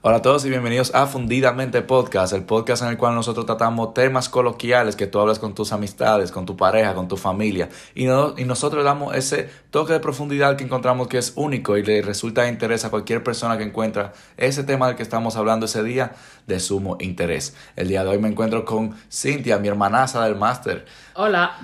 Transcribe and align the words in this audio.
Hola 0.00 0.18
a 0.18 0.22
todos 0.22 0.44
y 0.44 0.48
bienvenidos 0.48 0.94
a 0.94 1.08
Fundidamente 1.08 1.82
Podcast, 1.82 2.32
el 2.32 2.44
podcast 2.44 2.84
en 2.84 2.90
el 2.90 2.96
cual 2.96 3.16
nosotros 3.16 3.46
tratamos 3.46 3.94
temas 3.94 4.28
coloquiales 4.28 4.94
que 4.94 5.08
tú 5.08 5.18
hablas 5.18 5.40
con 5.40 5.56
tus 5.56 5.72
amistades, 5.72 6.30
con 6.30 6.46
tu 6.46 6.56
pareja, 6.56 6.94
con 6.94 7.08
tu 7.08 7.16
familia 7.16 7.68
y, 7.96 8.04
no, 8.04 8.32
y 8.38 8.44
nosotros 8.44 8.84
damos 8.84 9.16
ese 9.16 9.50
toque 9.72 9.94
de 9.94 9.98
profundidad 9.98 10.56
que 10.56 10.62
encontramos 10.62 11.08
que 11.08 11.18
es 11.18 11.32
único 11.34 11.76
y 11.76 11.82
le 11.82 12.00
resulta 12.00 12.42
de 12.42 12.50
interés 12.50 12.84
a 12.84 12.90
cualquier 12.90 13.24
persona 13.24 13.58
que 13.58 13.64
encuentra 13.64 14.12
ese 14.36 14.62
tema 14.62 14.86
del 14.86 14.94
que 14.94 15.02
estamos 15.02 15.34
hablando 15.34 15.66
ese 15.66 15.82
día 15.82 16.12
de 16.46 16.60
sumo 16.60 16.96
interés. 17.00 17.56
El 17.74 17.88
día 17.88 18.04
de 18.04 18.10
hoy 18.10 18.18
me 18.18 18.28
encuentro 18.28 18.64
con 18.64 18.94
Cintia, 19.10 19.58
mi 19.58 19.66
hermanaza 19.66 20.22
del 20.22 20.36
máster. 20.36 20.86
Hola. 21.14 21.58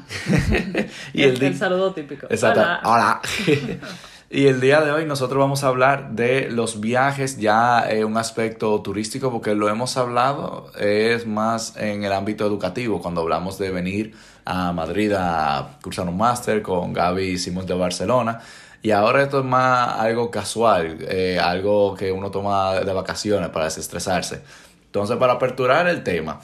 y 1.12 1.22
el, 1.22 1.40
el, 1.40 1.56
saludo 1.56 1.94
típico. 1.94 2.26
Exacto. 2.28 2.62
Hola. 2.82 3.22
Y 4.34 4.48
el 4.48 4.60
día 4.60 4.80
de 4.80 4.90
hoy 4.90 5.06
nosotros 5.06 5.38
vamos 5.38 5.62
a 5.62 5.68
hablar 5.68 6.10
de 6.10 6.50
los 6.50 6.80
viajes, 6.80 7.38
ya 7.38 7.88
eh, 7.88 8.04
un 8.04 8.16
aspecto 8.16 8.82
turístico, 8.82 9.30
porque 9.30 9.54
lo 9.54 9.68
hemos 9.68 9.96
hablado, 9.96 10.72
es 10.76 11.24
más 11.24 11.76
en 11.76 12.02
el 12.02 12.12
ámbito 12.12 12.44
educativo, 12.44 13.00
cuando 13.00 13.20
hablamos 13.20 13.58
de 13.58 13.70
venir 13.70 14.16
a 14.44 14.72
Madrid 14.72 15.12
a 15.16 15.78
cursar 15.80 16.08
un 16.08 16.16
máster 16.16 16.62
con 16.62 16.92
Gaby 16.92 17.26
hicimos 17.26 17.64
de 17.64 17.74
Barcelona. 17.74 18.40
Y 18.82 18.90
ahora 18.90 19.22
esto 19.22 19.38
es 19.38 19.44
más 19.44 20.00
algo 20.00 20.32
casual, 20.32 20.98
eh, 21.02 21.38
algo 21.40 21.94
que 21.94 22.10
uno 22.10 22.32
toma 22.32 22.80
de 22.80 22.92
vacaciones 22.92 23.50
para 23.50 23.66
desestresarse. 23.66 24.42
Entonces, 24.86 25.16
para 25.16 25.34
aperturar 25.34 25.86
el 25.86 26.02
tema, 26.02 26.40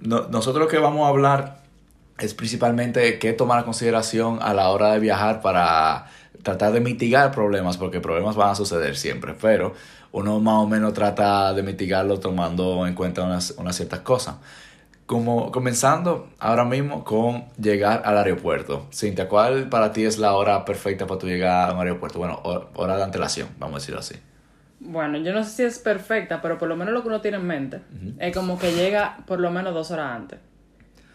nosotros 0.00 0.58
lo 0.58 0.68
que 0.68 0.76
vamos 0.76 1.06
a 1.06 1.08
hablar 1.08 1.60
es 2.18 2.34
principalmente 2.34 3.18
qué 3.18 3.32
tomar 3.32 3.60
en 3.60 3.64
consideración 3.64 4.38
a 4.42 4.52
la 4.52 4.68
hora 4.68 4.92
de 4.92 4.98
viajar 4.98 5.40
para 5.40 6.08
tratar 6.46 6.72
de 6.72 6.80
mitigar 6.80 7.32
problemas, 7.32 7.76
porque 7.76 8.00
problemas 8.00 8.36
van 8.36 8.50
a 8.50 8.54
suceder 8.54 8.96
siempre, 8.96 9.34
pero 9.34 9.74
uno 10.12 10.38
más 10.38 10.62
o 10.62 10.66
menos 10.68 10.92
trata 10.94 11.52
de 11.52 11.64
mitigarlo 11.64 12.20
tomando 12.20 12.86
en 12.86 12.94
cuenta 12.94 13.24
unas, 13.24 13.52
ciertas 13.72 14.00
cosas. 14.00 14.36
Como 15.06 15.50
comenzando 15.50 16.28
ahora 16.38 16.64
mismo 16.64 17.02
con 17.02 17.46
llegar 17.60 18.02
al 18.04 18.18
aeropuerto. 18.18 18.86
Cintia, 18.92 19.28
¿cuál 19.28 19.68
para 19.68 19.92
ti 19.92 20.04
es 20.04 20.18
la 20.18 20.34
hora 20.34 20.64
perfecta 20.64 21.04
para 21.04 21.18
tu 21.18 21.26
llegar 21.26 21.70
a 21.70 21.74
un 21.74 21.80
aeropuerto? 21.80 22.20
Bueno, 22.20 22.40
hora 22.74 22.96
de 22.96 23.02
antelación, 23.02 23.48
vamos 23.58 23.74
a 23.74 23.78
decirlo 23.78 24.00
así. 24.00 24.14
Bueno, 24.78 25.18
yo 25.18 25.32
no 25.32 25.42
sé 25.42 25.50
si 25.50 25.62
es 25.64 25.80
perfecta, 25.80 26.40
pero 26.40 26.58
por 26.58 26.68
lo 26.68 26.76
menos 26.76 26.94
lo 26.94 27.02
que 27.02 27.08
uno 27.08 27.20
tiene 27.20 27.38
en 27.38 27.46
mente 27.46 27.80
es 28.20 28.32
como 28.32 28.56
que 28.56 28.72
llega 28.72 29.18
por 29.26 29.40
lo 29.40 29.50
menos 29.50 29.74
dos 29.74 29.90
horas 29.90 30.12
antes. 30.14 30.38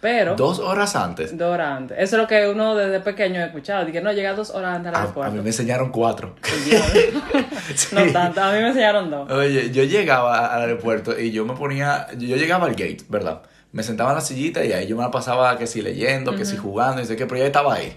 Pero. 0.01 0.35
¿Dos 0.35 0.57
horas 0.59 0.95
antes? 0.95 1.37
Dos 1.37 1.53
horas 1.53 1.77
antes. 1.77 1.97
Eso 1.99 2.15
es 2.15 2.21
lo 2.23 2.27
que 2.27 2.49
uno 2.49 2.75
desde 2.75 2.99
pequeño 2.99 3.39
ha 3.39 3.45
escuchado. 3.45 3.85
Dije, 3.85 4.01
no, 4.01 4.11
llega 4.11 4.33
dos 4.33 4.49
horas 4.49 4.75
antes 4.75 4.89
al 4.89 4.95
aeropuerto. 4.95 5.31
A, 5.31 5.35
mí 5.35 5.41
me 5.41 5.49
enseñaron 5.49 5.91
cuatro. 5.91 6.35
No 7.93 8.11
tanto, 8.11 8.41
a 8.41 8.51
mí 8.51 8.59
me 8.59 8.69
enseñaron 8.69 9.11
dos. 9.11 9.31
Oye, 9.31 9.69
yo 9.71 9.83
llegaba 9.83 10.47
al 10.47 10.61
aeropuerto 10.61 11.17
y 11.17 11.31
yo 11.31 11.45
me 11.45 11.53
ponía. 11.53 12.07
Yo 12.17 12.35
llegaba 12.35 12.65
al 12.65 12.71
gate, 12.71 13.03
¿verdad? 13.09 13.43
Me 13.71 13.83
sentaba 13.83 14.09
en 14.09 14.15
la 14.15 14.21
sillita 14.21 14.65
y 14.65 14.73
ahí 14.73 14.87
yo 14.87 14.97
me 14.97 15.03
la 15.03 15.11
pasaba 15.11 15.57
que 15.57 15.67
si 15.67 15.81
leyendo, 15.81 16.35
que 16.35 16.45
si 16.45 16.57
jugando, 16.57 17.01
y 17.01 17.05
sé 17.05 17.15
qué, 17.15 17.25
pero 17.27 17.39
ya 17.39 17.45
estaba 17.45 17.75
ahí. 17.75 17.95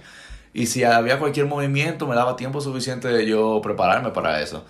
Y 0.52 0.66
si 0.66 0.84
había 0.84 1.18
cualquier 1.18 1.46
movimiento, 1.46 2.06
me 2.06 2.14
daba 2.14 2.36
tiempo 2.36 2.60
suficiente 2.60 3.08
de 3.08 3.26
yo 3.26 3.60
prepararme 3.60 4.10
para 4.10 4.40
eso. 4.40 4.64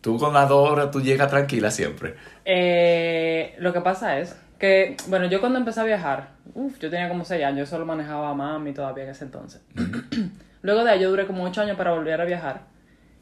Tú 0.00 0.18
con 0.18 0.32
las 0.32 0.48
dos 0.48 0.70
horas, 0.70 0.90
tú 0.90 1.02
llegas 1.02 1.28
tranquila 1.28 1.70
siempre. 1.70 2.14
Eh, 2.44 3.54
lo 3.58 3.72
que 3.72 3.80
pasa 3.80 4.18
es 4.18 4.36
que, 4.58 4.96
bueno, 5.08 5.26
yo 5.26 5.40
cuando 5.40 5.58
empecé 5.58 5.80
a 5.80 5.84
viajar, 5.84 6.30
uf, 6.54 6.78
yo 6.78 6.90
tenía 6.90 7.08
como 7.08 7.24
6 7.24 7.44
años, 7.44 7.58
yo 7.58 7.66
solo 7.66 7.86
manejaba 7.86 8.30
a 8.30 8.34
mami 8.34 8.72
todavía 8.72 9.04
en 9.04 9.10
ese 9.10 9.24
entonces. 9.24 9.62
Luego 10.62 10.84
de 10.84 10.90
ahí 10.90 11.00
yo 11.00 11.10
duré 11.10 11.26
como 11.26 11.44
8 11.44 11.62
años 11.62 11.76
para 11.76 11.92
volver 11.92 12.20
a 12.20 12.24
viajar. 12.24 12.62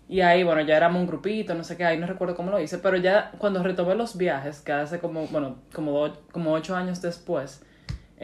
Y 0.08 0.20
ahí, 0.20 0.44
bueno, 0.44 0.60
ya 0.60 0.76
éramos 0.76 1.00
un 1.00 1.06
grupito, 1.06 1.54
no 1.54 1.64
sé 1.64 1.76
qué, 1.76 1.84
ahí 1.84 1.98
no 1.98 2.06
recuerdo 2.06 2.36
cómo 2.36 2.50
lo 2.50 2.60
hice, 2.60 2.78
pero 2.78 2.96
ya 2.96 3.32
cuando 3.38 3.62
retomé 3.62 3.94
los 3.94 4.16
viajes, 4.16 4.60
que 4.60 4.72
hace 4.72 4.98
como, 4.98 5.26
bueno, 5.28 5.56
como, 5.72 6.12
como 6.30 6.52
8 6.52 6.76
años 6.76 7.00
después, 7.00 7.64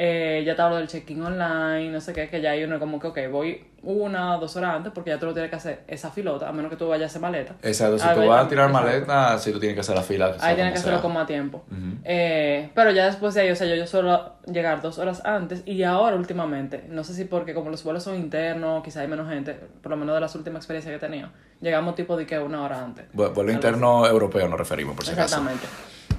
eh, 0.03 0.43
ya 0.47 0.57
te 0.57 0.63
hablo 0.63 0.77
del 0.77 0.89
check-in 0.89 1.23
online, 1.23 1.91
no 1.91 2.01
sé 2.01 2.15
qué, 2.15 2.27
que 2.31 2.41
ya 2.41 2.53
hay 2.53 2.65
uno 2.65 2.81
como 2.81 2.99
que, 2.99 3.09
ok, 3.09 3.19
voy 3.31 3.67
una 3.83 4.37
o 4.37 4.41
dos 4.41 4.57
horas 4.57 4.77
antes 4.77 4.93
porque 4.95 5.11
ya 5.11 5.19
tú 5.19 5.27
lo 5.27 5.35
tienes 5.35 5.51
que 5.51 5.57
hacer 5.57 5.81
esa 5.89 6.11
filota, 6.11 6.49
a 6.49 6.53
menos 6.53 6.71
que 6.71 6.79
tú 6.79 6.89
vayas 6.89 7.03
a 7.03 7.07
hacer 7.09 7.21
maleta. 7.21 7.57
Exacto, 7.61 7.99
si 7.99 8.09
tú 8.15 8.27
vas 8.27 8.47
a 8.47 8.49
tirar 8.49 8.73
maleta, 8.73 9.39
sí 9.39 9.53
tú 9.53 9.61
tienes 9.61 9.75
que 9.75 9.83
hacer 9.83 9.95
la 9.95 10.03
fila. 10.03 10.35
Ahí 10.41 10.55
tienes 10.55 10.73
que 10.73 10.79
hacerlo 10.79 11.03
con 11.03 11.13
más 11.13 11.27
tiempo. 11.27 11.65
eh, 12.03 12.71
pero 12.75 12.93
ya 12.93 13.05
después 13.05 13.35
de 13.35 13.43
ahí, 13.43 13.51
o 13.51 13.57
sea, 13.57 13.67
yo, 13.67 13.75
yo 13.75 13.87
suelo 13.87 14.37
llegar 14.51 14.81
dos 14.81 14.99
horas 14.99 15.21
antes 15.23 15.63
y 15.67 15.83
ahora 15.83 16.17
últimamente, 16.17 16.83
no 16.89 17.05
sé 17.05 17.13
si 17.13 17.27
porque 17.27 17.53
como 17.53 17.69
los 17.69 17.85
vuelos 17.85 18.03
son 18.03 18.15
internos, 18.15 18.83
quizá 18.83 19.03
hay 19.03 19.09
menos 19.09 19.29
gente, 19.29 19.53
por 19.83 19.91
lo 19.91 19.99
menos 19.99 20.15
de 20.15 20.23
las 20.23 20.35
últimas 20.35 20.61
experiencias 20.61 20.93
que 20.93 20.97
he 20.97 21.11
tenido, 21.11 21.29
llegamos 21.61 21.95
tipo 21.95 22.17
de 22.17 22.25
que 22.25 22.39
una 22.39 22.63
hora 22.63 22.83
antes. 22.83 23.05
vuelo 23.13 23.53
interno 23.53 24.07
europeo 24.07 24.49
nos 24.49 24.59
referimos, 24.59 24.97
por 24.97 25.05
si 25.05 25.13
acaso. 25.13 25.37
Exactamente. 25.37 25.67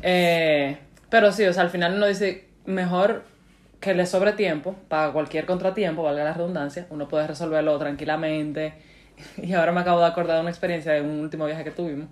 Eh, 0.03 0.77
pero 1.09 1.31
sí, 1.31 1.45
o 1.45 1.53
sea, 1.53 1.63
al 1.63 1.71
final 1.71 1.95
uno 1.95 2.05
dice, 2.05 2.47
mejor 2.65 3.31
que 3.81 3.93
le 3.93 4.05
sobre 4.05 4.33
tiempo 4.33 4.75
para 4.87 5.11
cualquier 5.11 5.45
contratiempo, 5.45 6.03
valga 6.03 6.23
la 6.23 6.33
redundancia, 6.33 6.87
uno 6.91 7.07
puede 7.09 7.27
resolverlo 7.27 7.77
tranquilamente. 7.77 8.73
Y 9.37 9.53
ahora 9.53 9.71
me 9.71 9.81
acabo 9.81 9.99
de 9.99 10.07
acordar 10.07 10.37
de 10.37 10.41
una 10.41 10.49
experiencia 10.49 10.93
de 10.93 11.01
un 11.01 11.19
último 11.19 11.45
viaje 11.45 11.63
que 11.63 11.71
tuvimos 11.71 12.07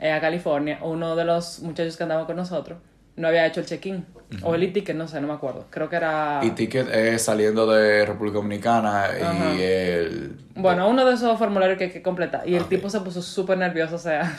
eh, 0.00 0.10
a 0.10 0.20
California. 0.20 0.80
Uno 0.82 1.14
de 1.14 1.24
los 1.24 1.60
muchachos 1.60 1.96
que 1.96 2.02
andaba 2.02 2.26
con 2.26 2.36
nosotros 2.36 2.78
no 3.16 3.28
había 3.28 3.46
hecho 3.46 3.60
el 3.60 3.66
check-in. 3.66 4.04
O 4.42 4.54
el 4.54 4.62
e-ticket, 4.62 4.94
no 4.94 5.08
sé, 5.08 5.20
no 5.20 5.26
me 5.26 5.32
acuerdo. 5.32 5.66
Creo 5.70 5.88
que 5.88 5.96
era... 5.96 6.40
E-ticket 6.42 6.88
es 6.94 7.22
saliendo 7.22 7.66
de 7.66 8.06
República 8.06 8.36
Dominicana 8.36 9.08
y 9.56 9.60
el... 9.60 10.36
Bueno, 10.54 10.88
uno 10.88 11.04
de 11.04 11.14
esos 11.14 11.36
formularios 11.36 11.76
que 11.76 11.84
hay 11.84 11.90
que 11.90 12.00
completar. 12.00 12.48
Y 12.48 12.54
el 12.54 12.66
tipo 12.66 12.88
se 12.88 13.00
puso 13.00 13.22
súper 13.22 13.58
nervioso, 13.58 13.96
o 13.96 13.98
sea... 13.98 14.38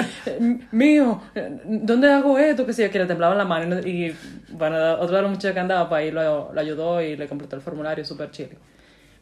Mío, 0.72 1.22
¿dónde 1.64 2.12
hago 2.12 2.36
esto? 2.36 2.66
Que 2.66 2.72
si 2.72 2.82
yo 2.82 2.90
que 2.90 2.98
le 2.98 3.06
temblaba 3.06 3.36
la 3.36 3.44
mano. 3.44 3.78
Y 3.78 4.12
bueno, 4.50 4.76
otro 4.94 5.16
de 5.16 5.22
los 5.22 5.30
muchachos 5.30 5.54
que 5.54 5.60
andaba, 5.60 5.88
pues 5.88 6.00
ahí 6.00 6.10
lo, 6.10 6.52
lo 6.52 6.60
ayudó 6.60 7.00
y 7.00 7.16
le 7.16 7.28
completó 7.28 7.54
el 7.54 7.62
formulario 7.62 8.04
súper 8.04 8.32
chido. 8.32 8.56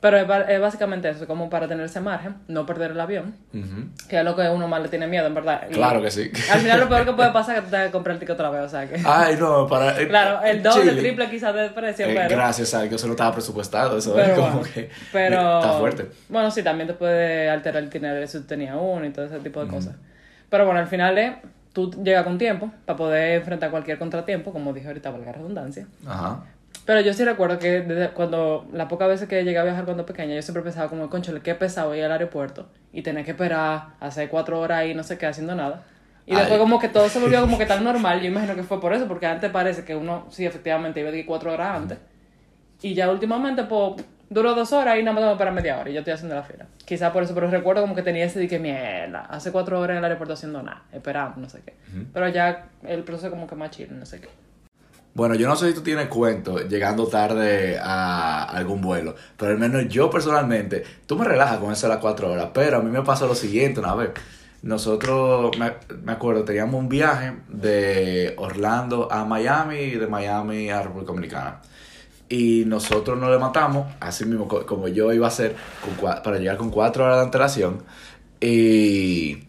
Pero 0.09 0.19
es, 0.19 0.61
básicamente 0.61 1.09
eso, 1.09 1.27
como 1.27 1.50
para 1.50 1.67
tener 1.67 1.84
ese 1.84 2.00
margen, 2.00 2.37
no 2.47 2.65
perder 2.65 2.93
el 2.93 3.00
avión, 3.00 3.34
que 4.09 4.17
es 4.19 4.25
lo 4.25 4.37
que 4.37 4.43
uno 4.43 4.69
más 4.69 4.81
le 4.81 4.89
tiene 4.89 5.09
miedo, 5.09 5.27
en 5.27 5.34
verdad. 5.34 5.62
claro 5.72 6.00
que 6.00 6.12
sí. 6.12 6.31
Al 6.53 6.61
final 6.61 6.78
lo 6.78 6.89
peor 6.89 7.05
que 7.05 7.12
puede 7.12 7.31
pasar 7.33 7.56
es 7.56 7.62
que 7.62 7.65
te 7.65 7.71
tengas 7.72 7.87
que 7.87 7.93
comprar 7.93 8.15
el 8.15 8.21
ticket 8.21 8.34
otra 8.34 8.50
vez, 8.50 8.62
o 8.62 8.69
sea 8.69 8.89
que... 8.89 9.03
Ay, 9.05 9.37
no, 9.37 9.67
para... 9.67 10.00
Eh, 10.00 10.06
claro, 10.06 10.44
el 10.44 10.62
doble, 10.62 10.93
el 10.93 10.99
triple 11.00 11.28
quizás 11.28 11.53
de 11.53 11.71
precio, 11.71 12.06
eh, 12.06 12.12
pero... 12.15 12.37
Gracias, 12.37 12.69
sea, 12.69 12.89
que 12.89 12.94
eso 12.94 13.09
no 13.09 13.15
estaba 13.15 13.33
presupuestado, 13.33 13.99
eso 13.99 14.17
es 14.17 14.39
como 14.39 14.62
que... 14.62 14.91
Pero... 15.12 15.59
Está 15.61 15.72
fuerte. 15.72 16.06
Bueno, 16.28 16.53
sí, 16.53 16.62
también 16.62 16.87
te 16.87 16.94
puede 16.94 17.50
alterar 17.50 17.83
el 17.83 17.91
dinero 17.91 18.25
si 18.28 18.38
tú 18.38 18.44
tenías 18.44 18.77
uno 18.81 19.05
y 19.05 19.11
todo 19.11 19.25
ese 19.25 19.41
tipo 19.41 19.61
de 19.65 19.69
cosas. 19.69 19.97
Pero 20.49 20.67
bueno, 20.67 20.78
al 20.78 20.87
final 20.87 21.19
es... 21.19 21.33
Tú 21.73 21.91
llegas 22.03 22.23
con 22.23 22.38
tiempo 22.38 22.71
para 22.87 22.97
poder 22.97 23.38
enfrentar 23.38 23.71
cualquier 23.73 23.99
contratiempo, 23.99 24.53
como 24.53 24.73
dije 24.73 24.87
ahorita, 24.87 25.11
valga 25.11 25.33
redundancia. 25.33 25.88
Ajá. 26.06 26.44
Pero 26.86 27.00
yo 27.00 27.12
sí 27.12 27.24
recuerdo 27.24 27.58
que 27.58 27.80
desde 27.82 28.10
cuando, 28.10 28.69
las 28.72 28.86
pocas 28.86 29.08
veces 29.08 29.28
que 29.28 29.42
llegué 29.42 29.58
a 29.58 29.64
viajar 29.64 29.84
cuando 29.84 30.06
pequeña, 30.06 30.36
yo 30.36 30.42
siempre 30.42 30.62
pensaba 30.62 30.88
como, 30.88 31.10
concho, 31.10 31.34
qué 31.42 31.56
pesado 31.56 31.94
ir 31.97 32.04
al 32.04 32.12
aeropuerto 32.12 32.69
y 32.92 33.02
tener 33.02 33.24
que 33.24 33.32
esperar, 33.32 33.88
hacer 33.98 34.28
cuatro 34.28 34.60
horas 34.60 34.78
ahí, 34.78 34.94
no 34.94 35.02
sé 35.02 35.19
qué, 35.19 35.26
haciendo 35.26 35.56
nada. 35.56 35.82
Y 36.26 36.36
después 36.36 36.58
como 36.60 36.78
que 36.78 36.88
todo 36.88 37.08
se 37.08 37.19
volvió 37.19 37.41
como 37.41 37.58
que 37.58 37.66
tan 37.66 37.82
normal, 37.84 38.20
yo 38.20 38.28
imagino 38.28 38.54
que 38.54 38.62
fue 38.62 38.80
por 38.80 38.92
eso, 38.92 39.08
porque 39.08 39.26
antes 39.26 39.50
parece 39.50 39.84
que 39.84 39.96
uno, 39.96 40.26
sí, 40.30 40.46
efectivamente, 40.46 41.00
iba 41.00 41.10
de 41.10 41.26
cuatro 41.26 41.52
horas 41.52 41.76
antes. 41.76 41.98
Y 42.80 42.94
ya 42.94 43.10
últimamente, 43.10 43.64
pues, 43.64 44.04
duró 44.30 44.54
dos 44.54 44.72
horas 44.72 44.96
y 44.96 45.02
nada 45.02 45.12
más 45.12 45.25
tengo 45.25 45.38
para 45.38 45.50
media 45.50 45.80
hora 45.80 45.91
y 45.91 45.92
yo 45.92 46.00
estoy 46.00 46.14
haciendo 46.14 46.36
la 46.36 46.44
fila. 46.44 46.66
Quizás 46.84 47.12
por 47.12 47.25
eso, 47.25 47.34
pero 47.34 47.50
recuerdo 47.50 47.82
como 47.82 47.96
que 47.96 48.02
tenía 48.02 48.25
ese 48.25 48.38
de 48.38 48.46
que 48.46 48.60
mierda, 48.60 49.26
hace 49.28 49.50
cuatro 49.50 49.80
horas 49.80 49.94
en 49.94 49.98
el 49.98 50.04
aeropuerto 50.04 50.34
haciendo 50.34 50.62
nada, 50.62 50.84
esperando, 50.92 51.41
no 51.41 51.48
sé 51.48 51.62
qué. 51.66 51.75
Pero 52.12 52.28
ya 52.28 52.69
el 52.84 53.02
proceso 53.02 53.30
como 53.30 53.48
que 53.48 53.56
más 53.56 53.70
chido, 53.70 53.92
no 53.92 54.06
sé 54.06 54.20
qué. 54.20 54.28
Bueno, 55.16 55.34
yo 55.34 55.49
no 55.49 55.56
sé 55.56 55.69
si 55.69 55.75
tú 55.75 55.81
tienes 55.81 56.09
cuento 56.09 56.59
llegando 56.69 57.06
tarde 57.06 57.78
a 57.78 58.44
algún 58.44 58.82
vuelo, 58.82 59.15
pero 59.38 59.53
al 59.53 59.59
menos 59.59 59.88
yo 59.88 60.10
personalmente, 60.10 60.84
tú 61.06 61.16
me 61.16 61.25
relajas 61.25 61.56
con 61.56 61.72
eso 61.72 61.87
a 61.87 61.88
las 61.88 61.99
cuatro 62.00 62.31
horas, 62.31 62.50
pero 62.53 62.77
a 62.77 62.82
mí 62.82 62.91
me 62.91 63.00
pasó 63.00 63.26
lo 63.26 63.34
siguiente 63.34 63.81
una 63.81 63.94
vez. 63.94 64.10
Nosotros, 64.60 65.56
me, 65.56 66.12
acuerdo, 66.12 66.44
teníamos 66.44 66.78
un 66.78 66.91
viaje 66.91 67.32
de 67.49 68.35
Orlando 68.37 69.11
a 69.11 69.25
Miami 69.25 69.76
y 69.76 69.90
de 69.93 70.06
Miami 70.06 70.69
a 70.69 70.82
República 70.82 71.12
Dominicana. 71.12 71.62
Y 72.29 72.64
nosotros 72.67 73.19
nos 73.19 73.31
levantamos, 73.31 73.87
así 74.00 74.26
mismo 74.26 74.46
como 74.46 74.87
yo 74.88 75.14
iba 75.14 75.25
a 75.25 75.29
hacer, 75.29 75.56
para 76.23 76.37
llegar 76.38 76.58
con 76.58 76.69
cuatro 76.69 77.05
horas 77.05 77.17
de 77.17 77.23
antelación. 77.23 77.82
Y 78.38 79.44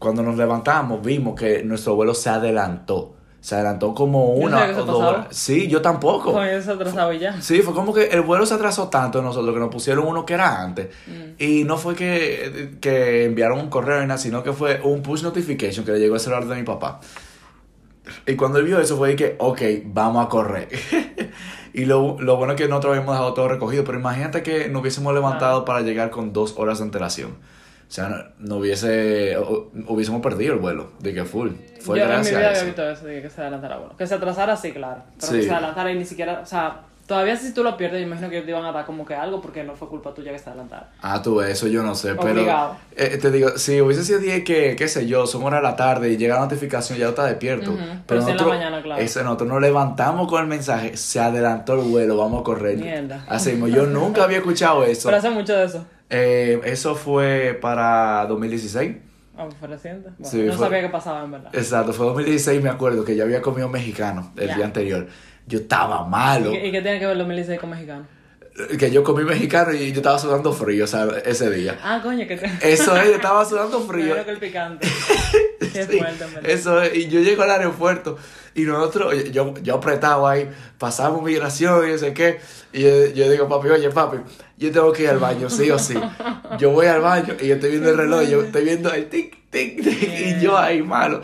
cuando 0.00 0.24
nos 0.24 0.36
levantamos, 0.36 1.04
vimos 1.04 1.38
que 1.38 1.62
nuestro 1.62 1.94
vuelo 1.94 2.14
se 2.14 2.30
adelantó 2.30 3.14
se 3.44 3.56
adelantó 3.56 3.92
como 3.92 4.32
una 4.32 4.70
o 4.70 4.84
dos 4.86 5.02
horas. 5.02 5.26
Sí, 5.32 5.68
yo 5.68 5.82
tampoco. 5.82 6.32
Se 6.32 6.70
atrasaba 6.70 7.12
ya. 7.12 7.42
Sí, 7.42 7.60
fue 7.60 7.74
como 7.74 7.92
que 7.92 8.04
el 8.04 8.22
vuelo 8.22 8.46
se 8.46 8.54
atrasó 8.54 8.88
tanto 8.88 9.20
nosotros 9.20 9.52
que 9.52 9.60
nos 9.60 9.68
pusieron 9.68 10.06
uno 10.06 10.24
que 10.24 10.32
era 10.32 10.62
antes. 10.62 10.88
Mm. 11.06 11.42
Y 11.42 11.64
no 11.64 11.76
fue 11.76 11.94
que, 11.94 12.78
que 12.80 13.26
enviaron 13.26 13.58
un 13.58 13.68
correo 13.68 14.00
ni 14.00 14.06
nada, 14.06 14.16
sino 14.16 14.42
que 14.42 14.54
fue 14.54 14.80
un 14.82 15.02
push 15.02 15.22
notification 15.22 15.84
que 15.84 15.92
le 15.92 15.98
llegó 15.98 16.14
al 16.14 16.20
celular 16.20 16.46
de 16.46 16.56
mi 16.56 16.62
papá. 16.62 17.00
Y 18.26 18.34
cuando 18.34 18.60
él 18.60 18.64
vio 18.64 18.80
eso 18.80 18.96
fue 18.96 19.14
que, 19.14 19.36
ok, 19.38 19.60
vamos 19.84 20.24
a 20.24 20.30
correr. 20.30 20.70
y 21.74 21.84
lo, 21.84 22.18
lo, 22.18 22.38
bueno 22.38 22.54
es 22.54 22.58
que 22.58 22.66
nosotros 22.66 22.92
habíamos 22.92 23.14
dejado 23.14 23.34
todo 23.34 23.48
recogido, 23.48 23.84
pero 23.84 23.98
imagínate 23.98 24.42
que 24.42 24.70
nos 24.70 24.80
hubiésemos 24.80 25.12
levantado 25.12 25.66
para 25.66 25.82
llegar 25.82 26.08
con 26.08 26.32
dos 26.32 26.54
horas 26.56 26.78
de 26.78 26.84
antelación. 26.84 27.36
O 27.94 27.96
sea, 27.96 28.32
no, 28.40 28.56
hubiese, 28.56 29.38
hubiésemos 29.86 30.20
perdido 30.20 30.54
el 30.54 30.58
vuelo, 30.58 30.90
de 30.98 31.14
que 31.14 31.24
full. 31.24 31.50
Fue 31.78 32.00
Yo 32.00 32.06
en 32.06 32.22
mi 32.22 32.26
vida 32.26 32.48
había 32.48 32.64
visto 32.64 32.90
eso, 32.90 33.06
de 33.06 33.22
que 33.22 33.30
se 33.30 33.40
adelantara 33.40 33.76
el 33.76 33.80
vuelo. 33.82 33.96
Que 33.96 34.04
se 34.04 34.16
atrasara, 34.16 34.56
sí, 34.56 34.72
claro. 34.72 35.04
Pero 35.20 35.32
que 35.32 35.42
se 35.44 35.52
adelantara 35.52 35.92
y 35.92 35.98
ni 35.98 36.04
siquiera, 36.04 36.40
o 36.40 36.44
sea, 36.44 36.80
Todavía 37.06 37.36
si 37.36 37.52
tú 37.52 37.62
lo 37.62 37.76
pierdes, 37.76 38.00
yo 38.00 38.06
imagino 38.06 38.30
que 38.30 38.40
te 38.40 38.50
iban 38.50 38.64
a 38.64 38.72
dar 38.72 38.86
como 38.86 39.04
que 39.04 39.14
algo 39.14 39.42
porque 39.42 39.62
no 39.62 39.76
fue 39.76 39.88
culpa 39.88 40.14
tuya 40.14 40.30
que 40.30 40.36
está 40.36 40.52
adelantado. 40.52 40.86
Ah, 41.02 41.20
tú, 41.20 41.42
eso 41.42 41.66
yo 41.66 41.82
no 41.82 41.94
sé, 41.94 42.14
pero... 42.14 42.76
Eh, 42.96 43.18
te 43.20 43.30
digo, 43.30 43.58
si 43.58 43.78
hubiese 43.82 44.04
sido 44.04 44.20
día 44.20 44.42
que, 44.42 44.74
qué 44.74 44.88
sé 44.88 45.06
yo, 45.06 45.26
son 45.26 45.44
horas 45.44 45.60
de 45.60 45.68
la 45.68 45.76
tarde 45.76 46.10
y 46.10 46.16
llega 46.16 46.36
la 46.36 46.40
notificación, 46.40 46.98
ya 46.98 47.10
está 47.10 47.26
despierto. 47.26 47.76
Pero, 48.06 48.20
nosotros, 48.22 48.40
en 48.40 48.48
la 48.48 48.54
mañana, 48.54 48.82
claro. 48.82 49.02
Ese, 49.02 49.22
nosotros 49.22 49.50
nos 49.50 49.60
levantamos 49.60 50.28
con 50.28 50.40
el 50.40 50.48
mensaje, 50.48 50.96
se 50.96 51.20
adelantó 51.20 51.74
el 51.74 51.90
vuelo, 51.90 52.16
vamos 52.16 52.40
a 52.40 52.44
correr. 52.44 52.78
Mierda. 52.78 53.22
Así 53.28 53.54
yo 53.70 53.84
nunca 53.86 54.24
había 54.24 54.38
escuchado 54.38 54.82
eso. 54.84 55.08
Pero 55.08 55.18
hace 55.18 55.30
mucho 55.30 55.54
de 55.54 55.64
eso. 55.66 55.84
Eh, 56.14 56.60
eso 56.64 56.94
fue 56.94 57.58
para 57.60 58.26
2016. 58.26 58.96
Ah, 59.36 59.48
fue 59.58 59.68
reciente. 59.68 60.10
no 60.18 60.56
sabía 60.56 60.80
qué 60.82 60.88
pasaba 60.88 61.24
en 61.24 61.32
verdad. 61.32 61.50
Exacto, 61.52 61.92
fue 61.92 62.06
2016, 62.06 62.62
me 62.62 62.70
acuerdo 62.70 63.04
que 63.04 63.16
yo 63.16 63.24
había 63.24 63.42
comido 63.42 63.68
mexicano 63.68 64.32
el 64.36 64.54
día 64.54 64.64
anterior 64.64 65.08
yo 65.46 65.58
estaba 65.58 66.04
malo. 66.06 66.52
¿Y 66.52 66.70
qué, 66.70 66.82
tiene 66.82 66.98
que 66.98 67.06
ver 67.06 67.16
los 67.16 67.26
2016 67.26 67.60
con 67.60 67.70
mexicano? 67.70 68.06
Que 68.78 68.90
yo 68.90 69.02
comí 69.02 69.24
mexicano 69.24 69.72
y 69.72 69.90
yo 69.90 69.96
estaba 69.96 70.16
sudando 70.16 70.52
frío, 70.52 70.84
o 70.84 70.86
sea, 70.86 71.08
ese 71.24 71.50
día. 71.50 71.76
Ah, 71.82 72.00
coño, 72.00 72.24
que 72.28 72.36
te... 72.36 72.46
Eso 72.72 72.96
es, 72.96 73.08
yo 73.08 73.14
estaba 73.16 73.44
sudando 73.44 73.80
frío. 73.88 74.24
que 74.24 74.30
el 74.30 74.38
picante. 74.38 74.86
Qué 75.72 75.84
sí, 75.84 76.00
Eso 76.44 76.80
es, 76.80 76.94
y 76.94 77.08
yo 77.08 77.18
llego 77.20 77.42
al 77.42 77.50
aeropuerto 77.50 78.16
y 78.54 78.62
nosotros, 78.62 79.12
yo, 79.32 79.54
yo 79.60 79.74
apretado 79.74 80.28
ahí, 80.28 80.48
pasamos 80.78 81.22
migración 81.22 81.88
y 81.88 81.92
no 81.92 81.98
sé 81.98 82.14
qué. 82.14 82.38
Y 82.72 82.82
yo, 82.82 83.28
digo, 83.28 83.48
papi, 83.48 83.68
oye, 83.68 83.90
papi, 83.90 84.18
yo 84.56 84.70
tengo 84.70 84.92
que 84.92 85.02
ir 85.02 85.08
al 85.08 85.18
baño, 85.18 85.50
sí 85.50 85.68
o 85.72 85.78
sí. 85.78 85.94
Yo 86.58 86.70
voy 86.70 86.86
al 86.86 87.00
baño 87.00 87.34
y 87.40 87.48
yo 87.48 87.54
estoy 87.56 87.70
viendo 87.70 87.90
el 87.90 87.96
reloj, 87.96 88.22
yo 88.28 88.42
estoy 88.44 88.64
viendo 88.64 88.92
el 88.92 89.08
tic, 89.08 89.50
tic, 89.50 89.82
tic, 89.82 90.02
y 90.02 90.40
yo 90.40 90.56
ahí 90.56 90.82
malo. 90.82 91.20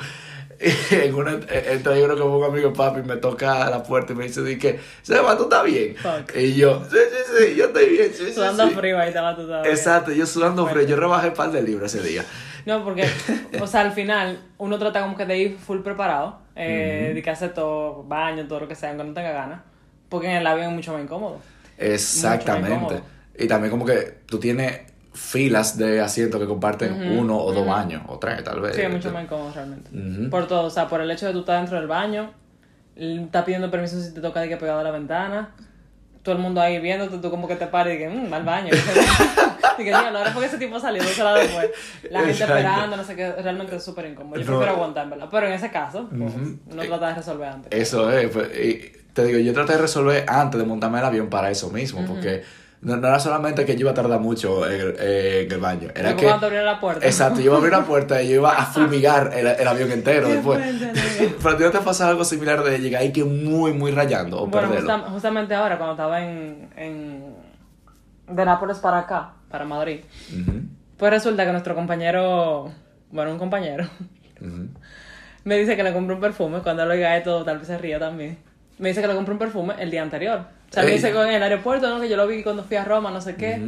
en 0.91 1.15
una, 1.15 1.33
entonces 1.33 2.03
yo 2.03 2.05
creo 2.05 2.17
que 2.17 2.23
un 2.23 2.45
amigo 2.45 2.73
papi 2.75 3.01
me 3.01 3.17
toca 3.17 3.71
la 3.71 3.83
puerta 3.83 4.13
y 4.13 4.17
me 4.17 4.25
dice, 4.25 4.59
que, 4.59 4.79
Seba, 5.01 5.35
¿tú 5.35 5.45
estás 5.45 5.65
bien? 5.65 5.97
Y 6.37 6.55
yo, 6.55 6.85
sí, 6.85 6.97
sí, 6.97 7.33
sí, 7.39 7.55
yo 7.57 7.67
estoy 7.67 7.89
bien. 7.89 8.13
Sí, 8.13 8.31
sudando 8.31 8.69
frío 8.71 8.99
ahí 8.99 9.09
estaba 9.09 9.35
tú 9.35 9.47
bien. 9.47 9.61
Exacto, 9.65 10.13
yo 10.13 10.27
sudando 10.27 10.67
frío, 10.67 10.87
yo 10.87 10.97
rebajé 10.97 11.29
un 11.29 11.35
par 11.35 11.51
de 11.51 11.63
libras 11.63 11.95
ese 11.95 12.07
día. 12.07 12.27
No, 12.67 12.85
porque, 12.85 13.09
o 13.59 13.67
sea, 13.67 13.81
al 13.81 13.93
final 13.93 14.39
uno 14.59 14.79
trata 14.79 15.01
como 15.01 15.17
que 15.17 15.25
de 15.25 15.39
ir 15.39 15.57
full 15.59 15.81
preparado, 15.81 16.41
eh, 16.55 17.13
de 17.15 17.23
que 17.23 17.31
hace 17.31 17.49
todo, 17.49 18.05
baño, 18.05 18.47
todo 18.47 18.61
lo 18.61 18.69
que 18.69 18.75
sea, 18.75 18.91
aunque 18.91 19.05
no 19.05 19.15
tenga 19.15 19.33
ganas, 19.33 19.63
porque 20.11 20.27
en 20.27 20.37
el 20.37 20.47
avión 20.47 20.69
es 20.69 20.75
mucho 20.75 20.93
más 20.93 21.03
incómodo. 21.03 21.41
Exactamente. 21.79 23.01
Y 23.39 23.49
también 23.49 23.71
como 23.71 23.87
que 23.87 24.19
tú 24.27 24.39
tienes 24.39 24.90
filas 25.13 25.77
de 25.77 26.01
asientos 26.01 26.41
que 26.41 26.47
comparten 26.47 27.19
uno 27.19 27.37
o 27.39 27.53
dos 27.53 27.67
baños, 27.67 28.03
o 28.07 28.19
tres 28.19 28.45
tal 28.45 28.61
vez. 28.61 28.77
Sí, 28.77 28.83
es 28.83 28.91
mucho 28.91 29.13
más 29.13 29.25
incómodo 29.25 29.53
realmente. 29.53 29.91
Por 30.29 30.47
todo, 30.47 30.65
o 30.65 30.71
sea, 30.71 30.89
por 30.89 31.01
el 31.01 31.11
hecho 31.11 31.27
de 31.27 31.33
tú 31.33 31.41
estar 31.41 31.59
dentro 31.59 31.79
del 31.79 31.89
baño, 31.89 32.31
estás 32.97 33.45
pidiendo 33.45 33.71
permiso 33.71 34.01
si 34.01 34.15
te 34.15 34.21
toca 34.21 34.41
de 34.41 34.49
que 34.49 34.57
pegado 34.57 34.81
a 34.81 34.85
la 34.85 34.91
ventana, 34.91 35.51
todo 36.23 36.35
el 36.35 36.41
mundo 36.41 36.61
ahí 36.61 36.79
viéndote, 36.81 37.19
tú 37.19 37.31
como 37.31 37.49
que 37.49 37.57
te 37.57 37.67
pares 37.67 37.97
y 37.97 37.99
que, 37.99 38.09
mmm, 38.09 38.33
al 38.33 38.45
baño. 38.45 38.71
y 39.79 39.85
que, 39.85 39.91
la 39.91 40.09
ahora 40.09 40.33
porque 40.33 40.49
ese 40.49 40.59
tipo 40.59 40.79
salió 40.79 41.03
dos 41.03 41.19
horas 41.19 41.41
después. 41.41 41.71
La 42.11 42.21
gente 42.21 42.45
esperando, 42.45 42.97
no 42.97 43.05
sé 43.05 43.17
qué, 43.17 43.33
realmente 43.33 43.77
es 43.77 43.83
súper 43.83 44.07
incómodo. 44.07 44.39
Yo 44.39 44.47
prefiero 44.47 44.73
aguantar, 44.73 45.09
¿verdad? 45.09 45.29
Pero 45.31 45.47
en 45.47 45.53
ese 45.55 45.71
caso, 45.71 46.09
pues, 46.09 46.35
uno 46.71 46.83
trata 46.83 47.09
de 47.09 47.15
resolver 47.15 47.49
antes. 47.49 47.81
Eso 47.81 48.13
es, 48.13 48.29
pues, 48.29 48.49
y 48.57 48.93
te 49.13 49.25
digo, 49.25 49.39
yo 49.39 49.53
traté 49.55 49.73
de 49.73 49.79
resolver 49.79 50.25
antes 50.29 50.61
de 50.61 50.67
montarme 50.67 50.99
el 50.99 51.05
avión 51.05 51.29
para 51.31 51.51
eso 51.51 51.71
mismo, 51.71 52.05
porque 52.07 52.43
no, 52.83 52.97
no, 52.97 53.09
era 53.09 53.19
solamente 53.21 53.67
que 53.67 53.75
yo 53.75 53.81
iba 53.81 53.91
a 53.91 53.95
tardar 53.95 54.21
mucho 54.21 54.67
en, 54.69 54.95
en 54.99 55.53
el 55.53 55.61
baño. 55.61 55.89
Era 55.95 56.17
que. 56.17 56.27
abrir 56.27 56.63
la 56.63 56.81
puerta. 56.81 57.05
Exacto, 57.05 57.41
yo 57.41 57.47
iba 57.47 57.55
a 57.55 57.59
abrir 57.59 57.73
la 57.73 57.85
puerta 57.85 58.23
y 58.23 58.29
yo 58.29 58.37
iba 58.37 58.53
a 58.57 58.65
fumigar 58.73 59.33
el, 59.35 59.47
el 59.47 59.69
avión 59.69 59.93
entero 59.93 60.29
después. 60.29 60.61
Pero 61.43 61.51
a 61.51 61.57
ti 61.59 61.65
no 61.65 61.71
te 61.71 61.81
pasa 61.81 62.09
algo 62.09 62.25
similar 62.25 62.63
de 62.63 62.79
llegar 62.79 63.03
ahí 63.03 63.13
que 63.13 63.23
muy, 63.25 63.75
muy 63.75 63.91
rayando 63.91 64.43
o 64.43 64.47
bueno, 64.47 64.71
justamente 65.11 65.55
ahora, 65.55 65.77
cuando 65.77 65.93
estaba 65.93 66.23
en, 66.23 66.71
en. 66.77 67.35
de 68.29 68.45
Nápoles 68.47 68.79
para 68.79 69.01
acá, 69.01 69.33
para 69.51 69.67
Madrid, 69.67 70.01
pues 70.97 71.11
resulta 71.11 71.45
que 71.45 71.53
nuestro 71.53 71.75
compañero. 71.75 72.73
Bueno, 73.11 73.33
un 73.33 73.39
compañero. 73.39 73.87
me 75.45 75.59
dice 75.59 75.77
que 75.77 75.83
le 75.83 75.93
compró 75.93 76.15
un 76.15 76.21
perfume. 76.23 76.61
Cuando 76.61 76.87
lo 76.87 76.95
oiga 76.95 77.13
de 77.13 77.21
todo, 77.21 77.45
tal 77.45 77.59
vez 77.59 77.67
se 77.67 77.77
ría 77.77 77.99
también. 77.99 78.39
Me 78.79 78.89
dice 78.89 79.03
que 79.03 79.09
le 79.09 79.15
compró 79.15 79.35
un 79.35 79.39
perfume 79.39 79.75
el 79.79 79.91
día 79.91 80.01
anterior. 80.01 80.47
Me 80.77 80.87
dice 80.93 81.09
en 81.09 81.33
el 81.35 81.43
aeropuerto, 81.43 81.89
¿no? 81.89 82.01
Que 82.01 82.09
yo 82.09 82.17
lo 82.17 82.27
vi 82.27 82.43
cuando 82.43 82.63
fui 82.63 82.77
a 82.77 82.85
Roma, 82.85 83.11
no 83.11 83.21
sé 83.21 83.37
qué. 83.37 83.61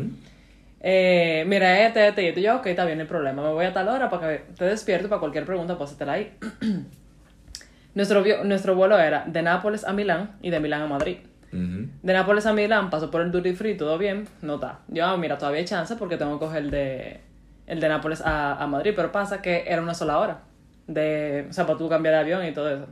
eh, 0.81 1.44
mira, 1.46 1.87
este, 1.87 2.08
este 2.08 2.22
y 2.22 2.26
este. 2.28 2.43
Yo, 2.43 2.56
ok, 2.56 2.66
está 2.66 2.84
bien, 2.84 2.99
no 2.99 3.02
hay 3.02 3.08
problema. 3.08 3.43
Me 3.43 3.52
voy 3.52 3.64
a 3.64 3.72
tal 3.72 3.88
hora 3.88 4.08
para 4.08 4.28
que 4.28 4.44
te 4.56 4.64
despierto 4.64 5.08
para 5.08 5.20
cualquier 5.20 5.44
pregunta, 5.44 5.76
pues 5.76 5.96
la 6.00 6.12
ahí. 6.12 6.37
nuestro, 7.94 8.25
nuestro 8.44 8.75
vuelo 8.75 8.99
era 8.99 9.25
de 9.26 9.43
Nápoles 9.43 9.84
a 9.84 9.93
Milán 9.93 10.37
y 10.43 10.50
de 10.50 10.60
Milán 10.60 10.82
a 10.82 10.87
Madrid. 10.87 11.19
De 11.50 12.12
Nápoles 12.14 12.46
a 12.46 12.54
Milán 12.54 12.88
pasó 12.88 13.10
por 13.10 13.20
el 13.20 13.31
duty 13.31 13.52
free, 13.52 13.76
todo 13.76 13.98
bien, 13.98 14.26
no 14.40 14.55
está. 14.55 14.78
Yo, 14.88 15.05
ah, 15.05 15.16
mira, 15.19 15.37
todavía 15.37 15.58
hay 15.60 15.66
chance 15.66 15.96
porque 15.96 16.16
tengo 16.16 16.38
que 16.38 16.46
coger 16.46 16.62
el 16.62 16.70
de, 16.70 17.20
el 17.66 17.78
de 17.78 17.88
Nápoles 17.90 18.22
a, 18.22 18.55
a 18.55 18.66
Madrid, 18.66 18.94
pero 18.96 19.12
pasa 19.12 19.43
que 19.43 19.64
era 19.66 19.82
una 19.82 19.93
sola 19.93 20.19
hora. 20.19 20.40
De, 20.87 21.46
o 21.50 21.52
sea, 21.52 21.66
para 21.66 21.78
tú 21.78 21.90
cambiar 21.90 22.14
de 22.14 22.20
avión 22.20 22.46
y 22.46 22.52
todo 22.52 22.70
eso. 22.70 22.87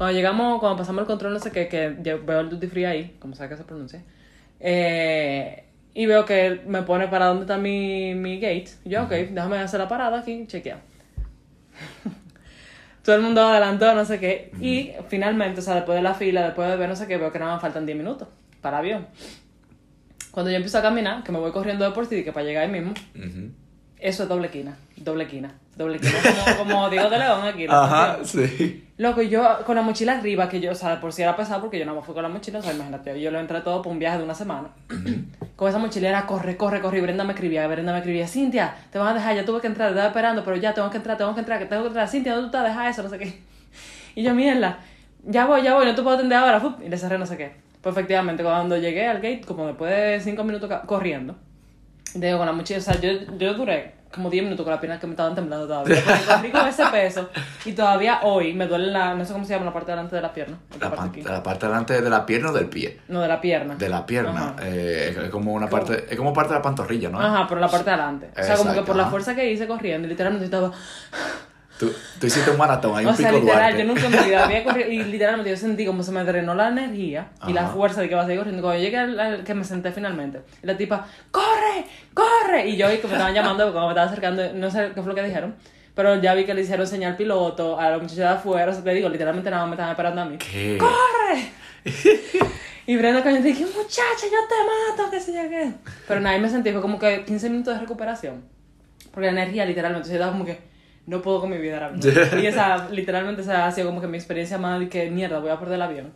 Cuando 0.00 0.16
llegamos, 0.16 0.60
cuando 0.60 0.78
pasamos 0.78 1.02
el 1.02 1.06
control, 1.06 1.34
no 1.34 1.40
sé 1.40 1.52
qué, 1.52 1.68
que 1.68 1.90
veo 1.90 2.40
el 2.40 2.48
duty 2.48 2.68
free 2.68 2.86
ahí, 2.86 3.16
como 3.18 3.34
sea 3.34 3.50
que 3.50 3.58
se 3.58 3.64
pronuncia, 3.64 4.02
eh, 4.58 5.64
y 5.92 6.06
veo 6.06 6.24
que 6.24 6.62
me 6.66 6.80
pone 6.84 7.08
para 7.08 7.26
dónde 7.26 7.42
está 7.42 7.58
mi, 7.58 8.14
mi 8.14 8.40
gate. 8.40 8.70
yo, 8.86 9.02
ok, 9.02 9.10
déjame 9.10 9.58
hacer 9.58 9.78
la 9.78 9.88
parada 9.88 10.20
aquí, 10.20 10.46
chequea. 10.46 10.80
Todo 13.04 13.14
el 13.14 13.20
mundo 13.20 13.42
adelantó, 13.42 13.94
no 13.94 14.06
sé 14.06 14.18
qué. 14.18 14.50
Y 14.58 14.92
finalmente, 15.08 15.60
o 15.60 15.62
sea, 15.62 15.74
después 15.74 15.96
de 15.96 16.02
la 16.02 16.14
fila, 16.14 16.46
después 16.46 16.66
de 16.70 16.76
ver 16.76 16.88
no 16.88 16.96
sé 16.96 17.06
qué, 17.06 17.18
veo 17.18 17.30
que 17.30 17.38
nada 17.38 17.52
más 17.52 17.60
faltan 17.60 17.84
10 17.84 17.98
minutos 17.98 18.26
para 18.62 18.78
avión. 18.78 19.06
Cuando 20.30 20.50
yo 20.50 20.56
empiezo 20.56 20.78
a 20.78 20.82
caminar, 20.82 21.22
que 21.24 21.30
me 21.30 21.40
voy 21.40 21.52
corriendo 21.52 21.84
de 21.84 21.90
por 21.90 22.06
sí, 22.06 22.24
que 22.24 22.32
para 22.32 22.46
llegar 22.46 22.64
ahí 22.64 22.72
mismo, 22.72 22.94
eso 23.98 24.22
es 24.22 24.28
doble 24.30 24.48
quina, 24.48 24.78
doble 24.96 25.26
quina, 25.26 25.58
doble 25.76 25.98
quina, 25.98 26.14
como, 26.56 26.70
como 26.70 26.88
Diego 26.88 27.10
de 27.10 27.18
León 27.18 27.44
aquí. 27.44 27.66
Ajá, 27.68 28.20
sí. 28.24 28.86
Loco, 29.00 29.22
yo 29.22 29.64
con 29.64 29.76
la 29.76 29.80
mochila 29.80 30.18
arriba, 30.18 30.46
que 30.46 30.60
yo, 30.60 30.72
o 30.72 30.74
sea, 30.74 31.00
por 31.00 31.14
si 31.14 31.22
era 31.22 31.34
pesado, 31.34 31.62
porque 31.62 31.78
yo 31.78 31.86
no 31.86 31.94
me 31.94 32.02
fui 32.02 32.12
con 32.12 32.22
la 32.22 32.28
mochila, 32.28 32.58
o 32.58 32.62
sea, 32.62 32.74
imagínate, 32.74 33.18
yo 33.18 33.30
lo 33.30 33.40
entré 33.40 33.62
todo 33.62 33.80
por 33.80 33.90
un 33.92 33.98
viaje 33.98 34.18
de 34.18 34.24
una 34.24 34.34
semana. 34.34 34.68
con 35.56 35.70
esa 35.70 35.78
mochilera, 35.78 36.26
corre, 36.26 36.58
corre, 36.58 36.82
corre, 36.82 36.98
y 36.98 37.00
Brenda 37.00 37.24
me 37.24 37.32
escribía, 37.32 37.66
Brenda 37.66 37.92
me 37.92 38.00
escribía, 38.00 38.28
Cintia, 38.28 38.76
te 38.92 38.98
van 38.98 39.08
a 39.08 39.14
dejar, 39.14 39.36
ya 39.36 39.46
tuve 39.46 39.62
que 39.62 39.68
entrar, 39.68 39.88
te 39.88 39.92
estaba 39.92 40.08
esperando, 40.08 40.44
pero 40.44 40.56
ya 40.56 40.74
tengo 40.74 40.90
que 40.90 40.98
entrar, 40.98 41.16
tengo 41.16 41.32
que 41.32 41.40
entrar, 41.40 41.58
que 41.58 41.64
tengo 41.64 41.80
que 41.80 41.88
entrar, 41.88 42.08
Cintia, 42.10 42.34
¿dónde 42.34 42.50
tú 42.50 42.56
estás? 42.58 42.68
Deja 42.70 42.90
eso, 42.90 43.02
no 43.02 43.08
sé 43.08 43.18
qué. 43.18 43.40
Y 44.16 44.22
yo, 44.22 44.34
mierda, 44.34 44.80
ya 45.24 45.46
voy, 45.46 45.62
ya 45.62 45.76
voy, 45.76 45.86
no 45.86 45.94
te 45.94 46.02
puedo 46.02 46.16
atender 46.16 46.36
ahora, 46.36 46.60
y 46.84 46.90
le 46.90 46.98
cerré 46.98 47.16
no 47.16 47.24
sé 47.24 47.38
qué. 47.38 47.52
Pues 47.80 47.96
efectivamente, 47.96 48.42
cuando 48.42 48.76
llegué 48.76 49.08
al 49.08 49.16
gate, 49.16 49.44
como 49.46 49.66
después 49.66 49.90
de 49.90 50.20
cinco 50.20 50.44
minutos 50.44 50.70
corriendo, 50.84 51.36
digo, 52.14 52.36
con 52.36 52.46
la 52.46 52.52
mochila, 52.52 52.80
o 52.80 52.82
sea, 52.82 53.00
yo, 53.00 53.12
yo 53.38 53.54
duré 53.54 53.99
como 54.12 54.28
10 54.28 54.44
minutos 54.44 54.64
con 54.64 54.72
las 54.72 54.80
piernas 54.80 55.00
que 55.00 55.06
me 55.06 55.12
estaban 55.12 55.34
temblando 55.34 55.66
todavía. 55.66 56.02
Porque 56.26 56.50
con 56.50 56.66
ese 56.66 56.84
peso 56.86 57.30
y 57.64 57.72
todavía 57.72 58.20
hoy 58.22 58.52
me 58.54 58.66
duele 58.66 58.88
la, 58.88 59.14
no 59.14 59.24
sé 59.24 59.32
cómo 59.32 59.44
se 59.44 59.52
llama, 59.52 59.66
la 59.66 59.72
parte 59.72 59.92
delante 59.92 60.16
de 60.16 60.22
la 60.22 60.32
pierna. 60.32 60.58
La, 60.80 60.90
parte, 60.90 61.22
la 61.22 61.42
parte 61.42 61.66
delante 61.66 62.02
de 62.02 62.10
la 62.10 62.26
pierna 62.26 62.50
o 62.50 62.52
del 62.52 62.66
pie. 62.66 63.00
No, 63.08 63.20
de 63.20 63.28
la 63.28 63.40
pierna. 63.40 63.76
De 63.76 63.88
la 63.88 64.04
pierna. 64.04 64.56
Eh, 64.62 65.16
es 65.24 65.30
como 65.30 65.52
una 65.52 65.68
parte, 65.68 66.06
es 66.08 66.16
como 66.16 66.32
parte 66.32 66.52
de 66.52 66.58
la 66.58 66.62
pantorrilla, 66.62 67.08
¿no? 67.08 67.20
Ajá, 67.20 67.46
pero 67.48 67.60
la 67.60 67.68
parte 67.68 67.84
de 67.84 67.90
adelante. 67.92 68.30
O 68.36 68.42
sea, 68.42 68.56
como 68.56 68.74
que 68.74 68.82
por 68.82 68.96
la 68.96 69.06
fuerza 69.06 69.34
que 69.34 69.50
hice 69.50 69.66
corriendo, 69.66 70.08
literalmente 70.08 70.46
estaba... 70.46 70.72
Tú, 71.80 71.90
tú, 72.20 72.26
hiciste 72.26 72.50
un 72.50 72.58
maratón, 72.58 72.94
hay 72.94 73.06
o 73.06 73.08
un 73.08 73.16
pico 73.16 73.30
sea, 73.30 73.40
literal, 73.40 73.74
yo 73.74 73.84
nunca 73.86 74.06
me 74.10 74.18
había 74.18 74.62
corrido 74.64 74.90
y 74.90 75.02
literalmente 75.02 75.48
yo 75.48 75.56
sentí 75.56 75.86
como 75.86 76.02
se 76.02 76.12
me 76.12 76.22
drenó 76.24 76.54
la 76.54 76.68
energía 76.68 77.28
y 77.48 77.54
la 77.54 77.68
fuerza 77.68 78.02
de 78.02 78.08
que 78.08 78.12
iba 78.12 78.22
a 78.22 78.26
seguir 78.26 78.40
corriendo. 78.40 78.62
Cuando 78.62 78.82
llegué 78.82 78.98
al, 78.98 79.44
que 79.44 79.54
me 79.54 79.64
senté 79.64 79.90
finalmente, 79.90 80.42
y 80.62 80.66
la 80.66 80.76
tipa, 80.76 81.06
¡corre! 81.30 81.86
¡corre! 82.12 82.68
Y 82.68 82.76
yo 82.76 82.86
vi 82.90 82.98
que 82.98 83.06
me 83.06 83.14
estaban 83.14 83.32
llamando, 83.32 83.72
como 83.72 83.86
me 83.86 83.92
estaba 83.92 84.08
acercando, 84.08 84.52
no 84.52 84.70
sé 84.70 84.90
qué 84.94 85.00
fue 85.00 85.08
lo 85.08 85.14
que 85.14 85.22
dijeron, 85.22 85.54
pero 85.94 86.20
ya 86.20 86.34
vi 86.34 86.44
que 86.44 86.52
le 86.52 86.60
hicieron 86.60 86.86
señal 86.86 87.16
piloto 87.16 87.80
a 87.80 87.88
la 87.88 87.96
muchacha 87.96 88.20
de 88.20 88.28
afuera, 88.28 88.70
o 88.70 88.74
sea, 88.74 88.84
te 88.84 88.92
digo, 88.92 89.08
literalmente 89.08 89.48
nada 89.48 89.62
más 89.62 89.70
me 89.70 89.74
estaban 89.76 89.92
esperando 89.92 90.20
a 90.20 90.24
mí. 90.26 90.36
¿Qué? 90.36 90.76
¡corre! 90.76 91.50
y 92.86 92.96
Brenda 92.98 93.22
Cañón 93.22 93.42
dije, 93.42 93.64
muchacha, 93.64 94.26
yo 94.30 94.38
te 94.46 94.98
mato, 95.00 95.10
qué 95.10 95.18
sé 95.18 95.32
yo 95.32 95.48
qué. 95.48 95.72
Pero 96.06 96.20
nada, 96.20 96.36
me 96.36 96.50
sentí, 96.50 96.72
fue 96.72 96.82
como 96.82 96.98
que 96.98 97.24
15 97.24 97.48
minutos 97.48 97.72
de 97.72 97.80
recuperación. 97.80 98.44
Porque 99.12 99.32
la 99.32 99.40
energía, 99.40 99.64
literalmente, 99.64 100.08
se 100.08 100.14
estaba 100.14 100.32
como 100.32 100.44
que 100.44 100.69
no 101.06 101.22
puedo 101.22 101.40
con 101.40 101.50
mi 101.50 101.58
vida 101.58 101.74
ahora 101.74 101.90
mismo. 101.90 102.10
y 102.40 102.46
esa, 102.46 102.88
literalmente, 102.90 103.42
esa 103.42 103.66
ha 103.66 103.72
sido 103.72 103.88
como 103.88 104.00
que 104.00 104.06
mi 104.06 104.16
experiencia 104.16 104.58
más 104.58 104.80
de 104.80 104.88
que 104.88 105.10
mierda, 105.10 105.38
voy 105.38 105.50
a 105.50 105.58
perder 105.58 105.76
el 105.76 105.82
avión. 105.82 106.12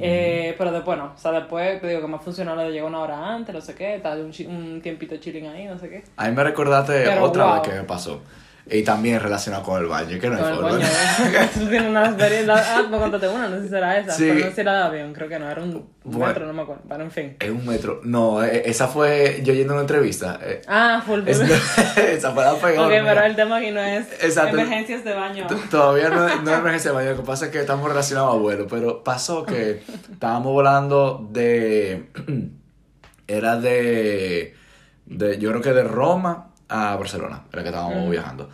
Eh, 0.00 0.54
pero 0.56 0.70
después 0.70 0.96
no, 0.96 1.12
o 1.14 1.18
sea, 1.18 1.32
después 1.32 1.80
te 1.80 1.88
digo 1.88 2.00
que 2.00 2.06
me 2.06 2.16
ha 2.16 2.20
funcionado 2.20 2.60
de 2.60 2.70
llegar 2.70 2.86
una 2.86 3.00
hora 3.00 3.34
antes, 3.34 3.52
no 3.52 3.60
sé 3.60 3.74
qué, 3.74 3.98
tal 4.00 4.20
un, 4.20 4.46
un 4.46 4.80
tiempito 4.80 5.16
chilling 5.16 5.46
ahí, 5.48 5.64
no 5.64 5.76
sé 5.76 5.88
qué. 5.88 6.04
A 6.16 6.28
mí 6.28 6.36
me 6.36 6.44
recordaste 6.44 7.08
otra 7.18 7.54
vez 7.54 7.62
que 7.62 7.74
me 7.74 7.82
pasó. 7.82 8.22
Y 8.70 8.82
también 8.82 9.20
relacionado 9.20 9.62
con 9.62 9.80
el 9.80 9.88
baño, 9.88 10.18
que 10.20 10.28
no 10.28 10.36
hay 10.36 10.54
forma. 10.54 10.78
Tú 11.54 11.66
tienes 11.70 11.88
una 11.88 12.06
experiencia. 12.06 12.54
Ah, 12.56 12.86
pues 12.88 13.00
contate 13.00 13.28
una, 13.28 13.48
no 13.48 13.56
sé 13.56 13.62
si 13.62 13.68
será 13.68 13.98
esa. 13.98 14.12
Sí. 14.12 14.24
Pero 14.24 14.34
no 14.34 14.46
sé 14.46 14.54
si 14.54 14.60
era 14.60 14.72
de 14.74 14.82
avión, 14.82 15.12
creo 15.14 15.28
que 15.28 15.38
no, 15.38 15.50
era 15.50 15.62
un 15.62 15.88
metro, 16.04 16.46
no 16.46 16.52
me 16.52 16.62
acuerdo. 16.62 16.82
Pero 16.88 17.02
en 17.02 17.10
fin. 17.10 17.36
Es 17.40 17.50
un 17.50 17.66
metro. 17.66 18.00
No, 18.04 18.44
e, 18.44 18.68
esa 18.68 18.88
fue 18.88 19.40
yo 19.42 19.54
yendo 19.54 19.72
a 19.72 19.76
una 19.76 19.82
entrevista. 19.82 20.38
Eh. 20.42 20.60
Ah, 20.66 21.02
full 21.04 21.20
es, 21.26 21.40
Esa 21.96 22.32
fue 22.32 22.44
la 22.44 22.54
peor. 22.56 22.86
Ok, 22.86 23.06
pero 23.06 23.22
el 23.22 23.36
tema 23.36 23.56
aquí 23.56 23.70
no 23.70 23.80
es 23.80 24.06
emergencias 24.36 25.04
de 25.04 25.14
baño. 25.14 25.46
Todavía 25.70 26.10
no, 26.10 26.42
no 26.42 26.52
es 26.52 26.58
emergencia 26.58 26.90
de 26.90 26.96
baño, 26.96 27.10
lo 27.10 27.16
que 27.16 27.22
pasa 27.22 27.46
es 27.46 27.50
que 27.50 27.60
estamos 27.60 27.88
relacionados 27.88 28.34
a 28.34 28.38
vuelo. 28.38 28.66
Pero 28.68 29.02
pasó 29.02 29.46
que 29.46 29.82
estábamos 30.12 30.52
volando 30.52 31.26
de. 31.30 32.10
era 33.26 33.56
de, 33.56 34.54
de. 35.06 35.38
Yo 35.38 35.50
creo 35.50 35.62
que 35.62 35.72
de 35.72 35.84
Roma 35.84 36.47
a 36.68 36.96
Barcelona, 36.96 37.44
era 37.52 37.62
que 37.62 37.68
estábamos 37.68 38.10
viajando. 38.10 38.48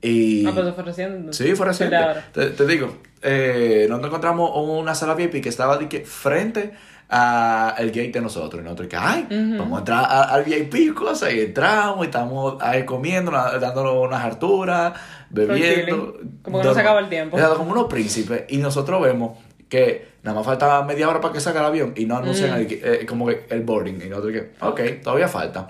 Y... 0.00 0.46
Ah, 0.46 0.52
pero 0.54 0.74
fue 0.74 0.84
reciente. 0.84 1.32
Sí, 1.32 1.54
fue 1.54 1.66
reciente. 1.66 1.96
Te, 2.32 2.50
te, 2.50 2.66
digo, 2.66 2.98
eh, 3.22 3.86
nosotros 3.88 4.10
encontramos 4.10 4.50
una 4.54 4.94
sala 4.94 5.14
VIP 5.14 5.42
que 5.42 5.48
estaba 5.48 5.78
de 5.78 5.88
que 5.88 6.04
frente 6.04 6.72
al 7.08 7.86
gate 7.86 8.12
de 8.12 8.20
nosotros. 8.20 8.60
Y 8.60 8.64
nosotros 8.64 8.88
que, 8.88 8.96
ay, 8.96 9.26
vamos 9.58 9.76
a 9.76 9.78
entrar 9.78 10.06
al 10.08 10.44
VIP 10.44 10.74
y 10.74 10.90
cosas. 10.90 11.32
Y 11.32 11.40
entramos 11.40 12.04
y 12.04 12.08
estamos 12.08 12.60
ahí 12.60 12.84
comiendo, 12.84 13.30
dándonos 13.30 13.94
unas 14.06 14.22
harturas, 14.24 14.92
bebiendo. 15.30 16.18
Como 16.42 16.60
que 16.60 16.68
no 16.68 16.74
se 16.74 16.80
acaba 16.80 17.00
el 17.00 17.08
tiempo. 17.08 17.38
como 17.56 17.72
unos 17.72 17.86
príncipes. 17.86 18.44
Y 18.48 18.58
nosotros 18.58 19.00
vemos 19.02 19.38
que 19.68 20.14
nada 20.22 20.36
más 20.36 20.46
faltaba 20.46 20.84
media 20.84 21.08
hora 21.08 21.20
para 21.20 21.32
que 21.32 21.40
salga 21.40 21.60
el 21.60 21.66
avión 21.66 21.94
y 21.96 22.04
no 22.04 22.16
anuncian 22.16 22.58
el, 22.58 22.66
eh, 22.70 23.06
como 23.08 23.26
que 23.26 23.46
el 23.50 23.62
boarding. 23.62 24.02
Y 24.04 24.08
nosotros 24.08 24.32
que, 24.32 24.52
ok, 24.60 25.02
todavía 25.02 25.28
falta. 25.28 25.68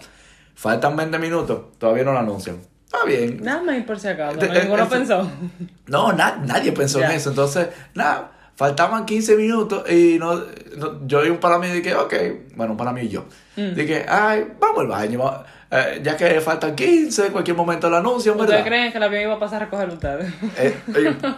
Faltan 0.65 0.97
20 0.97 1.19
minutos, 1.19 1.61
todavía 1.77 2.05
no 2.05 2.15
lo 2.15 2.21
anuncian. 2.21 2.57
Está 2.87 3.05
bien. 3.05 3.39
Nada 3.43 3.61
más 3.61 3.83
por 3.83 4.01
si 4.01 4.09
acaso, 4.09 4.39
ninguno 4.41 4.89
pensó. 4.89 5.31
No, 5.87 6.11
nadie 6.15 6.73
pensó 6.73 7.05
en 7.05 7.11
eso. 7.11 7.29
Entonces, 7.29 7.69
nada, 7.93 8.33
faltaban 8.57 9.05
15 9.05 9.37
minutos 9.37 9.91
y 9.91 10.19
no, 10.19 10.43
yo 11.05 11.23
y 11.27 11.29
un 11.29 11.37
para 11.37 11.59
mí 11.59 11.69
dije, 11.69 11.95
ok, 11.95 12.15
bueno, 12.57 12.73
un 12.73 12.79
para 12.79 12.95
mí 12.95 13.03
y 13.03 13.09
yo. 13.11 13.27
Mm. 13.57 13.75
Dije, 13.75 14.07
ay, 14.09 14.53
vamos 14.59 14.81
al 14.81 14.87
baño. 14.87 15.45
Eh, 15.71 16.01
ya 16.03 16.17
que 16.17 16.41
faltan 16.41 16.75
15, 16.75 17.27
en 17.27 17.33
cualquier 17.33 17.59
momento 17.59 17.91
lo 17.91 17.99
anuncian, 17.99 18.39
¿verdad? 18.39 18.61
¿Ustedes 18.61 18.67
creen 18.67 18.91
que 18.91 18.97
el 18.97 19.05
avión 19.05 19.23
iba 19.23 19.35
a 19.35 19.39
pasar 19.39 19.61
a 19.61 19.65
recoger 19.67 19.91
ustedes? 19.91 20.33
Eh, 20.57 20.75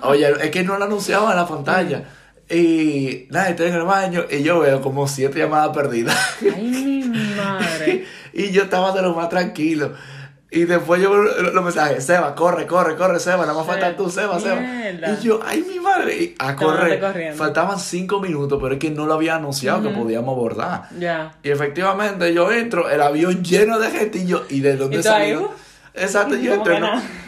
oye, 0.03 0.35
es 0.41 0.51
que 0.53 0.63
no 0.63 0.79
lo 0.79 0.85
anunciaba 0.85 1.33
en 1.33 1.37
la 1.37 1.49
pantalla. 1.49 2.05
Y 2.49 3.27
nada, 3.31 3.49
estoy 3.49 3.71
en 3.71 3.75
el 3.75 3.83
baño 3.83 4.25
y 4.31 4.45
yo 4.45 4.61
veo 4.61 4.81
como 4.81 5.09
siete 5.09 5.41
llamadas 5.41 5.71
perdidas. 5.71 6.17
Ay, 6.41 7.03
mi 7.09 7.35
madre. 7.35 8.05
y 8.37 8.53
yo 8.53 8.65
estaba 8.65 8.93
de 8.93 9.03
lo 9.03 9.15
más 9.15 9.29
tranquilo. 9.31 9.95
Y 10.49 10.65
después 10.65 11.03
yo 11.03 11.13
los 11.13 11.65
mensajes, 11.65 12.05
Seba, 12.05 12.35
corre, 12.35 12.67
corre, 12.67 12.95
corre, 12.95 13.19
Seba, 13.19 13.39
nada 13.39 13.55
más 13.55 13.67
falta 13.67 13.97
tú, 13.97 14.09
Seba, 14.09 14.39
Seba. 14.39 14.61
Y 14.61 15.23
yo, 15.23 15.41
ay, 15.45 15.65
mi 15.69 15.81
madre, 15.81 16.15
y 16.17 16.35
a 16.39 16.55
correr. 16.55 17.35
Faltaban 17.35 17.81
cinco 17.81 18.21
minutos, 18.21 18.59
pero 18.63 18.75
es 18.75 18.79
que 18.79 18.91
no 18.91 19.07
lo 19.07 19.15
había 19.15 19.37
anunciado 19.37 19.83
que 19.83 19.89
podíamos 19.89 20.35
abordar. 20.35 20.85
Ya. 20.99 21.33
Y 21.43 21.51
efectivamente 21.51 22.33
yo 22.33 22.53
entro, 22.53 22.89
el 22.89 23.03
avión 23.03 23.43
lleno 23.43 23.79
de 23.79 23.91
gente 23.91 24.19
y 24.19 24.27
yo, 24.27 24.45
¿y 24.49 24.61
de 24.61 24.77
dónde 24.77 25.03
salió? 25.03 25.51
Exacto, 25.95 26.37
yo 26.37 26.55
entro 26.55 26.79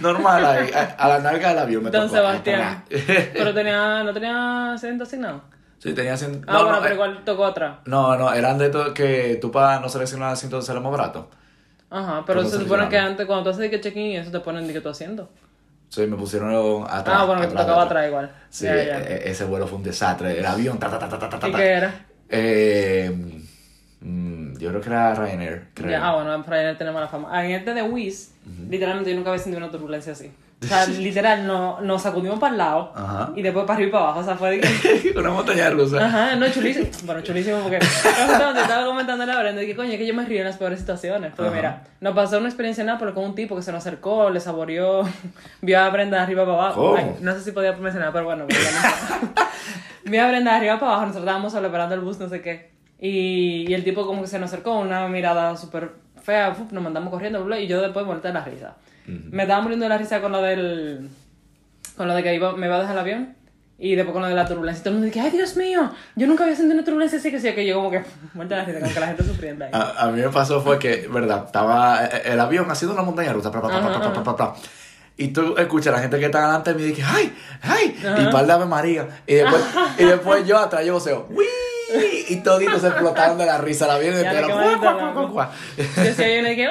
normal 0.00 0.44
ahí, 0.44 0.70
a, 0.96 1.08
la 1.08 1.18
narga 1.20 1.48
del 1.48 1.58
avión 1.58 1.84
me 1.84 1.90
Don 1.90 2.08
Sebastián. 2.08 2.84
pero 3.32 3.54
tenía, 3.54 4.04
no 4.04 4.12
tenía 4.12 4.74
asiento 4.74 5.04
asignado. 5.04 5.42
Sí, 5.78 5.92
tenía 5.92 6.14
asiento. 6.14 6.44
Ah, 6.46 6.62
bueno, 6.62 6.78
pero 6.80 6.90
eh, 6.90 6.94
igual 6.94 7.24
tocó 7.24 7.46
atrás. 7.46 7.78
No, 7.84 8.16
no, 8.16 8.32
eran 8.32 8.58
de 8.58 8.68
todo 8.70 8.92
que 8.92 9.38
tú 9.40 9.50
para 9.50 9.80
no 9.80 9.88
seleccionar 9.88 10.32
asiento 10.32 10.60
se 10.60 10.74
lo 10.74 10.80
más 10.80 10.90
barato. 10.90 11.28
Ajá, 11.90 12.24
pero 12.26 12.44
se 12.44 12.58
supone 12.58 12.88
que 12.88 12.98
antes, 12.98 13.26
cuando 13.26 13.44
tú 13.44 13.50
haces 13.50 13.70
que 13.70 13.80
check-in 13.80 14.16
eso 14.16 14.30
te 14.30 14.40
ponen 14.40 14.66
de 14.66 14.72
que 14.72 14.80
tú 14.80 14.88
haciendo. 14.88 15.30
Sí, 15.88 16.06
me 16.06 16.16
pusieron 16.16 16.84
atrás. 16.84 17.16
Ah, 17.20 17.24
bueno, 17.24 17.40
que 17.40 17.46
te 17.46 17.54
tocaba 17.54 17.84
atrás 17.84 18.08
igual. 18.08 18.30
Sí, 18.50 18.66
e, 18.66 18.90
e, 18.90 19.30
ese 19.30 19.44
vuelo 19.44 19.66
fue 19.66 19.78
un 19.78 19.84
desastre. 19.84 20.38
El 20.38 20.44
avión, 20.44 20.78
ta, 20.78 20.90
ta, 20.90 20.98
ta, 20.98 21.08
ta, 21.08 21.28
ta, 21.30 21.38
ta. 21.38 21.48
¿Y 21.48 21.52
qué 21.52 21.66
era? 21.66 22.06
Eh, 22.28 23.10
mm, 24.00 24.58
yo 24.58 24.68
creo 24.68 24.80
que 24.82 24.88
era 24.90 25.14
Ryanair. 25.14 25.68
Creo. 25.72 26.02
ah, 26.02 26.14
bueno, 26.16 26.34
en 26.34 26.44
Ryanair 26.44 26.76
tenemos 26.76 27.00
la 27.00 27.08
fama. 27.08 27.44
En 27.44 27.52
este 27.52 27.72
de 27.72 27.82
Wizz, 27.82 28.32
literalmente 28.68 29.10
yo 29.10 29.16
nunca 29.16 29.30
había 29.30 29.42
sentido 29.42 29.64
una 29.64 29.72
turbulencia 29.72 30.12
así. 30.12 30.30
O 30.62 30.66
sea, 30.66 30.86
literal, 30.86 31.46
no, 31.46 31.80
nos 31.80 32.02
sacudimos 32.02 32.38
para 32.38 32.52
el 32.52 32.58
lado 32.58 32.92
y 33.36 33.42
después 33.42 33.64
para 33.64 33.76
arriba 33.76 33.88
y 33.88 33.92
para 33.92 34.04
abajo. 34.04 34.20
O 34.20 34.24
sea, 34.24 34.36
fue 34.36 34.58
de. 34.58 35.12
Una 35.16 35.30
montaña 35.30 35.70
rusa. 35.70 36.04
Ajá, 36.04 36.36
no, 36.36 36.48
chulísimo. 36.48 36.88
Bueno, 37.04 37.20
chulísimo 37.22 37.58
porque... 37.58 37.78
Te 37.78 38.60
estaba 38.60 38.86
comentando 38.86 39.24
la 39.24 39.38
Brenda 39.38 39.60
de 39.60 39.66
que, 39.66 39.76
coño, 39.76 39.92
es 39.92 39.98
que 39.98 40.06
yo 40.06 40.14
me 40.14 40.24
río 40.24 40.40
en 40.40 40.46
las 40.46 40.56
peores 40.56 40.80
situaciones. 40.80 41.32
Porque 41.36 41.54
mira, 41.54 41.84
nos 42.00 42.14
pasó 42.14 42.38
una 42.38 42.48
experiencia 42.48 42.82
en 42.82 42.88
Nápoles 42.88 43.14
con 43.14 43.24
un 43.24 43.34
tipo 43.34 43.54
que 43.56 43.62
se 43.62 43.72
nos 43.72 43.86
acercó, 43.86 44.30
le 44.30 44.40
saboreó, 44.40 45.02
vio 45.60 45.80
a 45.80 45.88
Brenda 45.90 46.18
de 46.18 46.22
arriba 46.24 46.44
para 46.44 46.56
abajo. 46.56 46.96
no 47.20 47.34
sé 47.34 47.40
si 47.40 47.52
podía 47.52 47.72
mencionar, 47.72 48.12
pero 48.12 48.24
bueno. 48.24 48.46
Pero 48.48 48.60
vio 50.04 50.24
a 50.24 50.28
Brenda 50.28 50.52
de 50.52 50.56
arriba 50.56 50.80
para 50.80 50.92
abajo, 50.92 51.06
nosotros 51.06 51.24
estábamos 51.24 51.52
solo 51.52 51.66
esperando 51.66 51.94
el 51.94 52.00
bus, 52.00 52.18
no 52.18 52.28
sé 52.28 52.40
qué. 52.40 52.72
Y, 53.00 53.66
y 53.68 53.74
el 53.74 53.84
tipo 53.84 54.06
como 54.06 54.22
que 54.22 54.28
se 54.28 54.38
nos 54.40 54.52
acercó, 54.52 54.76
una 54.76 55.06
mirada 55.06 55.56
súper 55.56 55.92
fea, 56.20 56.56
nos 56.70 56.82
mandamos 56.82 57.10
corriendo, 57.10 57.56
y 57.56 57.66
yo 57.66 57.80
después 57.80 58.04
volteé 58.04 58.32
la 58.32 58.44
risa. 58.44 58.74
Me 59.08 59.44
estaba 59.44 59.62
muriendo 59.62 59.84
de 59.84 59.88
la 59.90 59.98
risa 59.98 60.20
con 60.20 60.32
lo 60.32 60.42
del. 60.42 61.08
con 61.96 62.08
lo 62.08 62.14
de 62.14 62.22
que 62.22 62.34
iba, 62.34 62.54
me 62.56 62.66
iba 62.66 62.76
a 62.76 62.80
dejar 62.80 62.94
el 62.94 63.00
avión. 63.00 63.34
Y 63.80 63.94
después 63.94 64.12
con 64.12 64.22
lo 64.22 64.28
de 64.28 64.34
la 64.34 64.46
turbulencia. 64.46 64.80
Y 64.80 64.84
todo 64.84 64.90
el 64.90 65.00
mundo 65.00 65.06
dice, 65.06 65.20
¡ay, 65.20 65.30
Dios 65.30 65.56
mío! 65.56 65.90
Yo 66.16 66.26
nunca 66.26 66.42
había 66.42 66.56
sentido 66.56 66.74
una 66.74 66.84
turbulencia 66.84 67.18
así 67.18 67.30
que 67.30 67.38
sí, 67.38 67.52
que 67.52 67.64
yo 67.64 67.76
como 67.76 67.90
que. 67.90 68.02
Muerta 68.34 68.56
la 68.56 68.64
risa, 68.64 68.80
como 68.80 68.92
que 68.92 69.00
la 69.00 69.06
gente 69.06 69.24
sufriendo 69.24 69.64
ahí. 69.64 69.70
A, 69.72 70.04
a, 70.04 70.10
mí 70.10 70.20
me 70.20 70.28
pasó 70.28 70.60
fue 70.60 70.78
que, 70.78 71.08
¿verdad? 71.08 71.44
Estaba 71.46 72.04
el 72.06 72.40
avión 72.40 72.70
haciendo 72.70 72.94
una 72.94 73.02
montaña 73.02 73.32
rusa. 73.32 73.50
y 75.16 75.28
tú 75.28 75.56
escuchas 75.56 75.92
a 75.92 75.96
la 75.96 76.02
gente 76.02 76.18
que 76.18 76.26
está 76.26 76.42
delante 76.42 76.74
de 76.74 76.76
mí 76.76 76.82
y 76.82 76.86
dices, 76.88 77.04
¡ay! 77.08 77.32
¡ay! 77.62 77.96
Y 78.18 78.32
par 78.32 78.46
de 78.46 78.52
Ave 78.52 78.66
María. 78.66 79.08
Y 79.26 79.34
después, 79.34 79.62
y 79.96 80.04
después 80.04 80.46
yo 80.46 80.58
atrás 80.58 80.84
yo 80.84 80.94
voceo, 80.94 81.26
¡Wii! 81.30 81.46
y 82.28 82.36
toditos 82.36 82.80
se 82.82 82.88
explotaron 82.88 83.38
de 83.38 83.46
la 83.46 83.58
risa, 83.58 83.86
la 83.86 83.98
vieron 83.98 84.18
entera. 84.18 84.48
Decía 85.96 86.42
yo, 86.42 86.70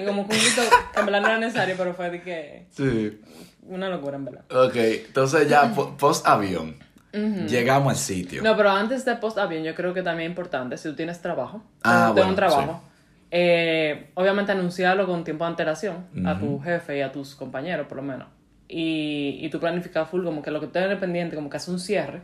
que. 0.00 0.06
Como 0.06 0.22
un 0.22 0.28
grito 0.28 0.62
que 0.92 1.00
en 1.00 1.06
verdad 1.06 1.20
no 1.20 1.28
era 1.28 1.38
necesario, 1.38 1.74
pero 1.76 1.94
fue 1.94 2.10
de 2.10 2.22
que. 2.22 2.66
Sí. 2.70 3.20
Una 3.62 3.88
locura, 3.88 4.16
en 4.16 4.24
verdad. 4.24 4.44
Ok, 4.50 4.76
entonces 4.76 5.48
ya 5.48 5.72
post 5.72 6.26
avión. 6.26 6.76
Llegamos 7.12 7.92
al 7.92 7.98
sitio. 7.98 8.42
No, 8.42 8.56
pero 8.56 8.70
antes 8.70 9.04
de 9.04 9.16
post 9.16 9.38
avión, 9.38 9.64
yo 9.64 9.74
creo 9.74 9.92
que 9.92 10.02
también 10.02 10.30
es 10.30 10.32
importante, 10.32 10.76
si 10.76 10.88
tú 10.88 10.94
tienes 10.94 11.20
trabajo, 11.20 11.62
ah, 11.82 12.14
un 12.14 12.34
trabajo, 12.36 12.82
eh, 13.30 14.10
obviamente 14.14 14.52
anunciarlo 14.52 15.06
con 15.06 15.24
tiempo 15.24 15.44
de 15.44 15.50
antelación 15.50 16.06
a 16.24 16.38
tu 16.38 16.60
jefe 16.60 16.98
y 16.98 17.00
a 17.00 17.10
tus 17.10 17.34
compañeros, 17.34 17.86
por 17.88 17.96
lo 17.96 18.02
menos 18.02 18.28
y, 18.68 19.38
y 19.40 19.48
tú 19.48 19.58
planificas 19.58 20.08
full, 20.08 20.24
como 20.24 20.42
que 20.42 20.50
lo 20.50 20.60
que 20.60 20.66
tienes 20.66 20.98
pendiente, 20.98 21.34
como 21.34 21.48
que 21.48 21.56
hace 21.56 21.70
un 21.70 21.80
cierre, 21.80 22.20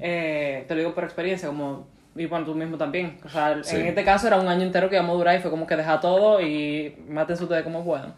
eh, 0.00 0.64
te 0.68 0.74
lo 0.74 0.80
digo 0.80 0.94
por 0.94 1.04
experiencia, 1.04 1.48
como, 1.48 1.88
y 2.16 2.26
bueno, 2.26 2.44
tú 2.44 2.54
mismo 2.54 2.78
también. 2.78 3.18
O 3.24 3.28
sea, 3.28 3.52
en 3.52 3.86
este 3.86 4.04
caso 4.04 4.26
era 4.26 4.38
un 4.38 4.48
año 4.48 4.62
entero 4.62 4.88
que 4.88 4.96
íbamos 4.96 5.14
a 5.14 5.18
durar 5.18 5.36
y 5.36 5.40
fue 5.40 5.50
como 5.50 5.66
que 5.66 5.76
deja 5.76 6.00
todo 6.00 6.40
y 6.40 6.96
maten 7.08 7.34
ustedes 7.40 7.62
como 7.62 7.84
puedan. 7.84 8.14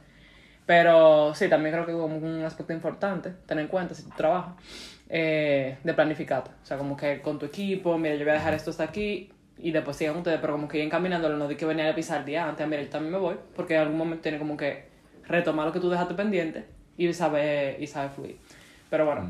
Pero 0.67 1.35
sí, 1.35 1.49
también 1.49 1.73
creo 1.75 1.87
que 1.87 1.93
como 1.93 2.17
un 2.17 2.43
aspecto 2.45 2.73
importante, 2.73 3.31
tener 3.47 3.63
en 3.63 3.69
cuenta 3.69 3.95
si 3.95 4.03
tú 4.03 4.11
trabajas, 4.17 4.55
eh, 5.09 5.79
de 5.83 5.95
planificar. 5.95 6.45
O 6.63 6.67
sea, 6.67 6.77
como 6.77 6.97
que 6.97 7.21
con 7.23 7.39
tu 7.39 7.47
equipo, 7.47 7.97
mira, 7.97 8.17
yo 8.17 8.25
voy 8.25 8.31
a 8.31 8.35
dejar 8.35 8.55
esto 8.55 8.71
hasta 8.71 8.83
aquí 8.83 9.31
y 9.59 9.71
después 9.71 9.97
sigan 9.97 10.17
ustedes, 10.17 10.39
pero 10.41 10.55
como 10.55 10.69
que 10.69 10.83
ir 10.83 10.91
caminándolo, 10.91 11.37
no 11.37 11.49
di 11.49 11.55
que 11.55 11.65
venía 11.65 11.89
a 11.89 11.95
pisar 11.95 12.21
el 12.21 12.27
día 12.27 12.49
antes, 12.49 12.67
mira, 12.67 12.83
yo 12.83 12.89
también 12.89 13.13
me 13.13 13.19
voy, 13.19 13.37
porque 13.55 13.75
en 13.75 13.83
algún 13.83 13.97
momento 13.97 14.23
tiene 14.23 14.39
como 14.39 14.57
que 14.57 14.89
retomar 15.29 15.67
lo 15.67 15.73
que 15.73 15.81
tú 15.81 15.89
dejaste 15.89 16.15
pendiente 16.15 16.67
y 16.99 17.13
sabe, 17.13 17.77
y 17.81 17.87
sabe 17.87 18.11
fluir. 18.11 18.39
Pero 18.89 19.05
bueno, 19.05 19.29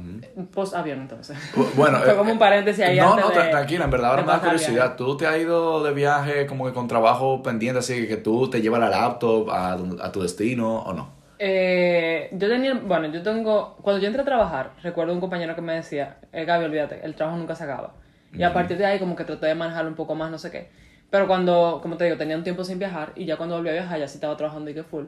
post 0.52 0.74
avión 0.74 1.00
entonces. 1.00 1.36
Bueno, 1.76 1.98
fue 2.04 2.14
como 2.14 2.32
un 2.32 2.38
paréntesis 2.38 2.84
ahí. 2.84 2.98
No, 2.98 3.16
no, 3.16 3.30
tranquila, 3.30 3.86
en 3.86 3.90
verdad 3.90 4.10
ahora 4.10 4.22
me 4.22 4.32
da 4.32 4.40
curiosidad. 4.40 4.96
¿Tú 4.96 5.16
te 5.16 5.26
has 5.26 5.38
ido 5.38 5.82
de 5.82 5.94
viaje 5.94 6.46
como 6.46 6.66
que 6.66 6.72
con 6.72 6.88
trabajo 6.88 7.42
pendiente, 7.42 7.78
así 7.78 8.06
que 8.06 8.18
tú 8.18 8.50
te 8.50 8.60
llevas 8.60 8.80
la 8.80 8.90
laptop 8.90 9.50
a, 9.50 9.72
a 9.72 10.12
tu 10.12 10.22
destino 10.22 10.80
o 10.80 10.92
no? 10.92 11.16
Eh, 11.38 12.30
yo 12.32 12.48
tenía, 12.48 12.74
bueno, 12.74 13.08
yo 13.08 13.22
tengo, 13.22 13.76
cuando 13.82 14.00
yo 14.00 14.06
entré 14.06 14.22
a 14.22 14.24
trabajar, 14.24 14.72
recuerdo 14.82 15.12
un 15.12 15.20
compañero 15.20 15.54
que 15.54 15.60
me 15.60 15.74
decía, 15.74 16.16
eh, 16.32 16.44
Gaby, 16.44 16.64
olvídate, 16.64 17.00
el 17.04 17.14
trabajo 17.14 17.36
nunca 17.38 17.54
se 17.54 17.64
acaba. 17.64 17.92
Y 18.32 18.42
a 18.42 18.52
partir 18.52 18.76
de 18.76 18.84
ahí 18.84 18.98
como 18.98 19.16
que 19.16 19.24
traté 19.24 19.46
de 19.46 19.54
manejarlo 19.54 19.88
un 19.88 19.96
poco 19.96 20.14
más, 20.14 20.30
no 20.30 20.38
sé 20.38 20.50
qué. 20.50 20.68
Pero 21.10 21.26
cuando, 21.26 21.78
como 21.80 21.96
te 21.96 22.04
digo, 22.04 22.16
tenía 22.16 22.36
un 22.36 22.42
tiempo 22.42 22.64
sin 22.64 22.78
viajar 22.78 23.12
y 23.14 23.24
ya 23.24 23.36
cuando 23.36 23.56
volví 23.56 23.70
a 23.70 23.72
viajar 23.72 23.98
ya 23.98 24.08
sí 24.08 24.16
estaba 24.16 24.36
trabajando 24.36 24.70
y 24.70 24.74
que 24.74 24.82
full. 24.82 25.04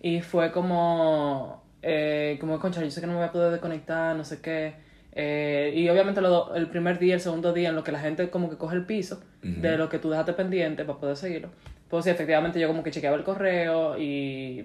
Y 0.00 0.22
fue 0.22 0.50
como, 0.52 1.62
eh, 1.82 2.36
como, 2.40 2.58
concha, 2.58 2.82
yo 2.82 2.90
sé 2.90 3.00
que 3.00 3.06
no 3.06 3.14
me 3.14 3.18
voy 3.20 3.28
a 3.28 3.32
poder 3.32 3.52
desconectar, 3.52 4.16
no 4.16 4.24
sé 4.24 4.40
qué. 4.40 4.74
Eh, 5.12 5.72
y 5.74 5.88
obviamente 5.88 6.20
lo, 6.20 6.54
el 6.54 6.68
primer 6.68 6.98
día, 6.98 7.14
el 7.14 7.20
segundo 7.20 7.52
día, 7.52 7.70
en 7.70 7.76
lo 7.76 7.82
que 7.82 7.92
la 7.92 8.00
gente 8.00 8.30
como 8.30 8.48
que 8.48 8.56
coge 8.56 8.76
el 8.76 8.86
piso 8.86 9.20
de 9.42 9.76
lo 9.76 9.88
que 9.88 9.98
tú 9.98 10.10
dejaste 10.10 10.34
pendiente 10.34 10.84
para 10.84 10.98
poder 10.98 11.16
seguirlo. 11.16 11.50
Pues 11.88 12.04
sí, 12.04 12.10
efectivamente 12.10 12.60
yo 12.60 12.68
como 12.68 12.82
que 12.82 12.90
chequeaba 12.90 13.16
el 13.16 13.24
correo 13.24 13.98
y 13.98 14.64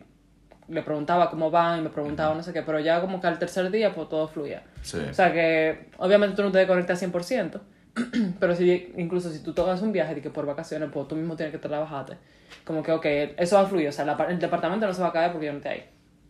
le 0.67 0.81
preguntaba 0.81 1.29
cómo 1.29 1.50
van 1.50 1.79
y 1.79 1.81
me 1.81 1.89
preguntaba 1.89 2.36
no 2.36 2.43
sé 2.43 2.53
qué, 2.53 2.62
pero 2.62 2.79
ya 2.79 3.01
como 3.01 3.19
que 3.19 3.27
al 3.27 3.39
tercer 3.39 3.72
día 3.72 3.93
pues 3.93 4.10
todo 4.10 4.27
fluía. 4.27 4.63
O 5.10 5.13
sea 5.13 5.34
que 5.34 5.89
obviamente 5.98 6.36
tú 6.36 6.43
no 6.43 6.51
te 6.51 6.60
desconectas 6.60 7.01
100%, 7.01 7.60
pero 8.39 8.55
si 8.55 8.93
incluso 8.98 9.31
si 9.31 9.39
tú 9.39 9.53
tomas 9.53 9.81
un 9.81 9.91
viaje 9.91 10.15
de 10.15 10.22
que 10.22 10.29
por 10.29 10.45
vacaciones, 10.45 10.89
pues 10.91 11.07
tú 11.07 11.15
mismo 11.15 11.36
tienes 11.36 11.53
que 11.53 11.60
trabajarte. 11.60 12.17
Como 12.63 12.84
que, 12.84 12.91
ok, 12.91 13.05
eso 13.38 13.55
va 13.55 13.63
a 13.63 13.65
fluir, 13.65 13.88
o 13.88 13.91
sea, 13.91 14.05
el 14.29 14.39
departamento 14.39 14.86
no 14.86 14.93
se 14.93 15.01
va 15.01 15.10
a 15.10 15.13
caer 15.13 15.31
porque 15.31 15.48
yo 15.48 15.51
no 15.53 15.57
estoy 15.57 15.72
ahí. 15.72 15.84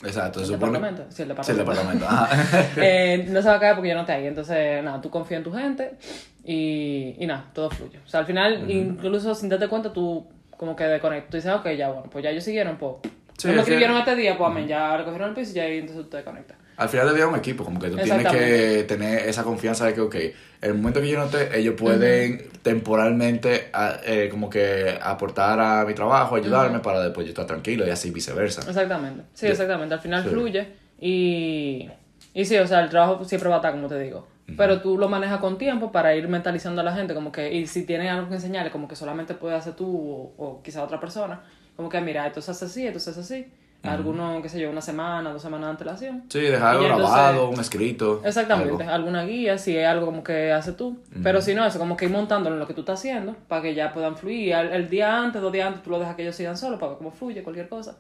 Exacto, 0.04 0.40
¿El 0.40 0.46
se 0.46 0.54
supone. 0.54 0.74
departamento? 0.74 1.06
Sí, 1.16 1.22
el 1.24 1.28
Sí, 1.44 1.52
el 1.52 1.58
departamento. 1.58 2.06
departamento. 2.06 2.06
Ajá. 2.10 2.68
Eh, 2.78 3.26
no 3.30 3.42
se 3.42 3.48
va 3.48 3.56
a 3.56 3.60
caer 3.60 3.76
porque 3.76 3.90
yo 3.90 3.96
no 3.96 4.02
estoy 4.02 4.16
ahí. 4.16 4.28
Entonces, 4.28 4.84
nada, 4.84 5.00
tú 5.02 5.10
confías 5.10 5.38
en 5.40 5.44
tu 5.44 5.54
gente 5.54 5.96
y, 6.44 7.16
y 7.18 7.26
nada, 7.28 7.46
todo 7.54 7.70
fluye. 7.70 8.00
O 8.06 8.08
sea, 8.08 8.20
al 8.22 8.26
final, 8.26 8.70
incluso 8.70 9.34
sin 9.36 9.50
darte 9.50 9.68
cuenta, 9.68 9.92
tú 9.94 10.28
como 10.58 10.76
que 10.76 10.84
desconectas. 10.86 11.30
Tú 11.32 11.38
dices, 11.38 11.52
ok, 11.54 11.70
ya, 11.78 11.90
bueno, 11.90 12.10
pues 12.12 12.24
ya 12.24 12.30
ellos 12.30 12.44
siguieron, 12.44 12.78
pues. 12.78 12.94
Sí, 13.38 13.48
no 13.48 13.54
me 13.54 13.56
que- 13.56 13.62
escribieron 13.62 13.98
este 13.98 14.16
día, 14.16 14.38
pues 14.38 14.50
amén, 14.50 14.68
ya 14.68 14.96
recogieron 14.98 15.30
el 15.30 15.36
piso 15.36 15.52
y 15.52 15.56
ya 15.56 15.64
ahí 15.64 15.78
entonces 15.80 16.04
tú 16.06 16.10
te 16.10 16.18
desconectas. 16.18 16.58
Al 16.78 16.90
final 16.90 17.18
es 17.18 17.24
un 17.26 17.36
equipo, 17.36 17.64
como 17.64 17.80
que 17.80 17.90
tú 17.90 17.98
tienes 18.04 18.28
que 18.28 18.84
tener 18.84 19.30
esa 19.30 19.44
confianza 19.44 19.86
de 19.86 19.94
que, 19.94 20.02
ok, 20.02 20.16
en 20.16 20.34
el 20.62 20.74
momento 20.74 21.00
que 21.02 21.10
yo 21.10 21.18
no 21.18 21.26
esté, 21.26 21.58
ellos 21.58 21.76
pueden 21.78 22.50
temporalmente 22.64 23.70
a- 23.74 24.00
eh, 24.06 24.28
como 24.30 24.50
que 24.50 24.98
aportar 25.02 25.60
a 25.60 25.86
mi 25.86 25.94
trabajo, 25.94 26.36
ayudarme 26.36 26.80
para 26.80 27.00
después 27.02 27.26
yo 27.26 27.32
estar 27.32 27.46
tranquilo 27.46 27.88
y 27.88 27.90
así 27.92 28.12
viceversa. 28.12 28.62
Exactamente. 28.68 29.24
Sí, 29.34 29.48
exactamente. 29.48 29.94
Al 29.96 30.02
final 30.02 30.24
Sí. 30.24 30.30
fluye 30.30 30.68
y, 31.00 31.90
y 32.34 32.46
sí, 32.46 32.58
o 32.58 32.68
sea, 32.68 32.82
el 32.82 32.90
trabajo 32.90 33.24
siempre 33.26 33.50
va 33.50 33.56
a 33.56 33.60
estar, 33.60 33.72
como 33.72 33.88
te 33.88 34.00
digo. 34.00 34.28
Pero 34.58 34.80
tú 34.80 34.98
lo 35.00 35.10
manejas 35.10 35.40
con 35.40 35.58
tiempo 35.58 35.92
para 35.92 36.16
ir 36.16 36.28
mentalizando 36.28 36.82
a 36.82 36.84
la 36.84 36.94
gente, 36.96 37.16
como 37.16 37.32
que, 37.32 37.52
y 37.52 37.66
si 37.66 37.84
tienen 37.84 38.08
algo 38.10 38.30
que 38.30 38.36
enseñarle, 38.36 38.70
como 38.70 38.88
que 38.88 38.96
solamente 38.96 39.34
puede 39.34 39.56
hacer 39.56 39.74
tú 39.74 39.88
o, 39.88 40.34
o 40.38 40.62
quizá 40.62 40.84
otra 40.84 41.00
persona, 41.00 41.42
como 41.76 41.90
que 41.90 42.00
mira, 42.00 42.28
esto 42.28 42.42
se 42.42 42.52
hace 42.52 42.66
así, 42.66 42.86
esto 42.86 43.00
se 43.00 43.10
hace 43.10 43.20
así. 43.22 43.48
Alguno, 43.90 44.42
qué 44.42 44.50
sé 44.50 44.60
yo, 44.60 44.70
una 44.70 44.82
semana, 44.82 45.32
dos 45.32 45.42
semanas 45.42 45.68
de 45.68 45.72
antelación. 45.72 46.24
Sí, 46.30 46.40
dejar 46.42 46.76
algo 46.76 46.84
entonces- 46.86 47.10
grabado, 47.12 47.50
un 47.50 47.60
escrito. 47.60 48.22
Exactamente, 48.24 48.84
algo. 48.84 48.94
alguna 48.94 49.24
guía, 49.26 49.58
si 49.58 49.78
es 49.78 49.88
algo 49.88 50.06
como 50.06 50.24
que 50.24 50.52
haces 50.52 50.76
tú. 50.76 50.98
Pero 51.24 51.42
si 51.42 51.54
no, 51.56 51.66
eso 51.66 51.80
como 51.80 51.96
que 51.98 52.06
ir 52.06 52.12
montándolo 52.12 52.56
en 52.56 52.60
lo 52.60 52.68
que 52.68 52.74
tú 52.74 52.82
estás 52.82 53.00
haciendo 53.00 53.36
para 53.48 53.62
que 53.62 53.74
ya 53.76 53.94
puedan 53.94 54.16
fluir. 54.18 54.54
El, 54.54 54.68
el 54.74 54.90
día 54.90 55.18
antes, 55.22 55.42
dos 55.42 55.52
días 55.52 55.68
antes, 55.68 55.84
tú 55.84 55.90
lo 55.90 56.00
dejas 56.00 56.16
que 56.16 56.22
ellos 56.24 56.36
sigan 56.36 56.58
solos 56.58 56.80
para 56.80 56.90
ver 56.92 56.98
cómo 56.98 57.12
fluye 57.12 57.44
cualquier 57.44 57.70
cosa. 57.70 57.96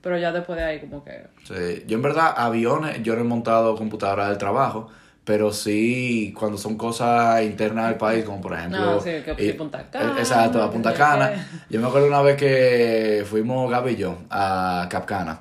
Pero 0.00 0.16
ya 0.16 0.30
después 0.30 0.56
de 0.58 0.64
ahí, 0.64 0.80
como 0.80 1.02
que. 1.04 1.26
Sí, 1.44 1.84
Yo 1.86 1.96
en 1.96 2.02
verdad, 2.02 2.32
aviones, 2.36 3.02
yo 3.02 3.14
no 3.16 3.20
he 3.22 3.24
montado 3.24 3.74
computadora 3.76 4.28
del 4.28 4.38
trabajo, 4.38 4.88
pero 5.28 5.52
sí 5.52 6.34
cuando 6.34 6.56
son 6.56 6.78
cosas 6.78 7.42
internas 7.42 7.88
del 7.88 7.98
país, 7.98 8.24
como 8.24 8.40
por 8.40 8.54
ejemplo... 8.54 8.80
No, 8.80 8.98
sí, 8.98 9.10
que 9.22 9.34
eh, 9.36 9.52
Punta 9.52 9.82
eh, 9.82 9.86
Cana, 9.92 10.14
Exacto, 10.18 10.62
a 10.62 10.70
Punta 10.70 10.94
Cana. 10.94 11.46
Yo 11.68 11.78
me 11.82 11.86
acuerdo 11.86 12.06
una 12.06 12.22
vez 12.22 12.34
que 12.38 13.26
fuimos 13.28 13.70
Gaby 13.70 13.92
y 13.92 13.96
yo 13.96 14.16
a 14.30 14.86
Capcana. 14.88 15.40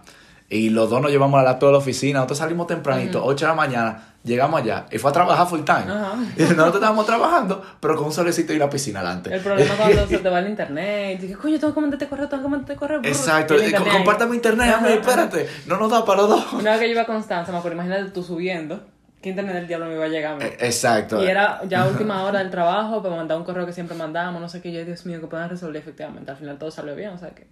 Y 0.50 0.72
los 0.72 0.89
dos 0.89 1.01
nos 1.01 1.10
llevamos 1.10 1.39
a 1.39 1.44
la 1.44 1.51
laptop 1.51 1.70
de 1.70 1.72
la 1.72 1.77
oficina, 1.77 2.20
nosotros 2.20 2.39
salimos 2.39 2.67
tempranito, 2.67 3.24
8 3.24 3.46
de 3.46 3.50
la 3.50 3.56
mañana, 3.56 4.03
llegamos 4.25 4.62
allá 4.62 4.88
y 4.91 4.98
fue 4.98 5.10
a 5.10 5.13
trabajar 5.13 5.48
full 5.48 5.62
time. 5.62 5.86
Ajá. 5.88 6.15
Y 6.36 6.41
nosotros 6.41 6.75
estábamos 6.75 7.06
trabajando, 7.06 7.63
pero 7.79 7.96
con 7.96 8.08
un 8.08 8.12
solecito 8.12 8.51
y 8.51 8.58
una 8.58 8.70
piscina 8.70 9.00
delante. 9.00 9.34
El 9.34 9.39
problema 9.39 9.72
es 9.72 9.79
cuando 9.79 10.08
se 10.10 10.17
te 10.17 10.29
va 10.29 10.39
el 10.39 10.50
internet. 10.50 11.20
Y 11.20 11.22
dices, 11.22 11.38
coño, 11.38 11.58
tengo 11.60 11.74
que 11.74 11.79
mandarte 11.79 12.08
correo, 12.10 12.27
tengo 12.27 12.44
que 12.44 12.50
mandarte 12.50 12.75
correo. 12.75 13.00
Exacto, 13.06 13.56
y 13.56 13.67
eh, 13.67 13.75
compártame 13.89 14.36
internet, 14.36 14.67
ajá. 14.67 14.89
espérate, 14.89 15.48
no 15.65 15.77
nos 15.77 15.89
da 15.89 16.03
para 16.03 16.24
los 16.24 16.29
dos. 16.29 16.53
Una 16.60 16.72
vez 16.72 16.82
que 16.82 16.88
yo 16.88 16.91
iba 16.91 17.03
a 17.03 17.06
Constanza, 17.06 17.53
me 17.53 17.60
acuerdo, 17.60 17.75
imagínate 17.75 18.12
tú 18.12 18.22
subiendo. 18.22 18.97
¿Qué 19.22 19.30
internet 19.30 19.56
del 19.56 19.68
diablo 19.68 19.88
me 19.88 19.96
iba 19.96 20.06
a 20.06 20.10
llegar 20.10 20.34
a 20.34 20.36
mí? 20.38 20.44
Eh, 20.46 20.58
Exacto. 20.60 21.24
Y 21.24 21.28
era 21.28 21.62
ya 21.68 21.86
última 21.88 22.24
hora 22.24 22.38
del 22.40 22.52
trabajo 22.52 23.02
para 23.02 23.16
mandar 23.16 23.38
un 23.38 23.44
correo 23.44 23.66
que 23.66 23.74
siempre 23.74 23.98
mandábamos, 23.98 24.40
no 24.42 24.48
sé 24.48 24.62
qué, 24.62 24.72
yo, 24.72 24.86
Dios 24.86 25.06
mío, 25.08 25.20
que 25.20 25.26
puedan 25.28 25.50
resolver 25.50 25.82
efectivamente. 25.82 26.30
Al 26.30 26.38
final 26.38 26.58
todo 26.60 26.70
salió 26.70 26.96
bien, 26.96 27.10
o 27.10 27.18
sea 27.18 27.30
que 27.32 27.48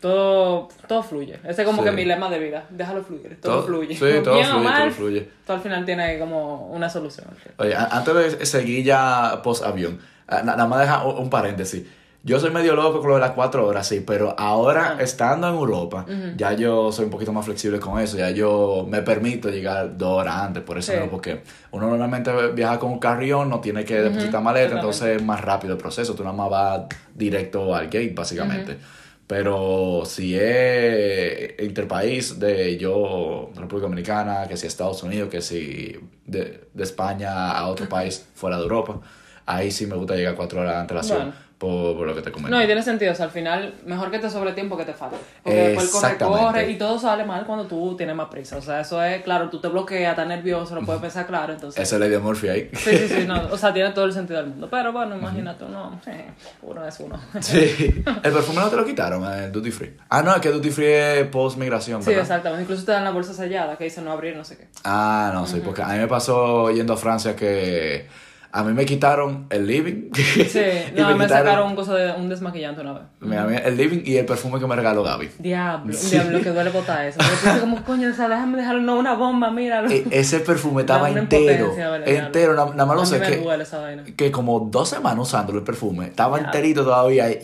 todo, 0.00 0.68
todo 0.88 1.02
fluye. 1.02 1.38
Ese 1.44 1.62
es 1.62 1.66
como 1.68 1.82
Sí. 1.82 1.88
que 1.88 1.92
mi 1.96 2.04
lema 2.04 2.28
de 2.28 2.38
vida, 2.38 2.64
déjalo 2.70 3.02
fluir, 3.02 3.38
todo, 3.40 3.52
Todo- 3.54 3.66
fluye. 3.66 3.94
sí, 3.94 4.00
todo 4.22 4.34
Bien 4.34 4.46
fluye, 4.46 4.64
mal, 4.64 4.82
todo 4.82 4.90
fluye. 4.92 5.28
Todo 5.46 5.56
al 5.56 5.62
final 5.62 5.84
tiene 5.84 6.18
como 6.18 6.66
una 6.68 6.88
solución. 6.88 7.26
Oye, 7.58 7.74
antes 7.74 8.38
de 8.38 8.46
seguir 8.46 8.84
ya 8.84 9.40
post 9.42 9.64
avión, 9.64 9.98
ah, 10.28 10.42
na- 10.44 10.56
nada 10.56 10.66
más 10.66 10.80
deja 10.80 11.04
un 11.06 11.30
paréntesis. 11.30 11.84
Yo 12.24 12.38
soy 12.38 12.50
medio 12.52 12.76
loco 12.76 13.00
con 13.00 13.08
lo 13.08 13.14
de 13.16 13.20
las 13.20 13.32
cuatro 13.32 13.66
horas, 13.66 13.88
sí, 13.88 14.00
pero 14.06 14.34
ahora 14.38 14.96
Ah. 14.96 15.02
estando 15.02 15.48
en 15.48 15.54
Europa, 15.54 16.06
ya 16.36 16.52
yo 16.52 16.92
soy 16.92 17.06
un 17.06 17.10
poquito 17.10 17.32
más 17.32 17.44
flexible 17.44 17.80
con 17.80 17.98
eso, 18.00 18.16
ya 18.16 18.30
yo 18.30 18.86
me 18.88 19.02
permito 19.02 19.50
llegar 19.50 19.96
dos 19.98 20.20
horas 20.20 20.36
antes, 20.36 20.62
por 20.62 20.78
eso 20.78 20.92
Sí. 20.92 20.98
no, 21.00 21.10
porque 21.10 21.42
uno 21.72 21.88
normalmente 21.88 22.30
viaja 22.54 22.78
con 22.78 22.92
un 22.92 22.98
carrión, 23.00 23.48
no 23.50 23.60
tiene 23.60 23.84
que 23.84 24.00
depositar 24.00 24.40
maleta, 24.40 24.66
exactamente. 24.66 24.74
entonces 24.98 25.16
es 25.16 25.22
más 25.26 25.40
rápido 25.40 25.72
el 25.72 25.78
proceso, 25.80 26.14
tú 26.14 26.22
nada 26.22 26.36
más 26.36 26.48
vas 26.48 26.82
directo 27.12 27.74
al 27.74 27.86
gate, 27.86 28.12
básicamente. 28.14 28.78
Pero 29.26 30.02
si 30.04 30.36
es 30.38 31.54
interpaís 31.62 32.38
de 32.38 32.76
yo, 32.76 33.50
República 33.54 33.86
Dominicana, 33.86 34.46
que 34.46 34.56
si 34.56 34.66
Estados 34.66 35.02
Unidos, 35.02 35.28
que 35.30 35.40
si 35.40 35.96
de, 36.26 36.68
de 36.72 36.82
España 36.84 37.50
a 37.52 37.66
otro 37.68 37.88
país 37.88 38.26
fuera 38.34 38.56
de 38.58 38.62
Europa, 38.64 39.00
ahí 39.46 39.70
sí 39.70 39.86
me 39.86 39.96
gusta 39.96 40.14
llegar 40.16 40.34
cuatro 40.34 40.60
horas 40.60 40.74
de 40.74 40.80
antelación 40.80 41.18
Bueno. 41.18 41.34
Por, 41.62 41.96
por 41.96 42.08
lo 42.08 42.14
que 42.16 42.22
te 42.22 42.32
comento. 42.32 42.56
No, 42.56 42.60
y 42.60 42.66
tiene 42.66 42.82
sentido, 42.82 43.12
o 43.12 43.14
sea, 43.14 43.26
al 43.26 43.30
final, 43.30 43.74
mejor 43.86 44.10
que 44.10 44.18
te 44.18 44.28
sobre 44.28 44.52
tiempo 44.52 44.76
que 44.76 44.84
te 44.84 44.94
falte. 44.94 45.16
Porque 45.44 45.68
después 45.68 45.90
corre, 45.90 46.18
corre 46.18 46.70
y 46.72 46.76
todo 46.76 46.98
sale 46.98 47.24
mal 47.24 47.46
cuando 47.46 47.66
tú 47.66 47.96
tienes 47.96 48.16
más 48.16 48.28
prisa. 48.28 48.56
O 48.56 48.60
sea, 48.60 48.80
eso 48.80 49.00
es, 49.00 49.22
claro, 49.22 49.48
tú 49.48 49.60
te 49.60 49.68
bloqueas, 49.68 50.10
estás 50.10 50.26
nervioso, 50.26 50.74
no 50.74 50.84
puedes 50.84 51.00
pensar 51.00 51.24
claro, 51.24 51.52
entonces... 51.52 51.80
Esa 51.80 51.94
es 51.94 52.00
la 52.00 52.06
idea 52.08 52.18
de 52.18 52.24
Murphy 52.24 52.48
ahí. 52.48 52.70
Sí, 52.72 52.98
sí, 52.98 53.08
sí, 53.08 53.24
no, 53.28 53.46
o 53.48 53.56
sea, 53.56 53.72
tiene 53.74 53.90
todo 53.90 54.06
el 54.06 54.12
sentido 54.12 54.40
del 54.40 54.48
mundo. 54.48 54.66
Pero 54.68 54.92
bueno, 54.92 55.16
imagínate, 55.16 55.62
uno, 55.62 56.00
eh, 56.08 56.32
uno 56.62 56.84
es 56.84 56.98
uno. 56.98 57.20
Sí. 57.40 58.02
El 58.24 58.32
perfume 58.32 58.60
no 58.60 58.68
te 58.68 58.76
lo 58.76 58.84
quitaron, 58.84 59.24
el 59.32 59.52
Duty 59.52 59.70
Free. 59.70 59.96
Ah, 60.08 60.22
no, 60.22 60.34
es 60.34 60.40
que 60.40 60.50
Duty 60.50 60.70
Free 60.70 60.92
es 60.92 61.26
post 61.28 61.58
migración, 61.58 62.02
Sí, 62.02 62.10
exactamente. 62.10 62.62
Incluso 62.62 62.84
te 62.84 62.90
dan 62.90 63.04
la 63.04 63.10
bolsa 63.10 63.34
sellada 63.34 63.76
que 63.76 63.84
dice 63.84 64.02
no 64.02 64.10
abrir, 64.10 64.36
no 64.36 64.44
sé 64.44 64.56
qué. 64.56 64.66
Ah, 64.82 65.30
no, 65.32 65.46
sí, 65.46 65.60
porque 65.64 65.82
a 65.82 65.88
mí 65.88 65.98
me 65.98 66.08
pasó 66.08 66.72
yendo 66.72 66.94
a 66.94 66.96
Francia 66.96 67.36
que 67.36 68.08
a 68.54 68.62
mí 68.64 68.74
me 68.74 68.84
quitaron 68.84 69.46
el 69.48 69.66
living. 69.66 70.10
Sí, 70.14 70.60
y 70.94 71.00
no, 71.00 71.16
me, 71.16 71.24
quitaron- 71.24 71.28
sacaron 71.28 71.68
un 71.70 71.74
coso 71.74 71.94
de 71.94 72.12
un 72.12 72.28
desmaquillante 72.28 72.82
una 72.82 72.92
vez. 72.92 73.02
Mí 73.20 73.34
el 73.64 73.76
living 73.76 74.02
y 74.04 74.18
el 74.18 74.26
perfume 74.26 74.60
que 74.60 74.66
me 74.66 74.76
regaló 74.76 75.02
Gaby. 75.02 75.30
Diablo, 75.38 75.96
diablo, 75.96 76.40
que 76.42 76.50
duele 76.50 76.70
botar 76.70 77.06
eso. 77.06 77.18
Dices 77.18 77.60
como, 77.60 77.82
coño, 77.86 78.10
o 78.10 78.12
sea, 78.12 78.28
déjame 78.28 78.58
dejarlo, 78.58 78.82
no, 78.82 78.98
una 78.98 79.14
bomba, 79.14 79.50
míralo. 79.50 79.90
E- 79.90 80.04
ese 80.10 80.40
perfume 80.40 80.80
estaba 80.82 81.08
entero. 81.10 81.74
vale, 81.74 82.18
entero, 82.18 82.54
nada, 82.54 82.70
nada 82.70 82.86
más 82.86 82.96
lo 82.96 83.06
sé 83.06 83.18
me 83.18 83.26
que, 83.26 83.36
duele 83.38 83.62
esa 83.62 83.78
vaina. 83.80 84.04
que 84.04 84.30
como 84.30 84.60
dos 84.60 84.88
semanas 84.90 85.20
usándolo 85.28 85.58
el 85.60 85.64
perfume. 85.64 86.06
Estaba 86.08 86.38
enterito 86.38 86.84
todavía 86.84 87.24
ahí. 87.24 87.38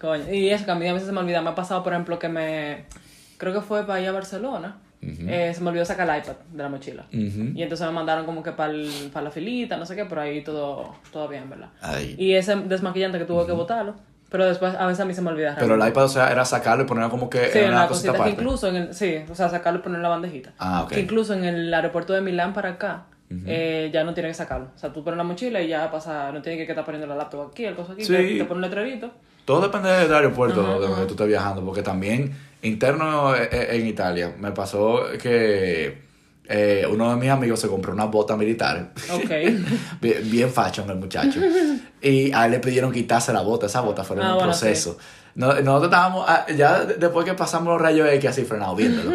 Coño, 0.00 0.32
y 0.32 0.48
eso 0.48 0.64
que 0.64 0.70
a 0.70 0.74
mí 0.76 0.86
a 0.88 0.92
veces 0.92 1.08
se 1.08 1.12
me 1.12 1.20
olvida. 1.20 1.42
Me 1.42 1.50
ha 1.50 1.54
pasado, 1.54 1.82
por 1.84 1.92
ejemplo, 1.92 2.18
que 2.18 2.28
me. 2.28 2.84
Creo 3.36 3.52
que 3.52 3.60
fue 3.60 3.84
para 3.86 4.00
ir 4.00 4.08
a 4.08 4.12
Barcelona. 4.12 4.78
Eh, 5.00 5.52
se 5.54 5.60
me 5.62 5.70
olvidó 5.70 5.84
sacar 5.84 6.08
el 6.08 6.18
iPad 6.22 6.34
de 6.52 6.62
la 6.62 6.68
mochila. 6.68 7.06
Y 7.10 7.62
entonces 7.62 7.86
me 7.86 7.92
mandaron 7.92 8.26
como 8.26 8.42
que 8.42 8.52
para 8.52 8.72
la 8.72 9.30
filita, 9.30 9.76
no 9.76 9.86
sé 9.86 9.94
qué, 9.96 10.04
pero 10.04 10.20
ahí 10.20 10.42
todo, 10.42 10.94
todo 11.12 11.28
bien, 11.28 11.48
¿verdad? 11.48 11.68
Ay. 11.80 12.14
Y 12.18 12.34
ese 12.34 12.56
desmaquillante 12.56 13.18
que 13.18 13.24
tuve 13.24 13.46
que 13.46 13.52
botarlo. 13.52 13.94
Pero 14.30 14.44
después 14.44 14.74
a 14.74 14.86
veces 14.86 15.00
a 15.00 15.06
mí 15.06 15.14
se 15.14 15.22
me 15.22 15.30
olvida. 15.30 15.56
Pero 15.58 15.74
el 15.82 15.88
iPad, 15.88 16.04
o 16.04 16.08
sea, 16.08 16.30
era 16.30 16.44
sacarlo 16.44 16.84
y 16.84 16.86
ponerlo 16.86 17.08
como 17.08 17.30
que 17.30 17.46
Sí, 17.48 17.60
en 17.60 17.70
una 17.70 17.88
cosita 17.88 17.88
cosita 17.88 18.12
que 18.12 18.16
aparte. 18.18 18.32
incluso 18.42 18.68
en 18.68 18.76
el, 18.76 18.94
sí, 18.94 19.20
o 19.30 19.34
sea, 19.34 19.48
sacarlo 19.48 19.78
y 19.78 19.82
ponerlo 19.82 20.00
en 20.00 20.02
la 20.02 20.08
bandejita. 20.10 20.52
Ah, 20.58 20.82
ok. 20.82 20.90
Que 20.92 21.00
incluso 21.00 21.32
en 21.32 21.44
el 21.46 21.72
aeropuerto 21.72 22.12
de 22.12 22.20
Milán 22.20 22.52
para 22.52 22.70
acá, 22.72 23.04
eh, 23.46 23.88
ya 23.90 24.04
no 24.04 24.12
tienes 24.12 24.36
que 24.36 24.42
sacarlo. 24.42 24.68
O 24.74 24.78
sea, 24.78 24.92
tú 24.92 25.02
pones 25.02 25.16
la 25.16 25.24
mochila 25.24 25.62
y 25.62 25.68
ya 25.68 25.90
pasa, 25.90 26.30
no 26.30 26.42
tienes 26.42 26.66
que 26.66 26.70
estar 26.72 26.84
poniendo 26.84 27.06
la 27.06 27.14
laptop 27.16 27.48
aquí, 27.50 27.64
el 27.64 27.74
coso 27.74 27.92
aquí, 27.92 28.04
Sí. 28.04 28.12
te, 28.12 28.36
te 28.38 28.44
pone 28.44 28.56
un 28.56 28.60
letrerito. 28.62 29.10
Todo 29.46 29.62
depende 29.62 29.88
del 29.90 30.12
aeropuerto 30.12 30.62
de 30.78 30.86
donde 30.88 31.06
tú 31.06 31.12
estés 31.14 31.26
viajando, 31.26 31.64
porque 31.64 31.80
también 31.82 32.34
interno 32.62 33.34
eh, 33.34 33.48
eh, 33.52 33.68
en 33.72 33.86
Italia 33.86 34.34
me 34.38 34.50
pasó 34.52 35.02
que 35.20 36.06
eh, 36.50 36.86
uno 36.90 37.10
de 37.10 37.16
mis 37.16 37.30
amigos 37.30 37.60
se 37.60 37.68
compró 37.68 37.92
una 37.92 38.06
bota 38.06 38.36
militar. 38.36 38.90
Ok. 39.12 39.30
bien, 40.00 40.30
bien 40.30 40.50
fashion 40.50 40.88
el 40.90 40.96
muchacho. 40.96 41.40
y 42.00 42.32
a 42.32 42.46
él 42.46 42.52
le 42.52 42.58
pidieron 42.60 42.90
quitarse 42.92 43.32
la 43.32 43.42
bota, 43.42 43.66
esa 43.66 43.80
bota 43.82 44.02
fue 44.04 44.16
Ah, 44.18 44.28
un 44.30 44.34
bueno, 44.36 44.42
proceso. 44.48 44.96
No- 45.34 45.48
Nosotros 45.60 45.84
estábamos, 45.84 46.24
ah, 46.26 46.46
ya 46.56 46.84
de- 46.84 46.94
después 46.94 47.24
que 47.24 47.34
pasamos 47.34 47.68
los 47.74 47.80
rayos 47.80 48.08
X 48.14 48.30
así 48.30 48.44
frenados 48.44 48.76
viéndolo. 48.76 49.12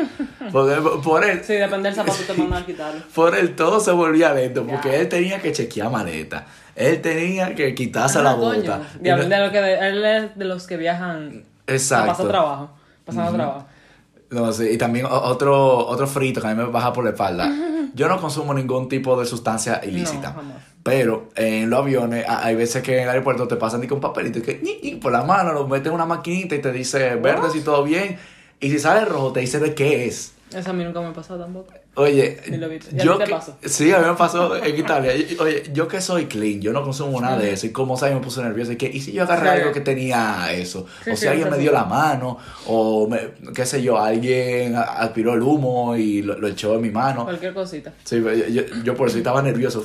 Porque 0.52 0.76
por 1.04 1.26
él, 1.26 1.42
Sí, 1.44 1.54
depende 1.54 1.90
del 1.90 1.96
zapato 1.96 2.18
te 2.26 2.34
mandan 2.34 2.64
a 2.64 2.66
quitarlo. 2.66 3.02
por 3.16 3.36
él 3.36 3.56
todo 3.56 3.80
se 3.80 3.92
volvía 3.92 4.32
lento, 4.34 4.66
porque 4.66 5.00
él 5.02 5.10
tenía 5.10 5.42
que 5.42 5.52
chequear 5.52 5.90
maleta. 5.90 6.46
Él 6.76 7.02
tenía 7.02 7.54
que 7.56 7.74
quitarse 7.76 8.22
la 8.22 8.32
Ah, 8.32 8.36
coño. 8.36 8.62
bota. 8.62 8.82
No- 9.02 9.18
de, 9.28 9.40
lo 9.40 9.52
que 9.52 9.60
de- 9.62 9.88
él 9.90 10.06
es 10.06 10.38
de 10.38 10.46
los 10.46 10.66
que 10.68 10.78
viajan. 10.78 11.44
Exacto. 11.68 12.08
Pasa 12.12 12.28
trabajo. 12.28 12.72
Pasando 13.06 13.34
trabajo. 13.34 13.66
No, 14.30 14.52
sí, 14.52 14.70
y 14.72 14.78
también 14.78 15.06
otro, 15.06 15.86
otro 15.88 16.08
frito 16.08 16.42
que 16.42 16.48
a 16.48 16.56
mí 16.56 16.56
me 16.56 16.68
baja 16.70 16.92
por 16.92 17.04
la 17.04 17.12
espalda. 17.12 17.52
Yo 17.94 18.08
no 18.08 18.20
consumo 18.20 18.54
ningún 18.54 18.90
tipo 18.90 19.20
de 19.20 19.28
sustancia 19.28 19.80
ilícita. 19.84 20.30
No, 20.30 20.36
jamás. 20.36 20.58
pero 20.82 21.30
en 21.36 21.70
los 21.70 21.80
aviones 21.80 22.26
hay 22.28 22.56
veces 22.56 22.82
que 22.82 22.98
en 22.98 23.04
el 23.04 23.10
aeropuerto 23.10 23.48
te 23.48 23.58
pasan 23.58 23.86
con 23.88 24.00
papelito 24.00 24.40
y 24.40 24.42
que 24.42 24.60
ñi, 24.64 24.80
ñi, 24.82 24.96
por 24.96 25.12
la 25.12 25.24
mano 25.24 25.54
lo 25.54 25.68
meten 25.68 25.88
en 25.90 25.94
una 25.94 26.06
maquinita 26.08 26.56
y 26.56 26.62
te 26.62 26.72
dice 26.72 27.16
verde 27.16 27.52
si 27.52 27.62
todo 27.62 27.84
bien. 27.84 28.18
Y 28.60 28.72
si 28.72 28.80
sale 28.80 29.06
rojo 29.06 29.34
te 29.34 29.42
dice 29.42 29.60
de 29.60 29.76
qué 29.76 30.06
es. 30.08 30.34
Eso 30.52 30.72
a 30.72 30.74
mí 30.74 30.84
nunca 30.84 31.02
me 31.02 31.08
ha 31.08 31.14
pasado 31.14 31.40
tampoco. 31.44 31.74
Oye, 31.96 32.40
Ni 32.50 32.58
lo 32.58 32.68
viste. 32.70 32.96
¿Y 32.96 33.02
a 33.02 33.04
yo 33.04 33.20
que- 33.20 33.28
pasó? 33.30 33.56
sí, 33.64 33.92
a 33.92 34.00
mí 34.00 34.08
me 34.08 34.16
pasó 34.16 34.56
en 34.58 34.76
Italia. 34.80 35.16
Y- 35.16 35.38
Oye, 35.40 35.64
yo 35.74 35.88
que 35.88 36.02
soy 36.02 36.26
clean, 36.26 36.60
yo 36.60 36.74
no 36.74 36.82
consumo 36.84 37.22
nada 37.22 37.38
de 37.38 37.52
eso. 37.54 37.68
Y 37.68 37.70
como 37.70 37.96
sabes, 37.98 38.16
me 38.16 38.22
puse 38.22 38.42
nervioso. 38.42 38.72
Y 38.72 38.78
que, 38.78 38.88
¿y 38.88 39.00
si 39.00 39.12
yo 39.12 39.22
agarré 39.24 39.50
algo 39.50 39.72
que 39.72 39.82
tenía 39.82 40.52
eso? 40.54 40.88
Sí, 41.04 41.12
o 41.12 41.16
sí, 41.16 41.22
si 41.22 41.28
alguien 41.28 41.52
me 41.52 41.58
dio 41.60 41.72
la 41.72 41.86
mano, 41.86 42.40
o 42.66 43.08
me- 43.08 43.34
qué 43.54 43.64
sé 43.68 43.84
yo, 43.84 44.00
alguien 44.00 44.76
aspiró 44.76 45.36
el 45.36 45.44
humo 45.44 45.96
y 45.96 46.24
lo, 46.24 46.36
lo 46.40 46.48
echó 46.48 46.74
en 46.74 46.82
mi 46.82 46.90
mano. 46.90 47.26
Cualquier 47.26 47.54
cosita. 47.54 47.94
Sí, 48.04 48.20
yo, 48.24 48.34
yo, 48.34 48.64
yo 48.84 48.96
por 48.96 49.08
eso 49.10 49.18
estaba 49.20 49.44
nervioso. 49.44 49.84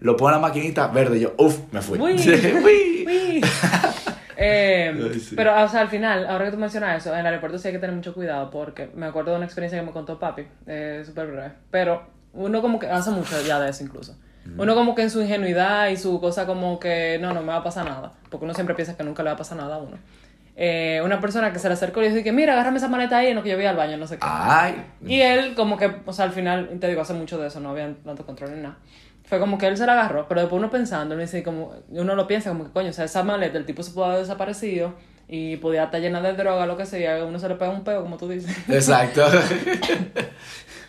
Lo 0.00 0.16
pongo 0.16 0.30
en 0.30 0.34
la 0.36 0.40
maquinita 0.40 0.86
verde 0.88 1.20
yo, 1.20 1.34
uff, 1.36 1.58
me 1.72 1.82
fui. 1.82 1.98
Uy. 1.98 2.16
Sí, 3.06 3.42
Eh, 4.36 5.12
pero, 5.36 5.62
o 5.62 5.68
sea, 5.68 5.80
al 5.80 5.88
final, 5.88 6.26
ahora 6.26 6.46
que 6.46 6.52
tú 6.52 6.58
mencionas 6.58 6.98
eso, 6.98 7.12
en 7.12 7.20
el 7.20 7.26
aeropuerto 7.26 7.58
sí 7.58 7.68
hay 7.68 7.74
que 7.74 7.80
tener 7.80 7.94
mucho 7.94 8.14
cuidado 8.14 8.50
porque 8.50 8.90
me 8.94 9.06
acuerdo 9.06 9.32
de 9.32 9.36
una 9.38 9.46
experiencia 9.46 9.78
que 9.78 9.86
me 9.86 9.92
contó 9.92 10.18
papi, 10.18 10.46
eh, 10.66 11.02
súper 11.04 11.26
breve, 11.28 11.52
pero 11.70 12.02
uno 12.32 12.60
como 12.60 12.78
que 12.78 12.88
hace 12.88 13.10
mucho 13.10 13.40
ya 13.42 13.58
de 13.60 13.70
eso 13.70 13.84
incluso. 13.84 14.16
Uno 14.56 14.76
como 14.76 14.94
que 14.94 15.02
en 15.02 15.10
su 15.10 15.20
ingenuidad 15.20 15.88
y 15.88 15.96
su 15.96 16.20
cosa 16.20 16.46
como 16.46 16.78
que 16.78 17.18
no, 17.20 17.34
no 17.34 17.40
me 17.40 17.48
va 17.48 17.56
a 17.56 17.64
pasar 17.64 17.84
nada, 17.84 18.12
porque 18.30 18.44
uno 18.44 18.54
siempre 18.54 18.76
piensa 18.76 18.96
que 18.96 19.02
nunca 19.02 19.24
le 19.24 19.30
va 19.30 19.34
a 19.34 19.38
pasar 19.38 19.58
nada 19.58 19.74
a 19.74 19.78
uno. 19.78 19.98
Eh, 20.58 21.02
una 21.04 21.20
persona 21.20 21.52
que 21.52 21.58
se 21.58 21.68
le 21.68 21.74
acercó 21.74 22.02
y 22.02 22.08
dijo 22.08 22.32
mira, 22.32 22.54
agárrame 22.54 22.78
esa 22.78 22.88
maleta 22.88 23.18
ahí 23.18 23.28
en 23.28 23.36
lo 23.36 23.42
que 23.42 23.50
yo 23.50 23.56
voy 23.56 23.66
al 23.66 23.76
baño, 23.76 23.98
no 23.98 24.06
sé 24.06 24.18
qué. 24.18 24.26
Y 25.06 25.20
él 25.20 25.54
como 25.54 25.76
que, 25.76 25.90
o 26.06 26.12
sea, 26.12 26.24
al 26.24 26.32
final, 26.32 26.78
te 26.80 26.88
digo, 26.88 27.02
hace 27.02 27.12
mucho 27.12 27.38
de 27.38 27.48
eso, 27.48 27.60
no 27.60 27.70
había 27.70 27.92
tanto 28.04 28.24
control 28.24 28.54
ni 28.54 28.62
nada. 28.62 28.78
Fue 29.26 29.38
como 29.40 29.58
que 29.58 29.66
él 29.66 29.76
se 29.76 29.84
la 29.86 29.92
agarró, 29.92 30.28
pero 30.28 30.40
después 30.40 30.58
uno 30.58 30.70
pensando, 30.70 31.14
uno, 31.14 31.22
dice, 31.22 31.42
como, 31.42 31.74
uno 31.90 32.14
lo 32.14 32.26
piensa 32.26 32.50
como 32.50 32.64
que, 32.64 32.70
coño, 32.70 32.90
o 32.90 32.92
sea, 32.92 33.04
esa 33.04 33.24
maleta, 33.24 33.58
el 33.58 33.66
tipo 33.66 33.82
se 33.82 33.90
pudo 33.90 34.06
haber 34.06 34.20
desaparecido 34.20 34.94
y 35.28 35.56
podía 35.56 35.84
estar 35.84 36.00
llena 36.00 36.20
de 36.20 36.34
droga, 36.34 36.64
lo 36.66 36.76
que 36.76 36.86
sea, 36.86 37.24
uno 37.24 37.38
se 37.38 37.48
le 37.48 37.56
pega 37.56 37.70
un 37.70 37.82
peo, 37.82 38.02
como 38.02 38.16
tú 38.16 38.28
dices. 38.28 38.56
Exacto. 38.68 39.26
o 39.26 39.30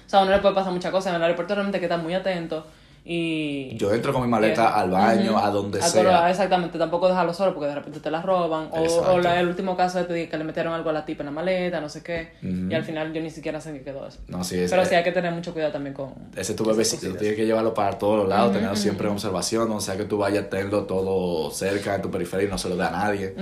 sea, 0.09 0.19
a 0.19 0.23
uno 0.23 0.31
le 0.31 0.39
puede 0.39 0.53
pasar 0.53 0.71
muchas 0.71 0.91
cosas. 0.91 1.09
En 1.09 1.15
el 1.15 1.23
aeropuerto 1.23 1.55
realmente 1.55 1.77
hay 1.77 1.81
que 1.81 1.85
estar 1.87 1.99
muy 1.99 2.13
atento. 2.13 2.67
Y, 3.09 3.77
yo 3.77 3.93
entro 3.93 4.11
con 4.11 4.21
mi 4.21 4.27
maleta 4.27 4.75
al 4.75 4.91
baño, 4.91 5.37
a 5.37 5.49
donde 5.49 5.81
sea. 5.81 6.29
exactamente, 6.29 6.77
tampoco 6.77 7.07
dejarlo 7.07 7.33
solo 7.33 7.53
porque 7.53 7.69
de 7.69 7.75
repente 7.75 8.01
te 8.01 8.11
la 8.11 8.21
roban. 8.21 8.67
O, 8.71 8.81
o 8.81 9.19
el 9.19 9.47
último 9.47 9.77
caso 9.77 10.03
de 10.03 10.27
que 10.27 10.37
le 10.37 10.43
metieron 10.43 10.73
algo 10.73 10.89
a 10.89 10.93
la 10.93 11.05
tipa 11.05 11.23
en 11.23 11.27
la 11.27 11.31
maleta, 11.31 11.79
no 11.79 11.87
sé 11.87 12.03
qué. 12.03 12.33
Y 12.41 12.73
al 12.73 12.83
final 12.83 13.13
yo 13.13 13.21
ni 13.21 13.29
siquiera 13.29 13.61
sé 13.61 13.71
qué 13.71 13.81
quedó 13.81 14.05
eso. 14.05 14.19
No, 14.27 14.43
sí, 14.43 14.65
Pero 14.69 14.83
sí 14.83 14.95
hay 14.95 15.05
que 15.05 15.13
tener 15.13 15.31
mucho 15.31 15.53
cuidado 15.53 15.71
también 15.71 15.93
con. 15.93 16.13
Ese 16.35 16.53
tu 16.53 16.65
bebecito, 16.65 17.15
tienes 17.15 17.37
que 17.37 17.45
llevarlo 17.45 17.73
para 17.73 17.97
todos 17.97 18.17
los 18.17 18.27
lados, 18.27 18.51
tenerlo 18.51 18.75
siempre 18.75 19.07
en 19.07 19.13
observación, 19.13 19.71
o 19.71 19.79
sea 19.79 19.95
que 19.95 20.03
tú 20.03 20.17
vayas 20.17 20.43
a 20.43 20.49
tenerlo 20.49 20.83
todo 20.83 21.49
cerca 21.51 21.95
en 21.95 22.01
tu 22.01 22.11
periferia 22.11 22.47
y 22.47 22.49
no 22.49 22.57
se 22.57 22.67
lo 22.67 22.75
dé 22.75 22.83
a 22.83 22.91
nadie. 22.91 23.33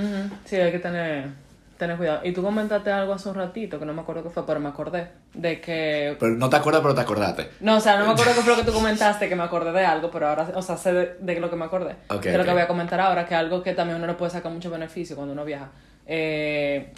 Sí, 0.46 0.58
hay 0.58 0.72
que 0.72 0.80
tener 0.80 1.45
Tener 1.78 1.98
cuidado. 1.98 2.22
Y 2.24 2.32
tú 2.32 2.42
comentaste 2.42 2.90
algo 2.90 3.12
hace 3.12 3.28
un 3.28 3.36
ratito, 3.36 3.78
que 3.78 3.86
no 3.86 3.94
me 3.94 4.02
acuerdo 4.02 4.24
qué 4.24 4.30
fue, 4.30 4.46
pero 4.46 4.62
me 4.62 4.70
acordé 4.70 5.10
de 5.34 5.60
que... 5.60 6.16
Pero 6.18 6.36
no 6.36 6.50
te 6.50 6.56
acuerdas, 6.56 6.82
pero 6.82 6.96
te 6.96 7.02
acordaste. 7.02 7.50
No, 7.60 7.76
o 7.76 7.80
sea, 7.82 8.00
no 8.00 8.06
me 8.06 8.14
acuerdo 8.14 8.34
qué 8.34 8.42
fue 8.42 8.56
lo 8.56 8.60
que 8.60 8.66
tú 8.66 8.72
comentaste, 8.72 9.28
que 9.28 9.36
me 9.36 9.44
acordé 9.44 9.74
de 9.74 9.86
algo, 9.86 10.10
pero 10.10 10.30
ahora, 10.30 10.52
o 10.56 10.62
sea, 10.62 10.78
sé 10.78 10.94
de, 10.94 11.40
lo 11.40 11.50
que 11.50 11.56
me 11.58 11.66
acordé. 11.66 11.98
de 12.22 12.38
lo 12.38 12.46
que 12.46 12.52
voy 12.52 12.62
a 12.62 12.68
comentar 12.68 13.02
ahora, 13.02 13.26
que 13.26 13.36
algo 13.36 13.62
que 13.62 13.74
también 13.74 13.98
uno 13.98 14.08
le 14.08 14.14
puede 14.14 14.32
sacar 14.32 14.54
mucho 14.54 14.70
beneficio 14.70 15.18
cuando 15.18 15.34
uno 15.34 15.44
viaja. 15.44 15.72
Eh, 16.06 16.94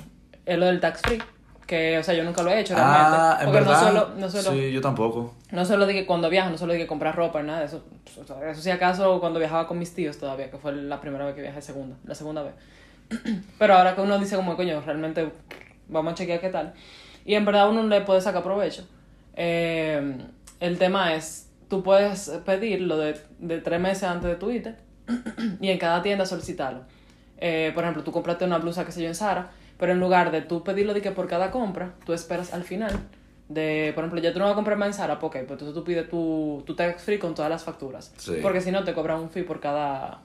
es 0.46 0.58
lo 0.58 0.68
del 0.68 0.80
tax 0.80 1.02
free. 1.02 1.24
Que, 1.66 1.98
o 1.98 2.04
sea, 2.04 2.14
yo 2.14 2.24
nunca 2.24 2.44
lo 2.44 2.52
he 2.52 2.62
hecho 2.62 2.76
realmente. 2.76 3.02
Ah, 3.04 3.40
porque 3.44 3.62
no 3.62 3.76
solo, 3.76 4.10
no 4.16 4.30
solo... 4.30 4.52
Sí, 4.52 4.72
yo 4.72 4.80
tampoco. 4.80 5.34
No 5.52 5.66
solo 5.66 5.86
de 5.86 6.06
cuando 6.06 6.30
viajo, 6.30 6.50
no 6.50 6.58
solo 6.58 6.74
de 6.74 6.80
que 6.80 6.88
comprar 6.88 7.16
ropa, 7.16 7.44
nada 7.44 7.60
de 7.60 7.66
eso. 7.66 7.84
eso 8.06 8.62
sí 8.62 8.70
acaso 8.70 9.20
cuando 9.20 9.40
viajaba 9.40 9.68
con 9.68 9.78
mis 9.78 9.94
tíos 9.94 10.18
todavía, 10.18 10.50
que 10.50 10.58
fue 10.58 10.74
la 10.74 11.02
primera 11.02 11.26
vez 11.26 11.36
que 11.36 11.42
viajé, 11.42 11.62
segunda, 11.62 11.98
la 12.06 12.16
segunda 12.16 12.44
vez. 12.44 12.54
Pero 13.60 13.74
ahora 13.76 13.96
que 13.96 14.02
uno 14.02 14.18
dice 14.20 14.36
como, 14.36 14.56
coño, 14.56 14.82
realmente 14.82 15.30
vamos 15.88 16.14
a 16.14 16.16
chequear 16.16 16.40
qué 16.40 16.50
tal. 16.50 16.74
Y 17.26 17.36
en 17.36 17.46
verdad 17.46 17.70
uno 17.70 17.84
le 17.84 18.02
puede 18.02 18.22
sacar 18.22 18.44
provecho. 18.44 18.88
Eh, 19.36 20.18
el 20.60 20.78
tema 20.78 21.14
es, 21.14 21.50
tú 21.70 21.84
puedes 21.84 22.30
pedirlo 22.46 22.98
de, 22.98 23.20
de 23.40 23.62
tres 23.62 23.80
meses 23.80 24.04
antes 24.04 24.30
de 24.30 24.36
tu 24.36 24.52
ite 24.52 24.76
y 25.62 25.70
en 25.70 25.78
cada 25.78 26.02
tienda 26.02 26.26
solicitarlo. 26.26 26.82
Eh, 27.40 27.72
por 27.74 27.84
ejemplo, 27.84 28.04
tú 28.04 28.12
compraste 28.12 28.46
una 28.46 28.58
blusa, 28.58 28.86
que 28.86 28.92
sé 28.92 29.02
yo, 29.02 29.08
en 29.08 29.16
Sara, 29.16 29.52
pero 29.78 29.92
en 29.92 30.00
lugar 30.00 30.32
de 30.32 30.42
tú 30.42 30.64
pedirlo 30.64 30.94
de 30.94 31.02
que 31.02 31.12
por 31.12 31.28
cada 31.28 31.52
compra, 31.52 31.94
tú 32.06 32.14
esperas 32.14 32.54
al 32.54 32.64
final 32.64 33.00
de, 33.50 33.92
por 33.96 34.04
ejemplo, 34.04 34.22
ya 34.22 34.34
tú 34.34 34.40
no 34.40 34.46
vas 34.46 34.54
a 34.54 34.56
comprar 34.56 34.78
más 34.78 34.88
en 34.88 34.94
Sara, 34.94 35.20
porque 35.20 35.40
pues 35.40 35.52
entonces 35.52 35.74
tú 35.74 35.84
pides 35.84 36.10
tu, 36.10 36.64
tu 36.66 36.76
tax 36.76 37.04
free 37.04 37.20
con 37.20 37.34
todas 37.36 37.50
las 37.50 37.64
facturas. 37.64 38.14
Porque 38.42 38.62
si 38.62 38.72
no, 38.72 38.84
te 38.84 38.94
cobran 38.94 39.20
un 39.20 39.30
fee 39.30 39.44
por 39.44 39.60
cada, 39.60 40.22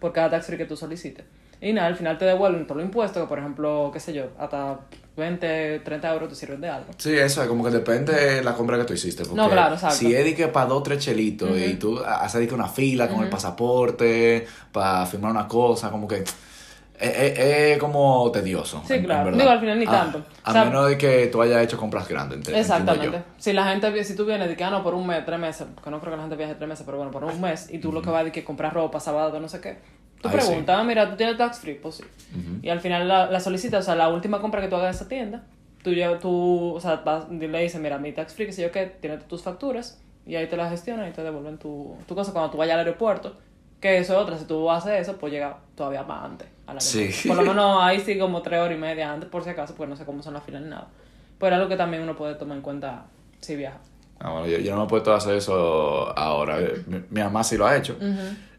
por 0.00 0.12
cada 0.12 0.30
tax 0.30 0.46
free 0.46 0.58
que 0.58 0.66
tú 0.66 0.76
solicites. 0.76 1.24
Y 1.62 1.72
nada, 1.72 1.86
al 1.86 1.94
final 1.94 2.18
te 2.18 2.24
devuelven 2.24 2.66
todo 2.66 2.78
lo 2.78 2.84
impuesto, 2.84 3.20
que 3.20 3.26
por 3.28 3.38
ejemplo, 3.38 3.90
qué 3.92 4.00
sé 4.00 4.12
yo, 4.12 4.30
hasta 4.36 4.80
20, 5.16 5.78
30 5.78 6.12
euros 6.12 6.28
te 6.28 6.34
sirven 6.34 6.60
de 6.60 6.68
algo. 6.68 6.88
Sí, 6.98 7.16
eso 7.16 7.40
es 7.40 7.48
como 7.48 7.62
que 7.62 7.70
depende 7.70 8.12
de 8.12 8.42
la 8.42 8.52
compra 8.54 8.76
que 8.78 8.84
tú 8.84 8.94
hiciste. 8.94 9.22
no, 9.32 9.48
claro, 9.48 9.74
exacto. 9.74 9.94
Si 9.94 10.12
es 10.12 10.34
que 10.34 10.48
para 10.48 10.66
dos, 10.66 10.82
tres 10.82 10.98
chelitos 10.98 11.56
y 11.56 11.74
tú 11.74 12.00
haces 12.00 12.50
una 12.50 12.66
fila 12.66 13.08
con 13.08 13.22
el 13.22 13.30
pasaporte 13.30 14.44
para 14.72 15.06
firmar 15.06 15.30
una 15.30 15.46
cosa, 15.46 15.88
como 15.92 16.08
que 16.08 16.24
es, 16.98 17.78
como 17.78 18.28
tedioso. 18.32 18.82
Sí, 18.84 19.00
claro. 19.00 19.30
Digo, 19.30 19.48
al 19.48 19.60
final 19.60 19.78
ni 19.78 19.86
ah, 19.86 19.90
tanto. 19.90 20.24
A 20.42 20.64
menos 20.64 20.88
de 20.88 20.98
que 20.98 21.28
tú 21.28 21.42
hayas 21.42 21.62
hecho 21.62 21.76
compras 21.76 22.08
grandes. 22.08 22.48
Exactamente. 22.48 23.22
Si 23.38 23.52
la 23.52 23.66
gente, 23.68 24.02
si 24.02 24.16
tú 24.16 24.24
vienes 24.24 24.48
de 24.48 24.56
que, 24.56 24.64
ah, 24.64 24.70
no, 24.70 24.82
por 24.82 24.94
un 24.94 25.06
mes, 25.06 25.24
tres 25.24 25.38
meses, 25.38 25.68
que 25.82 25.90
no 25.90 26.00
creo 26.00 26.10
que 26.10 26.16
la 26.16 26.22
gente 26.24 26.34
viaje 26.34 26.56
tres 26.56 26.68
meses, 26.68 26.84
pero 26.84 26.96
bueno, 26.96 27.12
por 27.12 27.22
un 27.22 27.40
mes, 27.40 27.68
y 27.70 27.78
tú 27.78 27.92
lo 27.92 28.02
que 28.02 28.10
vas 28.10 28.24
de 28.24 28.32
que 28.32 28.42
compras 28.42 28.72
ropa, 28.72 28.98
sábado, 28.98 29.38
no 29.38 29.48
sé 29.48 29.60
qué 29.60 30.01
Tú 30.22 30.30
preguntas, 30.30 30.76
ah, 30.78 30.84
mira, 30.84 31.10
¿tú 31.10 31.16
tienes 31.16 31.36
tax 31.36 31.58
free? 31.58 31.74
Pues 31.74 31.96
sí. 31.96 32.04
Y 32.62 32.68
al 32.68 32.80
final 32.80 33.08
la, 33.08 33.30
la 33.30 33.40
solicitas, 33.40 33.80
o 33.80 33.84
sea, 33.84 33.96
la 33.96 34.08
última 34.08 34.40
compra 34.40 34.60
que 34.60 34.68
tú 34.68 34.76
hagas 34.76 34.96
de 34.96 35.02
esa 35.02 35.08
tienda, 35.08 35.42
tú, 35.82 35.92
ya, 35.92 36.18
tú 36.18 36.74
o 36.74 36.80
sea, 36.80 37.02
le 37.28 37.62
dices, 37.62 37.80
mira, 37.80 37.98
mi 37.98 38.12
tax 38.12 38.34
free, 38.34 38.46
que 38.46 38.52
sé 38.52 38.62
yo 38.62 38.70
qué, 38.70 38.86
tienes 38.86 39.26
tus 39.26 39.42
facturas, 39.42 40.00
y 40.24 40.36
ahí 40.36 40.46
te 40.46 40.56
las 40.56 40.70
gestionan 40.70 41.08
y 41.08 41.12
te 41.12 41.22
devuelven 41.22 41.58
tu, 41.58 41.96
tu 42.06 42.14
cosa 42.14 42.32
cuando 42.32 42.50
tú 42.50 42.58
vayas 42.58 42.74
al 42.74 42.80
aeropuerto. 42.80 43.34
Que 43.80 43.98
eso 43.98 44.12
es 44.12 44.18
otra, 44.20 44.38
si 44.38 44.44
tú 44.44 44.70
haces 44.70 45.00
eso, 45.00 45.16
pues 45.16 45.32
llega 45.32 45.58
todavía 45.74 46.04
más 46.04 46.24
antes. 46.24 46.48
A 46.68 46.74
la 46.74 46.80
sí. 46.80 47.10
Por 47.26 47.36
lo 47.36 47.42
menos 47.42 47.78
ahí 47.82 47.98
sí 47.98 48.16
como 48.16 48.40
tres 48.40 48.60
horas 48.60 48.76
y 48.76 48.80
media 48.80 49.12
antes, 49.12 49.28
por 49.28 49.42
si 49.42 49.50
acaso, 49.50 49.74
porque 49.74 49.90
no 49.90 49.96
sé 49.96 50.04
cómo 50.04 50.22
son 50.22 50.34
las 50.34 50.44
filas 50.44 50.62
ni 50.62 50.68
nada. 50.68 50.86
Pero 51.38 51.56
es 51.56 51.58
algo 51.58 51.68
que 51.68 51.76
también 51.76 52.04
uno 52.04 52.14
puede 52.14 52.36
tomar 52.36 52.56
en 52.56 52.62
cuenta 52.62 53.06
si 53.40 53.56
viaja. 53.56 53.78
Ah, 54.20 54.30
bueno, 54.30 54.46
yo, 54.46 54.58
yo 54.58 54.76
no 54.76 54.82
me 54.82 54.86
puedo 54.88 55.12
hacer 55.12 55.34
eso 55.34 56.16
ahora. 56.16 56.58
Mi, 56.86 57.02
mi 57.10 57.20
mamá 57.22 57.42
sí 57.42 57.56
lo 57.56 57.66
ha 57.66 57.76
hecho. 57.76 57.96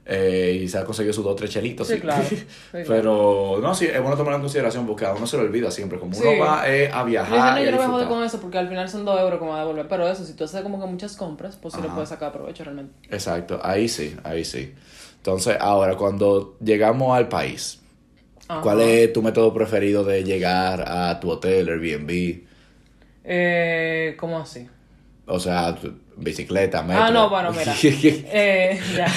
Eh, 0.05 0.59
y 0.63 0.67
se 0.67 0.77
ha 0.77 0.83
conseguido 0.83 1.13
sus 1.13 1.23
dos 1.23 1.35
tres 1.35 1.49
chelitos. 1.49 1.87
Sí, 1.87 1.99
Claro, 2.01 2.23
Pero 2.71 3.59
no, 3.61 3.73
sí, 3.73 3.85
es 3.85 4.01
bueno 4.01 4.17
tomarlo 4.17 4.35
en 4.35 4.41
consideración 4.41 4.85
porque 4.85 5.05
a 5.05 5.13
uno 5.13 5.25
se 5.25 5.37
lo 5.37 5.43
olvida 5.43 5.71
siempre. 5.71 5.97
Como 5.97 6.17
uno 6.17 6.39
va 6.39 6.69
eh, 6.69 6.89
a 6.91 7.03
viajar. 7.03 7.57
Yo, 7.59 7.71
no, 7.71 7.77
yo 7.77 7.87
no 7.87 7.97
me 7.97 8.07
con 8.07 8.23
eso 8.23 8.39
porque 8.41 8.57
al 8.57 8.67
final 8.67 8.89
son 8.89 9.05
dos 9.05 9.19
euros 9.19 9.39
como 9.39 9.55
a 9.55 9.59
devolver. 9.59 9.87
Pero 9.87 10.07
eso, 10.07 10.25
si 10.25 10.33
tú 10.33 10.43
haces 10.43 10.61
como 10.61 10.79
que 10.79 10.87
muchas 10.87 11.15
compras, 11.15 11.57
pues 11.61 11.73
sí 11.73 11.81
lo 11.81 11.89
puedes 11.93 12.09
sacar 12.09 12.31
provecho 12.31 12.63
realmente. 12.63 12.93
Exacto, 13.09 13.59
ahí 13.63 13.87
sí, 13.87 14.15
ahí 14.23 14.43
sí. 14.43 14.73
Entonces, 15.17 15.55
ahora, 15.57 15.95
cuando 15.95 16.57
llegamos 16.61 17.15
al 17.15 17.29
país, 17.29 17.79
¿cuál 18.61 18.81
es 18.81 19.13
tu 19.13 19.21
método 19.21 19.53
preferido 19.53 20.03
de 20.03 20.25
llegar 20.25 20.83
a 20.85 21.17
tu 21.21 21.29
hotel, 21.29 21.69
Airbnb? 21.69 22.41
Eh, 23.23 24.17
¿Cómo 24.19 24.37
así? 24.37 24.67
O 25.25 25.39
sea, 25.39 25.77
bicicleta, 26.15 26.83
metro. 26.83 27.03
Ah, 27.03 27.11
no, 27.11 27.29
bueno, 27.29 27.51
mira. 27.51 27.73
eh, 27.83 28.79
ya. 28.95 29.07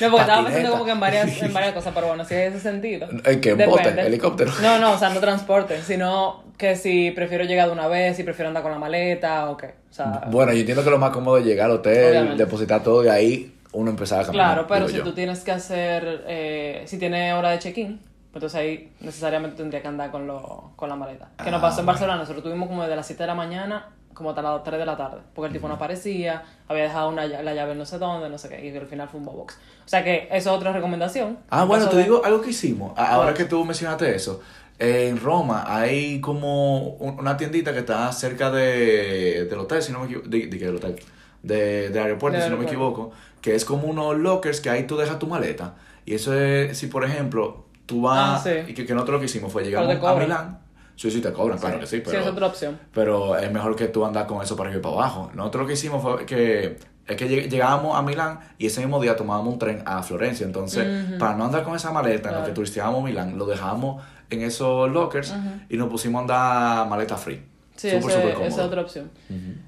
No, 0.00 0.10
porque 0.10 0.20
estaba 0.20 0.44
pensando 0.44 0.70
como 0.72 0.84
que 0.84 0.90
en 0.90 1.00
varias, 1.00 1.42
en 1.42 1.52
varias 1.52 1.72
cosas, 1.74 1.92
pero 1.94 2.08
bueno, 2.08 2.24
si 2.24 2.34
es 2.34 2.54
ese 2.54 2.60
sentido. 2.60 3.08
¿En 3.24 3.40
qué? 3.40 3.54
¿Bote? 3.54 3.88
¿Helicóptero? 4.00 4.52
No, 4.62 4.78
no, 4.78 4.92
o 4.92 4.98
sea, 4.98 5.10
no 5.10 5.20
transporte, 5.20 5.82
sino 5.82 6.44
que 6.56 6.76
si 6.76 7.10
prefiero 7.10 7.44
llegar 7.44 7.66
de 7.66 7.72
una 7.72 7.88
vez, 7.88 8.16
si 8.16 8.22
prefiero 8.22 8.48
andar 8.48 8.62
con 8.62 8.72
la 8.72 8.78
maleta 8.78 9.50
o 9.50 9.56
qué. 9.56 9.74
O 9.90 9.94
sea, 9.94 10.22
bueno, 10.28 10.52
yo 10.52 10.60
entiendo 10.60 10.82
que 10.82 10.90
lo 10.90 10.98
más 10.98 11.10
cómodo 11.10 11.38
es 11.38 11.44
llegar 11.44 11.66
al 11.66 11.76
hotel, 11.76 12.36
depositar 12.36 12.82
todo 12.82 13.04
y 13.04 13.08
ahí 13.08 13.54
uno 13.72 13.90
empezar 13.90 14.20
a 14.20 14.26
caminar. 14.26 14.46
Claro, 14.46 14.66
pero 14.68 14.88
si 14.88 15.00
tú 15.00 15.12
tienes 15.12 15.40
que 15.40 15.52
hacer, 15.52 16.24
eh, 16.26 16.82
si 16.86 16.98
tiene 16.98 17.32
hora 17.34 17.50
de 17.50 17.58
check-in, 17.58 18.00
entonces 18.34 18.58
ahí 18.58 18.92
necesariamente 19.00 19.56
tendría 19.56 19.80
que 19.80 19.88
andar 19.88 20.10
con, 20.10 20.26
lo, 20.26 20.72
con 20.76 20.88
la 20.88 20.96
maleta. 20.96 21.30
Que 21.42 21.50
nos 21.50 21.60
pasó 21.60 21.80
en 21.80 21.88
ah, 21.88 21.92
Barcelona, 21.92 22.18
nosotros 22.18 22.42
tuvimos 22.42 22.68
como 22.68 22.86
de 22.86 22.96
las 22.96 23.06
7 23.06 23.22
de 23.22 23.26
la 23.26 23.34
mañana 23.34 23.90
como 24.14 24.30
hasta 24.30 24.42
las 24.42 24.62
3 24.62 24.78
de 24.78 24.86
la 24.86 24.96
tarde, 24.96 25.18
porque 25.34 25.48
el 25.48 25.52
tipo 25.52 25.68
no 25.68 25.74
aparecía, 25.74 26.44
había 26.68 26.84
dejado 26.84 27.08
una, 27.08 27.26
la 27.26 27.54
llave 27.54 27.74
no 27.74 27.84
sé 27.84 27.98
dónde, 27.98 28.30
no 28.30 28.38
sé 28.38 28.48
qué, 28.48 28.64
y 28.64 28.76
al 28.76 28.86
final 28.86 29.08
fue 29.08 29.20
un 29.20 29.26
box. 29.26 29.58
O 29.84 29.88
sea 29.88 30.02
que 30.02 30.28
eso 30.30 30.50
es 30.50 30.56
otra 30.56 30.72
recomendación. 30.72 31.38
Ah, 31.50 31.64
bueno, 31.64 31.88
te 31.88 31.98
digo 31.98 32.22
algo 32.24 32.40
que 32.40 32.50
hicimos, 32.50 32.92
ahora 32.96 33.34
que 33.34 33.44
tú 33.44 33.64
mencionaste 33.64 34.14
eso. 34.14 34.40
En 34.78 35.20
Roma 35.20 35.64
hay 35.66 36.20
como 36.20 36.94
una 36.94 37.36
tiendita 37.36 37.72
que 37.72 37.80
está 37.80 38.10
cerca 38.12 38.50
de, 38.50 39.44
del 39.44 39.58
hotel, 39.58 39.82
si 39.82 39.92
no 39.92 40.00
me 40.00 40.06
equivoco, 40.06 40.28
de, 40.28 40.46
de, 40.46 40.58
del 40.58 40.76
hotel, 40.76 40.96
de, 41.42 41.90
de 41.90 42.00
aeropuerto, 42.00 42.40
si 42.40 42.50
no 42.50 42.56
me 42.56 42.64
equivoco, 42.64 43.12
que 43.40 43.54
es 43.54 43.64
como 43.64 43.86
unos 43.86 44.16
lockers 44.16 44.60
que 44.60 44.70
ahí 44.70 44.84
tú 44.84 44.96
dejas 44.96 45.18
tu 45.18 45.26
maleta. 45.26 45.74
Y 46.06 46.14
eso 46.14 46.34
es, 46.34 46.76
si 46.76 46.88
por 46.88 47.04
ejemplo, 47.04 47.64
tú 47.86 48.02
vas, 48.02 48.46
ah, 48.46 48.50
y 48.66 48.74
que, 48.74 48.86
que 48.86 48.94
nosotros 48.94 49.14
lo 49.14 49.20
que 49.20 49.26
hicimos 49.26 49.52
fue 49.52 49.64
llegar 49.64 49.84
a 49.84 50.14
Milán, 50.14 50.58
Sí, 50.96 51.10
sí, 51.10 51.20
te 51.20 51.32
cobran, 51.32 51.58
claro 51.58 51.80
que 51.80 51.86
sí. 51.86 52.00
Pero, 52.04 52.10
sí, 52.10 52.16
es 52.16 52.26
otra 52.26 52.46
opción. 52.46 52.78
Pero 52.92 53.36
es 53.36 53.50
mejor 53.50 53.74
que 53.74 53.88
tú 53.88 54.04
andas 54.04 54.26
con 54.26 54.40
eso 54.40 54.56
para 54.56 54.70
arriba 54.70 54.80
y 54.80 54.82
para 54.82 54.94
abajo. 54.94 55.30
Nosotros 55.34 55.62
lo 55.62 55.66
que 55.66 55.72
hicimos 55.74 56.00
fue 56.00 56.24
que 56.24 56.76
es 57.06 57.16
que 57.16 57.28
llegábamos 57.28 57.96
a 57.96 58.02
Milán 58.02 58.38
y 58.58 58.66
ese 58.66 58.80
mismo 58.80 59.00
día 59.00 59.14
tomábamos 59.14 59.54
un 59.54 59.58
tren 59.58 59.82
a 59.84 60.02
Florencia. 60.02 60.46
Entonces, 60.46 61.18
para 61.18 61.36
no 61.36 61.44
andar 61.44 61.64
con 61.64 61.74
esa 61.74 61.92
maleta 61.92 62.30
en 62.30 62.36
lo 62.36 62.44
que 62.44 62.52
turisteábamos 62.52 63.02
Milán, 63.02 63.36
lo 63.36 63.46
dejábamos 63.46 64.02
en 64.30 64.42
esos 64.42 64.90
lockers 64.90 65.34
y 65.68 65.76
nos 65.76 65.88
pusimos 65.88 66.20
a 66.20 66.22
andar 66.22 66.88
maleta 66.88 67.16
free. 67.16 67.42
Sí, 67.76 67.88
esa 67.88 68.44
es 68.44 68.58
otra 68.58 68.82
opción. 68.82 69.10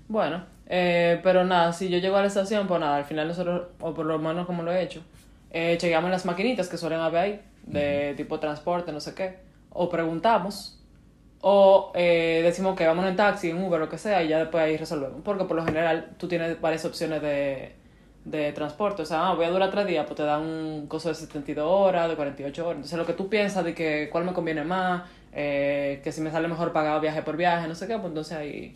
Bueno, 0.09 0.44
eh, 0.68 1.20
pero 1.22 1.44
nada, 1.44 1.72
si 1.72 1.88
yo 1.88 1.98
llego 1.98 2.16
a 2.16 2.20
la 2.20 2.29
estación, 2.29 2.66
pues 2.66 2.81
nada, 2.81 2.96
al 2.96 3.05
final 3.05 3.29
nosotros, 3.29 3.62
o 3.81 3.92
por 3.92 4.07
lo 4.07 4.18
menos 4.18 4.46
como 4.46 4.62
lo 4.62 4.72
he 4.72 4.83
hecho, 4.83 5.02
eh, 5.50 5.76
chequeamos 5.79 6.11
las 6.11 6.24
maquinitas 6.24 6.68
que 6.68 6.76
suelen 6.76 7.00
haber 7.00 7.20
ahí, 7.20 7.40
de 7.66 8.14
tipo 8.16 8.40
transporte, 8.40 8.92
no 8.92 9.00
sé 9.00 9.14
qué, 9.14 9.38
o 9.70 9.88
preguntamos 9.88 10.76
o 11.40 11.92
eh, 11.94 12.40
decimos 12.42 12.76
que 12.76 12.87
vamos 12.87 13.07
en 13.07 13.14
taxi, 13.14 13.50
en 13.50 13.62
Uber, 13.62 13.79
lo 13.79 13.88
que 13.88 13.98
sea, 13.98 14.22
y 14.22 14.29
ya 14.29 14.38
después 14.38 14.64
ahí 14.64 14.76
resolvemos. 14.76 15.20
Porque 15.24 15.44
por 15.44 15.57
lo 15.57 15.64
general 15.64 16.11
tú 16.18 16.29
tienes 16.29 16.61
varias 16.61 16.85
opciones 16.85 17.22
de, 17.22 17.72
de 18.24 18.52
transporte. 18.52 19.02
O 19.02 19.05
sea, 19.05 19.29
ah, 19.29 19.35
voy 19.35 19.44
a 19.44 19.50
durar 19.50 19.70
tres 19.70 19.87
días, 19.87 20.05
pues 20.07 20.16
te 20.16 20.24
dan 20.24 20.42
un 20.42 20.87
costo 20.88 21.09
de 21.09 21.14
72 21.14 21.64
horas, 21.64 22.09
de 22.09 22.16
48 22.16 22.62
horas. 22.64 22.76
Entonces, 22.76 22.98
lo 22.98 23.07
que 23.07 23.12
tú 23.12 23.29
piensas 23.29 23.64
de 23.64 23.74
que 23.74 24.09
cuál 24.11 24.24
me 24.24 24.33
conviene 24.33 24.64
más, 24.64 25.05
eh, 25.33 26.00
que 26.02 26.11
si 26.12 26.20
me 26.20 26.31
sale 26.31 26.48
mejor 26.48 26.72
pagar 26.72 27.00
viaje 27.00 27.22
por 27.22 27.37
viaje, 27.37 27.68
no 27.68 27.74
sé 27.74 27.87
qué, 27.87 27.94
pues 27.94 28.09
entonces 28.09 28.37
ahí, 28.37 28.74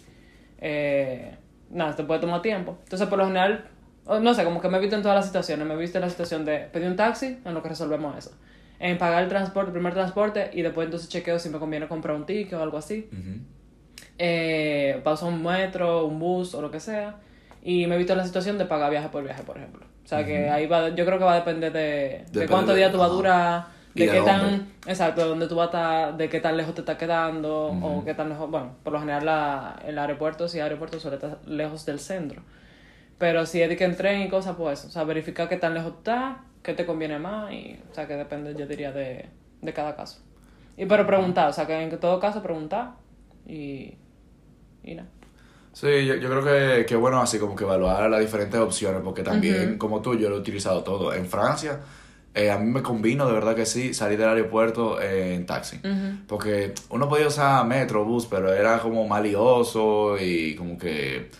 eh, 0.58 1.36
nada, 1.70 1.96
te 1.96 2.04
puede 2.04 2.20
tomar 2.20 2.42
tiempo. 2.42 2.76
Entonces, 2.84 3.08
por 3.08 3.18
lo 3.18 3.26
general, 3.26 3.64
no 4.06 4.34
sé, 4.34 4.44
como 4.44 4.60
que 4.60 4.68
me 4.68 4.78
he 4.78 4.80
visto 4.80 4.96
en 4.96 5.02
todas 5.02 5.16
las 5.16 5.26
situaciones. 5.26 5.66
Me 5.66 5.74
he 5.74 5.76
visto 5.76 5.98
en 5.98 6.02
la 6.02 6.10
situación 6.10 6.44
de 6.44 6.58
pedir 6.72 6.88
un 6.88 6.96
taxi, 6.96 7.38
en 7.44 7.54
lo 7.54 7.62
que 7.62 7.70
resolvemos 7.70 8.16
eso. 8.16 8.30
En 8.80 8.96
pagar 8.98 9.22
el 9.22 9.28
transporte, 9.28 9.68
el 9.68 9.74
primer 9.74 9.92
transporte, 9.92 10.50
y 10.52 10.62
después 10.62 10.86
entonces 10.86 11.08
chequeo 11.08 11.38
si 11.38 11.50
me 11.50 11.58
conviene 11.58 11.86
comprar 11.86 12.16
un 12.16 12.24
ticket 12.26 12.54
o 12.54 12.62
algo 12.62 12.78
así. 12.78 13.08
eh, 14.18 15.00
paso 15.04 15.26
un 15.26 15.42
metro, 15.42 16.06
un 16.06 16.18
bus 16.18 16.54
o 16.54 16.62
lo 16.62 16.70
que 16.70 16.80
sea. 16.80 17.16
Y 17.62 17.86
me 17.86 17.94
he 17.94 17.98
visto 17.98 18.14
en 18.14 18.18
la 18.18 18.24
situación 18.26 18.56
de 18.58 18.64
pagar 18.64 18.90
viaje 18.90 19.08
por 19.10 19.22
viaje, 19.22 19.42
por 19.42 19.56
ejemplo. 19.58 19.84
O 20.04 20.08
sea, 20.08 20.24
que 20.24 20.48
ahí 20.50 20.66
va, 20.66 20.88
yo 20.88 21.04
creo 21.04 21.18
que 21.18 21.24
va 21.24 21.34
a 21.34 21.36
depender 21.36 21.72
de, 21.72 22.24
de 22.32 22.46
cuántos 22.48 22.74
días 22.74 22.90
tú 22.90 22.98
vas 22.98 23.10
a 23.10 23.12
durar, 23.12 23.66
de, 23.94 24.06
qué 24.12 24.20
tan, 24.22 24.68
exacto, 24.86 25.22
de 25.22 25.28
dónde 25.28 25.46
tú 25.46 25.54
vas 25.56 25.66
a 25.66 25.68
estar, 25.70 26.16
de 26.16 26.28
qué 26.28 26.40
tan 26.40 26.56
lejos 26.56 26.74
te 26.74 26.80
está 26.80 26.96
quedando, 26.96 27.66
o 27.66 28.04
qué 28.04 28.14
tan 28.14 28.28
lejos, 28.30 28.50
bueno, 28.50 28.76
por 28.82 28.92
lo 28.94 28.98
general 29.00 29.24
la, 29.26 29.82
el 29.86 29.98
aeropuerto, 29.98 30.48
si 30.48 30.56
el 30.58 30.64
aeropuerto 30.64 30.98
suele 30.98 31.16
estar 31.16 31.38
lejos 31.46 31.84
del 31.86 32.00
centro. 32.00 32.42
Pero 33.18 33.44
si 33.46 33.60
es 33.60 33.68
de 33.68 33.76
que 33.76 33.84
en 33.84 33.96
tren 33.96 34.22
y 34.22 34.28
cosas, 34.28 34.56
pues, 34.56 34.84
o 34.86 34.90
sea, 34.90 35.04
verificar 35.04 35.48
qué 35.48 35.56
tan 35.56 35.74
lejos 35.74 35.92
está, 35.98 36.44
qué 36.62 36.74
te 36.74 36.86
conviene 36.86 37.18
más, 37.18 37.52
y, 37.52 37.78
o 37.90 37.94
sea, 37.94 38.06
que 38.06 38.14
depende, 38.14 38.54
yo 38.58 38.66
diría, 38.66 38.92
de, 38.92 39.26
de 39.60 39.72
cada 39.72 39.96
caso. 39.96 40.20
Y 40.76 40.86
pero 40.86 41.06
preguntar, 41.06 41.48
o 41.48 41.52
sea, 41.52 41.66
que 41.66 41.80
en 41.80 41.98
todo 41.98 42.18
caso 42.20 42.42
preguntar, 42.42 42.92
y, 43.46 43.94
y 44.82 44.94
nada. 44.94 45.08
Sí, 45.72 46.04
yo, 46.04 46.16
yo 46.16 46.28
creo 46.28 46.44
que, 46.44 46.86
que 46.86 46.96
bueno 46.96 47.20
así 47.20 47.38
como 47.38 47.54
que 47.54 47.64
evaluar 47.64 48.10
las 48.10 48.20
diferentes 48.20 48.58
opciones, 48.58 49.02
porque 49.04 49.22
también, 49.22 49.78
como 49.78 50.02
tú, 50.02 50.16
yo 50.16 50.28
lo 50.28 50.36
he 50.36 50.38
utilizado 50.40 50.82
todo. 50.82 51.14
En 51.14 51.26
Francia, 51.26 51.80
eh, 52.34 52.50
a 52.50 52.58
mí 52.58 52.70
me 52.70 52.82
convino, 52.82 53.26
de 53.26 53.32
verdad 53.32 53.54
que 53.54 53.66
sí, 53.66 53.94
salir 53.94 54.18
del 54.18 54.28
aeropuerto 54.28 55.00
en 55.00 55.46
taxi. 55.46 55.80
Porque 56.26 56.74
uno 56.90 57.08
podía 57.08 57.28
usar 57.28 57.64
metro, 57.66 58.04
bus, 58.04 58.26
pero 58.26 58.52
era 58.52 58.80
como 58.80 59.06
malioso 59.06 60.16
y 60.18 60.56
como 60.56 60.76
que 60.76 61.30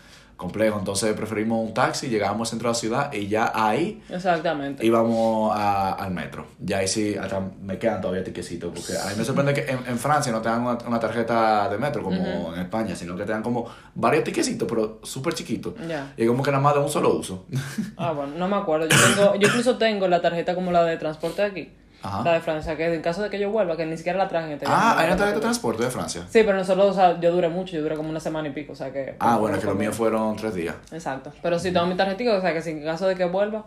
complejo. 0.41 0.77
Entonces 0.79 1.13
preferimos 1.13 1.65
un 1.65 1.73
taxi, 1.73 2.09
llegábamos 2.09 2.47
al 2.47 2.51
centro 2.51 2.69
de 2.69 2.73
la 2.73 2.79
ciudad 2.79 3.13
y 3.13 3.27
ya 3.27 3.51
ahí 3.53 4.01
Exactamente. 4.09 4.85
íbamos 4.85 5.55
a, 5.55 5.93
al 5.93 6.11
metro. 6.11 6.45
Ya 6.59 6.79
ahí 6.79 6.87
sí, 6.87 7.15
hasta 7.15 7.39
me 7.61 7.77
quedan 7.77 8.01
todavía 8.01 8.23
tiquecitos. 8.23 8.71
Porque 8.73 8.97
a 8.97 9.05
mí 9.09 9.15
me 9.17 9.23
sorprende 9.23 9.53
que 9.53 9.61
en, 9.71 9.79
en 9.87 9.97
Francia 9.97 10.31
no 10.31 10.41
te 10.41 10.49
dan 10.49 10.61
una, 10.61 10.77
una 10.87 10.99
tarjeta 10.99 11.69
de 11.69 11.77
metro 11.77 12.03
como 12.03 12.53
en 12.53 12.59
España, 12.61 12.95
sino 12.95 13.15
que 13.15 13.23
te 13.23 13.31
dan 13.31 13.43
como 13.43 13.65
varios 13.95 14.23
tiquecitos, 14.23 14.67
pero 14.67 14.99
súper 15.03 15.33
chiquitos. 15.33 15.73
Ya. 15.87 16.13
Y 16.17 16.25
como 16.25 16.43
que 16.43 16.51
nada 16.51 16.63
más 16.63 16.73
de 16.73 16.79
un 16.81 16.89
solo 16.89 17.13
uso. 17.13 17.45
Ah, 17.97 18.11
bueno, 18.11 18.33
no 18.37 18.47
me 18.47 18.55
acuerdo. 18.55 18.87
Yo, 18.89 18.97
tengo, 19.15 19.35
yo 19.35 19.47
incluso 19.47 19.77
tengo 19.77 20.07
la 20.07 20.21
tarjeta 20.21 20.55
como 20.55 20.71
la 20.71 20.83
de 20.83 20.97
transporte 20.97 21.41
de 21.43 21.47
aquí. 21.47 21.71
Ajá. 22.03 22.23
La 22.23 22.33
de 22.33 22.39
Francia, 22.41 22.75
que 22.75 22.93
en 22.93 23.01
caso 23.01 23.21
de 23.21 23.29
que 23.29 23.37
yo 23.39 23.49
vuelva, 23.51 23.77
que 23.77 23.85
ni 23.85 23.95
siquiera 23.97 24.17
la 24.17 24.27
traje 24.27 24.47
en 24.47 24.53
este 24.53 24.65
ah, 24.67 24.95
hay 24.97 25.07
una 25.07 25.15
tarjeta 25.17 25.35
de 25.37 25.41
transporte 25.41 25.83
de 25.83 25.91
Francia. 25.91 26.21
Sí, 26.29 26.41
pero 26.43 26.53
nosotros, 26.53 26.91
o 26.91 26.93
sea, 26.93 27.19
yo 27.19 27.31
duré 27.31 27.49
mucho, 27.49 27.73
yo 27.75 27.81
duré 27.83 27.95
como 27.95 28.09
una 28.09 28.19
semana 28.19 28.47
y 28.47 28.51
pico, 28.51 28.73
o 28.73 28.75
sea 28.75 28.91
que... 28.91 29.15
Ah, 29.19 29.37
bueno, 29.37 29.55
es 29.55 29.61
que 29.61 29.67
los 29.67 29.75
míos 29.77 29.95
fueron 29.95 30.35
tres 30.35 30.55
días. 30.55 30.75
Exacto. 30.91 31.31
Pero 31.41 31.59
si 31.59 31.71
tengo 31.71 31.85
mi 31.85 31.95
tarjetita, 31.95 32.33
o 32.35 32.41
sea 32.41 32.53
que 32.53 32.61
si 32.61 32.71
en 32.71 32.83
caso 32.83 33.07
de 33.07 33.15
que 33.15 33.25
vuelva, 33.25 33.65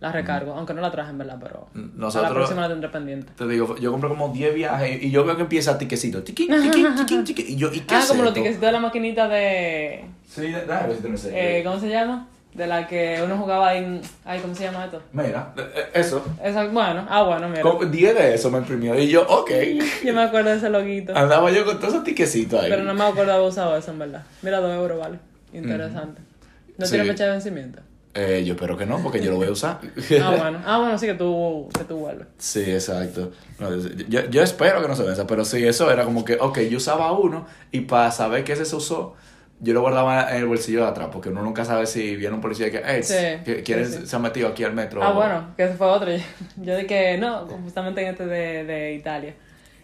la 0.00 0.12
recargo. 0.12 0.52
Aunque 0.52 0.74
no 0.74 0.82
la 0.82 0.90
traje 0.90 1.10
en 1.10 1.18
verdad, 1.18 1.38
pero... 1.40 1.66
a 1.74 1.78
la 1.78 1.84
Nosotros- 1.96 2.32
próxima 2.32 2.60
la 2.62 2.68
tendré 2.68 2.90
pendiente. 2.90 3.32
Te 3.36 3.46
digo, 3.48 3.76
yo 3.76 3.90
compré 3.90 4.08
como 4.10 4.28
10 4.28 4.54
viajes 4.54 5.02
y 5.02 5.10
yo 5.10 5.24
veo 5.24 5.34
que 5.36 5.42
empieza 5.42 5.78
tiquecito. 5.78 6.22
Tiqui, 6.22 6.46
tiqui, 6.46 6.84
tiqui, 6.96 7.18
tiqui. 7.24 7.42
Y 7.54 7.56
yo, 7.56 7.72
¿y 7.72 7.80
qué 7.80 7.94
Ah, 7.94 8.00
es 8.00 8.06
como 8.06 8.22
los 8.22 8.34
tickets 8.34 8.60
de 8.60 8.70
la 8.72 8.80
maquinita 8.80 9.28
de... 9.28 10.04
Sí, 10.28 10.42
déjame 10.48 10.88
ver 10.88 10.96
si 10.96 11.02
te 11.02 11.08
lo. 11.08 11.36
Eh, 11.36 11.62
¿Cómo 11.64 11.80
se 11.80 11.88
llama? 11.88 12.28
De 12.54 12.66
la 12.68 12.86
que 12.86 13.20
uno 13.24 13.36
jugaba 13.36 13.74
en... 13.74 14.00
Ay, 14.24 14.38
¿cómo 14.40 14.54
se 14.54 14.62
llama 14.64 14.84
esto? 14.84 15.02
Mira, 15.12 15.52
eh, 15.56 15.62
eh, 15.74 15.86
eso. 15.94 16.24
Esa, 16.42 16.64
bueno, 16.66 17.04
ah, 17.10 17.22
bueno, 17.24 17.48
mira. 17.48 17.62
Como 17.62 17.84
10 17.84 18.14
de 18.14 18.34
eso 18.34 18.48
me 18.50 18.58
imprimió. 18.58 18.96
Y 18.98 19.08
yo, 19.08 19.26
ok. 19.28 19.50
Yo 20.04 20.14
me 20.14 20.22
acuerdo 20.22 20.50
de 20.50 20.56
ese 20.58 20.70
loguito. 20.70 21.16
Andaba 21.16 21.50
yo 21.50 21.64
con 21.64 21.78
todos 21.78 21.94
esos 21.94 22.04
tiquecitos 22.04 22.62
ahí. 22.62 22.70
Pero 22.70 22.84
no 22.84 22.94
me 22.94 23.02
acuerdo 23.04 23.32
haber 23.32 23.48
usado 23.48 23.76
eso, 23.76 23.90
en 23.90 23.98
verdad. 23.98 24.22
Mira, 24.42 24.60
2 24.60 24.72
euros, 24.76 24.98
vale. 25.00 25.18
Interesante. 25.52 26.22
¿No 26.78 26.86
Sí. 26.86 26.92
tiene 26.92 27.08
fecha 27.10 27.24
de 27.24 27.30
vencimiento? 27.32 27.80
Eh, 28.16 28.44
yo 28.46 28.54
espero 28.54 28.76
que 28.76 28.86
no, 28.86 29.02
porque 29.02 29.20
yo 29.20 29.32
lo 29.32 29.36
voy 29.38 29.48
a 29.48 29.50
usar. 29.50 29.80
Ah, 30.22 30.34
bueno. 30.38 30.60
Ah, 30.64 30.78
bueno, 30.78 30.96
sí 30.96 31.06
que 31.06 31.14
tú, 31.14 31.68
que 31.76 31.82
tú 31.82 31.96
vuelves. 31.96 32.28
Sí, 32.38 32.60
exacto. 32.70 33.32
No, 33.58 33.76
yo, 34.08 34.30
yo 34.30 34.42
espero 34.42 34.80
que 34.80 34.86
no 34.86 34.94
se 34.94 35.02
venza, 35.02 35.26
pero 35.26 35.44
sí, 35.44 35.66
eso 35.66 35.90
era 35.90 36.04
como 36.04 36.24
que, 36.24 36.34
ok, 36.40 36.60
yo 36.70 36.76
usaba 36.76 37.10
uno 37.10 37.46
y 37.72 37.80
para 37.80 38.12
saber 38.12 38.44
que 38.44 38.52
ese 38.52 38.64
se 38.64 38.76
usó, 38.76 39.14
yo 39.60 39.72
lo 39.72 39.80
guardaba 39.80 40.30
en 40.32 40.38
el 40.38 40.46
bolsillo 40.46 40.82
de 40.82 40.88
atrás, 40.88 41.08
porque 41.12 41.28
uno 41.30 41.42
nunca 41.42 41.64
sabe 41.64 41.86
si 41.86 42.16
viene 42.16 42.34
un 42.34 42.40
policía 42.40 42.70
que, 42.70 42.82
hey, 42.84 43.02
Sí, 43.02 43.14
que- 43.44 43.62
¿quién 43.64 43.86
sí, 43.86 43.98
sí. 44.00 44.06
se 44.06 44.16
ha 44.16 44.18
metido 44.18 44.48
aquí 44.48 44.64
al 44.64 44.72
metro? 44.74 45.02
Ah, 45.02 45.12
bueno, 45.12 45.54
que 45.56 45.64
ese 45.64 45.74
fue 45.74 45.86
otro. 45.86 46.10
Yo 46.56 46.76
dije, 46.76 47.16
no, 47.18 47.46
justamente 47.46 48.02
en 48.02 48.08
este 48.08 48.26
de, 48.26 48.64
de 48.64 48.94
Italia. 48.94 49.34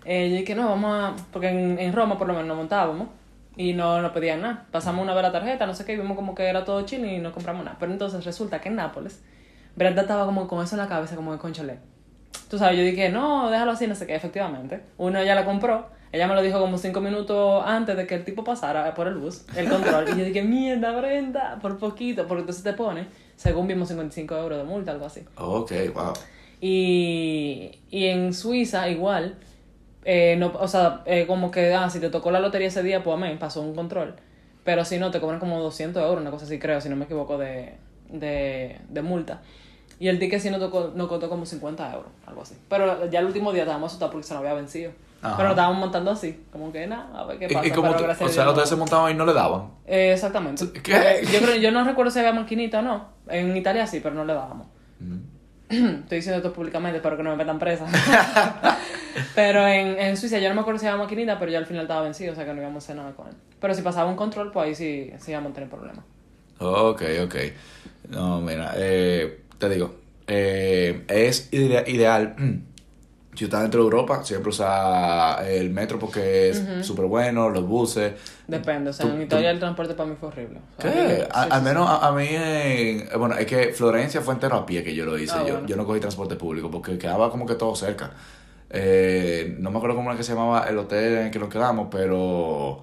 Eh, 0.04 0.30
yo 0.30 0.36
dije, 0.36 0.54
no, 0.54 0.66
vamos 0.70 0.90
a. 0.92 1.14
Porque 1.30 1.48
en, 1.50 1.78
en 1.78 1.92
Roma 1.92 2.16
por 2.16 2.26
lo 2.26 2.32
menos 2.32 2.48
nos 2.48 2.56
montábamos 2.56 3.08
y 3.56 3.74
no 3.74 4.00
nos 4.00 4.12
pedían 4.12 4.40
nada. 4.40 4.66
Pasamos 4.70 5.02
una 5.02 5.12
vez 5.12 5.22
la 5.22 5.30
tarjeta, 5.32 5.66
no 5.66 5.74
sé 5.74 5.84
qué, 5.84 5.92
y 5.92 5.96
vimos 5.96 6.16
como 6.16 6.34
que 6.34 6.44
era 6.44 6.64
todo 6.64 6.80
chino 6.86 7.06
y 7.06 7.18
no 7.18 7.32
compramos 7.32 7.64
nada. 7.66 7.76
Pero 7.78 7.92
entonces 7.92 8.24
resulta 8.24 8.60
que 8.62 8.70
en 8.70 8.76
Nápoles, 8.76 9.20
Brenda 9.76 10.00
estaba 10.02 10.24
como 10.24 10.48
con 10.48 10.64
eso 10.64 10.74
en 10.74 10.80
la 10.80 10.88
cabeza, 10.88 11.16
como 11.16 11.32
de 11.32 11.38
conchole. 11.38 11.78
Tú 12.48 12.56
sabes, 12.58 12.78
yo 12.78 12.82
dije, 12.84 13.10
no, 13.10 13.50
déjalo 13.50 13.72
así, 13.72 13.86
no 13.86 13.94
sé 13.94 14.06
qué, 14.06 14.14
efectivamente. 14.14 14.80
Uno 14.96 15.22
ya 15.22 15.34
la 15.34 15.44
compró. 15.44 15.88
Ella 16.12 16.26
me 16.26 16.34
lo 16.34 16.42
dijo 16.42 16.58
como 16.58 16.76
cinco 16.76 17.00
minutos 17.00 17.62
antes 17.64 17.96
de 17.96 18.06
que 18.06 18.16
el 18.16 18.24
tipo 18.24 18.42
pasara 18.42 18.94
por 18.94 19.06
el 19.06 19.14
bus, 19.14 19.44
el 19.56 19.68
control. 19.68 20.08
y 20.08 20.18
yo 20.18 20.24
dije, 20.24 20.42
mierda, 20.42 20.92
Brenda, 20.92 21.58
por 21.62 21.78
poquito, 21.78 22.26
porque 22.26 22.40
entonces 22.40 22.64
te 22.64 22.72
pone, 22.72 23.06
según 23.36 23.68
vimos, 23.68 23.88
55 23.88 24.36
euros 24.36 24.58
de 24.58 24.64
multa, 24.64 24.90
algo 24.90 25.06
así. 25.06 25.22
Ok, 25.36 25.72
wow. 25.94 26.12
Y, 26.60 27.78
y 27.90 28.06
en 28.06 28.34
Suiza 28.34 28.88
igual, 28.88 29.36
eh, 30.04 30.34
no, 30.36 30.52
o 30.58 30.66
sea, 30.66 31.02
eh, 31.06 31.26
como 31.26 31.50
que, 31.50 31.72
ah, 31.74 31.88
si 31.88 32.00
te 32.00 32.10
tocó 32.10 32.30
la 32.30 32.40
lotería 32.40 32.68
ese 32.68 32.82
día, 32.82 33.02
pues 33.02 33.14
amén, 33.14 33.38
pasó 33.38 33.62
un 33.62 33.74
control. 33.74 34.14
Pero 34.64 34.84
si 34.84 34.98
no, 34.98 35.10
te 35.10 35.20
cobran 35.20 35.38
como 35.38 35.60
200 35.60 36.02
euros, 36.02 36.20
una 36.20 36.30
cosa 36.30 36.44
así 36.44 36.58
creo, 36.58 36.80
si 36.80 36.88
no 36.88 36.96
me 36.96 37.04
equivoco, 37.04 37.38
de, 37.38 37.74
de, 38.08 38.78
de 38.88 39.02
multa. 39.02 39.42
Y 40.00 40.08
el 40.08 40.18
ticket 40.18 40.40
sí 40.40 40.50
nos, 40.50 40.60
tocó, 40.60 40.92
nos 40.94 41.08
costó 41.08 41.28
como 41.28 41.46
50 41.46 41.94
euros, 41.94 42.10
algo 42.26 42.42
así. 42.42 42.56
Pero 42.68 43.08
ya 43.10 43.20
el 43.20 43.26
último 43.26 43.52
día 43.52 43.62
estábamos 43.62 43.88
asustados 43.88 44.12
porque 44.12 44.26
se 44.26 44.34
nos 44.34 44.40
había 44.42 44.54
vencido. 44.54 44.92
Ajá. 45.22 45.36
Pero 45.36 45.48
lo 45.48 45.54
estábamos 45.54 45.78
montando 45.80 46.10
así, 46.12 46.44
como 46.50 46.72
que 46.72 46.86
nada, 46.86 47.10
a 47.14 47.24
ver 47.26 47.38
qué 47.38 47.46
¿Y, 47.50 47.54
pasa. 47.54 47.66
y 47.66 47.70
como 47.72 47.94
tú- 47.94 48.04
o 48.04 48.14
sea, 48.28 48.44
Dios 48.44 48.46
ustedes 48.48 48.68
se 48.70 48.76
montaban 48.76 49.12
y 49.12 49.14
no 49.14 49.26
le 49.26 49.34
daban? 49.34 49.64
Eh, 49.86 50.12
exactamente. 50.14 50.70
¿Qué? 50.82 50.92
Eh, 50.94 51.22
Yo, 51.30 51.40
creo, 51.40 51.56
yo 51.56 51.70
no 51.72 51.84
recuerdo 51.84 52.10
si 52.10 52.18
había 52.20 52.32
maquinita 52.32 52.78
o 52.78 52.82
no. 52.82 53.08
En 53.28 53.54
Italia 53.56 53.86
sí, 53.86 54.00
pero 54.02 54.14
no 54.14 54.24
le 54.24 54.32
dábamos. 54.34 54.66
Estoy 55.68 56.16
diciendo 56.18 56.38
esto 56.38 56.52
públicamente, 56.52 56.96
espero 56.96 57.16
que 57.16 57.22
no 57.22 57.30
me 57.30 57.36
metan 57.36 57.58
presa. 57.58 57.86
pero 59.34 59.66
en, 59.68 59.98
en 59.98 60.16
Suiza 60.16 60.38
yo 60.38 60.48
no 60.48 60.54
me 60.54 60.60
acuerdo 60.62 60.80
si 60.80 60.86
había 60.86 61.02
maquinita, 61.02 61.38
pero 61.38 61.50
ya 61.52 61.58
al 61.58 61.66
final 61.66 61.82
estaba 61.82 62.02
vencido, 62.02 62.32
o 62.32 62.34
sea 62.36 62.44
que 62.44 62.52
no 62.54 62.60
íbamos 62.60 62.82
a 62.82 62.86
hacer 62.86 62.96
nada 62.96 63.12
con 63.12 63.28
él. 63.28 63.34
Pero 63.60 63.74
si 63.74 63.82
pasaba 63.82 64.08
un 64.10 64.16
control, 64.16 64.50
pues 64.52 64.66
ahí 64.68 64.74
sí, 64.74 65.12
sí 65.18 65.30
íbamos 65.32 65.52
a 65.52 65.54
tener 65.54 65.68
problemas. 65.68 66.04
Ok, 66.58 67.02
ok. 67.24 67.34
No, 68.08 68.40
mira, 68.40 68.72
eh, 68.76 69.42
te 69.58 69.68
digo, 69.68 69.94
eh, 70.26 71.04
es 71.08 71.52
ide- 71.52 71.84
ideal. 71.88 72.34
mm, 72.36 72.54
Si 73.40 73.44
estás 73.46 73.62
dentro 73.62 73.80
de 73.80 73.84
Europa, 73.84 74.22
siempre 74.22 74.50
usa 74.50 75.38
el 75.48 75.70
metro 75.70 75.98
porque 75.98 76.50
es 76.50 76.62
súper 76.82 77.06
bueno, 77.06 77.48
los 77.48 77.66
buses. 77.66 78.12
Depende, 78.46 78.90
o 78.90 78.92
sea, 78.92 79.06
Tú- 79.06 79.12
en 79.14 79.22
Italia 79.22 79.50
el 79.50 79.58
transporte 79.58 79.94
para 79.94 80.10
mí 80.10 80.16
fue 80.20 80.28
horrible. 80.28 80.58
O 80.76 80.82
sea, 80.82 80.92
¿Qué? 80.92 80.98
horrible. 81.00 81.28
A- 81.32 81.44
Sí, 81.44 81.48
al 81.50 81.58
sí, 81.60 81.64
menos 81.64 81.88
a, 81.88 82.06
a 82.06 82.12
mí, 82.12 82.26
en- 82.28 83.08
bueno, 83.18 83.36
es 83.38 83.46
que 83.46 83.72
Florencia 83.72 84.20
fue 84.20 84.34
entero 84.34 84.56
a 84.56 84.66
pie 84.66 84.84
que 84.84 84.94
yo 84.94 85.06
lo 85.06 85.16
hice. 85.18 85.32
Ah, 85.34 85.44
yo, 85.46 85.52
bueno. 85.54 85.66
yo 85.68 85.76
no 85.76 85.86
cogí 85.86 86.00
transporte 86.00 86.36
público 86.36 86.70
porque 86.70 86.98
quedaba 86.98 87.30
como 87.30 87.46
que 87.46 87.54
todo 87.54 87.74
cerca. 87.74 88.10
Eh, 88.68 89.56
no 89.58 89.70
me 89.70 89.78
acuerdo 89.78 89.96
cómo 89.96 90.10
era 90.10 90.18
que 90.18 90.22
se 90.22 90.34
llamaba 90.34 90.66
el 90.68 90.76
hotel 90.76 91.14
en 91.16 91.24
el 91.24 91.30
que 91.30 91.38
nos 91.38 91.48
quedamos, 91.48 91.88
pero 91.90 92.82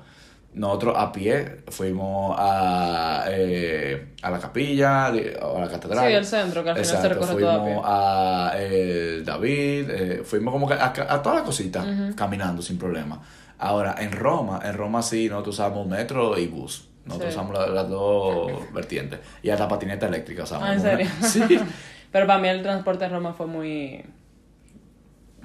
nosotros 0.58 0.96
a 0.98 1.12
pie 1.12 1.62
fuimos 1.68 2.36
a, 2.38 3.26
eh, 3.30 4.14
a 4.22 4.30
la 4.32 4.40
capilla, 4.40 5.12
de- 5.12 5.40
a 5.42 5.60
la 5.60 5.68
catedral. 5.70 6.08
Sí, 6.08 6.14
el 6.14 6.26
centro, 6.26 6.64
que 6.64 6.72
al 6.72 6.78
final 6.78 7.02
se 7.02 7.10
recorre 7.10 7.36
todo 7.36 7.50
a 7.52 7.60
fuimos 7.64 7.84
a 7.86 8.52
el 8.60 9.26
David, 9.26 9.90
eh, 9.90 10.22
fuimos 10.26 10.52
como 10.52 10.68
que 10.68 10.74
a, 10.74 10.88
a 10.88 11.22
todas 11.22 11.38
las 11.38 11.44
cositas 11.46 11.86
caminando 12.16 12.62
sin 12.62 12.78
problema. 12.78 13.22
Ahora, 13.60 13.96
en 14.00 14.12
Roma, 14.12 14.60
en 14.64 14.74
Roma 14.76 15.02
sí, 15.02 15.30
nosotros 15.30 15.56
usamos 15.56 15.88
metro 15.88 16.38
y 16.38 16.48
bus. 16.48 16.88
Nosotros 17.06 17.34
Sí. 17.34 17.40
usamos 17.40 17.58
la- 17.58 17.68
las 17.68 17.90
dos 17.90 18.52
vertientes. 18.74 19.20
Y 19.42 19.50
hasta 19.50 19.68
patineta 19.68 20.08
eléctrica 20.08 20.44
usamos. 20.44 20.68
Ah, 20.68 20.74
¿en 20.74 20.82
serio? 20.82 21.08
Sí. 21.22 21.42
Pero 22.12 22.26
para 22.28 22.40
mí 22.40 22.48
el 22.48 22.62
transporte 22.62 23.06
en 23.06 23.12
Roma 23.12 23.34
fue 23.34 23.48
muy 23.48 24.04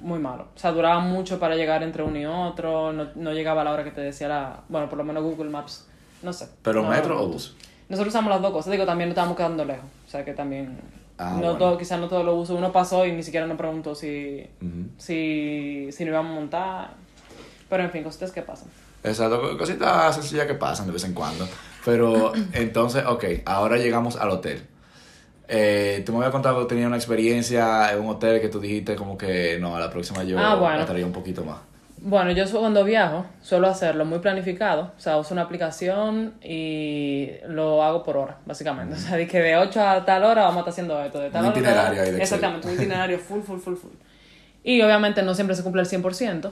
muy 0.03 0.19
malo. 0.19 0.47
O 0.55 0.59
sea, 0.59 0.71
duraba 0.71 0.99
mucho 0.99 1.39
para 1.39 1.55
llegar 1.55 1.81
entre 1.83 2.03
uno 2.03 2.17
y 2.19 2.25
otro, 2.25 2.93
no, 2.93 3.07
no 3.15 3.31
llegaba 3.33 3.61
a 3.61 3.63
la 3.63 3.71
hora 3.71 3.83
que 3.83 3.91
te 3.91 4.01
decía 4.01 4.27
la... 4.27 4.61
Bueno, 4.69 4.87
por 4.89 4.97
lo 4.97 5.03
menos 5.03 5.23
Google 5.23 5.49
Maps, 5.49 5.87
no 6.21 6.31
sé. 6.33 6.47
¿Pero 6.61 6.83
No, 6.83 6.89
metro 6.89 7.21
o 7.21 7.27
bus? 7.27 7.55
Nosotros 7.89 8.13
usamos 8.13 8.29
las 8.31 8.41
dos 8.41 8.51
cosas, 8.51 8.71
digo, 8.71 8.85
también 8.85 9.09
nos 9.09 9.13
estábamos 9.13 9.37
quedando 9.37 9.65
lejos. 9.65 9.85
O 10.05 10.09
sea, 10.09 10.23
que 10.23 10.33
también... 10.33 10.79
Ah, 11.17 11.31
no 11.35 11.41
bueno. 11.41 11.57
todo, 11.57 11.77
quizás 11.77 11.99
no 11.99 12.07
todo 12.07 12.23
lo 12.23 12.35
uso. 12.35 12.55
Uno 12.55 12.71
pasó 12.71 13.05
y 13.05 13.11
ni 13.11 13.21
siquiera 13.23 13.45
nos 13.45 13.55
preguntó 13.57 13.93
si, 13.93 14.45
Ujú. 14.61 14.89
si, 14.97 15.87
si 15.91 16.03
nos 16.05 16.11
íbamos 16.11 16.31
a 16.31 16.35
montar. 16.35 16.89
Pero 17.69 17.83
en 17.83 17.91
fin, 17.91 18.03
cositas 18.03 18.31
que 18.31 18.41
pasan. 18.41 18.67
Exacto, 19.03 19.39
co- 19.41 19.57
cositas 19.57 20.15
sencillas 20.15 20.47
que 20.47 20.55
pasan 20.55 20.87
de 20.87 20.91
vez 20.93 21.03
en 21.03 21.13
cuando. 21.13 21.47
Pero 21.85 22.33
entonces, 22.53 23.05
ok, 23.05 23.25
ahora 23.45 23.77
llegamos 23.77 24.15
al 24.15 24.31
hotel. 24.31 24.65
Eh, 25.55 26.01
tú 26.03 26.13
me 26.13 26.17
habías 26.17 26.31
contado 26.31 26.59
que 26.61 26.65
tenías 26.65 26.87
una 26.87 26.95
experiencia 26.95 27.91
en 27.91 27.99
un 27.99 28.09
hotel 28.09 28.41
que 28.41 28.49
tú 28.49 28.59
dijiste 28.59 28.95
como 28.95 29.15
que 29.15 29.59
no, 29.59 29.75
a 29.75 29.79
la 29.79 29.91
próxima 29.91 30.23
yo 30.23 30.39
ah, 30.39 30.55
bueno. 30.55 31.05
un 31.05 31.11
poquito 31.11 31.45
más. 31.45 31.57
Bueno, 31.97 32.31
yo 32.31 32.43
cuando 32.51 32.83
viajo 32.83 33.27
suelo 33.43 33.67
hacerlo 33.67 34.03
muy 34.03 34.17
planificado, 34.17 34.93
o 34.97 34.99
sea, 34.99 35.17
uso 35.17 35.35
una 35.35 35.43
aplicación 35.43 36.33
y 36.43 37.29
lo 37.47 37.83
hago 37.83 38.03
por 38.03 38.17
hora, 38.17 38.37
básicamente. 38.47 38.95
O 38.95 38.97
sea, 38.97 39.15
de 39.15 39.27
que 39.27 39.39
de 39.39 39.55
8 39.55 39.79
a 39.79 40.03
tal 40.03 40.23
hora 40.23 40.41
vamos 40.41 40.57
a 40.57 40.59
estar 40.61 40.71
haciendo 40.71 40.99
esto, 41.03 41.19
de 41.19 41.29
tal 41.29 41.43
un 41.43 41.51
hora. 41.51 41.59
Itinerario 41.59 42.01
ahí 42.01 42.11
de 42.11 42.21
Exactamente, 42.23 42.67
un 42.67 42.73
itinerario 42.79 43.19
full, 43.19 43.41
full, 43.41 43.59
full, 43.59 43.75
full. 43.75 43.91
Y 44.63 44.81
obviamente 44.81 45.21
no 45.21 45.35
siempre 45.35 45.55
se 45.55 45.61
cumple 45.61 45.83
el 45.83 45.87
100%, 45.87 46.51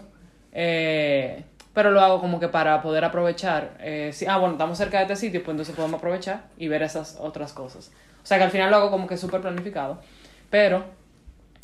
eh, 0.54 1.44
pero 1.74 1.90
lo 1.90 2.02
hago 2.02 2.22
como 2.22 2.40
que 2.40 2.50
para 2.50 2.84
poder 2.84 3.04
aprovechar. 3.04 3.78
Eh, 3.80 4.12
si, 4.14 4.28
ah, 4.28 4.38
bueno, 4.38 4.54
estamos 4.54 4.78
cerca 4.78 4.98
de 4.98 5.06
este 5.06 5.16
sitio, 5.16 5.42
pues 5.44 5.54
entonces 5.54 5.76
podemos 5.76 5.98
aprovechar 5.98 6.44
y 6.60 6.68
ver 6.68 6.84
esas 6.84 7.18
otras 7.20 7.52
cosas. 7.52 7.92
O 8.23 8.25
sea, 8.25 8.38
que 8.38 8.43
al 8.43 8.51
final 8.51 8.69
lo 8.69 8.77
hago 8.77 8.91
como 8.91 9.07
que 9.07 9.17
súper 9.17 9.41
planificado, 9.41 9.99
pero 10.49 10.86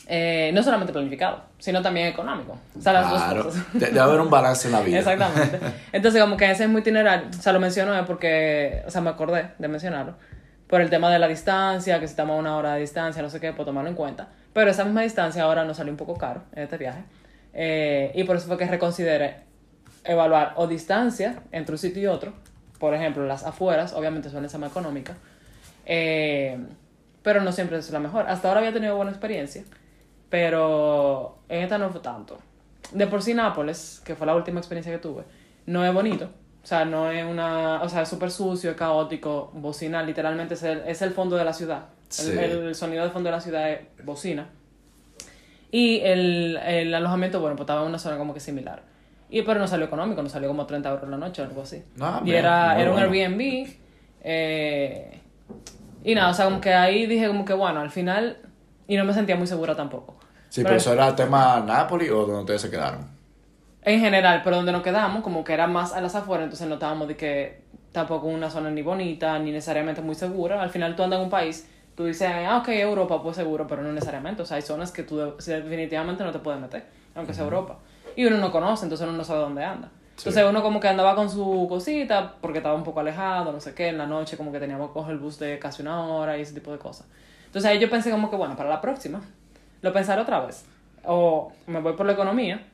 eh, 0.10 0.52
no 0.54 0.64
solamente 0.64 0.94
planificado, 0.94 1.44
sino 1.60 1.82
también 1.82 2.08
económico. 2.08 2.58
O 2.78 2.82
sea, 2.82 2.94
las 2.94 3.10
dos 3.10 3.44
cosas. 3.44 3.66
Debe 3.74 4.00
haber 4.00 4.22
un 4.22 4.30
balance 4.30 4.68
en 4.68 4.74
la 4.74 4.82
vida. 4.82 5.00
Exactamente. 5.00 5.60
Entonces, 5.92 6.22
como 6.22 6.38
que 6.38 6.50
ese 6.50 6.64
es 6.64 6.70
muy 6.70 6.82
itinerario. 6.82 7.28
O 7.30 7.42
sea, 7.42 7.52
lo 7.52 7.60
menciono 7.60 8.06
porque, 8.06 8.84
o 8.88 8.92
sea, 8.92 9.02
me 9.02 9.10
acordé 9.10 9.52
de 9.58 9.68
mencionarlo. 9.68 10.16
Por 10.68 10.82
el 10.82 10.90
tema 10.90 11.10
de 11.10 11.20
la 11.20 11.28
distancia, 11.28 12.00
que 12.00 12.08
si 12.08 12.12
estamos 12.12 12.36
a 12.36 12.40
una 12.40 12.56
hora 12.56 12.74
de 12.74 12.82
distancia, 12.82 13.22
no 13.22 13.30
sé 13.30 13.40
qué, 13.40 13.52
puedo 13.52 13.66
tomarlo 13.66 13.90
en 13.90 13.96
cuenta. 13.96 14.30
Pero 14.54 14.72
esa 14.72 14.84
misma 14.86 15.02
distancia 15.02 15.44
ahora 15.44 15.66
nos 15.66 15.78
salió 15.78 15.92
un 15.92 15.98
poco 15.98 16.16
caro 16.16 16.44
en 16.54 16.64
este 16.64 16.78
viaje. 16.78 17.04
Eh, 17.54 18.12
y 18.16 18.24
por 18.24 18.38
eso 18.38 18.48
fue 18.48 18.58
que 18.58 18.66
reconsideré 18.66 19.42
evaluar 20.04 20.54
o 20.56 20.68
distancia 20.68 21.42
entre 21.52 21.74
un 21.74 21.80
sitio 21.80 22.02
y 22.02 22.08
otro. 22.08 22.34
Por 22.80 22.94
ejemplo, 22.94 23.26
las 23.26 23.46
afueras, 23.46 23.94
obviamente 23.94 24.30
suelen 24.30 24.50
ser 24.50 24.60
más 24.60 24.72
económicas. 24.72 25.18
Eh, 25.88 26.60
pero 27.24 27.42
no 27.42 27.52
siempre 27.52 27.78
es 27.78 27.90
la 27.90 28.00
mejor. 28.00 28.30
Hasta 28.30 28.48
ahora 28.48 28.60
había 28.60 28.74
tenido 28.74 28.96
buena 28.96 29.12
experiencia 29.12 29.64
pero 30.30 31.40
en 31.50 31.64
esta 31.64 31.78
no 31.78 31.90
fue 31.90 32.02
tanto. 32.02 32.38
De 32.92 33.08
por 33.08 33.22
sí 33.22 33.34
Nápoles, 33.34 34.02
que 34.06 34.16
fue 34.16 34.28
la 34.28 34.36
última 34.36 34.60
experiencia 34.60 34.92
que 34.92 35.00
tuve, 35.00 35.24
no 35.66 35.86
es 35.86 35.94
bonito. 35.94 36.30
O 36.64 36.68
sea, 36.68 36.84
no 36.84 37.12
es 37.12 37.24
una... 37.26 37.82
O 37.82 37.90
sea, 37.90 38.02
es 38.02 38.10
súper 38.10 38.30
sucio, 38.30 38.72
es 38.72 38.76
caótico, 38.76 39.52
bocina, 39.54 40.04
literalmente 40.04 40.56
es 40.56 40.64
el, 40.64 40.80
es 40.80 41.02
el 41.02 41.12
fondo 41.12 41.38
de 41.38 41.46
la 41.46 41.54
ciudad. 41.54 41.86
El, 42.20 42.76
sonido 42.76 43.04
de 43.04 43.10
fondo 43.10 43.30
de 43.30 43.36
la 43.36 43.42
ciudad 43.42 43.72
es 43.72 43.80
bocina. 44.04 44.50
Y 45.72 46.00
el, 46.00 46.58
el 46.58 46.94
alojamiento, 46.94 47.40
bueno, 47.40 47.56
pues 47.56 47.66
estaba 47.66 47.82
en 47.82 47.88
una 47.88 48.00
zona 48.00 48.18
como 48.18 48.34
que 48.34 48.40
similar. 48.42 48.84
Y 49.30 49.42
pero 49.42 49.60
no 49.60 49.68
salió 49.68 49.86
económico, 49.86 50.22
no 50.22 50.30
salió 50.30 50.48
como 50.48 50.66
30 50.66 50.90
euros 50.90 51.10
la 51.10 51.18
noche 51.18 51.42
o 51.42 51.46
algo 51.46 51.62
así. 51.62 51.84
Ah, 52.00 52.22
y 52.24 52.32
era, 52.32 52.80
era 52.82 52.92
un 52.92 53.00
Airbnb. 53.00 53.68
Eh, 54.22 55.22
y 56.08 56.16
nada, 56.16 56.30
o 56.30 56.34
sea, 56.34 56.46
como 56.46 56.62
que 56.62 56.74
ahí 56.74 57.06
dije 57.06 57.28
como 57.28 57.44
que 57.44 57.52
bueno, 57.52 57.82
al 57.82 57.92
final 57.92 58.38
y 58.88 58.96
no 58.96 59.04
me 59.04 59.14
sentía 59.14 59.36
muy 59.36 59.46
segura 59.46 59.76
tampoco. 59.76 60.16
Sí, 60.48 60.64
pero, 60.64 60.78
eso 60.78 60.94
era 60.94 61.10
el 61.10 61.16
tema 61.16 61.62
Napoli 61.68 62.10
o 62.10 62.26
donde 62.26 62.40
ustedes 62.40 62.62
se 62.62 62.70
quedaron. 62.72 63.10
En 63.82 64.00
general, 64.00 64.40
pero 64.42 64.56
donde 64.56 64.72
nos 64.72 64.84
quedamos, 64.84 65.22
como 65.22 65.44
que 65.44 65.52
era 65.52 65.68
más 65.68 65.92
a 65.92 66.00
las 66.00 66.16
afueras, 66.16 66.46
entonces 66.46 66.66
notábamos 66.70 67.10
de 67.10 67.18
que 67.18 67.62
tampoco 67.92 68.28
una 68.28 68.50
zona 68.50 68.70
ni 68.70 68.82
bonita, 68.82 69.38
ni 69.40 69.52
necesariamente 69.52 70.02
muy 70.02 70.16
segura. 70.16 70.62
Al 70.62 70.70
final 70.70 70.96
tú 70.96 71.04
andas 71.04 71.20
en 71.20 71.26
un 71.26 71.30
país, 71.30 71.68
tú 71.94 72.06
dices, 72.06 72.30
ah, 72.48 72.60
ok, 72.60 72.70
Europa, 72.70 73.22
pues 73.22 73.36
seguro, 73.36 73.68
pero 73.68 73.82
no 73.82 73.92
necesariamente. 73.92 74.44
O 74.44 74.46
sea, 74.46 74.56
hay 74.56 74.64
zonas 74.64 74.94
que 74.94 75.04
tú 75.04 75.18
definitivamente 75.18 76.24
no 76.24 76.32
te 76.32 76.40
puedes 76.40 76.62
meter, 76.62 76.86
aunque 77.16 77.34
sea 77.34 77.44
Europa. 77.44 77.80
Y 78.16 78.24
uno 78.24 78.38
no 78.38 78.50
conoce, 78.50 78.86
entonces 78.86 79.06
uno 79.06 79.18
no 79.18 79.26
sabe 79.26 79.42
dónde 79.42 79.66
anda. 79.66 79.92
Entonces 80.18 80.44
uno 80.50 80.64
como 80.64 80.80
que 80.80 80.88
andaba 80.88 81.16
con 81.16 81.30
su 81.30 81.68
cosita, 81.70 82.36
porque 82.42 82.58
estaba 82.58 82.76
un 82.76 82.84
poco 82.84 83.00
alejado, 83.00 83.52
no 83.52 83.60
sé 83.60 83.76
qué, 83.76 83.90
en 83.90 83.98
la 83.98 84.08
noche 84.08 84.36
como 84.36 84.52
que 84.52 84.60
teníamos 84.60 84.88
que 84.88 84.94
coger 84.94 85.14
el 85.14 85.20
bus 85.20 85.38
de 85.38 85.60
casi 85.60 85.84
una 85.84 86.06
hora 86.06 86.38
y 86.38 86.42
ese 86.42 86.54
tipo 86.54 86.72
de 86.72 86.80
cosas. 86.80 87.06
Entonces 87.46 87.70
ahí 87.70 87.80
yo 87.80 87.90
pensé 87.90 88.10
como 88.10 88.30
que, 88.30 88.36
bueno, 88.36 88.56
para 88.56 88.70
la 88.70 88.82
próxima, 88.82 89.22
lo 89.82 89.94
pensaré 89.94 90.22
otra 90.22 90.40
vez. 90.40 90.66
O 91.04 91.52
me 91.68 91.80
voy 91.80 91.94
por 91.94 92.06
la 92.06 92.14
economía, 92.14 92.66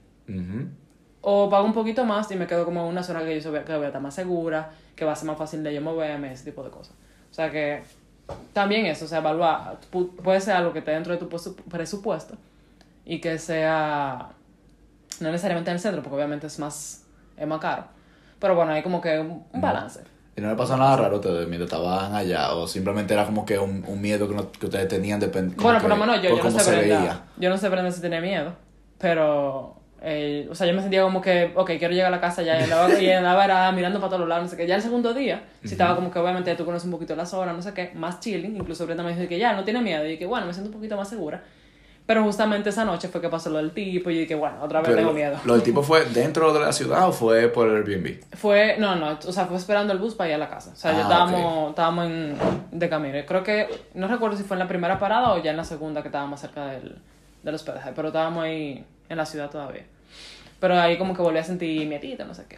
o 1.22 1.50
pago 1.50 1.66
un 1.66 1.74
poquito 1.74 2.06
más 2.06 2.32
y 2.32 2.36
me 2.36 2.48
quedo 2.48 2.66
como 2.66 2.82
en 2.82 2.88
una 2.88 3.04
zona 3.04 3.24
que 3.24 3.40
yo 3.40 3.52
que 3.52 3.76
voy 3.76 3.84
a 3.84 3.88
estar 3.88 4.02
más 4.02 4.16
segura, 4.16 4.72
que 4.96 5.06
va 5.06 5.12
a 5.12 5.16
ser 5.16 5.28
más 5.28 5.38
fácil 5.38 5.64
de 5.64 5.74
yo 5.74 5.82
moverme, 5.82 6.32
ese 6.32 6.46
tipo 6.46 6.64
de 6.64 6.70
cosas. 6.70 6.96
O 7.30 7.34
sea 7.34 7.52
que 7.52 7.84
también 8.54 8.86
eso, 8.86 9.06
o 9.06 9.08
sea, 9.08 9.20
evaluar, 9.20 9.80
puede 10.24 10.40
ser 10.40 10.56
algo 10.56 10.72
que 10.72 10.80
esté 10.80 10.92
dentro 10.92 11.14
de 11.14 11.20
tu 11.20 11.30
presupuesto 11.70 12.36
y 13.06 13.20
que 13.20 13.38
sea, 13.38 14.30
no 15.20 15.30
necesariamente 15.30 15.70
en 15.70 15.76
el 15.76 15.82
centro, 15.82 16.02
porque 16.02 16.16
obviamente 16.16 16.48
es 16.48 16.58
más, 16.58 17.03
es 17.38 17.48
más 17.48 17.60
caro. 17.60 17.86
Pero 18.40 18.56
bueno, 18.56 18.74
hay 18.74 18.84
como 18.84 19.00
que 19.00 19.20
un, 19.20 19.46
balance. 19.54 20.02
¿Y 20.36 20.42
no 20.42 20.50
le 20.50 20.56
pasó 20.56 20.76
nada 20.76 20.98
raro 20.98 21.16
a 21.16 21.20
ustedes 21.20 21.48
mientras 21.48 21.72
estaban 21.72 22.14
allá? 22.14 22.54
¿O 22.56 22.68
simplemente 22.68 23.14
era 23.14 23.26
como 23.26 23.46
que 23.46 23.58
un, 23.58 23.86
un 23.88 24.02
miedo 24.02 24.28
que, 24.28 24.36
no, 24.36 24.52
que 24.52 24.66
ustedes 24.66 24.88
tenían 24.88 25.20
de 25.20 25.28
Bueno, 25.28 25.80
por 25.80 25.90
lo 25.90 25.96
menos 25.96 26.22
yo, 26.22 26.36
yo 26.36 26.44
no 26.44 26.60
sé 26.60 26.72
Brenda. 26.72 27.26
Yo 27.38 27.50
no 27.50 27.58
sé 27.58 27.70
Brenda 27.70 27.92
si 27.92 28.02
tenía 28.02 28.20
miedo. 28.20 28.54
Pero, 28.98 29.76
eh, 30.02 30.48
o 30.50 30.56
sea, 30.56 30.68
yo 30.68 30.74
me 30.74 30.82
sentía 30.82 31.04
como 31.04 31.22
que, 31.22 31.54
ok, 31.56 31.72
quiero 31.78 31.94
llegar 31.94 32.08
a 32.08 32.16
la 32.16 32.20
casa 32.20 32.42
ya. 32.42 32.60
Y 32.60 32.64
andaba, 32.64 33.00
y 33.00 33.10
andaba 33.10 33.46
era 33.46 33.72
mirando 33.72 34.00
para 34.00 34.10
todos 34.12 34.28
lados, 34.28 34.44
no 34.44 34.50
sé 34.50 34.58
qué. 34.58 34.68
Ya 34.68 34.76
el 34.76 34.82
segundo 34.82 35.14
día, 35.14 35.44
si 35.64 35.72
estaba 35.72 35.96
como 35.96 36.12
que 36.12 36.20
obviamente 36.20 36.54
tú 36.56 36.66
conoces 36.66 36.86
un 36.86 36.92
poquito 36.92 37.16
las 37.16 37.34
horas, 37.34 37.56
no 37.56 37.62
sé 37.62 37.74
qué, 37.74 37.92
más 37.94 38.20
chilling. 38.20 38.58
Incluso 38.58 38.86
Brenda 38.86 39.04
me 39.04 39.16
dijo 39.16 39.28
que 39.30 39.40
ya, 39.40 39.54
no 39.54 39.64
tiene 39.64 39.82
miedo. 39.82 40.06
Y 40.06 40.18
que 40.18 40.26
bueno, 40.26 40.46
me 40.46 40.54
siento 40.54 40.70
un 40.70 40.76
poquito 40.76 40.98
más 40.98 41.08
segura. 41.08 41.44
Pero 42.06 42.22
justamente 42.24 42.70
esa 42.70 42.84
noche 42.84 43.08
fue 43.08 43.22
que 43.22 43.30
pasó 43.30 43.50
lo 43.50 43.58
del 43.60 43.72
tipo 43.72 44.10
y 44.10 44.18
dije, 44.20 44.36
bueno, 44.36 44.58
otra 44.62 44.82
vez 44.82 44.94
tengo 44.94 45.14
miedo. 45.14 45.40
¿Lo 45.46 45.54
del 45.54 45.64
tipo 45.64 45.82
fue 45.82 46.04
dentro 46.06 46.52
de 46.54 46.60
la 46.60 46.74
ciudad 46.74 47.08
o 47.08 47.14
fue 47.14 47.48
por 47.48 47.70
el 47.70 47.78
Airbnb? 47.78 48.20
Fue, 48.34 48.76
no, 48.78 48.96
no, 48.98 49.18
o 49.26 49.32
sea, 49.32 49.46
fue 49.46 49.56
esperando 49.56 49.94
el 49.94 50.00
bus 50.00 50.14
para 50.14 50.30
ir 50.30 50.36
a 50.36 50.38
la 50.38 50.50
casa. 50.50 50.72
O 50.74 50.76
sea, 50.76 50.92
ah, 50.92 51.02
estábamos, 51.02 51.70
estábamos 51.70 52.06
en, 52.08 52.38
de 52.72 52.90
camino. 52.90 53.18
Creo 53.26 53.44
que, 53.44 53.70
no 53.94 54.10
recuerdo 54.10 54.36
si 54.36 54.44
fue 54.44 54.56
en 54.56 54.60
la 54.60 54.68
primera 54.68 55.00
parada 55.00 55.32
o 55.32 55.42
ya 55.42 55.52
en 55.52 55.58
la 55.58 55.64
segunda 55.64 56.02
que 56.02 56.10
estábamos 56.10 56.42
cerca 56.42 56.66
del, 56.68 56.98
del 57.42 57.56
hospedaje, 57.56 57.94
pero 57.96 58.10
estábamos 58.10 58.44
ahí 58.44 58.84
en 59.08 59.18
la 59.18 59.26
ciudad 59.26 59.50
todavía. 59.50 59.86
Pero 60.60 60.80
ahí 60.80 60.98
como 60.98 61.16
que 61.16 61.22
volví 61.22 61.40
a 61.40 61.44
sentir 61.44 61.88
miedito, 61.88 62.26
no 62.26 62.34
sé 62.34 62.46
qué. 62.50 62.58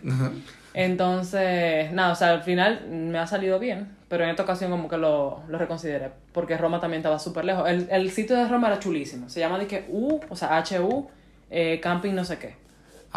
Entonces, 0.77 1.89
nada, 1.93 2.11
o 2.11 2.15
sea, 2.15 2.31
al 2.31 2.43
final 2.43 2.85
me 2.89 3.17
ha 3.17 3.25
salido 3.25 3.59
bien, 3.59 3.95
pero 4.09 4.25
en 4.25 4.31
esta 4.31 4.43
ocasión 4.43 4.71
como 4.71 4.89
que 4.89 4.97
lo, 4.97 5.41
lo 5.47 5.57
reconsideré, 5.57 6.11
porque 6.33 6.57
Roma 6.57 6.81
también 6.81 6.99
estaba 6.99 7.17
súper 7.17 7.45
lejos. 7.45 7.69
El, 7.69 7.88
el, 7.89 8.11
sitio 8.11 8.35
de 8.35 8.45
Roma 8.49 8.67
era 8.67 8.77
chulísimo, 8.77 9.29
se 9.29 9.39
llama 9.39 9.57
de 9.57 9.67
que 9.67 9.85
U, 9.88 10.19
o 10.29 10.35
sea, 10.35 10.61
HU, 10.61 11.07
eh, 11.49 11.79
Camping 11.81 12.13
no 12.13 12.25
sé 12.25 12.39
qué. 12.39 12.57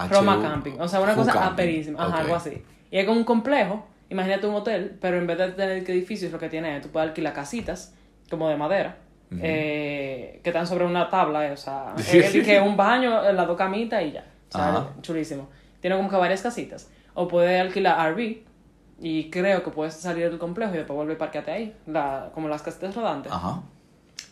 Roma 0.09 0.41
Camping, 0.41 0.79
o 0.79 0.87
sea, 0.87 1.01
una 1.01 1.17
cosa 1.17 1.49
aperísima, 1.49 2.01
ajá, 2.01 2.19
algo 2.19 2.37
así. 2.37 2.63
Y 2.93 2.99
es 2.99 3.05
como 3.05 3.19
un 3.19 3.25
complejo, 3.25 3.85
imagínate 4.09 4.47
un 4.47 4.55
hotel, 4.55 4.97
pero 5.01 5.19
en 5.19 5.27
vez 5.27 5.39
de 5.39 5.51
tener 5.51 5.91
edificios, 5.91 6.31
lo 6.31 6.39
que 6.39 6.49
tiene, 6.49 6.81
tú 6.81 6.91
puedes 6.91 7.09
alquilar 7.09 7.33
casitas, 7.33 7.93
como 8.31 8.49
de 8.49 8.57
madera, 8.57 8.99
eh, 9.33 10.39
que 10.45 10.51
están 10.51 10.69
sobre 10.69 10.85
una 10.85 11.11
tabla, 11.11 11.51
o 11.53 11.57
sea, 11.57 11.95
es 11.99 12.31
que 12.45 12.61
un 12.61 12.77
baño, 12.77 13.33
las 13.33 13.49
dos 13.49 13.59
camitas 13.59 14.01
y 14.05 14.13
ya. 14.13 14.25
O 14.49 14.57
sea, 14.57 14.91
chulísimo. 15.03 15.49
Tiene 15.81 15.97
como 15.97 16.09
que 16.09 16.17
varias 16.17 16.41
casitas. 16.41 16.89
O 17.21 17.27
puede 17.27 17.59
alquilar 17.59 18.13
RV 18.13 18.39
y 19.01 19.29
creo 19.29 19.65
que 19.65 19.71
puedes 19.71 19.95
salir 19.95 20.31
del 20.31 20.39
complejo 20.39 20.73
y 20.75 20.77
después 20.77 20.97
volver 20.97 21.17
a 21.17 21.19
parquearte 21.19 21.51
ahí, 21.51 21.75
la, 21.87 22.31
como 22.33 22.49
las 22.49 22.63
casitas 22.63 22.95
rodantes. 22.95 23.33
Ajá. 23.33 23.61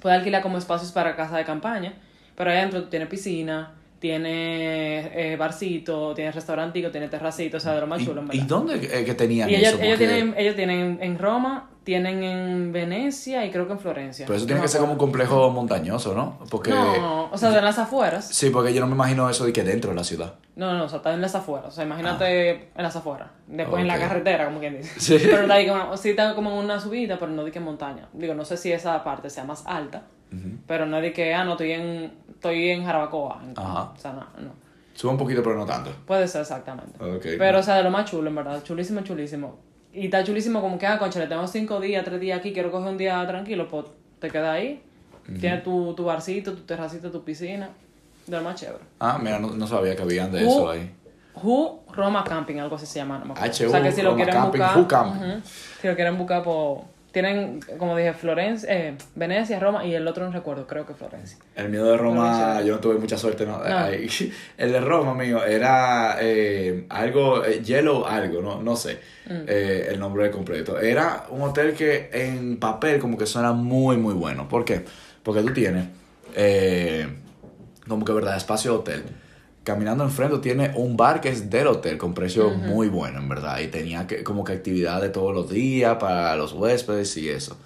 Puede 0.01 0.14
alquilar 0.14 0.40
como 0.40 0.57
espacios 0.57 0.92
para 0.92 1.16
casa 1.16 1.37
de 1.37 1.44
campaña, 1.44 1.94
pero 2.37 2.49
ahí 2.51 2.59
adentro 2.59 2.85
tiene 2.85 3.07
piscina, 3.07 3.75
tiene 3.99 5.33
eh, 5.33 5.37
barcito, 5.37 6.14
tiene 6.14 6.31
restaurantico, 6.31 6.92
tiene 6.92 7.09
terracito, 7.09 7.57
o 7.57 7.61
sea, 7.61 7.75
de 7.75 7.81
lo 7.81 7.88
más 7.88 8.05
chulo, 8.05 8.22
¿Y 8.31 8.42
dónde 8.42 8.77
eh, 8.77 9.05
que 9.05 9.14
tenían 9.14 9.51
y 9.51 9.57
ellos, 9.57 9.81
Ellos, 9.81 9.99
tienen, 9.99 10.35
ellos 10.37 10.55
tienen 10.55 10.99
en 11.01 11.18
Roma, 11.18 11.68
tienen 11.87 12.25
en 12.25 12.72
Venecia 12.72 13.46
y 13.46 13.53
creo 13.53 13.68
que 13.68 13.75
en 13.75 13.79
Florencia. 13.79 14.27
Pero 14.27 14.37
eso 14.37 14.44
tiene 14.44 14.61
que 14.61 14.66
ser 14.66 14.81
como 14.81 14.94
un 14.94 14.99
complejo 14.99 15.51
montañoso, 15.51 16.16
¿no? 16.16 16.37
Porque... 16.51 16.70
No, 16.70 17.31
o 17.31 17.38
sea, 17.38 17.51
de 17.51 17.62
las 17.62 17.79
afueras. 17.79 18.27
Sí, 18.27 18.51
porque 18.51 18.75
yo 18.75 18.81
no 18.81 18.88
me 18.88 18.94
imagino 18.94 19.31
eso 19.31 19.44
de 19.46 19.53
que 19.53 19.62
dentro 19.62 19.90
de 19.90 19.96
la 19.96 20.03
ciudad. 20.03 20.35
No, 20.57 20.75
no, 20.75 20.87
o 20.87 20.88
sea, 20.88 20.96
está 20.96 21.14
en 21.14 21.20
las 21.20 21.37
afueras. 21.37 21.68
O 21.68 21.70
sea, 21.70 21.85
imagínate 21.85 22.51
ah. 22.51 22.79
en 22.79 22.83
las 22.83 22.96
afueras. 22.96 23.29
Después 23.46 23.83
en 23.83 23.87
la 23.87 24.01
carretera, 24.01 24.46
como 24.46 24.59
quien 24.59 24.79
dice. 24.79 24.99
Sí. 24.99 25.16
Pero 25.22 25.42
está 25.42 25.55
ahí 25.55 25.68
como, 25.68 25.96
sí 25.96 26.11
está 26.11 26.35
como 26.35 26.51
en 26.51 26.64
una 26.64 26.81
subida, 26.81 27.20
pero 27.20 27.31
no 27.31 27.44
de 27.44 27.53
que 27.53 27.61
montaña. 27.61 28.09
Digo, 28.12 28.35
no 28.35 28.44
sé 28.44 28.57
si 28.57 28.72
esa 28.72 29.05
parte 29.05 29.31
sea 29.31 29.44
más 29.44 29.64
alta, 29.64 30.03
pero 30.66 30.87
no 30.87 31.01
de 31.01 31.12
que, 31.12 31.35
ah, 31.35 31.44
no, 31.44 31.53
estoy 31.53 31.70
en, 31.70 32.14
estoy 32.31 32.70
en 32.70 32.85
Jarabacoa. 32.85 33.42
Ajá. 33.55 33.92
O 33.94 33.96
sea, 33.96 34.12
no, 34.12 34.27
no. 34.42 34.51
Sube 34.94 35.12
un 35.12 35.18
poquito, 35.18 35.40
pero 35.40 35.55
no 35.55 35.64
tanto. 35.64 35.92
Puede 36.05 36.27
ser, 36.27 36.40
exactamente. 36.40 36.99
Pero, 37.38 37.61
o 37.61 37.62
sea, 37.62 37.77
de 37.77 37.85
lo 37.85 37.90
más 37.90 38.11
chulo, 38.11 38.29
en 38.29 38.35
verdad. 38.35 38.61
Chulísimo, 38.64 39.03
chulísimo. 39.03 39.66
Y 39.96 40.04
está 40.04 40.22
chulísimo 40.22 40.61
como 40.61 40.78
que, 40.78 40.87
ah, 40.87 40.98
concha, 40.98 41.18
le 41.18 41.26
tengo 41.26 41.46
cinco 41.46 41.80
días, 41.80 42.04
tres 42.04 42.20
días 42.20 42.38
aquí, 42.38 42.52
quiero 42.52 42.70
coger 42.70 42.90
un 42.90 42.98
día 42.98 43.26
tranquilo, 43.26 43.66
pues 43.66 43.87
te 44.20 44.30
quedas 44.30 44.50
ahí. 44.50 44.82
Tienes 45.40 45.64
tu, 45.64 45.94
tu 45.94 46.04
barcito, 46.04 46.52
tu 46.52 46.62
terracito, 46.62 47.11
tu 47.11 47.24
piscina. 47.24 47.70
De 48.26 48.37
lo 48.37 48.42
más 48.42 48.61
chévere. 48.61 48.85
Ah, 49.00 49.18
mira, 49.20 49.38
no, 49.38 49.48
no 49.50 49.66
sabía 49.66 49.96
que 49.96 50.02
habían 50.02 50.30
de 50.30 50.46
eso 50.46 50.70
ahí. 50.70 50.92
Who 51.42 51.80
Roma 51.92 52.24
Camping, 52.24 52.59
algo 52.59 52.77
así 52.77 52.87
se 52.87 52.98
llama. 52.98 53.23
No 53.25 53.33
o 53.33 53.52
sea 53.52 53.83
que 53.83 53.92
si 53.92 54.02
lo 54.02 54.14
quieren 54.16 54.35
buscar, 54.42 55.12
si 55.81 55.88
lo 55.88 55.94
quieren 55.94 56.18
buscar, 56.18 56.42
pues 56.42 56.81
Tienen, 57.13 57.61
como 57.79 57.96
dije, 57.96 58.13
Florencia, 58.13 58.69
eh, 58.71 58.94
Venecia, 59.15 59.59
Roma 59.59 59.87
y 59.87 59.94
el 59.94 60.07
otro 60.07 60.27
no 60.27 60.33
recuerdo, 60.33 60.67
creo 60.67 60.87
que 60.87 60.92
Florencia. 60.92 61.38
El 61.54 61.71
mío 61.71 61.85
de 61.85 61.96
Roma, 61.96 62.61
yo 62.63 62.75
no 62.75 62.81
tuve 62.81 62.96
mucha 62.98 63.17
suerte, 63.17 63.46
¿no? 63.46 63.63
El 64.59 64.73
de 64.73 64.81
Roma 64.81 65.15
mío 65.15 65.42
era 65.44 66.19
eh, 66.21 66.85
algo, 66.90 67.44
eh, 67.44 67.63
Yellow 67.63 68.04
algo, 68.04 68.42
no, 68.42 68.61
no 68.61 68.77
sé 68.77 68.98
mm. 69.27 69.44
eh, 69.46 69.88
el 69.90 69.98
nombre 69.98 70.31
completo. 70.31 70.79
Era 70.79 71.25
un 71.31 71.40
hotel 71.42 71.75
que 71.75 72.11
en 72.13 72.59
papel 72.59 73.00
como 73.00 73.17
que 73.17 73.25
suena 73.25 73.52
muy, 73.52 73.96
muy 73.96 74.13
bueno. 74.13 74.46
¿Por 74.48 74.65
qué? 74.65 74.85
Porque 75.23 75.40
tú 75.40 75.52
tienes 75.54 75.87
como 77.88 78.04
que, 78.04 78.13
¿verdad? 78.13 78.37
Espacio 78.37 78.73
de 78.73 78.79
hotel 78.79 79.04
caminando 79.67 80.04
enfrente 80.04 80.38
tiene 80.38 80.71
un 80.77 80.96
bar 80.96 81.21
que 81.21 81.29
es 81.29 81.50
del 81.50 81.67
hotel 81.67 81.98
con 81.98 82.14
precio 82.14 82.50
muy 82.50 82.88
bueno, 82.88 83.19
en 83.19 83.29
verdad. 83.29 83.58
Y 83.58 83.67
tenía 83.67 84.06
que, 84.06 84.23
como 84.23 84.44
que 84.44 84.52
actividades 84.52 85.10
todos 85.10 85.35
los 85.35 85.50
días 85.50 85.96
para 85.96 86.37
los 86.37 86.52
huéspedes 86.52 87.17
y 87.17 87.29
eso. 87.29 87.56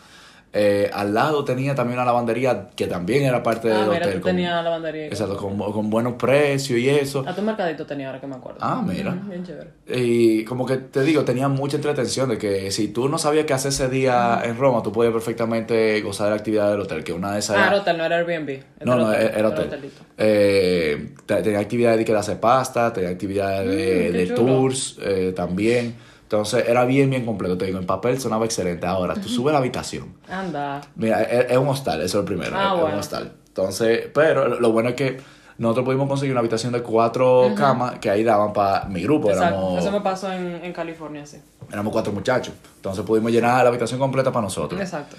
Eh, 0.52 0.90
al 0.92 1.14
lado 1.14 1.44
tenía 1.44 1.76
también 1.76 1.98
una 1.98 2.04
lavandería 2.04 2.70
que 2.74 2.88
también 2.88 3.22
era 3.22 3.40
parte 3.40 3.72
ah, 3.72 3.82
del 3.82 3.90
mira, 3.90 4.12
Tú 4.12 4.20
tenía 4.20 4.60
lavandería. 4.62 5.06
Exacto, 5.06 5.36
con, 5.36 5.56
con, 5.56 5.90
buenos 5.90 6.14
precios 6.14 6.76
y 6.78 6.88
eso. 6.88 7.24
A 7.24 7.34
tu 7.34 7.42
mercadito 7.42 7.86
tenía 7.86 8.08
ahora 8.08 8.20
que 8.20 8.26
me 8.26 8.34
acuerdo. 8.34 8.58
Ah, 8.60 8.82
mira. 8.84 9.16
bien 9.28 9.44
chévere. 9.44 9.70
Y 9.86 10.44
como 10.44 10.66
que 10.66 10.78
te 10.78 11.02
digo, 11.02 11.24
tenía 11.24 11.48
mucha 11.48 11.76
entretención 11.76 12.28
de 12.30 12.38
que 12.38 12.72
si 12.72 12.88
tú 12.88 13.08
no 13.08 13.16
sabías 13.16 13.44
qué 13.44 13.52
hacer 13.52 13.68
ese 13.68 13.88
día 13.88 14.42
en 14.44 14.58
Roma, 14.58 14.82
tú 14.82 14.90
podías 14.90 15.12
perfectamente 15.12 16.00
gozar 16.00 16.26
de 16.26 16.30
la 16.30 16.36
actividad 16.36 16.70
del 16.72 16.80
hotel, 16.80 17.04
que 17.04 17.12
una 17.12 17.34
de 17.34 17.38
esas... 17.38 17.56
Ah, 17.56 17.68
era 17.68 17.76
hotel, 17.76 17.98
no 17.98 18.04
era 18.04 18.16
Airbnb. 18.16 18.60
No, 18.84 18.96
no, 18.96 19.12
era 19.12 19.48
hotel. 19.48 19.90
eh, 20.18 21.14
tenía 21.26 21.60
actividades 21.60 22.04
de 22.04 22.16
hacer 22.16 22.40
pasta, 22.40 22.92
tenía 22.92 23.10
actividades 23.10 23.68
de, 23.68 24.10
mm, 24.10 24.12
de 24.12 24.26
tours 24.34 24.98
eh, 25.00 25.32
también. 25.34 26.09
Entonces 26.30 26.68
era 26.68 26.84
bien, 26.84 27.10
bien 27.10 27.26
completo. 27.26 27.58
Te 27.58 27.66
digo, 27.66 27.80
en 27.80 27.86
papel 27.86 28.20
sonaba 28.20 28.44
excelente. 28.44 28.86
Ahora, 28.86 29.14
tú 29.14 29.28
subes 29.28 29.52
la 29.52 29.58
habitación. 29.58 30.14
Anda. 30.28 30.80
Mira, 30.94 31.22
es, 31.22 31.56
un 31.56 31.66
hostal, 31.66 32.00
eso 32.02 32.18
es 32.18 32.22
lo 32.22 32.24
primero. 32.24 32.52
Ah, 32.54 32.76
es, 32.78 32.84
un 32.84 33.00
hostal. 33.00 33.32
Entonces, 33.48 34.08
pero 34.14 34.60
lo 34.60 34.70
bueno 34.70 34.90
es 34.90 34.94
que 34.94 35.20
nosotros 35.58 35.86
pudimos 35.86 36.06
conseguir 36.06 36.30
una 36.32 36.38
habitación 36.38 36.72
de 36.72 36.84
cuatro 36.84 37.50
camas 37.56 37.98
que 37.98 38.08
ahí 38.08 38.22
daban 38.22 38.52
para 38.52 38.84
mi 38.84 39.02
grupo. 39.02 39.28
Exacto. 39.28 39.76
Eso 39.76 39.90
me 39.90 40.02
pasó 40.02 40.32
en, 40.32 40.64
en, 40.64 40.72
California, 40.72 41.26
sí. 41.26 41.38
Éramos 41.68 41.92
cuatro 41.92 42.12
muchachos. 42.12 42.54
Entonces 42.76 43.04
pudimos 43.04 43.32
llenar 43.32 43.64
la 43.64 43.68
habitación 43.68 43.98
completa 43.98 44.30
para 44.30 44.44
nosotros. 44.44 44.80
Exacto. 44.80 45.16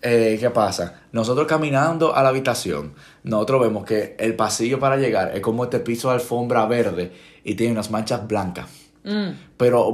Eh, 0.00 0.36
¿Qué 0.38 0.50
pasa? 0.50 1.00
Nosotros 1.10 1.48
caminando 1.48 2.14
a 2.14 2.22
la 2.22 2.28
habitación, 2.28 2.94
nosotros 3.24 3.62
vemos 3.62 3.84
que 3.84 4.14
el 4.16 4.36
pasillo 4.36 4.78
para 4.78 4.96
llegar 4.96 5.34
es 5.34 5.40
como 5.40 5.64
este 5.64 5.80
piso 5.80 6.10
de 6.10 6.14
alfombra 6.14 6.66
verde 6.66 7.10
y 7.42 7.56
tiene 7.56 7.72
unas 7.72 7.90
manchas 7.90 8.28
blancas. 8.28 8.81
Mm. 9.04 9.30
Pero, 9.56 9.92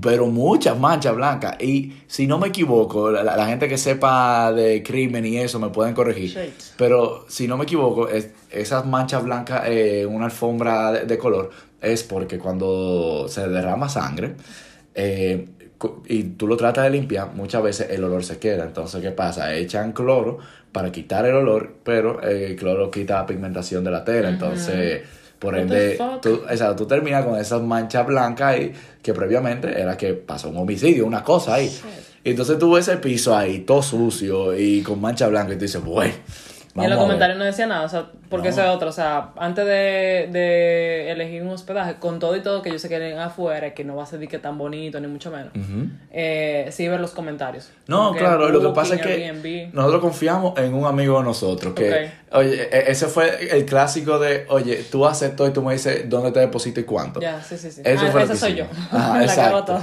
pero 0.00 0.26
muchas 0.26 0.78
manchas 0.78 1.14
blancas. 1.14 1.56
Y 1.60 1.92
si 2.06 2.26
no 2.26 2.38
me 2.38 2.48
equivoco, 2.48 3.10
la, 3.10 3.46
gente 3.46 3.68
que 3.68 3.78
sepa 3.78 4.52
de 4.52 4.82
crimen 4.82 5.24
y 5.26 5.38
eso 5.38 5.58
me 5.58 5.68
pueden 5.68 5.94
corregir. 5.94 6.52
Pero 6.76 7.24
si 7.28 7.48
no 7.48 7.56
me 7.56 7.64
equivoco, 7.64 8.08
esas 8.50 8.86
manchas 8.86 9.24
blancas 9.24 9.62
en 9.66 10.08
una 10.08 10.26
alfombra 10.26 10.92
de, 10.92 11.18
color 11.18 11.50
es 11.80 12.02
porque 12.02 12.38
cuando 12.38 13.26
se 13.28 13.46
derrama 13.48 13.88
sangre 13.90 14.36
eh, 14.94 15.48
y 16.06 16.22
tú 16.22 16.46
lo 16.46 16.56
tratas 16.56 16.84
de 16.84 16.90
limpiar, 16.90 17.34
muchas 17.34 17.62
veces 17.62 17.90
el 17.90 18.04
olor 18.04 18.24
se 18.24 18.38
queda. 18.38 18.64
Entonces, 18.64 19.02
¿qué 19.02 19.10
pasa? 19.10 19.54
Echan 19.54 19.92
cloro 19.92 20.38
para 20.72 20.90
quitar 20.90 21.26
el 21.26 21.34
olor, 21.34 21.76
pero 21.84 22.22
el 22.22 22.56
cloro 22.56 22.90
quita 22.90 23.16
la 23.16 23.26
pigmentación 23.26 23.84
de 23.84 23.90
la 23.90 24.04
tela. 24.04 24.28
Entonces 24.28 25.02
por 25.44 25.58
ende, 25.58 25.98
tú, 26.22 26.40
tú 26.76 26.86
terminas 26.86 27.24
con 27.24 27.38
esas 27.38 27.62
manchas 27.62 28.06
blancas 28.06 28.58
y 28.58 28.72
que 29.02 29.12
previamente 29.12 29.78
era 29.78 29.96
que 29.96 30.14
pasó 30.14 30.48
un 30.48 30.56
homicidio, 30.56 31.06
una 31.06 31.22
cosa 31.22 31.54
ahí. 31.54 31.70
Y 32.24 32.30
entonces 32.30 32.58
tú 32.58 32.72
ves 32.72 32.88
el 32.88 32.98
piso 32.98 33.36
ahí, 33.36 33.60
todo 33.60 33.82
sucio 33.82 34.58
y 34.58 34.80
con 34.82 35.00
mancha 35.00 35.28
blanca 35.28 35.52
y 35.52 35.56
tú 35.56 35.62
dices, 35.62 35.84
bueno 35.84 36.14
y 36.76 36.84
en 36.84 36.90
los 36.90 36.98
comentarios 36.98 37.38
no 37.38 37.44
decía 37.44 37.66
nada, 37.66 37.84
o 37.84 37.88
sea, 37.88 38.06
porque 38.28 38.48
eso 38.48 38.60
es 38.60 38.68
otro, 38.68 38.88
o 38.88 38.92
sea, 38.92 39.30
antes 39.36 39.64
de, 39.64 40.28
de, 40.32 41.12
elegir 41.12 41.42
un 41.42 41.50
hospedaje, 41.50 41.96
con 42.00 42.18
todo 42.18 42.34
y 42.34 42.40
todo 42.40 42.62
que 42.62 42.70
yo 42.70 42.80
sé 42.80 42.88
que 42.88 42.96
quieren 42.96 43.18
afuera, 43.20 43.74
que 43.74 43.84
no 43.84 43.94
va 43.94 44.02
a 44.02 44.06
ser 44.06 44.26
que 44.26 44.40
tan 44.40 44.58
bonito, 44.58 44.98
ni 44.98 45.06
mucho 45.06 45.30
menos, 45.30 45.52
eh, 46.10 46.68
sí 46.72 46.88
ver 46.88 46.98
los 46.98 47.12
comentarios. 47.12 47.70
No, 47.86 48.12
claro, 48.12 48.48
lo 48.48 48.60
que 48.60 48.74
pasa 48.74 48.96
es 48.96 49.02
que 49.02 49.70
nosotros 49.72 50.00
confiamos 50.00 50.58
en 50.58 50.74
un 50.74 50.84
amigo 50.86 51.18
de 51.18 51.24
nosotros, 51.24 51.74
que, 51.74 52.10
oye, 52.32 52.68
e, 52.72 52.90
ese 52.90 53.06
fue 53.06 53.56
el 53.56 53.64
clásico 53.66 54.18
de, 54.18 54.44
oye, 54.48 54.84
tú 54.90 55.06
haces 55.06 55.36
todo 55.36 55.46
y 55.46 55.52
tú 55.52 55.62
me 55.62 55.74
dices 55.74 56.08
dónde 56.10 56.32
te 56.32 56.40
deposito 56.40 56.80
y 56.80 56.84
cuánto. 56.84 57.20
Ya, 57.20 57.40
sí, 57.40 57.56
sí, 57.56 57.70
sí. 57.70 57.82
Eso 57.84 58.06
ah, 58.12 58.22
ese 58.22 58.36
soy 58.36 58.56
yo. 58.56 58.64
Ajá, 58.90 59.22
exacto. 59.22 59.78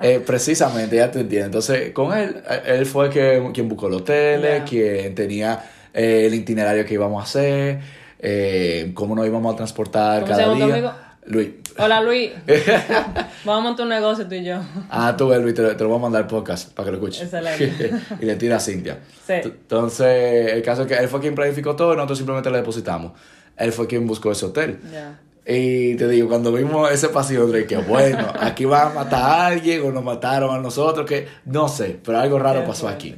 eh, 0.00 0.22
precisamente, 0.24 0.94
ya 0.94 1.10
te 1.10 1.20
entiendo. 1.20 1.46
Entonces, 1.46 1.90
con 1.92 2.16
él, 2.16 2.40
él 2.66 2.86
fue 2.86 3.10
que, 3.10 3.50
quien 3.52 3.68
buscó 3.68 3.88
el 3.88 3.94
hotel, 3.94 4.62
quien 4.64 5.12
tenía 5.16 5.72
eh, 5.96 6.26
el 6.26 6.34
itinerario 6.34 6.84
que 6.84 6.92
íbamos 6.92 7.22
a 7.22 7.24
hacer, 7.24 7.80
eh, 8.18 8.90
cómo 8.92 9.16
nos 9.16 9.26
íbamos 9.26 9.54
a 9.54 9.56
transportar 9.56 10.24
¿Cómo 10.24 10.36
cada 10.36 10.54
día. 10.54 10.96
Luis. 11.24 11.48
Hola 11.78 12.02
Luis. 12.02 12.32
Vamos 13.44 13.60
a 13.60 13.60
montar 13.60 13.84
un 13.84 13.90
negocio 13.90 14.28
tú 14.28 14.34
y 14.34 14.44
yo. 14.44 14.60
Ah, 14.90 15.14
tú 15.16 15.28
ves 15.28 15.40
Luis, 15.40 15.54
te, 15.54 15.62
lo 15.62 15.88
voy 15.88 15.96
a 15.96 16.00
mandar 16.02 16.28
podcast 16.28 16.70
para 16.72 16.84
que 16.86 16.90
lo 16.92 16.98
escuches. 16.98 17.22
Excelente. 17.22 17.92
y 18.20 18.26
le 18.26 18.36
tira 18.36 18.56
a 18.56 18.60
Cintia. 18.60 18.98
Sí. 19.26 19.32
Entonces, 19.42 20.52
el 20.52 20.62
caso 20.62 20.82
es 20.82 20.88
que 20.88 20.94
él 20.94 21.08
fue 21.08 21.20
quien 21.20 21.34
planificó 21.34 21.74
todo 21.74 21.94
y 21.94 21.96
nosotros 21.96 22.18
simplemente 22.18 22.50
le 22.50 22.58
depositamos. 22.58 23.12
Él 23.56 23.72
fue 23.72 23.86
quien 23.86 24.06
buscó 24.06 24.32
ese 24.32 24.44
hotel. 24.44 24.78
Ya. 24.92 25.18
Y 25.46 25.94
te 25.96 26.08
digo, 26.08 26.28
cuando 26.28 26.52
vimos 26.52 26.90
ese 26.92 27.08
pasillo, 27.08 27.50
que 27.66 27.76
bueno, 27.78 28.32
aquí 28.38 28.66
va 28.66 28.90
a 28.90 28.94
matar 28.94 29.22
a 29.22 29.46
alguien 29.46 29.82
o 29.86 29.92
nos 29.92 30.04
mataron 30.04 30.54
a 30.54 30.58
nosotros, 30.58 31.06
que 31.06 31.26
no 31.46 31.68
sé, 31.68 31.98
pero 32.04 32.18
algo 32.18 32.38
raro 32.38 32.64
pasó 32.66 32.86
aquí. 32.86 33.16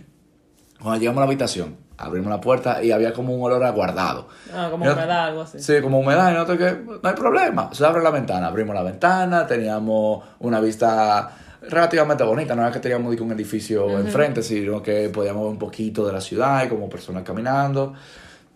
Cuando 0.81 1.01
llegamos 1.01 1.19
a 1.19 1.21
la 1.23 1.27
habitación, 1.27 1.88
abrimos 1.99 2.31
la 2.31 2.41
puerta 2.41 2.83
y 2.83 2.93
había 2.93 3.13
como 3.13 3.35
un 3.35 3.43
olor 3.43 3.63
aguardado. 3.65 4.29
Ah, 4.55 4.69
como 4.71 4.85
humedad, 4.85 5.27
algo 5.27 5.43
así. 5.43 5.59
Sí, 5.59 5.81
como 5.83 5.99
humedad, 5.99 6.31
y 6.31 6.35
nosotros 6.35 6.59
que 6.59 6.85
no 6.85 7.09
hay 7.09 7.15
problema. 7.15 7.71
Se 7.75 7.85
abre 7.85 8.03
la 8.03 8.11
ventana, 8.11 8.47
abrimos 8.47 8.75
la 8.75 8.83
ventana, 8.83 9.47
teníamos 9.47 10.25
una 10.39 10.61
vista 10.61 11.31
relativamente 11.61 12.23
bonita, 12.23 12.55
no 12.55 12.63
era 12.63 12.71
que 12.71 12.79
teníamos 12.79 13.21
un 13.21 13.33
edificio 13.33 13.99
enfrente, 13.99 14.43
sino 14.43 14.81
que 14.83 15.09
podíamos 15.09 15.43
ver 15.43 15.53
un 15.53 15.59
poquito 15.59 16.07
de 16.07 16.13
la 16.13 16.21
ciudad 16.21 16.65
y 16.65 16.69
como 16.69 16.89
personas 16.89 17.25
caminando. 17.25 17.95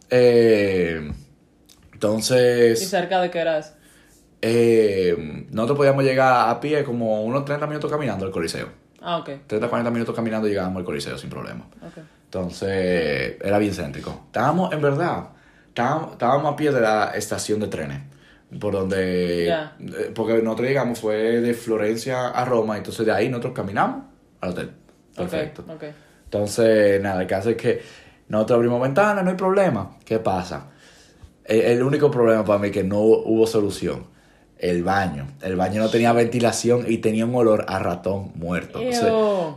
Eh, 0.09 1.13
entonces... 1.93 2.81
¿Y 2.81 2.87
cerca 2.87 3.21
de 3.21 3.31
qué 3.31 3.41
era 3.41 3.59
eso? 3.59 3.73
Eh, 4.41 5.47
nosotros 5.51 5.79
podíamos 5.79 6.05
llegar 6.05 6.49
a 6.49 6.61
pie 6.61 6.85
como 6.85 7.23
unos 7.23 7.45
30 7.45 7.67
minutos 7.67 7.91
caminando 7.91 8.25
al 8.25 8.31
Coliseo. 8.31 8.69
Ah, 9.01 9.19
ok. 9.19 9.31
30, 9.47 9.69
40 9.69 9.91
minutos 9.91 10.15
caminando 10.15 10.47
y 10.47 10.51
llegábamos 10.51 10.79
al 10.79 10.85
Coliseo 10.85 11.19
sin 11.19 11.29
problema. 11.29 11.67
Okay. 11.91 12.05
Entonces, 12.33 13.37
era 13.43 13.59
bien 13.59 13.75
céntrico. 13.75 14.23
Estábamos, 14.25 14.73
en 14.73 14.81
verdad, 14.81 15.29
estábamos, 15.69 16.53
a 16.55 16.57
pie 16.57 16.73
de 16.73 16.81
la 16.81 17.13
estación 17.15 17.61
de 17.61 17.67
trenes. 17.67 18.01
Por 18.59 18.73
donde. 18.73 19.49
Eh, 19.51 20.13
porque 20.15 20.41
nosotros 20.43 20.67
llegamos, 20.67 20.99
fue 20.99 21.43
de 21.43 21.53
Florencia 21.53 22.29
a 22.29 22.45
Roma, 22.47 22.79
entonces 22.79 23.05
de 23.05 23.13
ahí 23.13 23.29
nosotros 23.29 23.53
caminamos 23.53 24.05
al 24.41 24.51
hotel. 24.51 24.71
Perfecto. 25.15 25.63
Entonces, 26.25 27.03
nada, 27.03 27.21
el 27.21 27.27
caso 27.27 27.51
es 27.51 27.57
que 27.57 27.83
nosotros 28.29 28.57
abrimos 28.57 28.81
ventanas, 28.81 29.23
no 29.23 29.31
hay 29.31 29.37
problema. 29.37 29.99
¿Qué 30.03 30.19
pasa? 30.19 30.71
El, 31.45 31.61
el 31.61 31.83
único 31.83 32.11
problema 32.11 32.47
para 32.47 32.59
mí 32.59 32.69
es 32.69 32.73
que 32.73 32.85
no 32.85 33.01
hubo 33.01 33.47
solución 33.47 34.07
el 34.63 34.85
baño. 34.85 35.27
El 35.43 35.57
baño 35.57 35.83
no 35.83 35.91
tenía 35.91 36.13
ventilación 36.13 36.85
y 36.89 36.99
tenía 36.99 37.27
un 37.27 37.35
olor 37.35 37.67
a 37.69 37.81
ratón 37.81 38.31
muerto. 38.37 38.81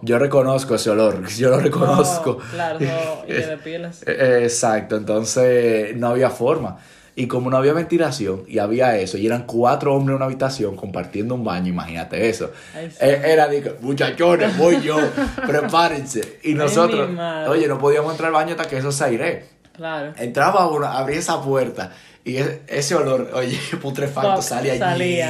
yo 0.01 0.19
reconozco 0.19 0.75
ese 0.75 0.89
olor, 0.89 1.27
yo 1.37 1.51
lo 1.51 1.59
reconozco. 1.59 2.39
claro, 2.51 2.79
y 3.27 3.31
de 3.31 3.57
pieles. 3.63 4.03
Eh, 4.05 4.41
exacto, 4.43 4.97
entonces 4.97 5.95
no 5.95 6.07
había 6.07 6.31
forma. 6.31 6.79
Y 7.17 7.27
como 7.27 7.49
no 7.49 7.55
había 7.55 7.71
ventilación 7.71 8.43
y 8.45 8.57
había 8.57 8.97
eso, 8.97 9.17
y 9.17 9.25
eran 9.25 9.43
cuatro 9.43 9.93
hombres 9.93 10.09
en 10.09 10.15
una 10.17 10.25
habitación 10.25 10.75
compartiendo 10.75 11.35
un 11.35 11.45
baño, 11.45 11.69
imagínate 11.69 12.27
eso. 12.27 12.51
Eh, 12.75 13.21
era 13.25 13.47
de 13.47 13.77
muchachones, 13.79 14.57
voy 14.57 14.81
yo, 14.81 14.97
prepárense. 15.47 16.39
Y 16.43 16.55
nosotros, 16.55 17.09
oye, 17.47 17.67
no 17.67 17.77
podíamos 17.77 18.11
entrar 18.11 18.29
al 18.29 18.33
baño 18.33 18.51
hasta 18.51 18.67
que 18.67 18.77
eso 18.77 18.91
se 18.91 19.05
aire. 19.05 19.45
Claro. 19.71 20.13
Entraba 20.17 20.67
uno, 20.67 20.87
abría 20.87 21.19
esa 21.19 21.41
puerta 21.41 21.91
y 22.25 22.37
ese 22.67 22.95
olor, 22.95 23.29
oye, 23.35 23.59
putrefacto, 23.81 24.41
salía 24.41 24.73
allí. 24.73 24.79
Salía. 24.79 25.29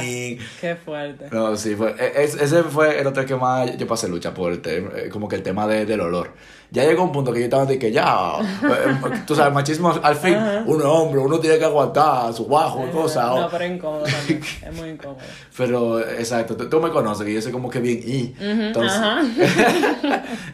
Qué 0.62 0.76
fuerte. 0.82 1.26
No, 1.30 1.54
sí, 1.54 1.76
fue, 1.76 1.90
e, 1.90 2.24
ese 2.24 2.62
fue 2.62 2.98
el 2.98 3.06
hotel 3.06 3.26
que 3.26 3.36
más 3.36 3.76
yo 3.76 3.86
pasé 3.86 4.08
lucha 4.08 4.32
por 4.32 4.50
el 4.50 4.62
tema, 4.62 4.88
eh, 4.96 5.10
como 5.10 5.28
que 5.28 5.36
el 5.36 5.42
tema 5.42 5.66
de, 5.66 5.84
del 5.84 6.00
olor 6.00 6.32
ya 6.70 6.84
llegó 6.84 7.04
un 7.04 7.12
punto 7.12 7.32
que 7.32 7.38
yo 7.40 7.44
estaba 7.44 7.64
de 7.64 7.78
que 7.78 7.92
ya, 7.92 8.32
eh, 8.62 9.22
tú 9.26 9.34
sabes, 9.34 9.52
machismo 9.52 9.94
al 10.02 10.16
fin, 10.16 10.36
uno 10.66 10.92
hombre, 10.92 11.20
uno 11.20 11.38
tiene 11.38 11.58
que 11.58 11.64
aguantar 11.64 12.32
su 12.32 12.46
bajo, 12.46 12.90
cosas. 12.90 13.34
No, 13.34 13.48
pero 13.50 13.64
es 13.64 13.70
incómodo 13.70 14.04
también, 14.04 14.42
es 14.62 14.74
muy 14.74 14.88
incómodo. 14.90 15.18
Pero, 15.56 16.00
exacto, 16.00 16.54
tú, 16.68 16.80
me 16.80 16.90
conoces, 16.90 17.24
que 17.24 17.32
yo 17.32 17.40
sé 17.40 17.50
como 17.50 17.70
que 17.70 17.80
bien, 17.80 18.00
y, 18.04 18.34
entonces, 18.38 19.00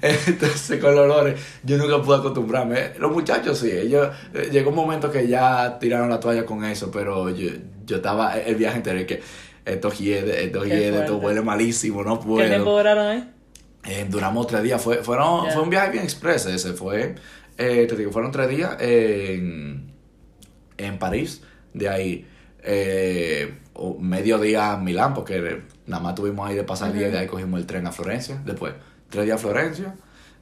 entonces 0.00 0.80
con 0.80 0.94
los 0.94 1.04
olores, 1.04 1.40
yo 1.64 1.76
nunca 1.76 2.00
pude 2.00 2.18
acostumbrarme. 2.18 2.92
Los 2.98 3.10
muchachos 3.10 3.58
sí, 3.58 3.70
ellos, 3.72 4.08
eh, 4.32 4.48
llegó 4.52 4.70
un 4.70 4.76
momento 4.76 5.10
que 5.10 5.26
ya 5.26 5.76
tiraron 5.80 6.08
la 6.08 6.20
toalla 6.20 6.31
con 6.44 6.64
eso, 6.64 6.90
pero 6.90 7.30
yo, 7.30 7.50
yo 7.86 7.96
estaba, 7.96 8.38
el 8.38 8.56
viaje 8.56 8.78
entero, 8.78 9.06
que 9.06 9.20
esto 9.64 9.90
hiede, 9.92 10.44
esto 10.44 10.64
hiede, 10.64 11.00
esto 11.00 11.18
huele 11.18 11.40
malísimo, 11.42 12.02
no 12.02 12.18
puedo. 12.18 12.42
¿Qué 12.42 12.48
tiempo 12.48 12.76
duraron 12.76 13.06
ahí? 13.06 13.30
Eh, 13.84 14.06
duramos 14.08 14.46
tres 14.46 14.62
días. 14.62 14.80
Fue, 14.80 14.98
fueron, 15.02 15.50
fue 15.50 15.62
un 15.62 15.70
viaje 15.70 15.90
bien 15.90 16.04
express 16.04 16.46
ese. 16.46 16.72
Fue, 16.72 17.14
eh, 17.58 17.86
te 17.88 17.96
digo, 17.96 18.12
fueron 18.12 18.30
tres 18.30 18.48
días 18.48 18.76
en, 18.80 19.92
en 20.76 20.98
París. 20.98 21.42
De 21.74 21.88
ahí, 21.88 22.26
eh, 22.62 23.54
medio 23.98 24.38
día 24.38 24.74
en 24.74 24.84
Milán, 24.84 25.14
porque 25.14 25.62
nada 25.86 26.02
más 26.02 26.14
tuvimos 26.14 26.48
ahí 26.48 26.56
de 26.56 26.64
pasar 26.64 26.92
día 26.92 27.08
y 27.08 27.10
de 27.10 27.18
ahí 27.18 27.26
cogimos 27.26 27.60
el 27.60 27.66
tren 27.66 27.86
a 27.86 27.92
Florencia. 27.92 28.40
Después, 28.44 28.74
tres 29.08 29.24
días 29.24 29.36
a 29.36 29.38
Florencia, 29.38 29.94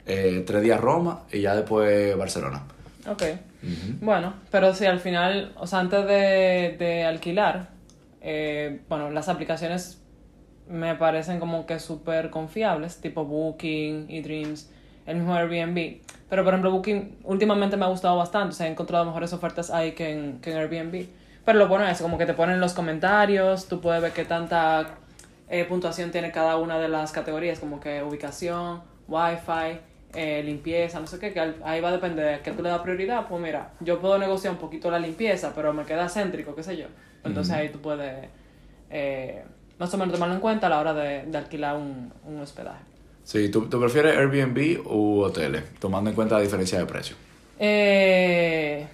tres 0.05 0.61
días 0.61 0.77
a 0.77 0.81
Roma 0.81 1.23
y 1.31 1.41
ya 1.41 1.55
después 1.55 2.17
Barcelona. 2.17 2.63
Ok. 3.07 3.23
Bueno, 3.99 4.33
pero 4.51 4.73
si 4.73 4.85
al 4.85 4.99
final, 4.99 5.53
o 5.57 5.67
sea, 5.67 5.79
antes 5.79 6.05
de, 6.05 6.75
de 6.77 7.03
alquilar, 7.05 7.69
bueno, 8.89 9.09
las 9.11 9.29
aplicaciones 9.29 10.01
me 10.67 10.95
parecen 10.95 11.39
como 11.39 11.65
que 11.65 11.79
súper 11.79 12.29
confiables, 12.29 13.01
tipo 13.01 13.25
Booking 13.25 14.05
y 14.09 14.21
Dreams, 14.21 14.71
el 15.05 15.17
mismo 15.17 15.35
Airbnb. 15.35 16.01
Pero 16.29 16.43
por 16.43 16.53
ejemplo, 16.53 16.71
Booking 16.71 17.17
últimamente 17.23 17.75
me 17.75 17.85
ha 17.85 17.89
gustado 17.89 18.17
bastante, 18.17 18.53
o 18.53 18.55
sea, 18.55 18.67
he 18.67 18.71
encontrado 18.71 19.03
mejores 19.05 19.33
ofertas 19.33 19.69
ahí 19.69 19.91
que 19.91 20.11
en, 20.11 20.39
que 20.39 20.51
en 20.51 20.57
Airbnb. 20.57 21.07
Pero 21.43 21.59
lo 21.59 21.67
bueno 21.67 21.87
es 21.87 22.01
como 22.01 22.17
que 22.17 22.25
te 22.25 22.33
ponen 22.33 22.59
los 22.59 22.73
comentarios, 22.73 23.67
tú 23.67 23.81
puedes 23.81 24.01
ver 24.01 24.13
qué 24.13 24.25
tanta 24.25 24.95
eh, 25.49 25.65
puntuación 25.65 26.11
tiene 26.11 26.31
cada 26.31 26.55
una 26.57 26.79
de 26.79 26.87
las 26.87 27.11
categorías, 27.11 27.59
como 27.59 27.79
que 27.79 28.01
ubicación, 28.03 28.81
wifi, 29.07 29.79
eh, 30.13 30.41
limpieza, 30.43 30.99
no 30.99 31.07
sé 31.07 31.19
qué, 31.19 31.33
que 31.33 31.39
ahí 31.39 31.81
va 31.81 31.89
a 31.89 31.91
depender 31.93 32.37
de 32.37 32.43
qué 32.43 32.51
tú 32.51 32.61
le 32.63 32.69
das 32.69 32.81
prioridad. 32.81 33.27
Pues 33.27 33.41
mira, 33.41 33.71
yo 33.79 33.99
puedo 33.99 34.17
negociar 34.17 34.53
un 34.53 34.59
poquito 34.59 34.91
la 34.91 34.99
limpieza, 34.99 35.53
pero 35.55 35.73
me 35.73 35.85
queda 35.85 36.09
céntrico, 36.09 36.55
qué 36.55 36.63
sé 36.63 36.77
yo. 36.77 36.87
Entonces 37.23 37.53
ahí 37.53 37.69
tú 37.69 37.79
puedes... 37.79 38.27
Eh, 38.89 39.43
más 39.77 39.93
o 39.93 39.97
menos 39.97 40.13
tomarlo 40.13 40.35
en 40.35 40.41
cuenta 40.41 40.67
a 40.67 40.69
la 40.69 40.79
hora 40.79 40.93
de, 40.93 41.25
alquilar 41.35 41.75
un, 41.75 42.11
hospedaje. 42.39 42.83
Sí, 43.23 43.49
¿tú, 43.49 43.67
prefieres 43.67 44.17
Airbnb 44.17 44.85
u 44.85 45.21
hoteles, 45.21 45.63
tomando 45.79 46.09
en 46.09 46.15
cuenta 46.15 46.35
la 46.35 46.41
diferencia 46.41 46.77
de 46.77 46.85
precio? 46.85 47.15
Eh, 47.57 48.85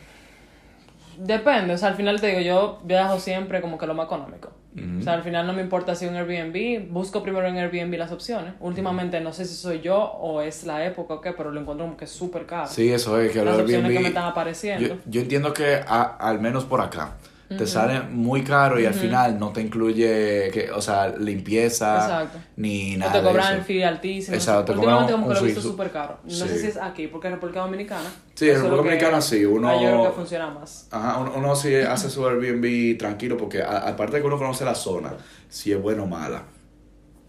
depende, 1.17 1.73
o 1.73 1.77
sea, 1.77 1.89
al 1.89 1.95
final 1.95 2.21
te 2.21 2.27
digo, 2.27 2.41
yo 2.41 2.79
viajo 2.83 3.19
siempre 3.19 3.59
como 3.61 3.77
que 3.77 3.85
lo 3.87 3.95
más 3.95 4.05
económico. 4.05 4.51
O 4.99 5.01
sea, 5.01 5.13
al 5.13 5.23
final 5.23 5.47
no 5.47 5.53
me 5.53 5.61
importa 5.61 5.95
si 5.95 6.05
un 6.05 6.15
Airbnb, 6.15 6.91
busco 6.91 7.23
primero 7.23 7.47
en 7.47 7.57
Airbnb 7.57 7.97
las 7.97 8.11
opciones. 8.11 8.53
Últimamente 8.59 9.19
no 9.21 9.33
sé 9.33 9.45
si 9.45 9.55
soy 9.55 9.81
yo 9.81 9.97
o 9.97 10.41
es 10.41 10.65
la 10.65 10.85
época 10.85 11.15
o 11.15 11.21
qué, 11.21 11.33
pero 11.33 11.51
lo 11.51 11.59
encuentro 11.59 11.85
como 11.85 11.97
que 11.97 12.05
súper 12.05 12.45
caro. 12.45 12.67
Sí, 12.67 12.91
eso 12.91 13.19
es, 13.19 13.31
que 13.31 13.43
las 13.43 13.59
opciones 13.59 13.91
que 13.91 13.99
me 13.99 14.09
están 14.09 14.25
apareciendo. 14.25 14.97
Yo, 15.05 15.21
entiendo 15.21 15.53
que 15.53 15.81
al 15.87 16.39
menos 16.39 16.65
por 16.65 16.81
acá, 16.81 17.15
te 17.47 17.65
sale 17.65 18.01
muy 18.01 18.43
caro 18.43 18.77
y 18.79 18.85
al 18.85 18.93
final 18.93 19.39
no 19.39 19.53
te 19.53 19.61
incluye, 19.61 20.49
que, 20.51 20.69
o 20.71 20.81
sea, 20.81 21.07
limpieza 21.07 22.27
ni 22.57 22.97
nada. 22.97 23.19
O 23.19 23.21
te 23.21 23.27
cobran 23.27 23.55
el 23.55 23.61
fee 23.63 23.83
altísimo. 23.83 24.35
Exacto, 24.35 24.65
te 24.65 24.71
Últimamente 24.73 25.13
como 25.13 25.29
que 25.29 25.33
lo 25.33 25.39
he 25.39 25.43
visto 25.43 25.61
súper 25.61 25.91
caro. 25.91 26.19
No 26.25 26.29
sé 26.29 26.59
si 26.59 26.67
es 26.67 26.77
aquí, 26.77 27.07
porque 27.07 27.27
en 27.27 27.33
República 27.35 27.61
Dominicana. 27.61 28.11
Sí, 28.35 28.49
en 28.49 28.55
República 28.55 28.77
Dominicana 28.77 29.21
sí. 29.21 29.45
Uno, 29.45 29.73
yo 29.81 29.87
creo 29.87 30.03
que 30.07 30.15
funciona 30.15 30.49
más. 30.49 30.87
Ajá, 30.91 31.19
uno, 31.19 31.55
sí 31.55 31.73
hace 31.75 32.09
su 32.09 32.27
Airbnb 32.27 32.97
tranquilo 32.97 33.37
porque 33.37 33.63
aparte 33.63 34.17
de 34.17 34.21
que 34.21 34.27
uno 34.27 34.37
conoce 34.37 34.65
la 34.65 34.75
zona, 34.75 35.13
si 35.47 35.71
es 35.71 35.81
buena 35.81 36.03
o 36.03 36.07
mala. 36.07 36.43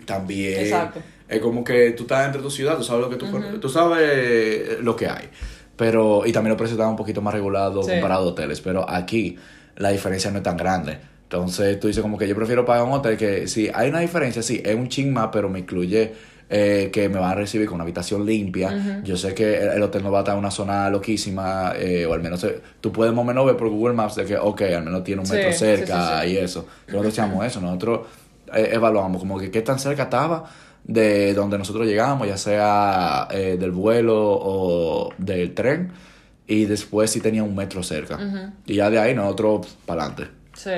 También. 0.05 0.61
Exacto. 0.61 1.01
Es 1.29 1.41
como 1.41 1.62
que 1.62 1.93
tú 1.93 2.05
estás 2.05 2.27
entre 2.27 2.43
tu 2.43 2.51
ciudad, 2.51 2.77
tú 2.77 2.83
sabes 2.83 3.03
lo 3.03 3.11
que 3.11 3.16
tú, 3.16 3.27
tú 3.61 3.69
sabes 3.69 4.81
lo 4.81 4.97
que 4.97 5.07
hay. 5.07 5.29
Pero, 5.77 6.27
y 6.27 6.33
también 6.33 6.51
los 6.51 6.59
precios 6.59 6.77
están 6.77 6.91
un 6.91 6.97
poquito 6.97 7.23
más 7.23 7.33
regulados 7.33 7.87
comparado 7.87 8.25
a 8.25 8.27
hoteles. 8.29 8.61
Pero 8.61 8.89
aquí 8.89 9.39
la 9.79 9.91
diferencia 9.91 10.31
no 10.31 10.39
es 10.39 10.43
tan 10.43 10.57
grande. 10.57 10.99
Entonces 11.24 11.79
tú 11.79 11.89
dices 11.89 12.03
como 12.03 12.18
que 12.18 12.26
yo 12.26 12.35
prefiero 12.35 12.64
pagar 12.64 12.85
un 12.85 12.93
hotel 12.93 13.16
que 13.16 13.49
si 13.49 13.70
hay 13.72 13.91
una 13.91 14.01
diferencia, 14.01 14.43
sí, 14.43 14.62
es 14.64 14.74
un 14.74 14.89
ching 14.89 15.12
más, 15.12 15.29
pero 15.33 15.49
me 15.49 15.61
incluye 15.61 16.12
eh, 16.51 16.89
que 16.91 17.11
me 17.11 17.18
van 17.18 17.33
a 17.33 17.35
recibir 17.35 17.66
con 17.66 17.74
una 17.74 17.85
habitación 17.85 18.24
limpia. 18.24 19.03
Yo 19.05 19.16
sé 19.16 19.35
que 19.35 19.59
el, 19.59 19.83
hotel 19.83 20.03
no 20.03 20.11
va 20.11 20.18
a 20.18 20.22
estar 20.22 20.35
en 20.35 20.39
una 20.39 20.51
zona 20.51 20.89
loquísima, 20.89 21.74
eh, 21.76 22.07
o 22.07 22.14
al 22.14 22.22
menos 22.22 22.43
eh, 22.45 22.61
tú 22.81 22.91
puedes 22.91 23.12
más 23.12 23.22
o 23.22 23.24
menos 23.24 23.45
ver 23.47 23.57
por 23.57 23.68
Google 23.68 23.95
Maps 23.95 24.16
de 24.16 24.24
que, 24.24 24.37
ok, 24.37 24.62
al 24.62 24.85
menos 24.85 25.05
tiene 25.05 25.20
un 25.20 25.29
metro 25.29 25.53
cerca 25.53 26.24
y 26.26 26.39
eso. 26.39 26.66
Nosotros 26.87 27.14
decíamos 27.14 27.45
eso, 27.45 27.61
nosotros 27.61 28.01
evaluamos 28.51 29.20
como 29.20 29.39
que 29.39 29.51
qué 29.51 29.61
tan 29.61 29.79
cerca 29.79 30.05
estaba 30.05 30.45
de 30.83 31.35
donde 31.35 31.59
nosotros 31.59 31.87
llegamos, 31.87 32.26
ya 32.26 32.39
sea 32.39 33.29
del 33.31 33.70
vuelo 33.70 34.16
o 34.18 35.12
del 35.18 35.53
tren 35.53 35.93
y 36.49 36.65
después 36.65 37.11
sí 37.11 37.21
tenía 37.21 37.45
un 37.45 37.55
metro 37.55 37.83
cerca. 37.83 38.19
Y 38.67 38.77
ya 38.77 38.89
de 38.89 38.99
ahí 38.99 39.15
nosotros 39.15 39.77
para 39.85 40.05
adelante. 40.05 40.33
Sí, 40.55 40.71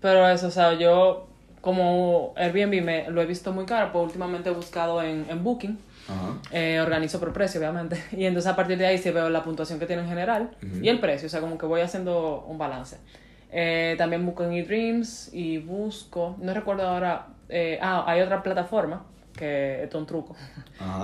pero 0.00 0.26
eso, 0.28 0.48
o 0.48 0.50
sea, 0.50 0.72
yo 0.72 1.28
como 1.60 2.32
Airbnb 2.36 2.82
me 2.82 3.10
lo 3.10 3.20
he 3.20 3.26
visto 3.26 3.52
muy 3.52 3.66
caro, 3.66 3.92
pues 3.92 4.06
últimamente 4.06 4.48
he 4.48 4.52
buscado 4.52 5.02
en, 5.02 5.26
en 5.28 5.44
Booking. 5.44 5.78
Eh, 6.50 6.80
organizo 6.80 7.20
por 7.20 7.32
precio, 7.32 7.60
obviamente. 7.60 8.02
Y 8.12 8.24
entonces 8.24 8.50
a 8.50 8.56
partir 8.56 8.78
de 8.78 8.86
ahí 8.86 8.98
sí 8.98 9.10
veo 9.10 9.28
la 9.28 9.44
puntuación 9.44 9.78
que 9.78 9.86
tiene 9.86 10.02
en 10.02 10.08
general 10.08 10.50
y 10.82 10.88
el 10.88 10.98
precio, 10.98 11.26
o 11.26 11.30
sea, 11.30 11.40
como 11.40 11.56
que 11.58 11.66
voy 11.66 11.82
haciendo 11.82 12.44
un 12.48 12.58
balance. 12.58 12.96
Eh, 13.52 13.94
también 13.98 14.24
busco 14.24 14.42
en 14.44 14.52
eDreams 14.54 15.30
y 15.34 15.58
busco, 15.58 16.36
no 16.40 16.54
recuerdo 16.54 16.88
ahora, 16.88 17.26
eh, 17.48 17.78
ah, 17.82 18.04
hay 18.06 18.22
otra 18.22 18.42
plataforma 18.42 19.04
que 19.36 19.84
es 19.84 19.94
un 19.94 20.06
truco. 20.06 20.34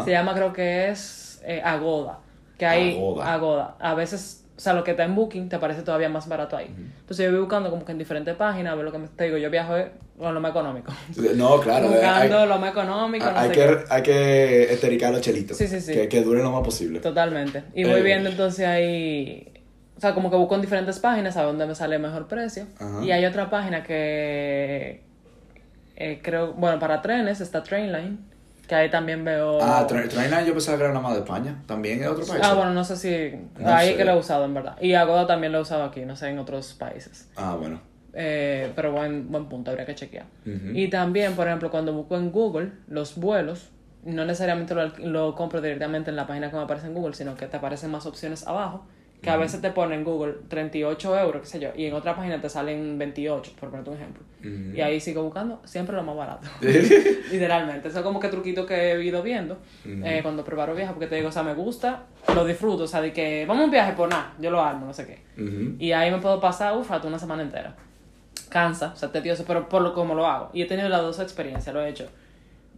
Se 0.04 0.10
llama, 0.10 0.34
creo 0.34 0.52
que 0.52 0.88
es 0.88 1.40
Agoda 1.62 2.20
que 2.58 2.66
hay 2.66 2.98
Agoda. 3.22 3.76
A 3.78 3.94
veces, 3.94 4.44
o 4.56 4.60
sea, 4.60 4.72
lo 4.72 4.84
que 4.84 4.92
está 4.92 5.04
en 5.04 5.14
Booking 5.14 5.48
te 5.48 5.58
parece 5.58 5.82
todavía 5.82 6.08
más 6.08 6.28
barato 6.28 6.56
ahí. 6.56 6.74
Entonces 7.00 7.24
yo 7.24 7.30
voy 7.30 7.40
buscando 7.40 7.70
como 7.70 7.84
que 7.84 7.92
en 7.92 7.98
diferentes 7.98 8.34
páginas, 8.36 8.72
a 8.72 8.76
ver 8.76 8.84
lo 8.84 8.92
que 8.92 8.98
me 8.98 9.08
te 9.08 9.24
digo, 9.24 9.36
yo 9.36 9.50
viajo 9.50 9.74
con 10.18 10.32
lo 10.32 10.40
más 10.40 10.50
económico. 10.50 10.92
No, 11.34 11.60
claro. 11.60 11.88
Buscando 11.88 12.46
lo 12.46 12.58
más 12.58 12.70
económico. 12.70 13.26
hay, 13.34 13.50
que, 13.50 13.78
hay 13.88 14.02
que 14.02 14.72
estericar 14.72 15.12
los 15.12 15.20
chelitos. 15.20 15.56
Sí, 15.56 15.66
sí, 15.68 15.80
sí. 15.80 15.92
Que, 15.92 16.08
que 16.08 16.22
duren 16.22 16.42
lo 16.42 16.50
más 16.50 16.62
posible. 16.62 17.00
Totalmente. 17.00 17.64
Y 17.74 17.84
voy 17.84 18.00
eh. 18.00 18.02
viendo 18.02 18.30
entonces 18.30 18.66
ahí... 18.66 19.52
O 19.96 20.00
sea, 20.00 20.12
como 20.14 20.30
que 20.30 20.36
busco 20.36 20.54
en 20.54 20.60
diferentes 20.60 20.98
páginas 20.98 21.38
a 21.38 21.42
donde 21.42 21.66
me 21.66 21.74
sale 21.74 21.98
mejor 21.98 22.28
precio. 22.28 22.66
Y 23.02 23.10
hay 23.10 23.24
otra 23.24 23.50
página 23.50 23.82
que... 23.82 25.02
Eh, 25.96 26.20
creo... 26.22 26.52
Bueno, 26.52 26.78
para 26.78 27.00
trenes 27.02 27.40
está 27.40 27.62
Trainline 27.62 28.18
que 28.66 28.74
ahí 28.74 28.90
también 28.90 29.24
veo. 29.24 29.58
Ah, 29.62 29.86
Trainline 29.86 30.46
yo 30.46 30.52
pensaba 30.52 30.76
que 30.76 30.84
era 30.84 30.92
nada 30.92 31.02
más 31.02 31.14
de 31.14 31.20
España. 31.20 31.62
También 31.66 32.02
es 32.02 32.08
otro 32.08 32.26
país. 32.26 32.42
Ah, 32.44 32.54
bueno, 32.54 32.72
no 32.72 32.84
sé 32.84 32.96
si. 32.96 33.64
ahí 33.64 33.96
que 33.96 34.04
lo 34.04 34.12
he 34.12 34.18
usado, 34.18 34.44
en 34.44 34.54
verdad. 34.54 34.76
Y 34.80 34.94
Agoda 34.94 35.26
también 35.26 35.52
lo 35.52 35.58
he 35.58 35.62
usado 35.62 35.84
aquí, 35.84 36.04
no 36.04 36.16
sé, 36.16 36.28
en 36.28 36.38
otros 36.38 36.74
países. 36.74 37.28
Ah, 37.36 37.56
bueno. 37.58 37.80
Eh, 38.12 38.72
pero 38.74 38.92
buen, 38.92 39.30
buen 39.30 39.46
punto, 39.46 39.70
habría 39.70 39.86
que 39.86 39.94
chequear. 39.94 40.26
Y 40.44 40.88
también, 40.88 41.34
por 41.34 41.46
ejemplo, 41.46 41.70
cuando 41.70 41.92
busco 41.92 42.16
en 42.16 42.32
Google 42.32 42.72
los 42.88 43.16
vuelos, 43.16 43.70
no 44.04 44.24
necesariamente 44.24 44.74
lo, 44.74 44.88
lo 44.98 45.34
compro 45.34 45.60
directamente 45.60 46.10
en 46.10 46.16
la 46.16 46.26
página 46.26 46.50
que 46.50 46.56
me 46.56 46.62
aparece 46.62 46.86
en 46.86 46.94
Google, 46.94 47.14
sino 47.14 47.34
que 47.34 47.46
te 47.46 47.56
aparecen 47.56 47.90
más 47.90 48.06
opciones 48.06 48.46
abajo 48.46 48.86
que 49.20 49.30
a 49.30 49.36
veces 49.36 49.60
te 49.60 49.70
ponen 49.70 50.00
en 50.00 50.04
Google 50.04 50.34
38 50.48 51.18
euros, 51.18 51.42
qué 51.42 51.48
sé 51.48 51.60
yo, 51.60 51.70
y 51.76 51.86
en 51.86 51.94
otra 51.94 52.14
página 52.14 52.40
te 52.40 52.48
salen 52.48 52.98
28, 52.98 53.52
por 53.58 53.70
ponerte 53.70 53.90
un 53.90 53.96
ejemplo. 53.96 54.22
Y 54.74 54.80
ahí 54.80 55.00
sigo 55.00 55.24
buscando 55.24 55.60
siempre 55.64 55.96
lo 55.96 56.04
más 56.04 56.16
barato. 56.16 56.46
Literalmente. 56.60 57.88
Eso 57.88 57.98
es 57.98 58.04
como 58.04 58.20
que 58.20 58.28
truquito 58.28 58.64
que 58.64 58.92
he 58.92 59.04
ido 59.04 59.20
viendo 59.22 59.58
eh, 59.84 60.20
cuando 60.22 60.44
preparo 60.44 60.74
viajes, 60.74 60.92
porque 60.92 61.08
te 61.08 61.16
digo, 61.16 61.28
o 61.28 61.32
sea, 61.32 61.42
me 61.42 61.54
gusta, 61.54 62.04
lo 62.32 62.44
disfruto, 62.44 62.84
o 62.84 62.86
sea, 62.86 63.00
de 63.00 63.12
que 63.12 63.44
vamos 63.46 63.62
a 63.62 63.64
un 63.64 63.70
viaje, 63.72 63.92
por 63.94 64.08
nada, 64.08 64.34
yo 64.38 64.50
lo 64.50 64.62
armo, 64.62 64.86
no 64.86 64.92
sé 64.92 65.06
qué. 65.06 65.18
Y 65.78 65.92
ahí 65.92 66.10
me 66.10 66.18
puedo 66.18 66.40
pasar, 66.40 66.76
uff, 66.76 66.90
hasta 66.92 67.08
una 67.08 67.18
semana 67.18 67.42
entera. 67.42 67.74
Cansa, 68.48 68.92
o 68.92 68.96
sea, 68.96 69.10
tedioso, 69.10 69.44
pero 69.44 69.68
por 69.68 69.82
lo 69.82 69.92
como 69.92 70.14
lo 70.14 70.26
hago. 70.26 70.50
Y 70.52 70.62
he 70.62 70.66
tenido 70.66 70.88
las 70.88 71.02
dos 71.02 71.18
experiencias, 71.18 71.74
lo 71.74 71.82
he 71.82 71.88
hecho 71.88 72.08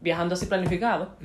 viajando 0.01 0.35
así 0.35 0.47
planificado 0.47 1.17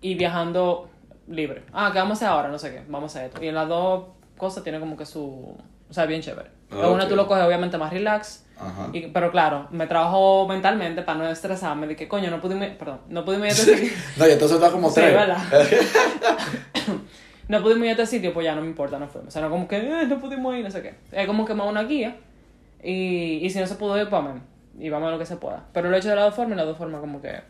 y 0.00 0.14
viajando 0.14 0.88
libre. 1.28 1.62
Ah, 1.72 1.90
¿qué 1.92 1.98
vamos 1.98 2.22
a 2.22 2.26
hacer 2.26 2.28
ahora? 2.28 2.48
No 2.48 2.58
sé 2.58 2.70
qué, 2.72 2.82
vamos 2.88 3.14
a 3.14 3.18
hacer 3.18 3.30
esto. 3.30 3.44
Y 3.44 3.48
en 3.48 3.54
las 3.54 3.68
dos 3.68 4.06
cosa 4.36 4.62
tiene 4.62 4.80
como 4.80 4.96
que 4.96 5.06
su... 5.06 5.56
O 5.88 5.92
sea, 5.92 6.06
bien 6.06 6.20
chévere. 6.20 6.50
Ah, 6.70 6.88
una 6.88 7.08
tú 7.08 7.14
lo 7.16 7.26
coges 7.26 7.44
obviamente 7.44 7.78
más 7.78 7.92
relax. 7.92 8.44
Ajá. 8.58 8.88
Y, 8.92 9.08
pero 9.08 9.30
claro, 9.30 9.68
me 9.70 9.86
trabajo 9.86 10.48
mentalmente 10.48 11.02
para 11.02 11.18
no 11.18 11.28
estresarme 11.28 11.86
de 11.86 11.94
que 11.94 12.08
coño, 12.08 12.30
no 12.30 12.40
pudimos, 12.40 12.66
perdón, 12.78 13.00
no 13.08 13.24
pudimos 13.24 13.46
ir 13.46 13.52
a 13.52 13.54
este 13.54 13.76
sitio. 13.76 13.98
no, 14.16 14.28
y 14.28 14.32
entonces 14.32 14.56
está 14.56 14.70
como 14.70 14.92
tres. 14.92 15.14
no 17.48 17.62
pudimos 17.62 17.84
ir 17.84 17.88
a 17.90 17.92
este 17.92 18.06
sitio, 18.06 18.32
pues 18.32 18.44
ya 18.44 18.54
no 18.54 18.62
me 18.62 18.68
importa, 18.68 18.98
no 18.98 19.08
fuimos. 19.08 19.28
O 19.28 19.30
sea, 19.30 19.42
no 19.42 19.50
como 19.50 19.68
que 19.68 19.76
eh, 19.76 20.06
no 20.06 20.18
pudimos 20.18 20.54
ir, 20.56 20.64
no 20.64 20.70
sé 20.70 20.82
qué. 20.82 20.94
Es 21.12 21.26
como 21.26 21.44
que 21.44 21.54
más 21.54 21.68
una 21.68 21.84
guía. 21.84 22.16
Y, 22.82 23.40
y 23.42 23.50
si 23.50 23.58
no 23.58 23.66
se 23.66 23.74
pudo 23.76 24.00
ir, 24.00 24.08
pues 24.08 24.20
amén. 24.20 24.42
Y 24.78 24.88
vamos 24.90 25.08
a 25.08 25.12
lo 25.12 25.18
que 25.18 25.26
se 25.26 25.36
pueda. 25.36 25.64
Pero 25.72 25.88
lo 25.88 25.96
he 25.96 25.98
hecho 25.98 26.08
de 26.08 26.16
las 26.16 26.26
dos 26.26 26.34
formas 26.34 26.54
y 26.54 26.56
las 26.56 26.66
dos 26.66 26.78
formas 26.78 27.00
como 27.00 27.22
que 27.22 27.40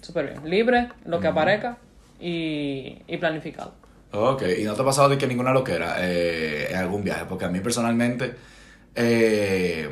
súper 0.00 0.30
bien. 0.30 0.48
Libre, 0.48 0.88
lo 1.04 1.20
que 1.20 1.28
aparezca 1.28 1.78
y, 2.20 3.02
y 3.06 3.16
planificado. 3.18 3.74
Ok, 4.12 4.42
¿y 4.58 4.64
no 4.64 4.74
te 4.74 4.82
ha 4.82 4.84
pasado 4.84 5.08
de 5.08 5.16
que 5.16 5.26
ninguna 5.26 5.52
loquera 5.52 5.96
eh, 5.98 6.68
en 6.70 6.76
algún 6.76 7.02
viaje? 7.02 7.24
Porque 7.26 7.46
a 7.46 7.48
mí 7.48 7.60
personalmente, 7.60 8.36
eh, 8.94 9.88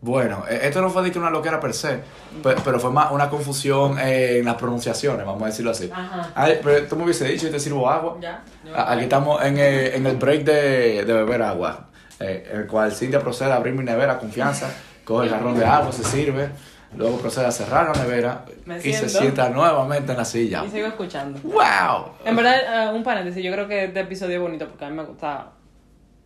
bueno, 0.00 0.44
e-, 0.48 0.68
esto 0.68 0.80
no 0.80 0.90
fue 0.90 1.02
de 1.02 1.10
que 1.10 1.18
una 1.18 1.30
loquera 1.30 1.58
per 1.58 1.74
se, 1.74 2.00
pero, 2.42 2.78
fue 2.78 2.92
más 2.92 3.10
una 3.10 3.28
confusión 3.28 3.98
en 3.98 4.44
las 4.44 4.54
pronunciaciones, 4.54 5.26
vamos 5.26 5.42
a 5.42 5.46
decirlo 5.46 5.72
así. 5.72 5.90
Ajá. 5.92 6.32
pero 6.62 6.86
tú 6.86 6.94
me 6.94 7.02
hubiese 7.02 7.26
dicho, 7.26 7.46
yo 7.46 7.52
te 7.52 7.58
sirvo 7.58 7.90
agua. 7.90 8.16
Ya. 8.20 8.44
Aquí 8.76 9.02
estamos 9.02 9.44
en 9.44 9.58
el, 9.58 9.94
en 9.94 10.06
el 10.06 10.16
break 10.16 10.44
de, 10.44 11.04
de 11.04 11.12
beber 11.12 11.42
agua, 11.42 11.88
eh, 12.20 12.48
el 12.52 12.66
cual 12.68 12.92
Cintia 12.92 13.18
procede 13.18 13.50
a 13.50 13.56
abrir 13.56 13.74
mi 13.74 13.82
nevera, 13.82 14.18
confianza, 14.18 14.70
coge 15.04 15.26
el 15.26 15.32
jarrón 15.32 15.58
de 15.58 15.64
agua, 15.64 15.90
se 15.90 16.04
sirve. 16.04 16.50
Luego 16.96 17.18
procede 17.18 17.46
a 17.46 17.50
cerrar 17.50 17.94
la 17.94 18.02
nevera 18.02 18.44
y 18.82 18.92
se 18.92 19.08
sienta 19.08 19.48
nuevamente 19.50 20.12
en 20.12 20.18
la 20.18 20.24
silla. 20.24 20.64
Y 20.64 20.70
sigo 20.70 20.86
escuchando. 20.86 21.38
¡Wow! 21.42 22.12
En 22.24 22.36
verdad, 22.36 22.92
uh, 22.92 22.96
un 22.96 23.02
paréntesis, 23.02 23.42
yo 23.42 23.52
creo 23.52 23.68
que 23.68 23.84
este 23.84 24.00
episodio 24.00 24.36
es 24.36 24.42
bonito 24.42 24.66
porque 24.68 24.84
a 24.84 24.90
mí 24.90 24.96
me 24.96 25.04
gusta. 25.04 25.52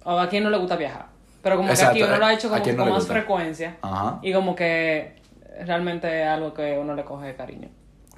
O 0.05 0.19
a 0.19 0.29
quien 0.29 0.45
no 0.45 0.51
le 0.51 0.59
gusta 0.59 0.77
viajar. 0.77 1.07
Pero 1.43 1.57
como 1.57 1.73
que 1.73 1.83
aquí 1.83 2.03
uno 2.03 2.17
lo 2.17 2.27
ha 2.27 2.33
hecho 2.33 2.49
como, 2.49 2.77
con 2.77 2.91
más 2.91 3.07
frecuencia. 3.07 3.77
Ajá. 3.83 4.19
Y 4.23 4.33
como 4.33 4.55
que 4.55 5.17
realmente 5.65 6.23
es 6.23 6.29
algo 6.29 6.55
que 6.55 6.79
uno 6.79 6.95
le 6.95 7.05
coge 7.05 7.35
cariño. 7.35 7.69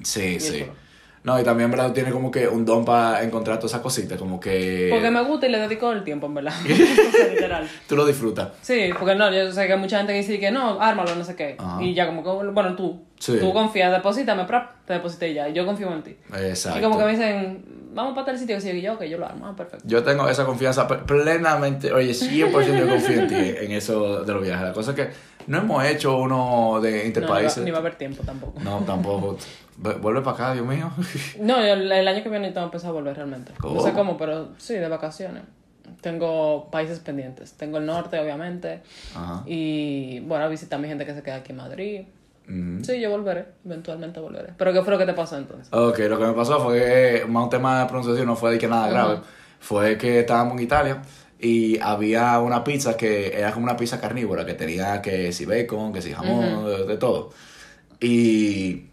Sí, 0.03 0.41
sí. 0.41 0.67
No, 1.25 1.41
y 1.41 1.43
también, 1.43 1.71
¿verdad? 1.71 1.91
Tiene 1.93 2.11
como 2.11 2.31
que 2.31 2.47
un 2.47 2.67
don 2.67 2.85
para 2.85 3.23
encontrar 3.23 3.57
todas 3.57 3.73
esas 3.73 3.81
cositas, 3.81 4.19
como 4.19 4.39
que... 4.39 4.89
Porque 4.91 5.11
me 5.11 5.23
gusta 5.23 5.47
y 5.47 5.51
le 5.51 5.59
dedico 5.59 5.91
el 5.91 6.05
tiempo, 6.05 6.27
en 6.27 6.35
verdad. 6.35 6.53
literal. 7.31 7.67
Tú 7.89 7.97
lo 7.97 8.05
disfrutas. 8.05 8.49
Sí, 8.61 8.91
porque 8.99 9.15
no, 9.15 9.33
yo 9.33 9.51
sé 9.51 9.67
que 9.67 9.73
hay 9.73 9.79
mucha 9.79 9.97
gente 9.97 10.13
que 10.13 10.19
dice 10.19 10.39
que 10.39 10.51
no, 10.51 10.79
ármalo, 10.79 11.17
no 11.17 11.25
sé 11.25 11.35
qué. 11.35 11.57
Y 11.81 11.95
ya 11.95 12.07
como 12.07 12.23
que, 12.23 12.51
bueno, 12.51 12.77
tú, 12.77 13.01
tú 13.19 13.53
confías, 13.55 13.91
deposítame, 13.91 14.45
te 14.85 14.93
deposité 14.93 15.33
ya, 15.33 15.49
yo 15.49 15.65
confío 15.65 15.91
en 15.95 16.03
ti. 16.03 16.15
Exacto. 16.35 16.79
Y 16.79 16.83
como 16.83 16.99
que 16.99 17.05
me 17.07 17.13
dicen, 17.13 17.65
vamos 17.95 18.13
para 18.13 18.27
tal 18.27 18.39
sitio, 18.39 18.59
y 18.59 18.83
yo, 18.83 18.93
ok, 18.93 19.05
yo 19.05 19.17
lo 19.17 19.25
armo, 19.25 19.47
ah, 19.47 19.57
perfecto. 19.57 19.87
Yo 19.89 20.03
tengo 20.03 20.29
esa 20.29 20.45
confianza 20.45 20.87
plenamente, 20.87 21.91
oye, 21.91 22.11
100% 22.11 22.79
yo 22.79 22.87
confío 22.87 23.21
en 23.21 23.29
ti, 23.29 23.65
en 23.65 23.73
eso 23.73 24.25
de 24.25 24.31
los 24.31 24.43
viajes. 24.43 24.67
La 24.67 24.73
cosa 24.75 24.91
es 24.91 24.97
que 24.97 25.09
no 25.47 25.59
hemos 25.59 25.85
hecho 25.85 26.19
uno 26.19 26.81
de 26.83 27.07
interpaíses. 27.07 27.59
No, 27.59 27.65
ni 27.65 27.71
va 27.71 27.79
a 27.79 27.81
haber 27.81 27.95
tiempo 27.95 28.23
tampoco. 28.25 28.61
No, 28.61 28.81
tampoco. 28.81 29.39
Vuelve 29.77 30.21
para 30.23 30.37
acá, 30.37 30.53
Dios 30.55 30.67
mío. 30.67 30.91
no, 31.41 31.59
el, 31.59 32.09
año 32.09 32.23
que 32.23 32.29
viene 32.29 32.53
tengo 32.53 32.71
a 32.73 32.91
volver 32.91 33.17
realmente. 33.17 33.53
No 33.63 33.81
sé 33.81 33.93
cómo, 33.93 34.17
pero 34.17 34.51
sí, 34.59 34.75
de 34.75 34.89
vacaciones. 34.89 35.43
Tengo 36.01 36.71
países 36.71 37.01
pendientes. 37.01 37.55
Tengo 37.55 37.79
el 37.79 37.87
norte, 37.87 38.19
obviamente. 38.19 38.83
Ajá. 39.15 39.43
Y 39.47 40.21
bueno, 40.21 40.49
visitar 40.49 40.79
a 40.79 40.83
mi 40.83 40.89
gente 40.89 41.05
que 41.05 41.15
se 41.15 41.23
queda 41.23 41.37
aquí 41.37 41.53
en 41.53 41.59
Madrid. 41.59 42.03
Sí, 42.47 43.01
yo 43.01 43.11
volveré, 43.11 43.47
eventualmente 43.65 44.21
volveré. 44.21 44.53
¿Pero 44.57 44.73
qué 44.73 44.83
fue 44.83 44.93
lo 44.93 44.99
que 44.99 45.07
te 45.07 45.15
pasó 45.15 45.39
entonces? 45.39 45.73
Ok, 45.73 45.99
lo 46.01 46.19
que 46.19 46.27
me 46.27 46.35
pasó 46.35 46.61
fue 46.61 47.25
más 47.27 47.45
un 47.45 47.51
tema 47.51 47.81
de 47.81 47.87
pronunciación, 47.87 48.27
no 48.27 48.37
fue 48.37 48.53
de 48.53 48.59
que 48.59 48.69
nada 48.69 48.89
grave. 48.89 49.21
Fue 49.61 49.97
que 49.97 50.21
estábamos 50.21 50.59
en 50.59 50.65
Italia 50.65 51.03
y 51.39 51.79
había 51.81 52.39
una 52.41 52.63
pizza 52.63 52.99
que 52.99 53.39
era 53.39 53.53
como 53.53 53.65
una 53.65 53.77
pizza 53.77 53.99
carnívora, 53.99 54.45
que 54.45 54.53
tenía 54.53 55.01
que 55.01 55.33
si 55.33 55.47
bacon, 55.47 55.93
que 55.93 56.03
si 56.03 56.13
jamón, 56.13 56.87
de, 56.87 56.97
todo. 56.99 57.31
Y 57.99 58.89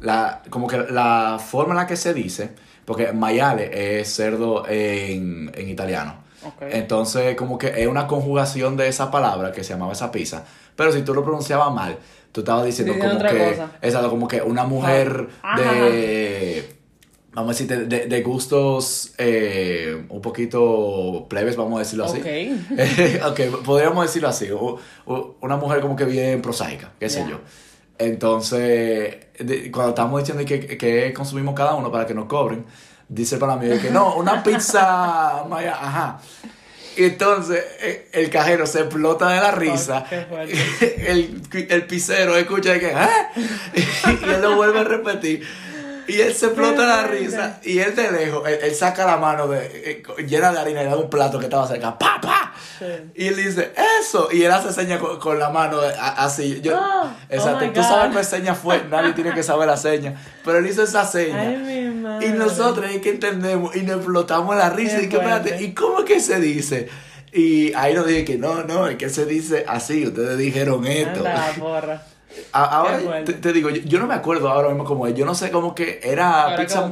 la, 0.00 0.42
como 0.50 0.66
que 0.66 0.78
la 0.90 1.38
forma 1.44 1.74
en 1.74 1.78
la 1.78 1.86
que 1.86 1.96
se 1.96 2.14
dice, 2.14 2.50
porque 2.84 3.12
maiale 3.12 4.00
es 4.00 4.14
cerdo 4.14 4.66
en, 4.68 5.50
en 5.54 5.68
italiano. 5.68 6.26
Entonces, 6.60 7.34
como 7.36 7.58
que 7.58 7.72
es 7.76 7.86
una 7.86 8.06
conjugación 8.06 8.76
de 8.76 8.88
esa 8.88 9.10
palabra 9.10 9.52
que 9.52 9.64
se 9.64 9.72
llamaba 9.72 9.92
esa 9.92 10.10
pizza. 10.10 10.44
Pero 10.76 10.92
si 10.92 11.02
tú 11.02 11.14
lo 11.14 11.24
pronunciabas 11.24 11.72
mal, 11.72 11.98
tú 12.32 12.40
estabas 12.40 12.64
diciendo 12.64 12.94
como 12.98 13.18
que. 13.18 13.58
Exacto, 13.82 14.10
como 14.10 14.28
que 14.28 14.42
una 14.42 14.64
mujer 14.64 15.28
ah. 15.42 15.60
de. 15.60 16.76
Vamos 17.32 17.50
a 17.50 17.64
decir, 17.64 17.86
de, 17.86 18.06
de, 18.06 18.22
gustos 18.22 19.12
eh, 19.18 20.06
un 20.08 20.22
poquito 20.22 21.26
plebes, 21.28 21.54
vamos 21.54 21.76
a 21.76 21.78
decirlo 21.80 22.06
así. 22.06 22.18
Ok. 22.18 23.26
ok, 23.30 23.62
podríamos 23.62 24.06
decirlo 24.06 24.28
así. 24.28 24.48
una 25.40 25.56
mujer 25.58 25.82
como 25.82 25.96
que 25.96 26.06
bien 26.06 26.40
prosaica, 26.40 26.92
qué 26.98 27.10
sé 27.10 27.26
yo. 27.28 27.40
Entonces, 27.98 29.16
cuando 29.72 29.90
estamos 29.90 30.20
diciendo 30.20 30.44
que, 30.44 30.76
que 30.76 31.12
consumimos 31.12 31.54
cada 31.54 31.74
uno 31.74 31.90
para 31.90 32.06
que 32.06 32.14
nos 32.14 32.26
cobren, 32.26 32.64
dice 33.08 33.38
para 33.38 33.56
mí 33.56 33.68
que 33.78 33.90
no, 33.90 34.16
una 34.16 34.42
pizza 34.42 35.44
maya, 35.48 35.76
ajá. 35.80 36.20
Y 36.96 37.04
entonces 37.04 37.62
eh, 37.80 38.08
el 38.12 38.30
cajero 38.30 38.66
se 38.66 38.80
explota 38.80 39.28
de 39.28 39.40
la 39.40 39.50
risa. 39.50 40.06
el, 40.80 41.42
el 41.68 41.86
pizzero 41.86 42.36
escucha 42.36 42.78
que, 42.78 42.92
¿ah? 42.94 43.30
y 43.74 44.30
él 44.30 44.40
lo 44.40 44.56
vuelve 44.56 44.80
a 44.80 44.84
repetir. 44.84 45.46
Y 46.08 46.20
él 46.20 46.34
se 46.34 46.46
explota 46.46 46.86
la 46.86 47.06
risa. 47.06 47.58
Y 47.62 47.78
él 47.78 47.94
de 47.94 48.10
lejos, 48.10 48.48
él, 48.48 48.74
saca 48.74 49.04
la 49.04 49.16
mano 49.16 49.48
de, 49.48 49.66
eh, 49.72 50.02
llena 50.26 50.52
de 50.52 50.58
harina 50.58 50.82
y 50.82 50.86
da 50.86 50.96
un 50.96 51.10
plato 51.10 51.38
que 51.38 51.46
estaba 51.46 51.66
cerca. 51.66 51.98
¡Pa, 51.98 52.20
pa! 52.20 52.54
Y 53.14 53.26
él 53.26 53.36
dice, 53.36 53.72
¡eso! 54.00 54.28
Y 54.30 54.42
él 54.42 54.52
hace 54.52 54.72
seña 54.72 54.98
con, 54.98 55.38
la 55.38 55.50
mano 55.50 55.78
así. 55.98 56.60
Yo, 56.60 56.78
oh, 56.78 57.08
exacto. 57.28 57.70
Tú 57.72 57.82
sabes 57.82 58.16
qué 58.16 58.24
seña 58.24 58.54
fue. 58.54 58.84
Nadie 58.84 59.12
tiene 59.12 59.32
que 59.34 59.42
saber 59.42 59.66
la 59.66 59.76
seña. 59.76 60.20
Pero 60.44 60.58
él 60.58 60.66
hizo 60.66 60.82
esa 60.82 61.04
seña. 61.04 61.52
y 62.20 62.28
nosotros 62.28 62.86
es 62.90 63.00
que 63.00 63.10
entendemos 63.10 63.74
y 63.74 63.82
nos 63.82 63.96
explotamos 63.96 64.56
la 64.56 64.70
risa. 64.70 65.02
y 65.02 65.08
que, 65.08 65.16
espérate, 65.16 65.62
¿y 65.62 65.74
cómo 65.74 66.00
es 66.00 66.04
que 66.04 66.20
se 66.20 66.40
dice? 66.40 66.88
Y 67.32 67.74
ahí 67.74 67.92
nos 67.92 68.06
dije 68.06 68.24
que 68.24 68.38
no, 68.38 68.62
no, 68.64 68.86
es 68.86 68.96
que 68.96 69.10
se 69.10 69.26
dice 69.26 69.64
así. 69.68 70.06
Ustedes 70.06 70.38
dijeron 70.38 70.86
esto. 70.86 71.20
Anda, 71.20 71.52
porra. 71.58 72.02
Ahora 72.52 72.98
te, 73.24 73.52
digo, 73.52 73.70
yo, 73.70 73.98
no 73.98 74.06
me 74.06 74.14
acuerdo 74.14 74.48
ahora 74.48 74.68
mismo 74.68 74.84
cómo 74.84 75.06
es. 75.06 75.14
Yo 75.14 75.26
no 75.26 75.34
sé 75.34 75.50
cómo 75.50 75.74
que 75.74 76.00
era 76.02 76.56
pizza. 76.56 76.90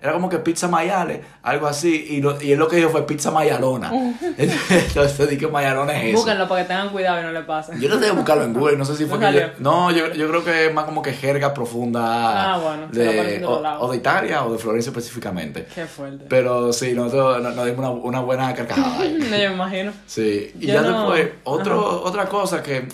era 0.00 0.12
como 0.12 0.28
que 0.28 0.38
pizza 0.38 0.68
mayale, 0.68 1.22
algo 1.42 1.66
así. 1.66 2.06
Y, 2.10 2.20
lo, 2.20 2.40
y 2.40 2.52
él 2.52 2.58
lo 2.58 2.68
que 2.68 2.76
dijo 2.76 2.90
fue 2.90 3.06
pizza 3.06 3.30
mayalona. 3.30 3.90
Entonces 4.38 5.30
dije 5.30 5.46
mayalona 5.48 5.96
es 5.96 6.08
eso. 6.08 6.18
Búsquenlo 6.18 6.48
para 6.48 6.62
que 6.62 6.68
tengan 6.68 6.90
cuidado 6.90 7.20
y 7.20 7.24
no 7.24 7.32
le 7.32 7.42
pasen. 7.42 7.80
Yo 7.80 7.88
no 7.88 8.00
que 8.00 8.10
buscarlo 8.10 8.44
en 8.44 8.52
Google. 8.52 8.76
No 8.76 8.84
sé 8.84 8.96
si 8.96 9.06
fue 9.06 9.18
que. 9.18 9.52
no, 9.58 9.90
yo, 9.90 10.12
yo 10.12 10.28
creo 10.28 10.44
que 10.44 10.66
es 10.66 10.74
más 10.74 10.84
como 10.84 11.02
que 11.02 11.12
jerga 11.12 11.54
profunda. 11.54 12.54
Ah, 12.54 12.58
bueno. 12.58 12.88
De, 12.88 13.44
o, 13.44 13.90
de 13.90 13.96
Italia 13.96 14.44
o 14.44 14.52
de 14.52 14.58
Florencia 14.58 14.90
específicamente. 14.90 15.66
Qué 15.74 15.86
fuerte. 15.86 16.26
Pero 16.28 16.72
sí, 16.72 16.92
nosotros 16.92 17.42
nos, 17.42 17.64
dimos 17.64 17.78
una, 17.78 17.90
una, 17.90 18.20
buena 18.20 18.54
carcajada. 18.54 18.98
no, 18.98 19.36
yo 19.36 19.48
me 19.48 19.54
imagino. 19.54 19.92
Sí. 20.06 20.52
Y 20.60 20.66
ya 20.66 20.82
después, 20.82 21.30
otro, 21.44 22.02
otra 22.02 22.26
cosa 22.26 22.62
que 22.62 22.86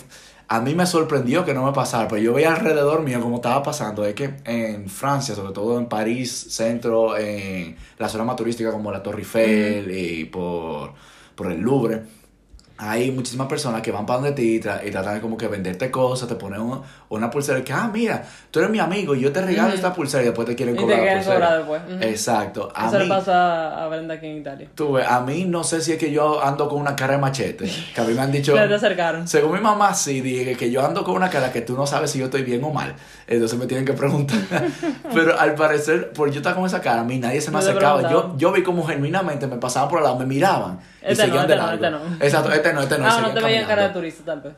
a 0.53 0.59
mí 0.59 0.75
me 0.75 0.85
sorprendió 0.85 1.43
que 1.43 1.55
no 1.55 1.65
me 1.65 1.71
pasara, 1.71 2.07
pero 2.07 2.21
yo 2.21 2.31
veía 2.31 2.53
alrededor 2.53 3.01
mío 3.01 3.19
como 3.19 3.37
estaba 3.37 3.63
pasando, 3.63 4.05
es 4.05 4.13
que 4.13 4.35
en 4.45 4.87
Francia, 4.87 5.33
sobre 5.33 5.51
todo 5.51 5.79
en 5.79 5.87
París, 5.87 6.29
centro, 6.29 7.17
en 7.17 7.75
la 7.97 8.07
zona 8.07 8.23
más 8.23 8.35
turística 8.35 8.71
como 8.71 8.91
la 8.91 9.01
Torre 9.01 9.21
Eiffel 9.21 9.89
y 9.89 10.25
por, 10.25 10.93
por 11.33 11.51
el 11.51 11.59
Louvre, 11.59 12.03
hay 12.77 13.11
muchísimas 13.11 13.47
personas 13.47 13.81
que 13.81 13.91
van 13.91 14.05
para 14.05 14.19
donde 14.19 14.33
ti 14.33 14.55
y, 14.55 14.59
tratan 14.59 15.15
de 15.15 15.21
como 15.21 15.37
que 15.37 15.47
venderte 15.47 15.91
cosas, 15.91 16.27
te 16.27 16.35
ponen 16.35 16.61
una 17.09 17.29
pulsera 17.29 17.59
y 17.59 17.61
que, 17.61 17.71
ah, 17.71 17.89
mira, 17.93 18.23
tú 18.49 18.59
eres 18.59 18.71
mi 18.71 18.79
amigo 18.79 19.15
y 19.15 19.21
yo 19.21 19.31
te 19.31 19.41
regalo 19.41 19.73
esta 19.73 19.93
pulsera 19.93 20.23
y 20.23 20.25
después 20.27 20.47
te 20.47 20.55
quieren 20.55 20.75
cobrar. 20.75 20.97
Y 20.97 21.01
te 21.01 21.07
quieren 21.07 21.23
cobrar 21.23 21.57
después. 21.57 21.81
Exacto. 22.01 22.71
A 22.73 22.87
Eso 22.87 22.99
le 22.99 23.07
pasa 23.07 23.83
a 23.83 23.87
Brenda 23.87 24.15
aquí 24.15 24.25
en 24.25 24.37
Italia. 24.37 24.69
Tú 24.73 24.97
a 24.97 25.19
mí 25.21 25.45
no 25.45 25.63
sé 25.63 25.81
si 25.81 25.93
es 25.93 25.97
que 25.97 26.11
yo 26.11 26.43
ando 26.43 26.67
con 26.67 26.81
una 26.81 26.95
cara 26.95 27.13
de 27.13 27.19
machete, 27.19 27.71
que 27.93 28.01
a 28.01 28.03
mí 28.05 28.13
me 28.13 28.21
han 28.21 28.31
dicho... 28.31 28.53
te 28.73 28.73
acercaron. 28.73 29.27
Según 29.27 29.53
mi 29.53 29.59
mamá 29.59 29.93
sí, 29.93 30.21
dije 30.21 30.55
que 30.55 30.71
yo 30.71 30.83
ando 30.83 31.03
con 31.03 31.15
una 31.15 31.29
cara 31.29 31.51
que 31.51 31.61
tú 31.61 31.75
no 31.75 31.85
sabes 31.85 32.11
si 32.11 32.19
yo 32.19 32.25
estoy 32.25 32.41
bien 32.41 32.63
o 32.63 32.71
mal. 32.71 32.95
Entonces 33.27 33.57
me 33.59 33.67
tienen 33.67 33.85
que 33.85 33.93
preguntar. 33.93 34.39
Pero 35.13 35.39
al 35.39 35.53
parecer, 35.55 36.11
por 36.11 36.31
yo 36.31 36.37
estar 36.37 36.55
con 36.55 36.65
esa 36.65 36.81
cara, 36.81 37.01
a 37.01 37.03
mí 37.03 37.19
nadie 37.19 37.39
se 37.39 37.51
me 37.51 37.59
acercaba. 37.59 38.09
Yo, 38.09 38.35
yo 38.37 38.51
vi 38.51 38.63
como 38.63 38.83
genuinamente 38.85 39.47
me 39.47 39.57
pasaban 39.57 39.89
por 39.89 39.99
al 39.99 40.05
lado, 40.05 40.17
me 40.17 40.25
miraban. 40.25 40.79
Este 41.03 41.27
no, 41.27 41.41
este 41.41 41.55
no, 41.55 41.71
este 41.71 41.89
no. 41.89 41.99
Exacto, 42.19 42.51
este 42.51 42.73
no, 42.73 42.81
este 42.81 42.97
no. 42.97 43.07
Ah, 43.07 43.21
no 43.21 43.33
te 43.33 43.41
veían 43.41 43.65
cara 43.65 43.87
de 43.87 43.93
turista, 43.93 44.23
tal 44.23 44.41
vez. 44.41 44.53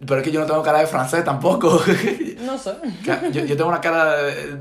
Pero 0.00 0.18
es 0.18 0.22
que 0.22 0.30
yo 0.30 0.40
no 0.40 0.46
tengo 0.46 0.62
cara 0.62 0.78
de 0.78 0.86
francés 0.86 1.24
tampoco. 1.24 1.80
No 2.38 2.56
sé. 2.56 2.70
Yo, 3.32 3.44
yo 3.44 3.56
tengo 3.56 3.68
una 3.68 3.80
cara 3.80 4.14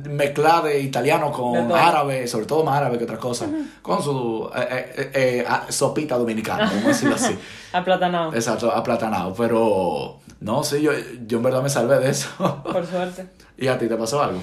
mezclada 0.09 0.63
de 0.63 0.81
italiano 0.81 1.31
con 1.31 1.71
árabe, 1.71 2.27
sobre 2.27 2.45
todo 2.45 2.63
más 2.63 2.75
árabe 2.75 2.97
que 2.97 3.05
otra 3.05 3.17
cosa. 3.17 3.45
Con 3.81 4.03
su 4.03 4.49
eh, 4.53 4.93
eh, 4.97 5.11
eh, 5.13 5.45
sopita 5.69 6.17
dominicana, 6.17 6.65
vamos 6.65 6.83
a 6.83 6.87
decirlo 6.87 7.15
así. 7.15 7.37
aplatanado. 7.71 8.33
Exacto, 8.33 8.71
aplatanado. 8.71 9.33
Pero 9.35 10.19
no, 10.41 10.63
sí, 10.63 10.81
yo, 10.81 10.91
yo 11.27 11.37
en 11.37 11.43
verdad 11.43 11.61
me 11.61 11.69
salvé 11.69 11.99
de 11.99 12.09
eso. 12.09 12.63
Por 12.63 12.85
suerte. 12.85 13.27
¿Y 13.57 13.67
a 13.67 13.77
ti 13.77 13.87
te 13.87 13.95
pasó 13.95 14.21
algo? 14.21 14.39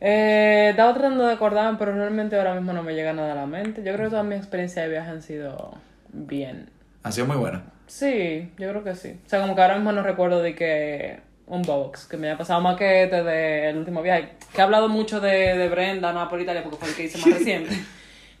Eh, 0.00 0.68
estaba 0.70 0.94
tratando 0.94 1.26
de 1.26 1.34
acordarme, 1.34 1.78
pero 1.78 1.92
realmente 1.92 2.36
ahora 2.36 2.54
mismo 2.54 2.72
no 2.72 2.82
me 2.82 2.94
llega 2.94 3.12
nada 3.12 3.32
a 3.32 3.36
la 3.36 3.46
mente. 3.46 3.82
Yo 3.84 3.92
creo 3.92 4.06
que 4.06 4.10
toda 4.10 4.22
mi 4.22 4.34
experiencia 4.34 4.82
de 4.82 4.88
viaje 4.88 5.10
han 5.10 5.22
sido 5.22 5.74
bien. 6.12 6.70
¿Han 7.02 7.12
sido 7.12 7.26
muy 7.26 7.36
buenas? 7.36 7.62
Sí, 7.86 8.52
yo 8.58 8.68
creo 8.70 8.84
que 8.84 8.94
sí. 8.94 9.18
O 9.24 9.28
sea, 9.28 9.40
como 9.40 9.54
que 9.54 9.62
ahora 9.62 9.76
mismo 9.76 9.92
no 9.92 10.02
recuerdo 10.02 10.42
de 10.42 10.54
que 10.54 11.20
un 11.46 11.62
box, 11.62 12.06
que 12.06 12.16
me 12.16 12.28
haya 12.28 12.36
pasado 12.36 12.60
más 12.60 12.76
que 12.76 13.06
del 13.06 13.78
último 13.78 14.02
viaje. 14.02 14.34
Que 14.52 14.60
he 14.60 14.64
hablado 14.64 14.88
mucho 14.88 15.20
de, 15.20 15.56
de 15.56 15.68
Brenda, 15.68 16.12
no 16.12 16.28
por 16.28 16.40
Italia, 16.40 16.62
porque 16.62 16.78
fue 16.78 16.88
el 16.88 16.94
que 16.94 17.04
hice 17.04 17.18
más 17.18 17.38
reciente. 17.38 17.74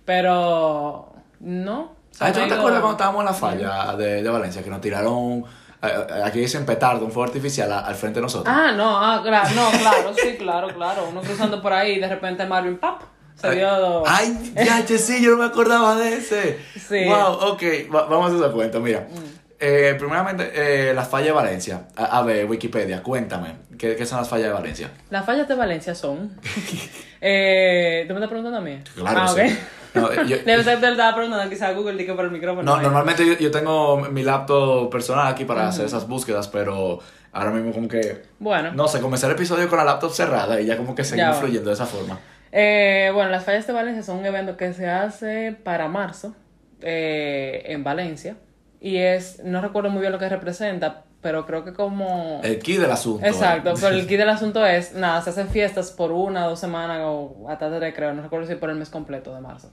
Pero, 0.04 1.12
no. 1.40 1.96
Ah, 2.20 2.32
¿tú 2.32 2.40
no 2.40 2.48
te 2.48 2.54
acuerdas 2.54 2.80
cuando 2.80 2.92
estábamos 2.92 3.20
en 3.20 3.26
la 3.26 3.32
falla 3.32 3.96
de, 3.96 4.22
de 4.22 4.28
Valencia? 4.28 4.62
Que 4.62 4.70
nos 4.70 4.80
tiraron 4.80 5.44
Aquí 5.80 6.40
dicen 6.40 6.66
petardo, 6.66 7.04
un 7.04 7.12
fuego 7.12 7.28
artificial 7.28 7.70
al 7.70 7.94
frente 7.94 8.18
de 8.18 8.22
nosotros. 8.22 8.52
Ah, 8.54 8.72
no, 8.72 8.98
ah, 8.98 9.20
claro, 9.22 9.48
no, 9.54 9.70
claro, 9.78 10.12
sí, 10.14 10.36
claro, 10.36 10.74
claro. 10.74 11.08
Uno 11.08 11.20
cruzando 11.20 11.62
por 11.62 11.72
ahí 11.72 11.92
y 11.92 12.00
de 12.00 12.08
repente 12.08 12.44
Marvin 12.46 12.78
Pap 12.78 13.02
dio. 13.42 14.06
Ay, 14.06 14.52
ya, 14.56 14.84
che, 14.84 14.98
sí, 14.98 15.22
yo 15.22 15.30
no 15.30 15.36
me 15.38 15.44
acordaba 15.44 15.96
de 15.96 16.16
ese. 16.16 16.58
Sí. 16.74 17.04
Wow, 17.06 17.52
ok, 17.52 17.62
vamos 17.90 18.24
a 18.24 18.26
hacer 18.26 18.44
esa 18.44 18.52
cuenta, 18.52 18.78
mira. 18.78 19.06
Mm. 19.10 19.38
Eh, 19.60 19.96
primeramente, 19.98 20.52
eh, 20.54 20.94
las 20.94 21.08
fallas 21.08 21.28
de 21.28 21.32
Valencia. 21.32 21.88
A, 21.96 22.22
ver, 22.22 22.46
Wikipedia, 22.46 23.02
cuéntame, 23.02 23.56
¿qué, 23.76 23.96
¿qué, 23.96 24.06
son 24.06 24.18
las 24.18 24.28
fallas 24.28 24.46
de 24.46 24.52
Valencia? 24.52 24.90
Las 25.10 25.26
fallas 25.26 25.48
de 25.48 25.54
Valencia 25.56 25.94
son. 25.96 26.38
eh, 27.20 28.04
¿Tú 28.06 28.14
me 28.14 28.20
estás 28.20 28.28
preguntando 28.28 28.58
a 28.58 28.60
mí? 28.60 28.80
Claro, 28.94 29.20
ah, 29.20 29.28
sí. 29.28 29.58
No, 29.94 30.14
yo, 30.24 30.36
Debe 30.46 30.62
ser 30.62 30.78
verdad, 30.78 31.12
preguntando 31.12 31.50
quizá 31.50 31.72
Google 31.72 31.96
diga 31.96 32.14
por 32.14 32.26
el 32.26 32.30
micrófono. 32.30 32.62
No, 32.62 32.80
normalmente 32.80 33.36
yo, 33.40 33.50
tengo 33.50 33.96
mi 33.96 34.22
laptop 34.22 34.90
personal 34.90 35.26
aquí 35.26 35.44
para 35.44 35.66
hacer 35.66 35.86
esas 35.86 36.06
búsquedas, 36.06 36.46
pero 36.46 37.00
ahora 37.32 37.50
mismo 37.50 37.72
como 37.72 37.88
que... 37.88 38.22
Bueno. 38.38 38.72
No 38.74 38.86
sé, 38.86 39.00
comencé 39.00 39.26
el 39.26 39.32
episodio 39.32 39.68
con 39.68 39.78
la 39.78 39.84
laptop 39.84 40.12
cerrada 40.12 40.60
y 40.60 40.66
ya 40.66 40.76
como 40.76 40.94
que 40.94 41.02
seguimos 41.02 41.38
fluyendo 41.38 41.70
de 41.70 41.74
esa 41.74 41.86
forma. 41.86 42.20
Eh, 42.52 43.10
bueno, 43.14 43.30
las 43.30 43.44
fallas 43.44 43.66
de 43.66 43.72
Valencia 43.72 44.02
son 44.02 44.18
un 44.18 44.26
evento 44.26 44.56
que 44.56 44.72
se 44.72 44.88
hace 44.88 45.52
para 45.52 45.88
marzo 45.88 46.34
eh, 46.80 47.62
en 47.66 47.84
Valencia 47.84 48.36
y 48.80 48.96
es, 48.96 49.42
no 49.44 49.60
recuerdo 49.60 49.90
muy 49.90 50.00
bien 50.00 50.12
lo 50.12 50.18
que 50.18 50.28
representa, 50.28 51.04
pero 51.20 51.44
creo 51.46 51.64
que 51.64 51.72
como... 51.72 52.40
El 52.44 52.58
key 52.60 52.76
del 52.76 52.90
asunto. 52.90 53.26
Exacto, 53.26 53.74
pero 53.80 53.94
el 53.94 54.06
key 54.08 54.16
del 54.16 54.28
asunto 54.28 54.64
es, 54.64 54.94
nada, 54.94 55.20
se 55.20 55.30
hacen 55.30 55.48
fiestas 55.48 55.90
por 55.90 56.12
una, 56.12 56.46
dos 56.46 56.60
semanas 56.60 57.00
o 57.02 57.46
hasta 57.48 57.76
tres 57.76 57.94
creo, 57.94 58.14
no 58.14 58.22
recuerdo 58.22 58.46
si 58.46 58.54
por 58.54 58.70
el 58.70 58.76
mes 58.76 58.88
completo 58.88 59.34
de 59.34 59.40
marzo. 59.40 59.72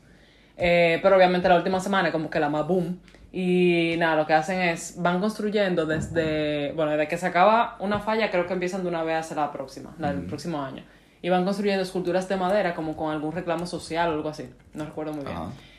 Eh, 0.57 0.99
pero 1.03 1.17
obviamente 1.17 1.49
la 1.49 1.57
última 1.57 1.79
semana 1.79 2.07
es 2.07 2.11
como 2.11 2.29
que 2.29 2.39
la 2.39 2.49
más 2.49 2.67
boom. 2.67 2.99
Y 3.31 3.95
nada, 3.97 4.15
lo 4.15 4.25
que 4.25 4.33
hacen 4.33 4.61
es, 4.61 4.95
van 4.97 5.19
construyendo 5.19 5.85
desde, 5.85 6.71
bueno, 6.71 6.91
desde 6.91 7.09
que 7.09 7.17
se 7.17 7.25
acaba 7.25 7.75
una 7.79 7.99
falla, 7.99 8.31
creo 8.31 8.47
que 8.47 8.53
empiezan 8.53 8.81
de 8.83 8.87
una 8.87 9.03
vez 9.03 9.17
hasta 9.17 9.35
la 9.35 9.51
próxima, 9.51 9.93
la 9.99 10.13
del 10.13 10.25
próximo 10.25 10.61
año. 10.61 10.83
Y 11.25 11.29
van 11.29 11.43
construyendo 11.43 11.81
esculturas 11.81 12.29
de 12.29 12.37
madera 12.37 12.75
como 12.75 12.95
con 12.95 13.11
algún 13.11 13.31
reclamo 13.31 13.65
social 13.65 14.09
o 14.09 14.13
algo 14.13 14.29
así, 14.29 14.47
no 14.75 14.85
recuerdo 14.85 15.11
muy 15.11 15.25
bien. 15.25 15.37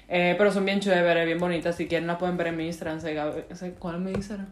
Eh, 0.09 0.35
pero 0.37 0.51
son 0.51 0.65
bien 0.65 0.81
chéveres, 0.81 1.25
bien 1.25 1.39
bonitas, 1.39 1.77
si 1.77 1.87
quieren 1.87 2.09
la 2.09 2.19
pueden 2.19 2.37
ver 2.37 2.49
en 2.49 2.57
mi 2.57 2.67
Instagram, 2.67 2.99
¿cuál 3.79 3.95
es 3.95 4.01
mi 4.01 4.11
Instagram? 4.11 4.49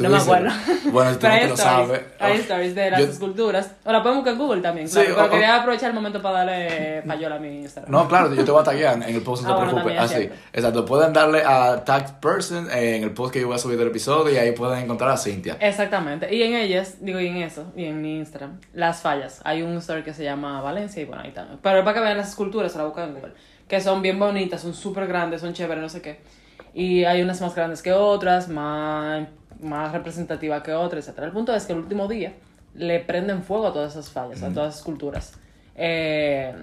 No 0.00 0.08
me 0.08 0.16
acuerdo. 0.16 0.50
Bueno, 0.90 1.18
tú 1.18 1.26
no 1.26 1.38
te 1.38 1.48
lo 1.48 1.56
sabes. 1.56 2.00
Hay 2.18 2.38
stories 2.38 2.74
de 2.74 2.90
las 2.90 3.00
esculturas. 3.00 3.72
O 3.84 3.92
la 3.92 4.02
podemos 4.02 4.24
buscar 4.24 4.32
en 4.34 4.38
Google 4.38 4.62
también, 4.62 4.88
claro. 4.88 5.14
pero 5.14 5.30
quería 5.30 5.56
aprovechar 5.56 5.90
el 5.90 5.94
momento 5.94 6.22
para 6.22 6.38
darle 6.38 7.02
payola 7.06 7.36
a 7.36 7.38
mi 7.38 7.48
Instagram. 7.60 7.90
No, 7.90 8.08
claro, 8.08 8.34
yo 8.34 8.44
te 8.44 8.50
voy 8.50 8.60
a 8.60 8.64
taggear 8.64 8.94
en 8.96 9.02
el 9.02 9.22
post, 9.22 9.44
no 9.44 9.56
te 9.56 9.62
ah, 9.62 9.68
preocupes. 9.68 9.98
Así, 9.98 10.30
exacto. 10.52 10.84
Pueden 10.84 11.12
darle 11.12 11.42
a 11.44 11.84
Tag 11.84 12.20
Person 12.20 12.70
en 12.70 13.02
el 13.02 13.10
post 13.12 13.32
que 13.32 13.40
yo 13.40 13.48
voy 13.48 13.56
a 13.56 13.58
subir 13.58 13.78
del 13.78 13.88
episodio 13.88 14.32
y 14.32 14.36
ahí 14.36 14.52
pueden 14.52 14.82
encontrar 14.84 15.10
a 15.10 15.16
Cintia. 15.16 15.56
Exactamente. 15.60 16.34
Y 16.34 16.42
en 16.42 16.54
ellas, 16.54 16.96
digo, 17.00 17.20
y 17.20 17.26
en 17.26 17.36
eso, 17.38 17.72
y 17.76 17.84
en 17.84 18.00
mi 18.00 18.18
Instagram, 18.18 18.60
las 18.72 19.02
fallas. 19.02 19.40
Hay 19.44 19.62
un 19.62 19.76
story 19.78 20.02
que 20.02 20.14
se 20.14 20.24
llama 20.24 20.60
Valencia 20.62 21.02
y 21.02 21.04
bueno, 21.04 21.22
ahí 21.22 21.32
también. 21.32 21.58
Pero 21.62 21.84
para 21.84 21.94
que 21.94 22.00
vean 22.00 22.16
las 22.16 22.30
esculturas, 22.30 22.72
se 22.72 22.78
la 22.78 22.84
buscan 22.84 23.08
en 23.08 23.14
Google. 23.14 23.32
Que 23.68 23.80
son 23.80 24.00
bien 24.00 24.18
bonitas, 24.18 24.60
son 24.60 24.74
súper 24.74 25.06
grandes, 25.06 25.40
son 25.40 25.52
chéveres, 25.52 25.82
no 25.82 25.88
sé 25.88 26.00
qué. 26.00 26.20
Y 26.72 27.04
hay 27.04 27.22
unas 27.22 27.40
más 27.40 27.54
grandes 27.54 27.82
que 27.82 27.92
otras, 27.92 28.48
más 28.48 29.26
más 29.60 29.92
representativa 29.92 30.62
que 30.62 30.72
otra, 30.72 30.98
etc. 30.98 31.18
El 31.22 31.32
punto 31.32 31.54
es 31.54 31.64
que 31.66 31.72
el 31.72 31.78
último 31.78 32.08
día 32.08 32.34
le 32.74 33.00
prenden 33.00 33.42
fuego 33.42 33.68
a 33.68 33.72
todas 33.72 33.92
esas 33.92 34.10
fallas, 34.10 34.42
a 34.42 34.52
todas 34.52 34.74
esas 34.74 34.84
culturas. 34.84 35.32
Eh, 35.74 36.54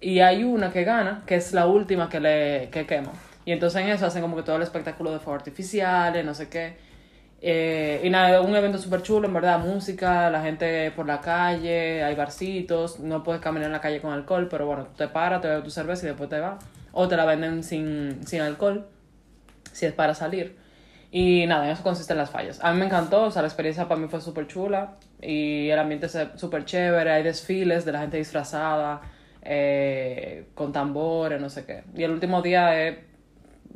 y 0.00 0.20
hay 0.20 0.44
una 0.44 0.70
que 0.70 0.84
gana, 0.84 1.22
que 1.26 1.36
es 1.36 1.52
la 1.52 1.66
última 1.66 2.08
que 2.08 2.20
le 2.20 2.68
que 2.70 2.86
quema. 2.86 3.12
Y 3.44 3.52
entonces 3.52 3.82
en 3.82 3.88
eso 3.88 4.06
hacen 4.06 4.22
como 4.22 4.36
que 4.36 4.42
todo 4.42 4.56
el 4.56 4.62
espectáculo 4.62 5.12
de 5.12 5.18
fuegos 5.18 5.40
artificiales, 5.40 6.24
no 6.24 6.34
sé 6.34 6.48
qué. 6.48 6.76
Eh, 7.40 8.00
y 8.02 8.08
nada, 8.08 8.40
un 8.40 8.56
evento 8.56 8.78
súper 8.78 9.02
chulo, 9.02 9.28
en 9.28 9.34
verdad, 9.34 9.58
música, 9.58 10.30
la 10.30 10.42
gente 10.42 10.90
por 10.92 11.06
la 11.06 11.20
calle, 11.20 12.02
hay 12.02 12.14
barcitos, 12.14 13.00
no 13.00 13.22
puedes 13.22 13.42
caminar 13.42 13.66
en 13.66 13.72
la 13.72 13.82
calle 13.82 14.00
con 14.00 14.12
alcohol, 14.12 14.48
pero 14.50 14.66
bueno, 14.66 14.86
te 14.96 15.08
paras, 15.08 15.42
te 15.42 15.48
bebes 15.48 15.64
tu 15.64 15.70
cerveza 15.70 16.06
y 16.06 16.08
después 16.08 16.30
te 16.30 16.40
vas. 16.40 16.64
O 16.92 17.06
te 17.06 17.16
la 17.16 17.26
venden 17.26 17.62
sin, 17.62 18.26
sin 18.26 18.40
alcohol, 18.40 18.86
si 19.72 19.84
es 19.84 19.92
para 19.92 20.14
salir. 20.14 20.56
Y 21.16 21.46
nada, 21.46 21.66
en 21.66 21.70
eso 21.70 21.84
consisten 21.84 22.16
las 22.16 22.30
fallas. 22.30 22.58
A 22.60 22.72
mí 22.72 22.80
me 22.80 22.86
encantó, 22.86 23.22
o 23.22 23.30
sea, 23.30 23.42
la 23.42 23.46
experiencia 23.46 23.86
para 23.86 24.00
mí 24.00 24.08
fue 24.08 24.20
súper 24.20 24.48
chula 24.48 24.96
y 25.22 25.68
el 25.70 25.78
ambiente 25.78 26.06
es 26.06 26.18
súper 26.34 26.64
chévere, 26.64 27.08
hay 27.08 27.22
desfiles 27.22 27.84
de 27.84 27.92
la 27.92 28.00
gente 28.00 28.16
disfrazada, 28.16 29.00
eh, 29.40 30.48
con 30.56 30.72
tambores, 30.72 31.40
no 31.40 31.48
sé 31.50 31.64
qué. 31.64 31.84
Y 31.94 32.02
el 32.02 32.10
último 32.10 32.42
día 32.42 32.84
es 32.84 32.98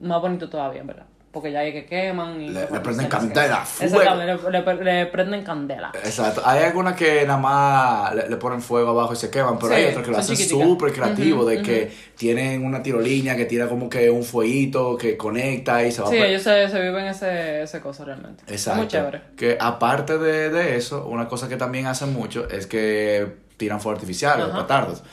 más 0.00 0.20
bonito 0.20 0.48
todavía, 0.48 0.82
verdad 0.82 1.06
porque 1.38 1.52
ya 1.52 1.60
hay 1.60 1.72
que 1.72 1.86
queman 1.86 2.40
y... 2.40 2.48
Le, 2.48 2.66
prenden 2.66 3.06
candela. 3.06 3.62
Exactamente, 3.80 4.82
le, 4.82 5.06
prenden 5.06 5.44
candela. 5.44 5.92
Exacto. 5.94 6.42
Hay 6.44 6.64
algunas 6.64 6.96
que 6.96 7.24
nada 7.24 7.38
más 7.38 8.12
le, 8.12 8.36
ponen 8.38 8.60
fuego 8.60 8.90
abajo 8.90 9.12
y 9.12 9.16
se 9.16 9.30
queman, 9.30 9.56
pero 9.56 9.72
hay 9.72 9.84
otras 9.84 10.04
que 10.04 10.10
lo 10.10 10.18
hacen 10.18 10.36
súper 10.36 10.92
creativo, 10.92 11.44
de 11.44 11.62
que 11.62 11.92
tienen 12.16 12.64
una 12.64 12.82
tirolina 12.82 13.36
que 13.36 13.44
tira 13.44 13.68
como 13.68 13.88
que 13.88 14.10
un 14.10 14.24
fueguito 14.24 14.96
que 14.96 15.16
conecta 15.16 15.84
y 15.84 15.92
se 15.92 16.02
va... 16.02 16.08
Sí, 16.08 16.16
ellos 16.16 16.42
se, 16.42 16.68
se, 16.68 16.80
viven 16.80 17.06
ese, 17.06 17.62
ese 17.62 17.80
cosa 17.80 18.04
realmente. 18.04 18.42
Exacto. 18.48 18.80
Muy 18.80 18.88
chévere. 18.88 19.20
Que 19.36 19.56
aparte 19.60 20.18
de, 20.18 20.50
de, 20.50 20.76
eso, 20.76 21.06
una 21.06 21.28
cosa 21.28 21.48
que 21.48 21.56
también 21.56 21.86
hacen 21.86 22.12
mucho 22.12 22.48
es 22.50 22.66
que 22.66 23.28
tiran 23.56 23.80
fuego 23.80 23.94
artificial, 23.94 24.40
los 24.40 24.60
petardos. 24.60 25.04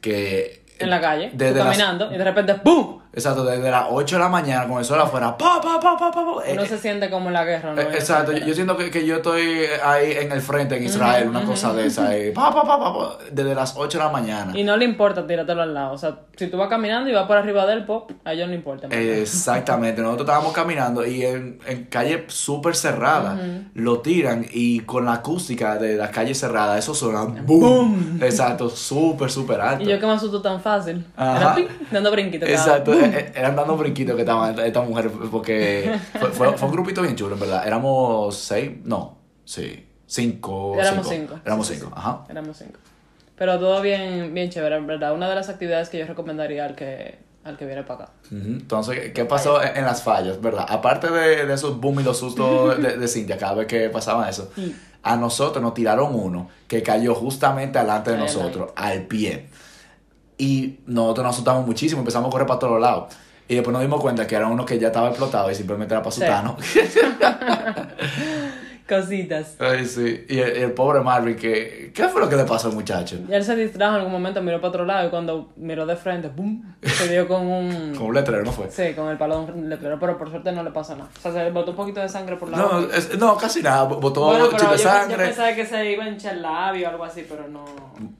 Que... 0.00 0.62
En 0.78 0.88
la 0.88 1.02
calle, 1.02 1.30
caminando, 1.36 2.10
y 2.10 2.16
de 2.16 2.24
repente 2.24 2.54
¡pum! 2.54 3.03
Exacto, 3.14 3.44
desde 3.44 3.70
las 3.70 3.86
8 3.90 4.16
de 4.16 4.20
la 4.20 4.28
mañana 4.28 4.66
con 4.66 4.78
el 4.78 4.84
sol 4.84 5.00
afuera, 5.00 5.36
pa, 5.36 5.60
pa, 5.60 5.78
pa, 5.78 5.96
pa, 5.96 6.10
pa, 6.10 6.20
Uno 6.20 6.42
eh, 6.44 6.66
se 6.66 6.78
siente 6.78 7.08
como 7.08 7.28
en 7.28 7.34
la 7.34 7.44
guerra, 7.44 7.72
¿no? 7.72 7.80
Eh, 7.80 7.88
exacto, 7.94 8.32
yo, 8.32 8.54
siento 8.54 8.76
que, 8.76 8.90
que, 8.90 9.06
yo 9.06 9.16
estoy 9.16 9.66
ahí 9.84 10.12
en 10.12 10.32
el 10.32 10.40
frente 10.40 10.76
en 10.76 10.84
Israel, 10.84 11.28
una 11.28 11.44
cosa 11.44 11.72
de 11.72 11.86
esa, 11.86 12.10
pa, 12.34 12.52
pa, 12.52 12.66
pa, 12.66 12.78
pa, 12.78 13.18
desde 13.30 13.54
las 13.54 13.74
8 13.76 13.98
de 13.98 14.04
la 14.04 14.10
mañana. 14.10 14.58
Y 14.58 14.64
no 14.64 14.76
le 14.76 14.84
importa 14.84 15.26
tirártelo 15.26 15.62
al 15.62 15.72
lado, 15.72 15.92
o 15.92 15.98
sea, 15.98 16.18
si 16.36 16.48
tú 16.48 16.56
vas 16.56 16.68
caminando 16.68 17.08
y 17.08 17.12
vas 17.12 17.26
por 17.26 17.36
arriba 17.36 17.66
del 17.66 17.84
pop, 17.84 18.10
a 18.24 18.32
ellos 18.32 18.48
no 18.48 18.54
importa. 18.54 18.88
Exactamente, 18.88 20.02
nosotros 20.02 20.26
estábamos 20.26 20.52
caminando 20.52 21.06
y 21.06 21.24
en, 21.24 21.60
en 21.66 21.84
calle 21.84 22.24
súper 22.26 22.74
cerrada, 22.74 23.38
lo 23.74 24.00
tiran 24.00 24.44
y 24.50 24.80
con 24.80 25.04
la 25.04 25.14
acústica 25.14 25.78
de 25.78 25.96
la 25.96 26.10
calle 26.10 26.34
cerrada, 26.34 26.76
eso 26.78 26.94
suena 26.94 27.24
boom. 27.24 28.18
Exacto, 28.20 28.68
súper, 28.68 29.30
súper 29.30 29.60
alto. 29.60 29.84
Y 29.84 29.86
yo 29.86 30.00
que 30.00 30.06
me 30.06 30.12
asusto 30.12 30.42
tan 30.42 30.60
fácil, 30.60 31.04
Era, 31.16 31.56
dando 31.90 32.10
brinquitos. 32.10 32.48
Exacto. 32.48 33.03
Eh, 33.12 33.32
eran 33.34 33.56
dando 33.56 33.76
brinquitos 33.76 34.14
que 34.14 34.22
estaban 34.22 34.58
estas 34.58 34.88
mujeres, 34.88 35.12
porque 35.30 35.98
fue, 36.32 36.52
fue, 36.52 36.68
un 36.68 36.72
grupito 36.72 37.02
bien 37.02 37.16
chulo, 37.16 37.34
en 37.34 37.40
verdad. 37.40 37.66
Éramos 37.66 38.36
seis, 38.36 38.72
no, 38.84 39.18
sí, 39.44 39.86
cinco. 40.06 40.76
Éramos 40.78 41.08
cinco. 41.08 41.40
Éramos 41.44 41.66
cinco, 41.66 41.92
ajá. 41.94 42.24
Éramos 42.28 42.56
cinco. 42.56 42.78
Pero 43.36 43.58
todo 43.58 43.82
bien, 43.82 44.32
bien 44.32 44.50
chévere, 44.50 44.76
en 44.76 44.86
verdad. 44.86 45.14
Una 45.14 45.28
de 45.28 45.34
las 45.34 45.48
actividades 45.48 45.88
que 45.88 45.98
yo 45.98 46.06
recomendaría 46.06 46.64
al 46.64 46.76
que, 46.76 47.18
al 47.42 47.56
que 47.56 47.66
viene 47.66 47.82
para 47.82 48.04
acá. 48.04 48.12
Entonces, 48.30 49.12
¿qué 49.12 49.24
pasó 49.24 49.60
en, 49.62 49.84
las 49.84 50.02
fallas, 50.02 50.40
verdad? 50.40 50.66
Aparte 50.68 51.10
de, 51.10 51.46
de 51.46 51.54
esos 51.54 51.80
boom 51.80 52.00
y 52.00 52.02
los 52.04 52.18
sustos 52.18 52.78
de, 52.82 52.96
de 52.96 53.08
Cintia, 53.08 53.36
cada 53.36 53.54
vez 53.54 53.66
que 53.66 53.90
pasaba 53.90 54.28
eso, 54.28 54.50
a 55.02 55.16
nosotros 55.16 55.62
nos 55.62 55.74
tiraron 55.74 56.14
uno 56.14 56.48
que 56.68 56.82
cayó 56.82 57.14
justamente 57.14 57.78
delante 57.78 58.12
de 58.12 58.18
nosotros, 58.18 58.70
al 58.76 59.02
pie. 59.02 59.48
Y 60.38 60.80
nosotros 60.86 61.24
nos 61.24 61.34
asustamos 61.34 61.66
muchísimo, 61.66 62.00
empezamos 62.00 62.28
a 62.28 62.30
correr 62.32 62.46
para 62.46 62.58
todos 62.58 62.80
lados. 62.80 63.14
Y 63.46 63.54
después 63.56 63.72
nos 63.72 63.82
dimos 63.82 64.00
cuenta 64.00 64.26
que 64.26 64.34
era 64.34 64.46
uno 64.46 64.64
que 64.64 64.78
ya 64.78 64.86
estaba 64.88 65.08
explotado 65.08 65.50
y 65.50 65.54
simplemente 65.54 65.92
era 65.92 66.02
para 66.02 66.12
sutano. 66.12 66.56
Cositas. 68.88 69.56
Ay, 69.60 69.86
sí. 69.86 70.26
Y 70.28 70.38
el, 70.38 70.72
pobre 70.72 71.00
Marvin, 71.00 71.36
que, 71.36 71.90
¿qué 71.94 72.08
fue 72.08 72.20
lo 72.20 72.28
que 72.28 72.36
le 72.36 72.44
pasó 72.44 72.68
al 72.68 72.74
muchacho? 72.74 73.16
Y 73.26 73.32
él 73.32 73.42
se 73.42 73.56
distrajo 73.56 73.94
en 73.94 74.00
algún 74.00 74.12
momento, 74.12 74.42
miró 74.42 74.58
para 74.58 74.68
otro 74.68 74.84
lado 74.84 75.06
y 75.06 75.10
cuando 75.10 75.52
miró 75.56 75.86
de 75.86 75.96
frente, 75.96 76.28
¡pum! 76.28 76.62
Se 76.82 77.08
dio 77.08 77.26
con 77.26 77.46
un... 77.46 77.94
con 77.96 78.08
un 78.08 78.14
letrero, 78.14 78.44
¿no 78.44 78.52
fue? 78.52 78.70
Sí, 78.70 78.92
con 78.94 79.08
el 79.08 79.16
palo 79.16 79.46
de 79.46 79.52
un 79.52 79.70
letrero, 79.70 79.98
pero 79.98 80.18
por 80.18 80.28
suerte 80.28 80.52
no 80.52 80.62
le 80.62 80.70
pasó 80.70 80.96
nada. 80.96 81.08
O 81.16 81.20
sea, 81.20 81.32
se 81.32 81.50
botó 81.50 81.70
un 81.70 81.78
poquito 81.78 82.00
de 82.00 82.10
sangre 82.10 82.36
por 82.36 82.50
la 82.50 82.58
No, 82.58 82.80
no 83.18 83.36
casi 83.38 83.62
nada. 83.62 83.84
Botó 83.84 84.26
bueno, 84.26 84.48
pero 84.50 84.72
de 84.72 84.78
sangre. 84.78 85.16
Yo 85.16 85.24
pensaba 85.24 85.54
que 85.54 85.64
se 85.64 85.90
iba 85.90 86.04
a 86.04 86.08
hinchar 86.08 86.34
el 86.34 86.42
labio 86.42 86.86
o 86.86 86.90
algo 86.90 87.04
así, 87.04 87.24
pero 87.26 87.48
no, 87.48 87.64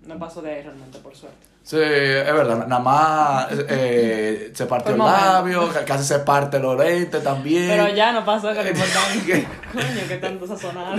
no 0.06 0.18
pasó 0.18 0.40
de 0.40 0.50
ahí 0.50 0.62
realmente, 0.62 0.98
por 0.98 1.14
suerte. 1.14 1.53
Sí, 1.64 1.78
es 1.78 2.34
verdad, 2.34 2.66
nada 2.66 2.78
más 2.78 3.48
eh, 3.70 4.50
se 4.52 4.66
partió 4.66 4.92
el 4.92 4.98
labio, 4.98 5.70
casi 5.86 6.04
se 6.04 6.18
parte 6.18 6.58
el 6.58 6.64
orete 6.66 7.20
también. 7.20 7.70
Pero 7.70 7.88
ya 7.88 8.12
no 8.12 8.22
pasó, 8.22 8.52
que 8.52 8.62
lo 8.62 8.68
importante. 8.68 9.46
Coño, 9.72 10.06
que 10.06 10.16
tanto 10.18 10.46
sazonado. 10.46 10.94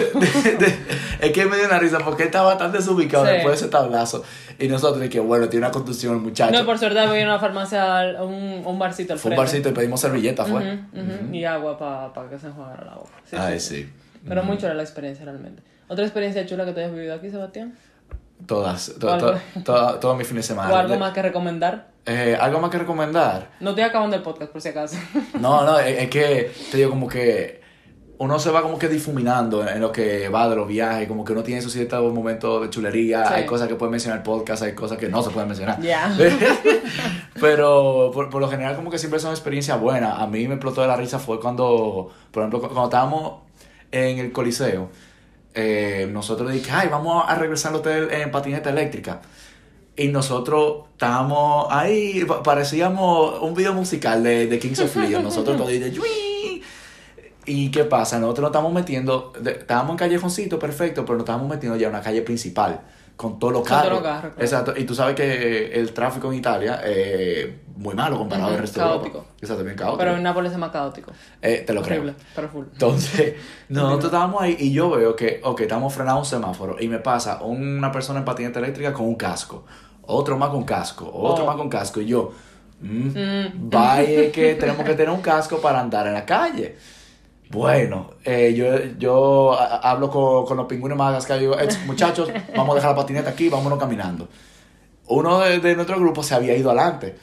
es 1.22 1.32
que 1.32 1.46
me 1.46 1.58
dio 1.58 1.68
una 1.68 1.78
risa 1.78 2.00
porque 2.00 2.24
estaba 2.24 2.58
tan 2.58 2.72
desubicado 2.72 3.26
después 3.26 3.60
de 3.60 3.66
ese 3.66 3.68
tablazo. 3.68 4.24
Y 4.58 4.68
nosotros, 4.68 5.08
que 5.08 5.20
bueno, 5.20 5.48
tiene 5.50 5.68
una 5.68 5.72
contusión 5.72 6.16
el 6.16 6.22
muchacho. 6.22 6.58
No, 6.58 6.66
por 6.66 6.80
suerte 6.80 7.06
voy 7.06 7.20
a 7.22 7.26
una 7.26 7.38
farmacia, 7.38 8.24
un, 8.24 8.64
un 8.66 8.80
barcito 8.80 9.14
al 9.14 9.20
Fue 9.20 9.30
un 9.32 9.38
barcito 9.38 9.70
y 9.70 9.72
pedimos 9.72 10.02
servilleta, 10.02 10.46
fue. 10.46 10.80
Y 11.32 11.44
agua 11.44 11.78
para 11.78 12.28
que 12.28 12.40
se 12.40 12.48
enjuagara 12.48 12.86
la 12.86 12.96
boca. 12.96 13.12
Ay, 13.38 13.60
sí. 13.60 13.88
Pero 14.28 14.44
muy 14.44 14.58
chula 14.58 14.74
la 14.74 14.82
experiencia 14.82 15.26
realmente. 15.26 15.62
¿Otra 15.88 16.04
experiencia 16.04 16.44
chula 16.48 16.66
que 16.66 16.72
te 16.72 16.80
hayas 16.84 16.96
vivido 16.96 17.14
aquí, 17.14 17.30
Sebastián? 17.30 17.76
Todas, 18.46 18.94
to, 19.00 19.18
to, 19.64 19.96
todo 20.00 20.16
mi 20.16 20.24
fin 20.24 20.38
de 20.38 20.44
semana. 20.44 20.70
¿O 20.74 20.76
algo 20.76 20.98
más 20.98 21.14
que 21.14 21.22
recomendar? 21.22 21.88
Eh, 22.06 22.38
algo 22.40 22.60
más 22.60 22.70
que 22.70 22.78
recomendar. 22.78 23.52
No 23.60 23.72
estoy 23.72 23.84
acabando 23.84 24.16
el 24.16 24.22
podcast, 24.22 24.52
por 24.52 24.62
si 24.62 24.70
acaso. 24.70 24.98
No, 25.40 25.66
no, 25.66 25.80
es, 25.80 26.10
que 26.10 26.52
te 26.70 26.78
digo 26.78 26.92
como 26.92 27.08
que 27.08 27.62
uno 28.18 28.40
se 28.40 28.52
va 28.52 28.62
como 28.62 28.78
que 28.78 28.88
difuminando 28.88 29.68
en, 29.68 29.82
lo 29.82 29.92
que 29.92 30.30
va 30.30 30.48
de 30.48 30.56
los 30.56 30.68
viajes, 30.68 31.08
como 31.08 31.26
que 31.26 31.34
uno 31.34 31.44
tiene 31.44 31.60
esos 31.60 31.74
ciertos 31.74 32.14
momentos 32.14 32.62
de 32.62 32.70
chulería, 32.70 33.34
hay 33.34 33.46
cosas 33.46 33.68
que 33.68 33.76
puede 33.76 33.92
mencionar 33.92 34.20
el 34.20 34.24
podcast, 34.24 34.64
hay 34.64 34.74
cosas 34.74 34.98
que 34.98 35.10
no 35.10 35.24
se 35.24 35.32
pueden 35.32 35.50
mencionar. 35.50 35.82
Ya. 35.82 36.16
Pero 37.42 38.12
por, 38.14 38.30
por, 38.30 38.40
lo 38.40 38.50
general 38.50 38.76
como 38.76 38.92
que 38.92 39.00
siempre 39.00 39.20
son 39.20 39.32
experiencias 39.32 39.80
buenas. 39.80 40.20
A 40.20 40.28
mí 40.28 40.48
me 40.48 40.56
explotó 40.56 40.82
de 40.82 40.88
la 40.88 40.96
risa 40.96 41.20
fue 41.20 41.40
cuando, 41.40 42.12
por 42.32 42.44
ejemplo, 42.44 42.62
cuando 42.62 42.86
estábamos 42.86 43.42
en 43.92 44.20
el 44.20 44.32
Coliseo 44.32 44.90
eh, 45.56 46.08
nosotros 46.12 46.52
dijimos, 46.52 46.80
ay, 46.80 46.90
vamos 46.90 47.24
a 47.28 47.36
regresar 47.36 47.72
al 47.72 47.80
hotel 47.80 48.12
en 48.12 48.32
patineta 48.32 48.70
eléctrica. 48.70 49.22
Y 49.96 50.10
nosotros 50.10 50.88
estábamos 50.92 51.68
ahí, 51.72 52.26
parecíamos 52.44 53.42
un 53.42 53.54
video 53.54 53.74
musical 53.74 54.24
de, 54.24 54.48
de 54.48 54.60
Kings 54.60 54.80
of 54.82 54.96
Leon. 54.98 55.24
Nosotros 55.24 55.58
todos 55.58 55.72
¿Y 57.48 57.70
qué 57.70 57.84
pasa? 57.84 58.20
Nosotros 58.20 58.42
nos 58.44 58.50
estamos 58.50 58.74
metiendo, 58.74 59.32
estábamos 59.46 59.92
en 59.92 59.98
callejoncito, 59.98 60.58
perfecto, 60.58 61.06
pero 61.06 61.14
nos 61.18 61.24
estábamos 61.24 61.48
metiendo 61.48 61.78
ya 61.78 61.88
en 61.88 61.94
una 61.94 62.02
calle 62.02 62.22
principal 62.24 62.82
con 63.16 63.40
todos 63.40 63.54
los 63.54 63.64
carros. 63.64 64.04
Exacto. 64.38 64.74
Y 64.76 64.84
tú 64.84 64.94
sabes 64.94 65.16
que 65.16 65.74
el 65.74 65.94
tráfico 65.94 66.32
en 66.32 66.38
Italia 66.38 66.82
es 66.86 67.48
muy 67.76 67.96
malo 67.96 68.18
comparado 68.18 68.54
al 68.54 68.60
resto 68.60 68.80
caótico. 68.80 69.04
de 69.04 69.10
Europa. 69.10 69.30
Exacto, 69.42 69.64
bien 69.64 69.76
caótico. 69.76 69.98
Pero 69.98 70.16
en 70.16 70.24
Nápoles 70.24 70.52
es 70.52 70.58
más 70.58 70.72
caótico. 70.72 71.12
Eh, 71.42 71.64
te 71.66 71.74
lo 71.74 71.82
Horrible, 71.82 72.16
pero 72.36 72.50
full. 72.50 72.66
Entonces, 72.72 73.36
nosotros 73.70 74.06
estábamos 74.06 74.42
ahí 74.42 74.56
y 74.60 74.72
yo 74.72 74.90
veo 74.92 75.16
que, 75.16 75.40
ok, 75.44 75.62
estamos 75.62 75.94
frenados 75.94 76.20
un 76.20 76.26
semáforo 76.26 76.78
y 76.80 76.88
me 76.88 77.00
pasa 77.00 77.42
una 77.42 77.92
persona 77.92 78.20
en 78.20 78.26
patineta 78.26 78.60
eléctrica 78.60 78.94
con 78.94 79.06
un 79.06 79.16
casco, 79.16 79.66
otro 80.04 80.38
más 80.38 80.50
con 80.50 80.64
casco, 80.64 81.10
otro 81.14 81.44
oh. 81.44 81.48
más 81.48 81.56
con 81.56 81.70
casco 81.70 82.02
y 82.02 82.08
yo, 82.08 82.32
mmm, 82.82 83.08
mm. 83.08 83.70
vaya 83.70 84.32
que 84.32 84.56
tenemos 84.56 84.86
que 84.86 84.94
tener 84.94 85.10
un 85.10 85.22
casco 85.22 85.60
para 85.60 85.80
andar 85.80 86.08
en 86.08 86.14
la 86.14 86.26
calle. 86.26 86.76
Bueno, 87.50 88.12
eh, 88.24 88.54
yo, 88.56 88.98
yo 88.98 89.58
hablo 89.60 90.10
con, 90.10 90.46
con 90.46 90.58
los 90.58 90.66
pingüinos 90.66 90.98
más 90.98 91.30
y 91.30 91.40
digo, 91.40 91.56
muchachos, 91.86 92.30
vamos 92.56 92.74
a 92.74 92.76
dejar 92.76 92.92
la 92.92 92.98
patineta 92.98 93.30
aquí, 93.30 93.50
vámonos 93.50 93.80
caminando. 93.80 94.28
Uno 95.08 95.40
de, 95.40 95.60
de 95.60 95.76
nuestro 95.76 96.00
grupo 96.00 96.24
se 96.24 96.36
había 96.36 96.56
ido 96.56 96.72
adelante. 96.72 97.16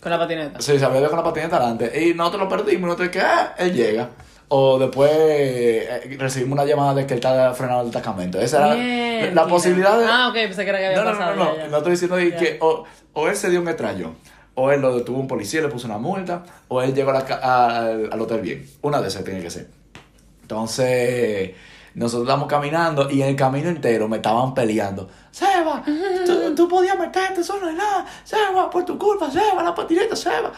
¿Con 0.00 0.10
la 0.10 0.18
patineta? 0.18 0.60
Sí, 0.60 0.78
se 0.78 0.84
había 0.84 1.00
ido 1.00 1.08
con 1.08 1.18
la 1.18 1.24
patineta 1.24 1.56
adelante. 1.56 2.04
Y 2.04 2.12
nosotros 2.14 2.42
lo 2.42 2.48
perdimos, 2.48 2.88
nosotros 2.88 3.08
que, 3.08 3.20
ah, 3.20 3.54
él 3.58 3.72
llega. 3.72 4.10
O 4.48 4.78
después 4.78 5.10
eh, 5.14 6.16
recibimos 6.18 6.58
una 6.58 6.66
llamada 6.66 6.94
de 6.94 7.06
que 7.06 7.14
él 7.14 7.18
está 7.18 7.54
frenado 7.54 7.80
el 7.80 7.86
destacamento. 7.86 8.38
Esa 8.38 8.76
era 8.76 9.30
la 9.32 9.46
posibilidad 9.46 9.98
de... 9.98 10.04
Ah, 10.04 10.28
ok, 10.28 10.34
pensé 10.34 10.64
que 10.64 10.70
era 10.70 10.78
que 10.78 10.86
había 10.88 11.02
no, 11.02 11.10
pasado. 11.10 11.34
No, 11.36 11.44
no, 11.44 11.56
no, 11.56 11.68
no, 11.68 11.76
estoy 11.78 11.92
diciendo 11.92 12.16
que 12.16 12.58
o, 12.60 12.84
o 13.14 13.28
él 13.28 13.34
se 13.34 13.48
dio 13.48 13.62
un 13.62 13.68
extraño 13.68 14.14
o 14.54 14.70
él 14.70 14.80
lo 14.80 14.94
detuvo 14.94 15.18
un 15.18 15.28
policía 15.28 15.60
y 15.60 15.62
le 15.62 15.68
puso 15.68 15.86
una 15.86 15.98
multa, 15.98 16.44
o 16.68 16.82
él 16.82 16.94
llegó 16.94 17.12
al 17.12 18.20
hotel 18.20 18.40
bien. 18.40 18.68
Una 18.82 19.00
de 19.00 19.08
esas 19.08 19.24
tiene 19.24 19.40
que 19.40 19.50
ser. 19.50 19.68
Entonces, 20.42 21.52
nosotros 21.94 22.28
estamos 22.28 22.48
caminando 22.48 23.10
y 23.10 23.22
en 23.22 23.28
el 23.28 23.36
camino 23.36 23.68
entero 23.68 24.08
me 24.08 24.16
estaban 24.16 24.54
peleando. 24.54 25.08
Seba, 25.30 25.82
tú, 26.54 26.68
podías 26.68 26.98
meterte 26.98 27.42
solo 27.42 27.68
en 27.68 27.76
nada. 27.76 28.06
Seba, 28.24 28.70
por 28.70 28.84
tu 28.84 28.98
culpa, 28.98 29.30
Seba, 29.30 29.62
la 29.62 29.74
patineta, 29.74 30.14
Seba. 30.14 30.52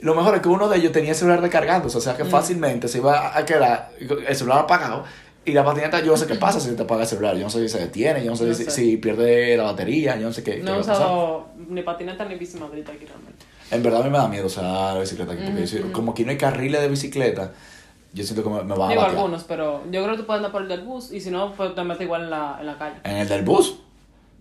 Lo 0.00 0.14
mejor 0.14 0.34
es 0.34 0.42
que 0.42 0.48
uno 0.48 0.68
de 0.68 0.78
ellos 0.78 0.92
tenía 0.92 1.10
el 1.10 1.16
celular 1.16 1.40
descargándose, 1.40 1.96
o 1.96 2.00
sea 2.00 2.16
que 2.16 2.24
mm. 2.24 2.28
fácilmente 2.30 2.88
se 2.88 2.98
iba 2.98 3.36
a 3.36 3.44
quedar 3.44 3.92
el 4.00 4.36
celular 4.36 4.60
apagado 4.60 5.04
y 5.44 5.52
la 5.52 5.64
patineta, 5.64 6.00
yo 6.00 6.12
no 6.12 6.16
sé 6.16 6.26
qué 6.26 6.36
pasa 6.36 6.60
si 6.60 6.74
te 6.76 6.82
apaga 6.82 7.02
el 7.02 7.08
celular. 7.08 7.36
Yo 7.36 7.42
no 7.42 7.50
sé 7.50 7.60
si 7.62 7.68
se 7.68 7.78
detiene, 7.78 8.24
yo 8.24 8.30
no 8.30 8.36
sé, 8.36 8.54
si, 8.54 8.96
pierde 8.96 9.56
la 9.56 9.64
batería, 9.64 10.16
yo 10.16 10.26
no 10.26 10.32
sé 10.32 10.44
qué. 10.44 10.58
No 10.58 10.76
he 10.76 10.80
usado 10.80 11.48
ni 11.68 11.82
patineta 11.82 12.24
ni 12.24 12.36
bici 12.36 12.58
Madrid 12.58 12.84
aquí 12.88 13.06
realmente. 13.06 13.44
En 13.70 13.82
verdad 13.82 14.02
a 14.02 14.04
mí 14.04 14.10
me 14.10 14.18
da 14.18 14.28
miedo 14.28 14.46
usar 14.46 14.64
la 14.94 15.00
bicicleta 15.00 15.32
aquí, 15.32 15.42
porque 15.44 15.92
como 15.92 16.12
aquí 16.12 16.24
no 16.24 16.30
hay 16.30 16.36
carriles 16.36 16.80
de 16.80 16.88
bicicleta, 16.88 17.52
yo 18.12 18.24
siento 18.24 18.44
que 18.44 18.50
me, 18.50 18.62
me 18.62 18.76
va 18.76 18.86
a 18.86 18.90
Digo 18.90 19.02
algunos, 19.02 19.44
pero 19.44 19.82
yo 19.90 20.02
creo 20.02 20.10
que 20.10 20.18
tú 20.18 20.26
puedes 20.26 20.38
andar 20.38 20.52
por 20.52 20.62
el 20.62 20.68
del 20.68 20.82
bus 20.82 21.10
y 21.12 21.20
si 21.20 21.30
no, 21.30 21.52
pues 21.54 21.74
te 21.74 21.82
metes 21.82 22.02
igual 22.02 22.24
en 22.24 22.30
la, 22.30 22.58
en 22.60 22.66
la 22.66 22.78
calle. 22.78 22.96
¿En 23.04 23.16
el 23.16 23.28
del 23.28 23.42
bus? 23.42 23.78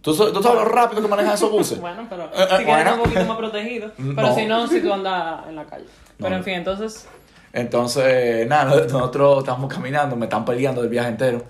¿Tú, 0.01 0.13
tú 0.13 0.43
sabes 0.43 0.63
lo 0.63 0.65
rápido 0.65 1.01
que 1.01 1.07
manejan 1.07 1.35
esos 1.35 1.51
buses? 1.51 1.79
bueno, 1.81 2.05
pero 2.09 2.25
eh, 2.25 2.29
eh, 2.35 2.57
si 2.57 2.65
quieres 2.65 2.93
un 2.93 2.99
poquito 2.99 3.25
más 3.25 3.37
protegido. 3.37 3.91
Pero 4.15 4.35
si 4.35 4.45
no, 4.45 4.67
si 4.67 4.81
tú 4.81 4.91
andas 4.91 5.47
en 5.47 5.55
la 5.55 5.65
calle. 5.65 5.85
Pero 6.17 6.35
en 6.35 6.43
fin, 6.43 6.53
entonces 6.55 7.07
entonces, 7.53 8.47
nada, 8.47 8.65
nosotros 8.65 9.39
estamos 9.39 9.73
caminando, 9.73 10.15
me 10.15 10.25
están 10.25 10.45
peleando 10.45 10.81
el 10.81 10.89
viaje 10.89 11.09
entero. 11.09 11.43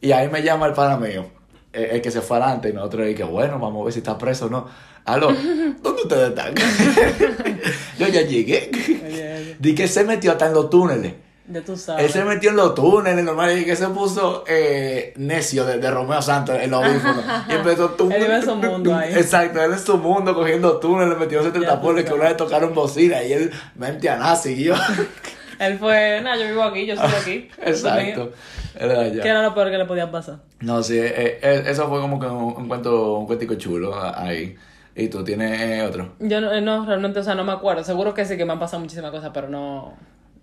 Y 0.00 0.12
ahí 0.12 0.28
me 0.28 0.42
llama 0.42 0.66
el 0.66 0.72
pana 0.72 0.96
mío, 0.96 1.26
el, 1.72 2.00
que 2.00 2.10
se 2.10 2.20
fue 2.20 2.38
adelante, 2.38 2.70
y 2.70 2.72
nosotros 2.72 3.06
que 3.14 3.24
bueno, 3.24 3.58
vamos 3.58 3.82
a 3.82 3.84
ver 3.84 3.92
si 3.92 3.98
está 4.00 4.16
preso 4.18 4.46
o 4.46 4.50
no. 4.50 4.66
Aló, 5.04 5.28
¿dónde 5.82 6.02
ustedes 6.02 6.28
están? 6.30 6.54
Yo 7.98 8.08
ya 8.08 8.22
llegué. 8.22 9.56
Di 9.58 9.74
que 9.74 9.88
se 9.88 10.04
metió 10.04 10.32
hasta 10.32 10.46
en 10.46 10.54
los 10.54 10.70
túneles. 10.70 11.14
De 11.48 11.62
tu 11.62 11.78
sabes. 11.78 12.04
Él 12.04 12.12
se 12.12 12.24
metió 12.24 12.50
en 12.50 12.56
los 12.56 12.74
túneles, 12.74 13.24
normal, 13.24 13.58
y 13.58 13.64
que 13.64 13.74
se 13.74 13.88
puso 13.88 14.44
eh, 14.46 15.14
necio 15.16 15.64
de, 15.64 15.78
de, 15.78 15.90
Romeo 15.90 16.20
Santos 16.20 16.58
en 16.60 16.70
los 16.70 16.84
audífonos. 16.84 17.24
y 17.48 17.52
empezó 17.52 17.88
tú. 17.96 18.10
Él 18.10 18.20
vive 18.20 18.36
en 18.36 18.42
su 18.42 18.54
mundo 18.54 18.94
ahí. 18.94 19.14
Exacto, 19.14 19.62
él 19.62 19.72
en 19.72 19.78
su 19.78 19.96
mundo 19.96 20.34
cogiendo 20.34 20.78
túneles, 20.78 21.16
metió 21.16 21.42
70 21.42 21.80
poles 21.80 22.04
que 22.04 22.12
una 22.12 22.24
vez 22.24 22.36
tocaron 22.36 22.74
bocina 22.74 23.22
y 23.22 23.32
él 23.32 23.50
mente 23.76 24.10
a 24.10 24.16
nada 24.16 24.36
siguió. 24.36 24.74
él 25.58 25.78
fue, 25.78 26.20
nada, 26.22 26.36
yo 26.36 26.48
vivo 26.48 26.62
aquí, 26.64 26.84
yo 26.84 26.96
soy 26.96 27.10
aquí. 27.18 27.48
Exacto. 27.62 28.32
Era 28.78 29.00
allá. 29.00 29.22
¿Qué 29.22 29.28
era 29.28 29.42
lo 29.42 29.54
peor 29.54 29.70
que 29.70 29.78
le 29.78 29.86
podía 29.86 30.10
pasar? 30.10 30.40
No, 30.60 30.82
sí, 30.82 30.98
eh, 30.98 31.38
eh, 31.40 31.64
eso 31.66 31.88
fue 31.88 31.98
como 31.98 32.20
que 32.20 32.26
un, 32.26 32.68
cuento, 32.68 33.14
un 33.14 33.26
cuentico 33.26 33.54
chulo 33.54 33.98
ahí. 33.98 34.54
¿Y 34.94 35.08
tú 35.08 35.24
tienes 35.24 35.88
otro? 35.88 36.12
Yo 36.18 36.42
no, 36.42 36.60
no, 36.60 36.84
realmente, 36.84 37.20
o 37.20 37.22
sea, 37.22 37.34
no 37.34 37.44
me 37.44 37.52
acuerdo. 37.52 37.84
Seguro 37.84 38.12
que 38.12 38.26
sí 38.26 38.36
que 38.36 38.44
me 38.44 38.52
han 38.52 38.58
pasado 38.58 38.80
muchísimas 38.80 39.12
cosas, 39.12 39.30
pero 39.32 39.48
no, 39.48 39.94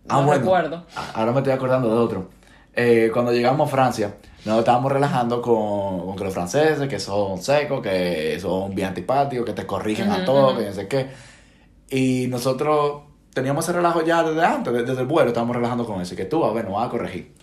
Ah, 0.07 0.21
no 0.21 0.31
recuerdo. 0.31 0.83
Ahora 1.13 1.31
me 1.31 1.39
estoy 1.39 1.53
acordando 1.53 1.89
de 1.89 1.95
otro. 1.95 2.29
Eh, 2.73 3.09
cuando 3.13 3.31
llegamos 3.31 3.67
a 3.67 3.71
Francia, 3.71 4.15
nos 4.43 4.59
estábamos 4.59 4.91
relajando 4.91 5.41
con, 5.41 6.05
con 6.05 6.15
que 6.15 6.23
los 6.25 6.33
franceses, 6.33 6.87
que 6.87 6.99
son 6.99 7.41
secos, 7.41 7.81
que 7.81 8.37
son 8.39 8.75
bien 8.75 8.89
antipáticos, 8.89 9.45
que 9.45 9.53
te 9.53 9.65
corrigen 9.65 10.11
a 10.11 10.25
todo, 10.25 10.57
que 10.57 10.65
no 10.65 10.73
sé 10.73 10.87
qué. 10.87 11.07
Y 11.89 12.27
nosotros 12.27 13.03
teníamos 13.33 13.65
ese 13.65 13.73
relajo 13.73 14.03
ya 14.03 14.23
desde 14.23 14.45
antes, 14.45 14.73
desde 14.73 15.01
el 15.01 15.07
vuelo, 15.07 15.29
estábamos 15.29 15.55
relajando 15.55 15.85
con 15.85 16.01
eso. 16.01 16.13
Y 16.13 16.17
que 16.17 16.25
tú, 16.25 16.43
a 16.45 16.53
ver, 16.53 16.65
nos 16.65 16.75
vas 16.75 16.87
a 16.87 16.89
corregir. 16.89 17.33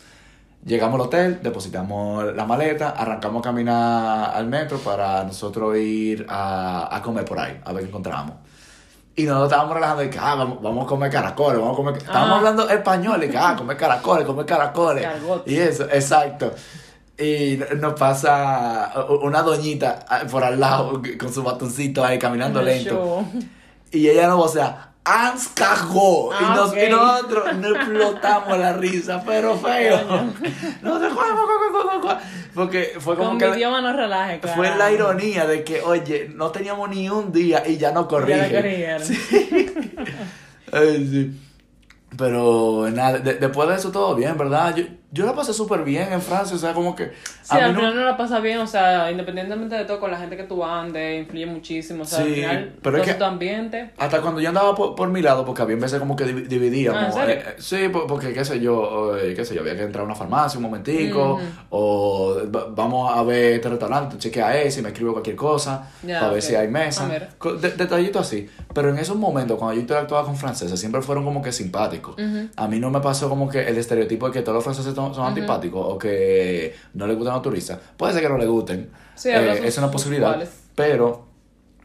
Llegamos 0.65 0.95
al 0.95 1.07
hotel, 1.07 1.41
depositamos 1.43 2.37
la 2.37 2.45
maleta, 2.45 2.91
arrancamos 2.91 3.41
a 3.41 3.43
caminar 3.43 4.37
al 4.37 4.47
metro 4.47 4.79
para 4.79 5.25
nosotros 5.25 5.77
ir 5.77 6.25
a, 6.29 6.95
a 6.95 7.03
comer 7.03 7.25
por 7.25 7.41
ahí, 7.41 7.61
a 7.65 7.73
ver 7.73 7.83
qué 7.83 7.89
encontramos. 7.89 8.37
Y 9.15 9.25
nosotros 9.25 9.51
estábamos 9.51 9.75
relajando 9.75 10.05
y 10.05 10.11
que, 10.11 10.19
ah, 10.19 10.35
vamos, 10.35 10.85
a 10.85 10.87
comer 10.87 11.11
caracoles, 11.11 11.61
vamos 11.61 11.75
a 11.75 11.77
comer... 11.77 11.97
Estábamos 11.99 12.31
ah. 12.31 12.39
hablando 12.39 12.69
español 12.69 13.23
y 13.25 13.29
que, 13.29 13.37
ah, 13.37 13.55
comer 13.57 13.77
caracoles, 13.77 14.27
comer 14.27 14.47
caracoles. 14.47 15.07
Y 15.45 15.57
eso, 15.57 15.85
exacto. 15.85 16.53
Y 17.19 17.59
nos 17.79 17.93
pasa 17.93 18.91
una 19.23 19.43
doñita 19.43 20.07
ah, 20.09 20.23
por 20.31 20.43
al 20.43 20.59
lado 20.59 21.03
con 21.21 21.33
su 21.33 21.43
batoncito 21.43 22.05
ahí 22.05 22.19
caminando 22.19 22.63
lento. 22.63 23.25
Y 23.91 24.09
ella 24.09 24.29
nos 24.29 24.39
vocea, 24.39 24.93
Ans 25.05 25.49
cagó. 25.49 26.31
y, 26.33 26.37
ah, 26.45 26.71
y, 26.75 26.91
nosotros 26.91 27.55
nos 27.57 27.77
explotamos 27.77 28.59
la 28.59 28.73
risa, 28.73 29.23
pero 29.27 29.57
feo. 29.59 30.01
Nosotros, 30.81 31.13
porque 32.55 32.95
fue 32.99 33.17
como 33.17 33.31
Con 33.31 33.39
que. 33.39 33.49
Mi 33.49 33.57
idioma 33.57 33.81
no 33.81 33.93
relaje, 33.93 34.41
claro. 34.41 34.57
Fue 34.57 34.77
la 34.77 34.93
ironía 34.93 35.47
de 35.47 35.65
que, 35.65 35.81
oye, 35.81 36.31
no 36.35 36.51
teníamos 36.51 36.89
ni 36.91 37.09
un 37.09 37.33
día 37.33 37.63
y 37.67 37.79
ya 37.79 37.93
no 37.93 38.07
corrige. 38.09 39.01
Sí. 39.01 39.49
Ay, 40.73 41.09
sí. 41.09 41.41
Pero 42.17 42.89
nada, 42.91 43.19
después 43.19 43.69
de 43.69 43.77
eso 43.77 43.91
todo 43.91 44.15
bien, 44.15 44.37
¿verdad? 44.37 44.77
Yo, 44.77 44.85
yo 45.13 45.27
la 45.27 45.35
pasé 45.35 45.53
súper 45.53 45.85
bien 45.85 46.11
en 46.11 46.23
Francia, 46.23 46.57
o 46.57 46.59
sea, 46.59 46.73
como 46.73 46.97
que... 46.97 47.13
Sí, 47.43 47.55
al 47.55 47.77
final 47.77 47.95
no... 47.95 48.05
la 48.05 48.17
pasa 48.17 48.41
bien, 48.41 48.59
o 48.61 48.67
sea, 48.67 49.11
independientemente 49.11 49.75
de 49.75 49.85
todo, 49.85 50.01
con 50.01 50.11
la 50.11 50.17
gente 50.17 50.39
que 50.39 50.45
tú 50.45 50.65
andes, 50.65 51.21
influye 51.21 51.45
muchísimo, 51.45 52.05
o 52.05 52.07
sea, 52.07 52.21
al 52.21 52.33
final, 52.33 52.73
pero 52.83 52.97
es 52.97 53.03
que 53.03 53.15
tu 53.15 53.25
ambiente... 53.25 53.91
Hasta 53.99 54.23
cuando 54.23 54.41
yo 54.41 54.49
andaba 54.49 54.75
por, 54.75 54.95
por, 54.95 55.11
mi 55.11 55.21
lado, 55.21 55.45
porque 55.45 55.61
había 55.61 55.77
veces 55.77 55.99
como 55.99 56.17
que 56.17 56.25
dividíamos. 56.25 57.15
Ah, 57.15 57.31
eh, 57.31 57.45
sí, 57.59 57.91
porque, 57.93 58.33
qué 58.33 58.43
sé 58.43 58.59
yo, 58.59 59.15
eh, 59.19 59.35
qué 59.35 59.45
sé 59.45 59.55
yo, 59.55 59.61
había 59.61 59.77
que 59.77 59.83
entrar 59.83 60.01
a 60.01 60.07
una 60.07 60.15
farmacia 60.15 60.57
un 60.57 60.63
momentico, 60.63 61.39
o 61.69 62.37
vamos 62.71 63.15
a 63.15 63.23
ver 63.23 63.57
este 63.57 63.69
restaurante, 63.69 64.17
chequea 64.17 64.63
ese, 64.63 64.81
me 64.81 64.89
escribo 64.89 65.13
cualquier 65.13 65.37
cosa, 65.37 65.91
para 66.03 66.31
ver 66.31 66.41
si 66.41 66.55
hay 66.55 66.69
mesa. 66.69 67.07
detallito 67.77 68.19
así. 68.19 68.49
Pero 68.73 68.89
en 68.89 68.99
esos 68.99 69.17
momentos, 69.17 69.59
cuando 69.59 69.75
yo 69.75 69.81
interactuaba 69.83 70.25
con 70.25 70.37
franceses, 70.37 70.81
siempre 70.81 71.03
fueron 71.03 71.23
como 71.25 71.43
que 71.43 71.53
simpáticos. 71.53 72.17
A 72.57 72.67
mí 72.67 72.81
no 72.81 72.91
me 72.91 73.01
pasó 73.01 73.29
como 73.29 73.47
que 73.51 73.69
el 73.69 73.77
estereotipo 73.77 74.29
de 74.29 74.33
que 74.33 74.41
todos 74.41 74.55
los 74.55 74.65
franceses 74.65 74.95
son, 75.15 75.27
antipáticos 75.27 75.85
o 75.85 75.99
que 75.99 76.75
no 76.95 77.07
les 77.07 77.17
gustan 77.17 77.35
los 77.35 77.43
turistas. 77.43 77.79
Puede 77.97 78.13
ser 78.13 78.23
que 78.23 78.29
no 78.29 78.39
les 78.39 78.49
gusten. 78.49 78.91
Sí, 79.15 79.31
eh, 79.31 79.61
es 79.65 79.79
una 79.79 79.91
posibilidad. 79.91 80.43
Pero 80.75 81.27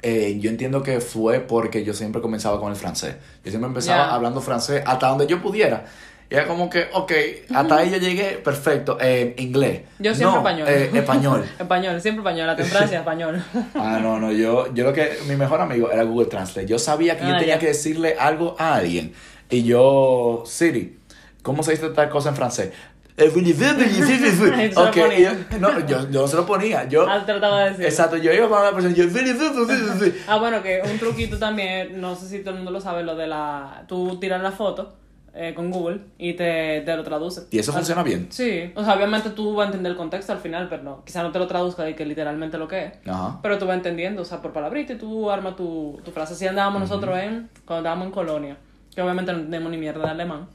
eh, 0.01 0.37
yo 0.39 0.49
entiendo 0.49 0.83
que 0.83 1.01
fue 1.01 1.39
porque 1.39 1.83
yo 1.83 1.93
siempre 1.93 2.21
comenzaba 2.21 2.59
con 2.59 2.71
el 2.71 2.77
francés. 2.77 3.15
Yo 3.43 3.51
siempre 3.51 3.67
empezaba 3.67 4.13
hablando 4.13 4.41
francés 4.41 4.83
hasta 4.85 5.07
donde 5.07 5.27
yo 5.27 5.41
pudiera. 5.41 5.85
Y 6.29 6.35
era 6.35 6.45
como 6.45 6.69
que, 6.69 6.87
ok, 6.93 7.11
hasta 7.55 7.77
ahí 7.77 7.89
yo 7.89 7.97
llegué, 7.97 8.31
perfecto, 8.43 8.97
eh, 8.99 9.33
inglés. 9.37 9.83
Yo 9.97 10.13
siempre 10.13 10.37
español. 10.37 10.67
Eh, 10.67 10.91
español. 10.93 11.45
español, 11.59 12.01
siempre 12.01 12.19
español, 12.19 12.47
la 12.47 12.55
temprancia 12.55 12.99
español. 12.99 13.43
ah, 13.75 13.99
no, 14.01 14.19
no, 14.19 14.31
yo, 14.33 14.73
yo 14.73 14.83
lo 14.83 14.93
que, 14.93 15.17
mi 15.27 15.35
mejor 15.37 15.61
amigo 15.61 15.89
era 15.89 16.03
Google 16.03 16.25
Translate. 16.27 16.67
Yo 16.67 16.79
sabía 16.79 17.17
que 17.17 17.25
yo 17.25 17.33
ah, 17.33 17.39
tenía 17.39 17.57
que 17.59 17.67
decirle 17.67 18.15
algo 18.19 18.57
a 18.59 18.75
alguien. 18.75 19.13
Y 19.49 19.63
yo, 19.63 20.43
Siri, 20.45 20.99
¿cómo 21.41 21.63
se 21.63 21.71
dice 21.71 21.89
tal 21.89 22.09
cosa 22.09 22.29
en 22.29 22.35
francés? 22.35 22.71
okay, 24.77 25.23
yo, 25.23 25.59
no, 25.59 25.79
yo, 25.87 26.07
yo 26.11 26.21
no 26.21 26.27
se 26.27 26.35
lo 26.35 26.45
ponía. 26.45 26.87
Yo 26.87 27.09
ah, 27.09 27.25
trataba 27.25 27.63
de 27.63 27.69
decir. 27.71 27.85
Exacto, 27.85 28.15
yo 28.17 28.31
iba 28.31 28.47
para 28.47 28.65
la 28.65 28.71
persona. 28.73 28.93
Yo, 28.93 29.05
ah, 30.27 30.37
bueno, 30.37 30.61
que 30.61 30.81
un 30.83 30.99
truquito 30.99 31.39
también, 31.39 31.99
no 31.99 32.15
sé 32.15 32.27
si 32.27 32.39
todo 32.39 32.51
el 32.51 32.57
mundo 32.57 32.69
lo 32.71 32.79
sabe, 32.79 33.01
lo 33.01 33.15
de 33.15 33.25
la. 33.25 33.85
Tú 33.87 34.19
tiras 34.19 34.39
la 34.43 34.51
foto 34.51 34.93
eh, 35.33 35.55
con 35.55 35.71
Google 35.71 36.01
y 36.19 36.33
te, 36.33 36.81
te, 36.81 36.95
lo 36.95 37.03
traduce. 37.03 37.47
¿Y 37.49 37.57
eso 37.57 37.73
funciona 37.73 38.03
bien? 38.03 38.27
Sí. 38.29 38.71
O 38.75 38.83
sea, 38.83 38.93
obviamente 38.93 39.31
tú 39.31 39.55
vas 39.55 39.65
a 39.65 39.67
entender 39.69 39.93
el 39.93 39.97
contexto 39.97 40.31
al 40.33 40.39
final, 40.39 40.67
pero 40.69 40.83
no. 40.83 41.03
Quizá 41.03 41.23
no 41.23 41.31
te 41.31 41.39
lo 41.39 41.47
traduzca 41.47 41.83
de 41.83 41.95
que 41.95 42.05
literalmente 42.05 42.59
lo 42.59 42.67
que 42.67 42.85
es. 42.85 42.93
Ajá. 43.07 43.39
Pero 43.41 43.57
tú 43.57 43.65
vas 43.65 43.77
entendiendo, 43.77 44.21
o 44.21 44.25
sea, 44.25 44.43
por 44.43 44.53
palabrita 44.53 44.93
y 44.93 44.97
tú 44.97 45.31
armas 45.31 45.55
tu, 45.55 45.99
tu 46.05 46.11
frase. 46.11 46.35
Así 46.35 46.45
andábamos 46.45 46.81
nosotros 46.81 47.17
en. 47.17 47.49
Cuando 47.65 47.79
estábamos 47.79 48.05
en 48.05 48.11
Colonia. 48.11 48.57
Que 48.93 49.01
obviamente 49.01 49.33
no 49.33 49.41
tenemos 49.41 49.71
ni 49.71 49.77
mierda 49.77 50.03
de 50.05 50.11
alemán. 50.11 50.47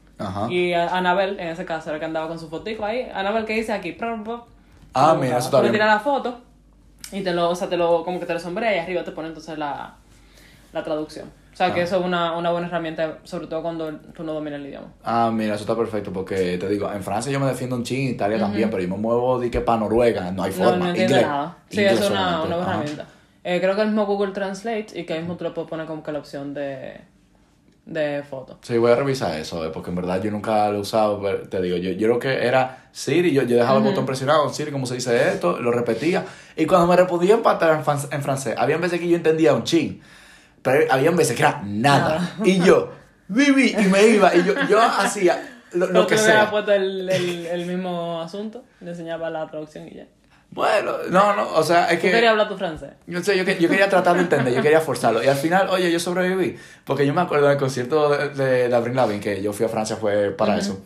Y 0.50 0.72
Anabel, 0.72 1.38
en 1.40 1.48
ese 1.48 1.64
caso, 1.64 1.90
era 1.90 1.98
que 1.98 2.04
andaba 2.04 2.28
con 2.28 2.38
su 2.38 2.48
fotico 2.48 2.84
ahí. 2.84 3.08
Anabel, 3.12 3.44
¿qué 3.44 3.54
dice 3.54 3.72
aquí? 3.72 3.96
Ah, 4.94 5.16
mira, 5.20 5.38
eso 5.38 5.46
está 5.46 5.60
bien. 5.60 5.78
la 5.78 5.98
foto 5.98 6.40
y 7.12 7.20
te 7.20 7.32
lo, 7.32 7.50
o 7.50 7.54
sea, 7.54 7.68
te 7.68 7.76
lo, 7.76 8.04
como 8.04 8.18
que 8.18 8.26
te 8.26 8.32
lo 8.32 8.40
sombrea 8.40 8.74
y 8.74 8.78
arriba 8.78 9.04
te 9.04 9.12
pone 9.12 9.28
entonces 9.28 9.58
la, 9.58 9.94
la 10.72 10.82
traducción. 10.82 11.28
O 11.52 11.56
sea, 11.56 11.74
que 11.74 11.80
ah. 11.80 11.84
eso 11.84 11.98
es 11.98 12.04
una, 12.04 12.36
una 12.36 12.50
buena 12.50 12.66
herramienta, 12.66 13.18
sobre 13.24 13.46
todo 13.46 13.60
cuando 13.60 13.92
tú 14.14 14.24
no 14.24 14.32
dominas 14.32 14.60
el 14.60 14.68
idioma. 14.68 14.86
Ah, 15.04 15.30
mira, 15.32 15.54
eso 15.54 15.64
está 15.64 15.76
perfecto, 15.76 16.10
porque 16.10 16.56
te 16.56 16.68
digo, 16.68 16.90
en 16.90 17.02
Francia 17.02 17.30
yo 17.30 17.38
me 17.38 17.46
defiendo 17.46 17.76
un 17.76 17.84
ching, 17.84 18.08
Italia 18.08 18.38
también, 18.38 18.70
pero 18.70 18.82
yo 18.82 18.88
me 18.88 18.96
muevo 18.96 19.38
de 19.38 19.50
que 19.50 19.60
para 19.60 19.80
Noruega, 19.80 20.30
no 20.30 20.42
hay 20.42 20.52
forma. 20.52 20.76
No, 20.76 20.84
no 20.84 20.90
entiendo 20.90 21.20
nada. 21.20 21.58
Sí, 21.68 21.84
eso 21.84 22.04
es 22.04 22.10
una, 22.10 22.42
una 22.42 22.56
buena 22.56 22.72
herramienta. 22.72 23.06
Eh, 23.44 23.60
creo 23.60 23.74
que 23.74 23.82
el 23.82 23.88
mismo 23.88 24.06
Google 24.06 24.32
Translate 24.32 24.86
y 24.94 25.04
que 25.04 25.18
mismo 25.18 25.36
tú 25.36 25.44
le 25.44 25.50
puedes 25.50 25.68
poner 25.68 25.86
como 25.86 26.02
que 26.02 26.12
la 26.12 26.20
opción 26.20 26.54
de, 26.54 27.00
de 27.84 28.22
foto. 28.22 28.58
Sí, 28.62 28.78
voy 28.78 28.92
a 28.92 28.96
revisar 28.96 29.38
eso, 29.38 29.64
eh, 29.64 29.70
porque 29.72 29.90
en 29.90 29.96
verdad 29.96 30.22
yo 30.22 30.30
nunca 30.30 30.68
lo 30.70 30.78
he 30.78 30.80
usado, 30.80 31.20
pero 31.20 31.48
te 31.48 31.60
digo, 31.60 31.76
yo, 31.76 31.90
yo 31.90 32.08
creo 32.08 32.18
que 32.18 32.46
era 32.46 32.88
Siri, 32.92 33.32
yo, 33.32 33.42
yo 33.42 33.56
dejaba 33.56 33.78
el 33.78 33.84
botón 33.84 34.06
presionado, 34.06 34.48
Siri, 34.50 34.70
¿cómo 34.70 34.86
se 34.86 34.94
dice 34.94 35.30
esto? 35.30 35.58
Lo 35.60 35.72
repetía, 35.72 36.24
y 36.56 36.66
cuando 36.66 36.86
me 36.86 36.96
respondía 36.96 37.34
en, 37.34 37.42
en 38.10 38.22
francés, 38.22 38.54
había 38.56 38.76
veces 38.78 39.00
que 39.00 39.08
yo 39.08 39.16
entendía 39.16 39.54
un 39.54 39.64
ching 39.64 40.00
pero 40.62 40.92
había 40.92 41.10
veces 41.10 41.36
que 41.36 41.42
era 41.42 41.60
nada, 41.64 42.36
y 42.44 42.60
yo, 42.60 42.92
viví, 43.28 43.74
y 43.76 43.86
me 43.88 44.06
iba, 44.06 44.34
y 44.34 44.44
yo, 44.44 44.54
yo 44.68 44.80
hacía 44.80 45.60
lo, 45.72 45.86
lo 45.86 46.06
que 46.06 46.16
sea. 46.16 46.50
puesto 46.50 46.72
el, 46.72 47.08
el, 47.08 47.46
el 47.46 47.66
mismo 47.66 48.20
asunto, 48.22 48.62
le 48.80 48.90
enseñaba 48.90 49.28
la 49.28 49.48
traducción 49.48 49.88
y 49.88 49.94
ya. 49.96 50.06
Bueno, 50.52 50.92
no, 51.10 51.34
no, 51.34 51.50
o 51.54 51.62
sea, 51.62 51.86
es 51.86 51.98
que... 51.98 52.08
¿Tú 52.08 52.14
querías 52.14 52.32
hablar 52.32 52.46
tu 52.46 52.58
francés? 52.58 52.90
Yo, 53.06 53.22
sé, 53.22 53.38
yo, 53.38 53.42
yo, 53.44 53.68
quería 53.70 53.88
tratar 53.88 54.16
de 54.16 54.22
entender, 54.22 54.54
yo 54.54 54.60
quería 54.60 54.82
forzarlo. 54.82 55.24
Y 55.24 55.26
al 55.26 55.36
final, 55.36 55.68
oye, 55.70 55.90
yo 55.90 55.98
sobreviví. 55.98 56.56
Porque 56.84 57.06
yo 57.06 57.14
me 57.14 57.22
acuerdo 57.22 57.48
del 57.48 57.56
concierto 57.56 58.10
de, 58.10 58.28
de, 58.28 58.68
de 58.68 58.74
Avril 58.74 58.94
Lavigne, 58.94 59.20
que 59.20 59.42
yo 59.42 59.54
fui 59.54 59.64
a 59.64 59.70
Francia, 59.70 59.96
fue 59.96 60.30
para 60.30 60.58
eso. 60.58 60.78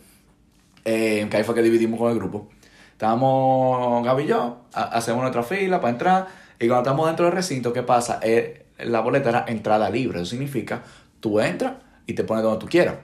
Eh, 0.85 1.27
que 1.29 1.35
ahí 1.35 1.43
fue 1.43 1.53
que 1.53 1.61
dividimos 1.61 1.99
con 1.99 2.09
el 2.09 2.17
grupo. 2.17 2.47
Estábamos 2.93 4.05
Gaby 4.05 4.23
y 4.23 4.27
yo, 4.27 4.61
hacemos 4.71 5.21
nuestra 5.21 5.43
fila 5.43 5.81
para 5.81 5.91
entrar. 5.91 6.27
Y 6.59 6.67
cuando 6.67 6.83
estamos 6.83 7.05
dentro 7.07 7.25
del 7.25 7.35
recinto, 7.35 7.73
¿qué 7.73 7.83
pasa? 7.83 8.21
Eh, 8.23 8.67
la 8.79 9.01
boleta 9.01 9.29
era 9.29 9.45
entrada 9.49 9.89
libre. 9.89 10.21
Eso 10.21 10.27
significa, 10.27 10.81
tú 11.19 11.41
entras 11.41 11.73
y 12.05 12.13
te 12.13 12.23
pones 12.23 12.41
donde 12.41 12.59
tú 12.59 12.67
quieras. 12.67 12.95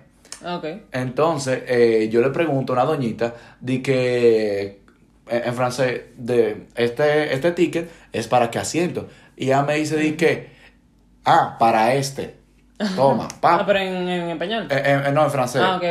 Okay. 0.41 0.85
Entonces, 0.93 1.63
eh, 1.67 2.07
yo 2.09 2.21
le 2.21 2.29
pregunto 2.29 2.71
a 2.71 2.77
una 2.77 2.85
doñita 2.85 3.35
de 3.59 3.81
que 3.81 4.82
en 5.27 5.53
francés, 5.53 6.01
de 6.17 6.67
este, 6.75 7.33
este 7.33 7.51
ticket 7.51 7.89
es 8.11 8.27
para 8.27 8.51
qué 8.51 8.59
asiento. 8.59 9.07
Y 9.35 9.45
ella 9.45 9.63
me 9.63 9.75
dice, 9.75 9.97
di 9.97 10.13
que, 10.13 10.51
ah, 11.25 11.57
para 11.59 11.95
este. 11.95 12.35
Toma, 12.95 13.27
pa. 13.39 13.55
Ah, 13.55 13.65
pero 13.65 13.79
en, 13.79 14.09
en 14.09 14.29
español. 14.29 14.67
no, 15.13 15.25
en 15.25 15.31
francés. 15.31 15.61
Ah, 15.63 15.77
ok, 15.77 15.83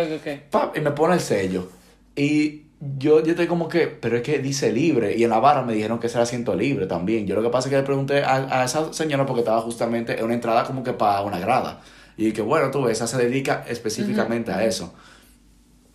ok, 0.52 0.76
y 0.76 0.80
me 0.80 0.90
pone 0.90 1.14
el 1.14 1.20
sello. 1.20 1.70
Y 2.14 2.66
yo, 2.80 3.22
yo 3.22 3.30
estoy 3.30 3.46
como 3.46 3.68
que, 3.68 3.86
pero 3.86 4.16
es 4.16 4.22
que 4.22 4.38
dice 4.40 4.72
libre. 4.72 5.16
Y 5.16 5.24
en 5.24 5.30
la 5.30 5.38
barra 5.38 5.62
me 5.62 5.72
dijeron 5.72 5.98
que 5.98 6.08
ese 6.08 6.16
era 6.16 6.24
asiento 6.24 6.54
libre 6.54 6.86
también. 6.86 7.26
Yo 7.26 7.34
lo 7.34 7.42
que 7.42 7.48
pasa 7.48 7.68
es 7.68 7.70
que 7.70 7.78
le 7.78 7.84
pregunté 7.84 8.22
a, 8.22 8.60
a 8.60 8.64
esa 8.64 8.92
señora 8.92 9.24
porque 9.24 9.40
estaba 9.40 9.62
justamente 9.62 10.18
en 10.18 10.24
una 10.24 10.34
entrada 10.34 10.64
como 10.64 10.82
que 10.82 10.92
para 10.92 11.22
una 11.22 11.38
grada. 11.38 11.80
Y 12.16 12.32
que 12.32 12.42
bueno, 12.42 12.70
tú, 12.70 12.88
esa 12.88 13.06
se 13.06 13.16
dedica 13.16 13.64
específicamente 13.66 14.52
a 14.52 14.64
eso. 14.64 14.92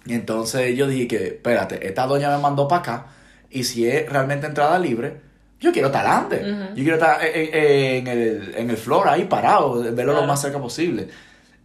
Y 0.05 0.13
entonces 0.13 0.75
yo 0.75 0.87
dije 0.87 1.07
que, 1.07 1.27
espérate, 1.27 1.85
esta 1.85 2.07
doña 2.07 2.35
me 2.35 2.41
mandó 2.41 2.67
para 2.67 2.81
acá 2.81 3.07
y 3.51 3.63
si 3.63 3.87
es 3.87 4.09
realmente 4.09 4.47
entrada 4.47 4.77
libre, 4.79 5.21
yo 5.59 5.71
quiero 5.71 5.87
estar 5.87 6.05
adelante. 6.05 6.43
Yo 6.75 6.83
quiero 6.83 6.95
estar 6.95 7.19
en, 7.23 8.07
el, 8.07 8.53
en 8.55 8.69
el 8.69 8.77
floor 8.77 9.07
ahí 9.07 9.25
parado, 9.25 9.81
verlo 9.93 10.13
lo 10.13 10.25
más 10.25 10.41
cerca 10.41 10.59
posible. 10.59 11.07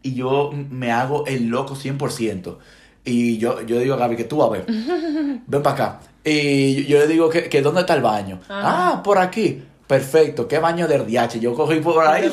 Y 0.02 0.14
yo 0.14 0.50
me 0.52 0.90
hago 0.90 1.26
el 1.26 1.48
loco 1.48 1.74
100%. 1.74 2.56
Y 3.04 3.38
yo, 3.38 3.62
yo 3.62 3.78
digo 3.78 3.94
a 3.94 3.98
Gaby 3.98 4.16
que 4.16 4.24
tú 4.24 4.42
a 4.42 4.48
ver, 4.48 4.64
ven 5.46 5.62
para 5.62 5.74
acá. 5.74 6.00
Y 6.24 6.84
yo, 6.84 6.98
le 6.98 7.08
digo 7.08 7.28
que, 7.28 7.48
que, 7.48 7.62
dónde 7.62 7.80
está 7.80 7.94
el 7.94 8.02
baño. 8.02 8.40
Ah, 8.48 9.00
por 9.04 9.18
aquí. 9.18 9.62
Perfecto, 9.86 10.48
qué 10.48 10.58
baño 10.58 10.88
de 10.88 10.98
RDH. 10.98 11.38
Yo 11.40 11.54
cogí 11.54 11.80
por 11.80 12.06
ahí. 12.06 12.30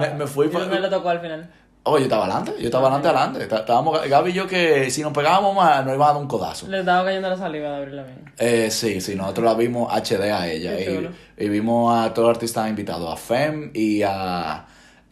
Me, 0.00 0.14
me, 0.14 0.26
fui 0.26 0.48
para. 0.48 0.66
le 0.66 0.88
tocó 0.88 1.10
al 1.10 1.20
final? 1.20 1.48
Oh, 1.86 1.98
yo 1.98 2.04
estaba 2.04 2.24
adelante, 2.24 2.54
yo 2.58 2.64
estaba 2.64 2.88
adelante, 2.88 3.08
adelante. 3.08 3.56
Estábamos, 3.56 4.08
Gaby 4.08 4.30
y 4.30 4.32
yo 4.32 4.46
que 4.46 4.90
si 4.90 5.02
nos 5.02 5.12
pegábamos 5.12 5.54
más, 5.54 5.84
nos 5.84 5.94
iba 5.94 6.08
a 6.08 6.12
dar 6.14 6.22
un 6.22 6.26
codazo. 6.26 6.66
Le 6.66 6.80
estaba 6.80 7.04
cayendo 7.04 7.28
la 7.28 7.36
saliva 7.36 7.68
de 7.68 7.76
abrirla 7.76 8.04
bien. 8.04 8.32
Eh, 8.38 8.70
sí, 8.70 9.02
sí, 9.02 9.14
nosotros 9.14 9.44
la 9.44 9.54
vimos 9.54 9.92
HD 9.92 10.32
a 10.32 10.48
ella. 10.48 10.80
Y, 10.80 11.10
y, 11.36 11.48
vimos 11.50 11.94
a 11.94 12.14
todos 12.14 12.28
los 12.28 12.36
artistas 12.36 12.70
invitados, 12.70 13.12
a 13.12 13.16
Fem 13.18 13.70
y 13.74 14.02
a 14.02 14.64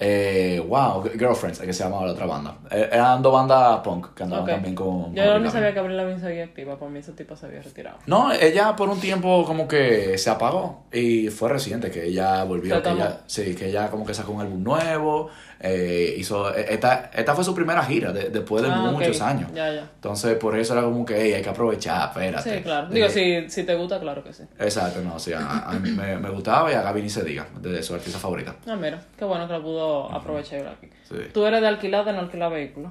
eh, 0.04 0.58
wow, 0.66 1.00
Girlfriends, 1.16 1.60
que 1.60 1.72
se 1.72 1.84
llamaba 1.84 2.06
la 2.06 2.12
otra 2.12 2.26
banda. 2.26 2.56
Eh, 2.72 2.88
eran 2.90 3.22
dos 3.22 3.32
bandas 3.32 3.78
punk 3.84 4.14
que 4.14 4.24
andaban 4.24 4.46
también 4.46 4.74
con. 4.74 5.14
Yo 5.14 5.38
no 5.38 5.48
sabía 5.48 5.72
que 5.72 5.78
Avril 5.78 5.96
Lavigne 5.96 6.20
seguía 6.20 6.42
activa, 6.42 6.76
por 6.76 6.90
mí 6.90 6.98
ese 6.98 7.12
tipo 7.12 7.36
se 7.36 7.46
había 7.46 7.62
retirado. 7.62 7.98
No, 8.06 8.32
ella 8.32 8.74
por 8.74 8.88
un 8.88 8.98
tiempo 8.98 9.44
como 9.44 9.68
que 9.68 10.18
se 10.18 10.28
apagó 10.28 10.86
y 10.92 11.28
fue 11.28 11.50
reciente 11.50 11.92
que 11.92 12.06
ella 12.06 12.42
volvió. 12.42 12.82
Que 12.82 12.90
ella, 12.90 13.20
sí, 13.26 13.54
que 13.54 13.68
ella 13.68 13.90
como 13.90 14.04
que 14.04 14.12
sacó 14.12 14.32
un 14.32 14.40
álbum 14.40 14.64
nuevo. 14.64 15.30
Eh, 15.64 16.16
hizo, 16.18 16.52
eh, 16.52 16.66
esta, 16.70 17.10
esta 17.14 17.36
fue 17.36 17.44
su 17.44 17.54
primera 17.54 17.84
gira 17.84 18.12
después 18.12 18.64
de 18.64 18.68
ah, 18.68 18.90
muchos 18.90 19.20
años. 19.20 19.48
Entonces, 19.54 20.36
por 20.36 20.58
eso 20.58 20.72
era 20.72 20.82
como 20.82 21.04
que 21.06 21.14
hay 21.14 21.40
que 21.42 21.48
aprovechar, 21.48 22.08
espérate. 22.08 22.56
Sí, 22.56 22.62
claro. 22.62 22.88
Digo, 22.88 23.08
si, 23.08 23.48
si 23.48 23.62
te 23.62 23.76
gusta, 23.76 24.00
claro 24.00 24.24
que 24.24 24.32
sí. 24.32 24.42
Exacto, 24.58 25.00
no, 25.02 25.20
sí, 25.20 25.32
a, 25.32 25.78
mí 25.80 25.92
me, 25.92 26.18
me, 26.18 26.30
gustaba 26.30 26.70
y 26.72 26.74
a 26.74 26.82
Gaby 26.82 27.02
ni 27.02 27.10
se 27.10 27.22
diga, 27.22 27.46
de 27.60 27.80
su 27.82 27.94
artista 27.94 28.18
favorita. 28.18 28.56
Ah, 28.66 28.74
mira, 28.74 29.00
qué 29.16 29.24
bueno 29.24 29.46
que 29.46 29.52
lo 29.52 29.62
pudo 29.62 30.12
aprovechar 30.12 30.66
aquí. 30.66 30.88
Sí. 31.08 31.30
¿Tú 31.32 31.46
eres 31.46 31.60
de 31.60 31.68
alquilar 31.68 32.00
o 32.00 32.04
de 32.06 32.12
no 32.12 32.20
alquilar 32.20 32.50
vehículos? 32.50 32.90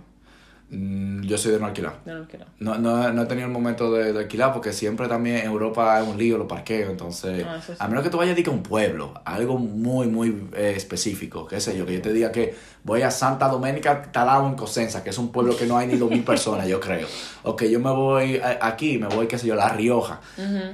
Mm, 0.74 1.24
yo 1.24 1.38
soy 1.38 1.52
de 1.52 1.60
no 1.60 1.66
alquilar. 1.66 2.00
De 2.06 2.14
no 2.14 2.20
alquilar. 2.20 2.48
No, 2.60 2.78
no, 2.78 3.12
no 3.12 3.24
he 3.24 3.26
tenido 3.26 3.46
el 3.46 3.52
momento 3.52 3.92
de, 3.92 4.14
de, 4.14 4.20
alquilar 4.20 4.54
porque 4.54 4.72
siempre 4.72 5.10
también 5.10 5.38
en 5.38 5.48
Europa 5.48 6.00
es 6.00 6.08
un 6.08 6.18
lío 6.18 6.38
los 6.38 6.48
parqueos. 6.48 6.90
Entonces, 6.90 7.46
ah, 7.46 7.60
a 7.78 7.88
menos 7.90 8.06
que 8.06 8.10
tú 8.10 8.18
vayas 8.18 8.38
a 8.48 8.52
un 8.52 8.64
pueblo, 8.64 9.14
algo 9.26 9.58
muy, 9.58 10.08
muy 10.08 10.48
eh, 10.56 10.74
específico, 10.78 11.46
qué 11.46 11.60
sé 11.60 11.78
yo, 11.78 11.86
que 11.86 11.96
yo 11.96 12.02
te 12.02 12.14
diga 12.14 12.32
que 12.32 12.56
voy 12.86 13.02
a 13.02 13.12
Santa 13.12 13.50
Doménica 13.50 14.02
Talado 14.14 14.48
en 14.48 14.56
Cosenza, 14.56 15.04
que 15.04 15.10
es 15.10 15.18
un 15.18 15.34
pueblo 15.34 15.58
que 15.58 15.66
no 15.66 15.78
hay 15.78 15.88
ni 15.88 15.98
dos 15.98 16.10
mil 16.10 16.24
personas, 16.24 16.66
yo 16.66 16.80
creo. 16.80 17.08
O 17.44 17.54
que 17.54 17.70
yo 17.70 17.82
me 17.82 17.92
voy 17.92 18.42
aquí, 18.62 18.98
me 18.98 19.08
voy, 19.08 19.28
qué 19.28 19.38
sé 19.38 19.48
yo, 19.48 19.56
La 19.56 19.68
Rioja. 19.68 20.22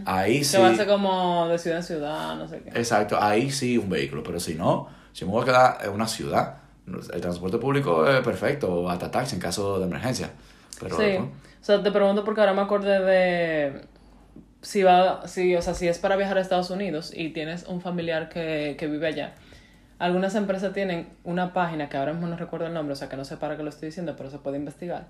Ahí 0.06 0.44
sí. 0.44 0.52
Se 0.52 0.60
va 0.60 0.68
a 0.68 0.72
hacer 0.72 0.88
como 0.88 1.48
de 1.48 1.58
ciudad 1.58 1.80
en 1.80 1.84
ciudad, 1.84 2.36
no 2.36 2.48
sé 2.48 2.62
qué. 2.62 2.70
Exacto, 2.78 3.18
ahí 3.20 3.50
sí 3.50 3.80
un 3.80 3.90
vehículo, 3.90 4.22
pero 4.22 4.40
si 4.40 4.54
no, 4.54 4.90
si 5.12 5.26
me 5.26 5.32
voy 5.32 5.42
a 5.42 5.46
quedar 5.46 5.78
en 5.84 5.90
una 5.90 6.08
ciudad 6.08 6.67
el 6.88 7.22
transporte 7.22 7.58
público 7.58 8.08
es 8.08 8.22
perfecto, 8.22 8.90
hasta 8.90 9.12
taxi 9.12 9.36
en 9.36 9.42
caso 9.42 9.80
de 9.80 9.86
emergencia. 9.86 10.32
Pero, 10.80 10.98
sí. 10.98 11.18
O 11.18 11.30
sea, 11.62 11.84
te 11.84 11.92
pregunto 11.92 12.24
porque 12.24 12.42
ahora 12.42 12.54
me 12.54 12.62
acordé 12.62 13.00
de 13.02 13.82
si 14.62 14.84
va, 14.84 15.28
si, 15.28 15.56
o 15.56 15.62
sea, 15.62 15.74
si 15.74 15.88
es 15.88 16.00
para 16.00 16.16
viajar 16.16 16.38
a 16.38 16.42
Estados 16.42 16.70
Unidos 16.70 17.12
y 17.16 17.30
tienes 17.30 17.66
un 17.68 17.82
familiar 17.82 18.30
que, 18.30 18.76
que 18.78 18.88
vive 18.88 19.08
allá. 19.08 19.36
Algunas 20.00 20.36
empresas 20.36 20.74
tienen 20.74 21.08
una 21.24 21.54
página 21.54 21.90
que 21.90 21.98
ahora 21.98 22.14
mismo 22.14 22.28
no 22.28 22.38
recuerdo 22.38 22.68
el 22.68 22.74
nombre, 22.74 22.94
o 22.94 22.96
sea 22.96 23.10
que 23.10 23.18
no 23.18 23.26
sé 23.26 23.38
para 23.38 23.58
qué 23.58 23.64
lo 23.64 23.70
estoy 23.70 23.88
diciendo, 23.88 24.16
pero 24.16 24.30
se 24.30 24.38
puede 24.38 24.58
investigar. 24.58 25.08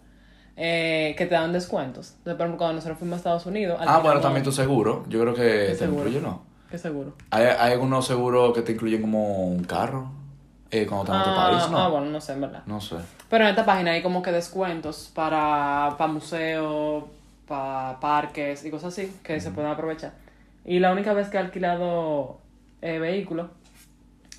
Eh, 0.56 1.14
que 1.18 1.28
te 1.28 1.36
dan 1.36 1.54
descuentos. 1.54 2.16
Por 2.24 2.34
ejemplo, 2.34 2.58
cuando 2.58 2.76
nosotros 2.76 2.98
fuimos 2.98 3.16
a 3.16 3.18
Estados 3.18 3.46
Unidos. 3.46 3.80
Ah, 3.86 4.00
bueno, 4.00 4.20
también 4.22 4.44
tu 4.44 4.52
seguro. 4.52 5.06
Yo 5.08 5.20
creo 5.22 5.36
que 5.36 5.76
te 5.78 5.86
incluye, 5.86 6.20
¿no? 6.20 6.42
¿Qué 6.72 6.78
seguro? 6.78 7.14
¿Hay, 7.30 7.46
hay 7.46 7.74
algunos 7.74 8.08
seguros 8.08 8.54
que 8.54 8.62
te 8.62 8.72
incluyen 8.72 9.02
como 9.02 9.50
un 9.50 9.64
carro? 9.64 10.10
Eh, 10.72 10.86
cuando 10.86 11.04
estás 11.04 11.16
en 11.16 11.22
otro 11.22 11.42
ah, 11.42 11.50
país, 11.52 11.72
¿no? 11.72 11.78
Ah, 11.78 11.88
bueno, 11.88 12.08
no 12.08 12.22
sé, 12.22 12.34
en 12.34 12.42
verdad. 12.42 12.64
No 12.66 12.82
sé. 12.82 12.96
Pero 13.30 13.44
en 13.44 13.50
esta 13.52 13.66
página 13.66 13.92
hay 13.92 14.02
como 14.02 14.22
que 14.22 14.32
descuentos 14.32 15.12
para, 15.14 15.96
para 15.98 16.12
museos, 16.12 17.06
para 17.48 18.00
parques 18.00 18.66
y 18.66 18.72
cosas 18.72 18.94
así 18.94 19.20
que 19.24 19.40
se 19.40 19.52
pueden 19.52 19.72
aprovechar. 19.72 20.14
Y 20.66 20.80
la 20.80 20.92
única 20.92 21.14
vez 21.14 21.30
que 21.30 21.38
he 21.38 21.40
alquilado 21.40 22.40
eh, 22.82 23.00
vehículos, 23.00 23.48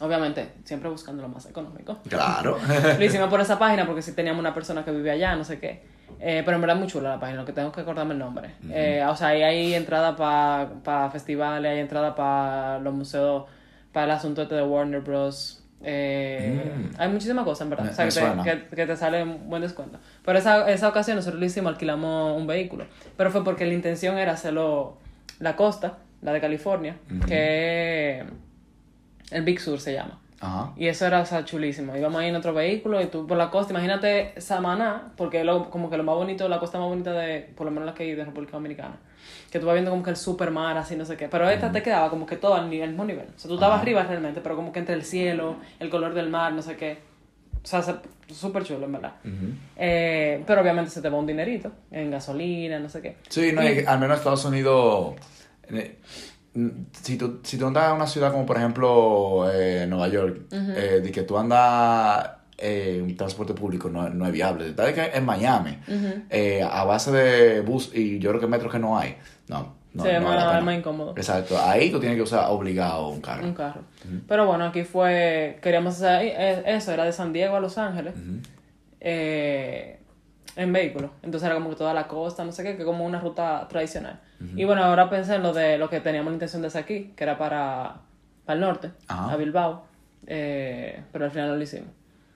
obviamente, 0.01 0.53
siempre 0.64 0.91
buscando 0.91 1.22
lo 1.22 1.29
más 1.29 1.47
económico. 1.47 1.99
Claro. 2.09 2.59
lo 2.99 3.05
hicimos 3.05 3.29
por 3.31 3.41
esa 3.41 3.59
página 3.59 3.87
porque 3.87 4.03
si 4.03 4.12
teníamos 4.12 4.41
una 4.41 4.53
persona 4.53 4.85
que 4.85 4.91
vivía 4.91 5.12
allá, 5.12 5.35
no 5.37 5.45
sé 5.45 5.59
qué. 5.59 5.83
Eh, 6.20 6.43
pero 6.45 6.57
en 6.57 6.61
verdad 6.61 6.76
es 6.76 6.81
muy 6.81 6.89
chula 6.89 7.11
la 7.11 7.20
página, 7.20 7.41
lo 7.41 7.47
que 7.47 7.53
tengo 7.53 7.72
que 7.72 7.81
acordarme 7.81 8.12
el 8.12 8.18
nombre. 8.18 8.51
eh, 8.70 9.05
o 9.09 9.16
sea, 9.16 9.29
ahí 9.29 9.43
hay 9.43 9.74
entrada 9.74 10.16
para 10.16 10.70
pa 10.83 11.11
festivales, 11.11 11.70
hay 11.70 11.81
entrada 11.81 12.14
para 12.14 12.79
los 12.81 12.95
museos, 12.95 13.45
para 13.93 14.07
el 14.07 14.12
asunto 14.12 14.43
este 14.43 14.55
de 14.55 14.62
Warner 14.62 15.01
Bros. 15.01 15.64
Eh, 15.83 16.61
mm. 16.76 17.01
Hay 17.01 17.09
muchísimas 17.09 17.45
cosas, 17.45 17.62
en 17.62 17.70
verdad. 17.70 17.91
o 17.91 18.11
sea, 18.11 18.43
que 18.43 18.57
te, 18.57 18.76
que, 18.76 18.87
te, 18.87 18.97
sale 18.97 19.22
un 19.22 19.49
buen 19.49 19.62
descuento. 19.62 19.99
Pero 20.24 20.39
esa, 20.39 20.68
esa 20.70 20.89
ocasión 20.89 21.16
nosotros 21.16 21.41
lo 21.41 21.47
hicimos, 21.47 21.72
alquilamos 21.72 22.37
un 22.37 22.47
vehículo. 22.47 22.87
Pero 23.16 23.31
fue 23.31 23.45
porque 23.45 23.64
la 23.66 23.74
intención 23.74 24.18
era 24.18 24.33
hacerlo 24.33 24.99
la 25.39 25.57
costa, 25.57 25.99
la 26.22 26.33
de 26.33 26.41
California, 26.41 26.97
que 27.26 28.24
el 29.31 29.43
Big 29.43 29.61
Sur 29.61 29.81
se 29.81 29.95
llama. 29.95 30.18
Y 30.76 30.87
eso 30.87 31.07
era, 31.07 31.20
o 31.20 31.26
sea, 31.26 31.45
chulísimo. 31.45 31.97
Íbamos 31.97 32.20
ahí 32.20 32.29
en 32.29 32.37
otro 32.37 32.55
vehículo 32.55 33.01
y 33.01 33.07
tú 33.07 33.26
por 33.26 33.37
la 33.37 33.51
costa, 33.51 33.72
imagínate 33.72 34.41
Samaná, 34.41 35.12
porque 35.16 35.41
es 35.41 35.47
como 35.70 35.91
que 35.91 35.97
lo 35.97 36.05
más 36.05 36.14
bonito, 36.14 36.49
la 36.49 36.61
costa 36.61 36.79
más 36.79 36.89
bonita 36.89 37.12
de, 37.12 37.41
por 37.57 37.66
lo 37.66 37.72
menos 37.72 37.87
la 37.87 37.95
que 37.95 38.05
hay 38.05 38.14
de 38.14 38.24
República 38.24 38.53
Dominicana. 38.53 38.97
Que 39.51 39.59
tú 39.59 39.66
vas 39.66 39.74
viendo 39.74 39.90
como 39.90 40.03
que 40.03 40.11
el 40.11 40.16
super 40.16 40.51
mar, 40.51 40.76
así 40.76 40.94
no 40.96 41.05
sé 41.05 41.16
qué. 41.16 41.28
Pero 41.28 41.49
esta 41.49 41.72
te 41.72 41.82
quedaba 41.82 42.11
como 42.11 42.26
que 42.26 42.36
todo 42.36 42.55
al, 42.55 42.68
nivel, 42.68 42.90
mismo 42.90 43.05
nivel. 43.05 43.26
O 43.34 43.38
sea, 43.38 43.49
tú 43.49 43.55
estabas 43.55 43.80
arriba 43.80 44.03
realmente, 44.03 44.40
pero 44.42 44.57
como 44.57 44.72
que 44.72 44.80
entre 44.80 44.94
el 44.94 45.05
cielo, 45.05 45.57
el 45.80 45.88
color 45.88 46.14
del 46.14 46.28
mar, 46.28 46.53
no 46.53 46.62
sé 46.62 46.76
qué. 46.76 46.99
O 47.62 47.66
sea, 47.66 47.82
súper 48.32 48.64
chulo, 48.64 48.86
en 48.86 48.92
verdad. 48.92 49.14
eh, 49.76 50.42
pero 50.46 50.61
obviamente 50.61 50.90
se 50.90 51.01
te 51.01 51.09
va 51.09 51.18
un 51.18 51.26
dinerito 51.26 51.72
en 51.90 52.11
gasolina, 52.11 52.78
no 52.78 52.88
sé 52.88 53.01
qué. 53.01 53.16
Sí, 53.28 53.53
no, 53.53 53.61
al 53.61 53.99
menos 53.99 54.18
Estados 54.18 54.44
Unidos. 54.44 55.14
Si 57.03 57.16
tú, 57.16 57.40
si 57.42 57.57
tú 57.59 57.66
andas 57.66 57.90
en 57.90 57.96
una 57.96 58.07
ciudad 58.07 58.32
como 58.32 58.44
por 58.44 58.57
ejemplo 58.57 59.51
eh, 59.53 59.86
Nueva 59.88 60.09
York, 60.09 60.46
eh, 60.51 61.01
de 61.03 61.12
que 61.12 61.22
tú 61.22 61.38
andas 61.38 62.30
eh, 62.57 63.01
un 63.01 63.16
transporte 63.16 63.55
público 63.55 63.88
no, 63.88 64.09
no 64.09 64.26
es 64.26 64.32
viable. 64.32 64.72
Tal 64.72 64.92
que 64.92 65.11
en 65.14 65.24
Miami, 65.24 65.78
eh, 66.30 66.62
a 66.68 66.84
base 66.84 67.12
de 67.12 67.61
bus 67.61 67.92
y 67.94 68.18
yo 68.18 68.30
creo 68.30 68.40
que 68.40 68.49
metros 68.49 68.72
que 68.72 68.78
no 68.80 68.99
hay, 68.99 69.16
no. 69.49 69.74
no 69.94 70.03
sí, 70.03 70.11
es 70.11 70.22
más, 70.22 70.76
incómodo. 70.76 71.14
Exacto, 71.16 71.59
ahí 71.61 71.90
tú 71.90 71.99
tienes 72.01 72.16
que 72.16 72.22
usar 72.22 72.51
obligado 72.51 73.09
un 73.09 73.20
carro. 73.20 73.44
Un 73.44 73.55
carro. 73.55 73.82
Pero 74.26 74.46
bueno, 74.46 74.66
aquí 74.66 74.84
fue, 74.84 75.59
queríamos 75.62 75.94
hacer 75.94 76.22
eh, 76.22 76.62
eso, 76.66 76.92
era 76.92 77.05
de 77.05 77.12
San 77.12 77.32
Diego 77.32 77.57
a 77.57 77.61
Los 77.61 77.78
Ángeles, 77.78 78.14
eh, 79.01 80.01
en 80.57 80.72
vehículo. 80.72 81.11
Entonces 81.22 81.46
era 81.46 81.55
como 81.55 81.70
que 81.70 81.76
toda 81.76 81.94
la 81.94 82.07
costa, 82.07 82.44
no 82.44 82.53
sé 82.53 82.62
qué, 82.62 82.76
que 82.76 82.84
como 82.84 83.05
una 83.05 83.20
ruta 83.20 83.66
tradicional. 83.68 84.20
Y 84.55 84.64
bueno, 84.64 84.84
ahora 84.84 85.11
pensé 85.11 85.34
en 85.34 85.42
lo 85.42 85.53
de 85.53 85.78
lo 85.78 85.90
que 85.90 86.01
teníamos 86.01 86.30
la 86.30 86.34
intención 86.34 86.62
de 86.62 86.68
hacer 86.68 86.84
aquí, 86.84 87.12
que 87.16 87.24
era 87.24 87.36
para, 87.36 88.03
para 88.44 88.55
el 88.55 88.61
norte, 88.61 88.90
a 89.09 89.34
Bilbao, 89.36 89.84
pero 90.24 91.24
al 91.24 91.30
final 91.30 91.49
no 91.49 91.57
lo 91.57 91.62
hicimos. 91.62 91.88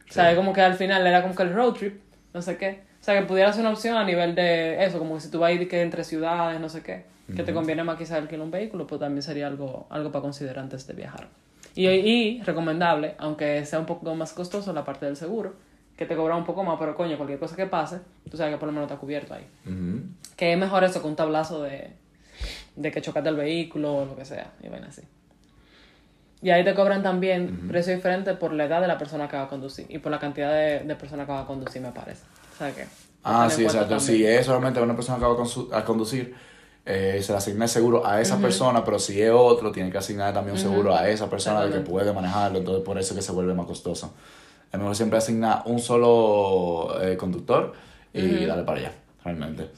O 0.09 0.13
sea, 0.13 0.35
como 0.37 0.53
que 0.53 0.61
al 0.61 0.75
final 0.75 1.07
era 1.07 1.23
como 1.23 1.35
que 1.35 1.43
el 1.43 1.55
road 1.55 1.73
trip, 1.73 2.01
no 2.35 2.43
sé 2.43 2.57
qué. 2.57 2.92
O 3.03 3.05
sea, 3.05 3.19
que 3.19 3.27
pudiera 3.27 3.53
ser 3.53 3.63
una 3.63 3.71
opción 3.71 3.97
a 3.97 4.05
nivel 4.05 4.37
de 4.37 4.85
eso, 4.85 5.01
como 5.01 5.15
que 5.15 5.23
si 5.23 5.29
tú 5.29 5.41
vas 5.41 5.51
a 5.51 5.53
ir 5.53 5.69
que 5.69 5.83
entre 5.83 6.05
ciudades, 6.05 6.61
no 6.61 6.69
sé 6.69 6.85
qué, 6.85 7.03
que 7.35 7.43
te 7.43 7.53
conviene 7.53 7.83
más 7.83 7.99
quizás 7.99 8.19
alquilar 8.19 8.45
un 8.45 8.53
vehículo, 8.53 8.87
pues 8.87 9.01
también 9.01 9.23
sería 9.23 9.49
algo, 9.49 9.89
algo 9.91 10.13
para 10.13 10.23
considerar 10.23 10.61
antes 10.61 10.87
de 10.87 10.95
viajar. 10.95 11.27
Y, 11.75 11.89
y 11.89 12.43
recomendable, 12.43 13.17
aunque 13.19 13.67
sea 13.67 13.81
un 13.81 13.87
poco 13.87 14.15
más 14.15 14.33
costoso 14.33 14.73
la 14.73 14.85
parte 14.85 15.07
del 15.07 15.17
seguro, 15.17 15.57
que 15.97 16.07
te 16.07 16.15
cobra 16.15 16.37
un 16.37 16.45
poco 16.45 16.63
más, 16.63 16.77
pero 16.79 16.95
coño, 16.95 17.17
cualquier 17.17 17.41
cosa 17.41 17.57
que 17.57 17.67
pase, 17.67 17.99
tú 18.31 18.37
sabes 18.37 18.55
que 18.55 18.59
por 18.59 18.69
lo 18.69 18.73
menos 18.73 18.89
está 18.89 19.01
cubierto 19.01 19.35
ahí. 19.35 19.49
Que 20.37 20.53
es 20.53 20.59
mejor 20.59 20.85
eso 20.85 21.03
que 21.03 21.09
un 21.09 21.17
tablazo 21.17 21.61
de, 21.61 21.91
de 22.77 22.93
que 22.93 23.03
chocaste 23.03 23.31
el 23.31 23.37
vehículo 23.37 23.97
o 23.97 24.05
lo 24.05 24.15
que 24.15 24.25
sea, 24.25 24.53
y 24.63 24.69
ven 24.69 24.85
así. 24.85 25.03
Y 26.41 26.51
ahí 26.51 26.63
te 26.63 26.73
cobran 26.75 27.03
también 27.03 27.67
precio 27.67 27.97
diferente 27.97 28.35
por 28.35 28.53
la 28.53 28.67
edad 28.67 28.81
de 28.81 28.87
la 28.87 28.97
persona 28.97 29.27
que 29.27 29.37
va 29.37 29.43
a 29.43 29.49
conducir 29.49 29.87
y 29.89 29.99
por 29.99 30.13
la 30.13 30.21
cantidad 30.21 30.53
de, 30.53 30.81
de 30.81 30.95
personas 30.95 31.27
que 31.27 31.33
va 31.33 31.41
a 31.41 31.47
conducir, 31.47 31.83
me 31.83 31.91
parece. 31.91 32.23
O 32.55 32.59
sea 32.59 32.75
que. 32.75 32.87
Ah, 33.25 33.49
sí, 33.51 33.65
exacto. 33.65 33.99
Si 34.01 34.25
es 34.27 34.47
solamente 34.47 34.81
una 34.81 34.95
persona 34.95 35.19
que 35.19 35.25
va 35.25 35.79
a 35.79 35.85
conducir, 35.85 36.35
eh, 36.85 37.21
se 37.23 37.33
le 37.33 37.39
asigna 37.39 37.65
el 37.65 37.71
seguro 37.71 38.05
a 38.07 38.21
esa 38.21 38.39
persona, 38.39 38.85
pero 38.85 38.99
si 38.99 39.23
es 39.23 39.31
otro, 39.33 39.71
tiene 39.71 39.91
que 39.91 39.99
asignar 39.99 40.35
también 40.35 40.57
un 40.57 40.63
seguro 40.63 40.95
a 40.95 41.09
esa 41.09 41.31
persona 41.31 41.65
de 41.65 41.73
que 41.73 41.81
puede 41.81 42.13
manejarlo, 42.13 42.59
entonces 42.59 42.85
por 42.85 42.99
eso 42.99 43.15
que 43.15 43.23
se 43.23 43.33
vuelve 43.33 43.55
más 43.55 43.67
costoso. 43.67 44.13
Es 44.73 44.79
mejor 44.79 44.97
siempre 44.97 45.19
asignar 45.19 45.63
un 45.67 45.79
solo 45.79 47.01
eh, 47.03 47.17
conductor 47.17 47.73
y 48.13 48.45
darle 48.47 48.65
para 48.65 48.81
allá, 48.81 48.93
realmente. 49.25 49.69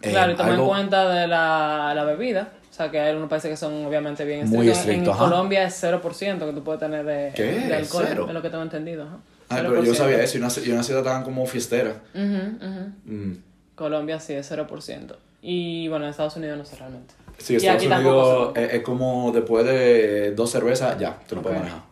Claro, 0.00 0.32
y 0.32 0.36
toma 0.36 0.54
en 0.54 0.66
cuenta 0.66 1.08
de 1.08 1.26
la, 1.26 1.92
la 1.94 2.04
bebida 2.04 2.52
o 2.78 2.80
sea, 2.80 2.92
que 2.92 3.00
hay 3.00 3.08
algunos 3.08 3.28
países 3.28 3.50
que 3.50 3.56
son 3.56 3.84
obviamente 3.86 4.24
bien 4.24 4.42
estrictos. 4.42 4.56
Muy 4.56 4.68
estrictos. 4.68 5.14
En 5.14 5.18
Colombia 5.18 5.64
es 5.64 5.82
0% 5.82 6.38
que 6.38 6.52
tú 6.52 6.62
puedes 6.62 6.78
tener 6.78 7.04
de, 7.04 7.32
de 7.32 7.74
alcohol. 7.74 8.04
¿Cero? 8.06 8.26
Es 8.28 8.34
lo 8.34 8.40
que 8.40 8.50
tengo 8.50 8.62
entendido. 8.62 9.08
Ah, 9.48 9.58
pero 9.62 9.82
yo 9.82 9.94
sabía 9.94 10.22
eso. 10.22 10.38
Y 10.38 10.40
una, 10.40 10.52
y 10.64 10.70
una 10.70 10.82
ciudad 10.82 11.02
tan 11.02 11.24
como 11.24 11.46
fiestera. 11.46 12.02
Mm. 12.14 13.32
Colombia 13.74 14.20
sí 14.20 14.34
es 14.34 14.50
0%. 14.50 15.16
Y 15.40 15.88
bueno, 15.88 16.04
en 16.04 16.10
Estados 16.10 16.36
Unidos 16.36 16.58
no 16.58 16.64
sé 16.64 16.76
realmente. 16.76 17.14
Sí, 17.38 17.56
Estados 17.56 17.84
Unidos 17.84 18.52
es, 18.56 18.82
como 18.82 19.30
después 19.32 19.64
de 19.64 20.32
dos 20.32 20.50
cervezas, 20.50 20.98
ya, 20.98 21.18
tú 21.28 21.36
no 21.36 21.42
puedes 21.42 21.58
manejar. 21.58 21.82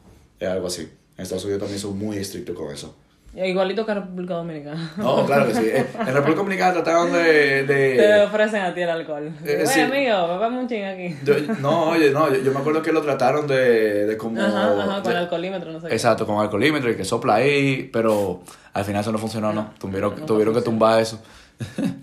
Es 0.41 0.49
algo 0.49 0.67
así. 0.67 0.83
En 1.17 1.23
Estados 1.23 1.45
Unidos 1.45 1.61
también 1.61 1.81
son 1.81 1.99
muy 1.99 2.17
estrictos 2.19 2.57
con 2.57 2.73
eso. 2.73 2.95
Igualito 3.37 3.85
que 3.85 3.93
en 3.93 3.99
República 3.99 4.35
Dominicana. 4.35 4.93
No, 4.97 5.27
claro 5.27 5.47
que 5.49 5.55
sí. 5.55 5.71
En 6.01 6.15
República 6.15 6.37
Dominicana 6.37 6.73
trataban 6.73 7.13
de, 7.13 7.65
de... 7.65 7.97
Te 7.97 8.23
ofrecen 8.23 8.63
a 8.63 8.73
ti 8.73 8.81
el 8.81 8.89
alcohol. 8.89 9.31
Eh, 9.45 9.65
oye, 9.67 9.83
amigo, 9.83 10.29
bebamos 10.29 10.63
un 10.63 10.69
ching 10.69 10.85
aquí. 10.85 11.17
no, 11.61 11.91
oye, 11.91 12.11
no, 12.11 12.35
yo, 12.35 12.53
me 12.53 12.61
acuerdo 12.61 12.81
que 12.81 12.93
lo 12.93 13.03
trataron 13.03 13.47
de, 13.47 14.07
de 14.07 14.17
como... 14.17 14.41
Ajá, 14.41 14.73
ajá, 14.83 15.03
con 15.03 15.17
alcoholímetro, 15.17 15.71
no 15.71 15.81
sé 15.81 15.89
Exacto, 15.89 16.27
con 16.27 16.39
alcoholímetro 16.39 16.91
y 16.91 16.97
que 16.97 17.05
sopla 17.05 17.35
ahí, 17.35 17.91
pero 17.93 18.41
al 18.73 18.85
final 18.85 19.03
eso 19.03 19.13
no 19.13 19.19
funcionó, 19.19 19.53
¿no? 19.53 19.71
Tuvieron, 19.79 20.25
tuvieron 20.25 20.55
que 20.55 20.63
tumbar 20.63 21.01
eso. 21.03 21.21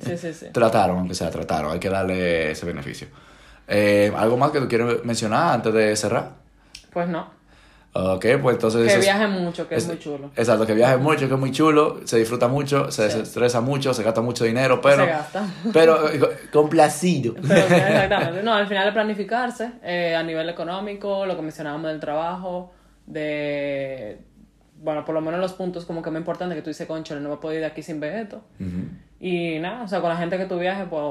Sí, 0.05 0.17
sí, 0.17 0.33
sí. 0.33 0.45
trataron, 0.53 0.99
aunque 0.99 1.15
sea, 1.15 1.31
trataron. 1.31 1.71
Hay 1.71 1.79
que 1.79 1.89
darle 1.89 2.51
ese 2.51 2.65
beneficio. 2.65 3.07
Eh, 3.67 4.11
¿Algo 4.15 4.37
más 4.37 4.51
que 4.51 4.59
tú 4.59 4.67
quieres 4.67 5.03
mencionar 5.03 5.55
antes 5.55 5.73
de 5.73 5.95
cerrar? 5.95 6.31
Pues 6.91 7.07
no. 7.07 7.27
Ok, 7.95 8.25
pues 8.41 8.55
entonces... 8.55 8.91
Que 8.91 8.99
viaje 8.99 9.27
mucho, 9.27 9.67
que 9.67 9.75
es, 9.75 9.85
muy 9.85 9.99
chulo. 9.99 10.31
Exacto, 10.35 10.65
que 10.65 10.73
viaje 10.73 10.97
mucho, 10.97 11.27
que 11.27 11.33
es 11.35 11.39
muy 11.39 11.51
chulo, 11.51 11.99
se 12.05 12.17
disfruta 12.17 12.47
mucho, 12.47 12.89
se 12.89 13.21
estresa 13.21 13.61
mucho, 13.61 13.93
se 13.93 14.01
gasta 14.01 14.21
mucho 14.21 14.45
dinero, 14.45 14.81
pero... 14.81 15.05
Se 15.05 15.11
gasta. 15.11 15.45
Pero 15.73 15.99
complacido. 16.51 17.35
exactamente. 17.43 18.41
No, 18.41 18.53
al 18.53 18.67
final 18.67 18.85
de 18.85 18.91
planificarse 18.93 19.73
eh, 19.83 20.15
a 20.15 20.23
nivel 20.23 20.49
económico, 20.49 21.27
lo 21.27 21.35
que 21.35 21.43
mencionábamos 21.43 21.91
del 21.91 21.99
trabajo, 21.99 22.71
de... 23.05 24.17
Bueno, 24.81 25.05
por 25.05 25.13
lo 25.13 25.21
menos 25.21 25.39
los 25.39 25.53
puntos 25.53 25.85
como 25.85 26.01
que 26.01 26.09
me 26.09 26.17
importante 26.17 26.55
que 26.55 26.63
tú 26.63 26.71
dices, 26.71 26.87
concho, 26.87 27.17
no 27.19 27.29
me 27.29 27.37
puedo 27.37 27.53
ir 27.53 27.61
de 27.61 27.67
aquí 27.67 27.83
sin 27.83 27.99
vegeto. 27.99 28.41
Y 29.19 29.59
nada, 29.59 29.83
o 29.83 29.87
sea, 29.87 30.01
con 30.01 30.09
la 30.09 30.17
gente 30.17 30.37
que 30.37 30.45
tú 30.45 30.57
viajes, 30.57 30.87
pues 30.89 31.01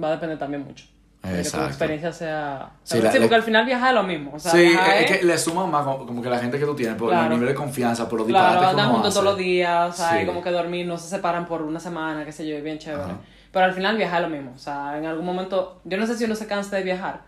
va 0.00 0.08
a 0.08 0.10
depender 0.12 0.38
también 0.38 0.62
mucho. 0.62 0.84
Que 1.22 1.48
tu 1.48 1.56
experiencia 1.60 2.12
sea... 2.12 2.70
Sí, 2.82 2.98
porque 3.00 3.34
al 3.34 3.44
final 3.44 3.64
viajar 3.64 3.90
es 3.90 3.94
lo 3.94 4.02
mismo. 4.02 4.32
O 4.34 4.38
sea, 4.40 4.50
sí, 4.50 4.72
es, 4.96 5.06
que 5.10 5.24
le 5.24 5.38
suma 5.38 5.66
más 5.66 5.84
como 5.84 6.20
que 6.20 6.28
la 6.28 6.40
gente 6.40 6.58
que 6.58 6.64
tú 6.64 6.74
tienes, 6.74 6.96
por 6.96 7.14
el 7.14 7.28
nivel 7.28 7.46
de 7.46 7.54
confianza, 7.54 8.08
por 8.08 8.18
los 8.18 8.26
disparates 8.26 8.58
Claro, 8.58 8.70
andan 8.70 8.90
juntos 8.90 9.14
todos 9.14 9.26
los 9.26 9.38
días, 9.38 9.94
o 9.94 9.96
sea, 9.96 10.26
como 10.26 10.42
que 10.42 10.50
dormir, 10.50 10.84
no 10.86 10.98
se 10.98 11.08
separan 11.08 11.46
por 11.46 11.62
una 11.62 11.78
semana, 11.78 12.24
qué 12.24 12.32
sé 12.32 12.46
yo, 12.46 12.56
es 12.56 12.64
bien 12.64 12.78
chévere. 12.78 13.14
Pero 13.52 13.64
al 13.66 13.72
final 13.72 13.96
viajar 13.96 14.22
es 14.22 14.28
lo 14.28 14.34
mismo. 14.34 14.52
O 14.54 14.58
sea, 14.58 14.98
en 14.98 15.06
algún 15.06 15.24
momento, 15.24 15.80
yo 15.84 15.96
no 15.96 16.06
sé 16.06 16.16
si 16.16 16.24
uno 16.24 16.34
se 16.34 16.46
cansa 16.48 16.76
de 16.76 16.82
viajar, 16.82 17.20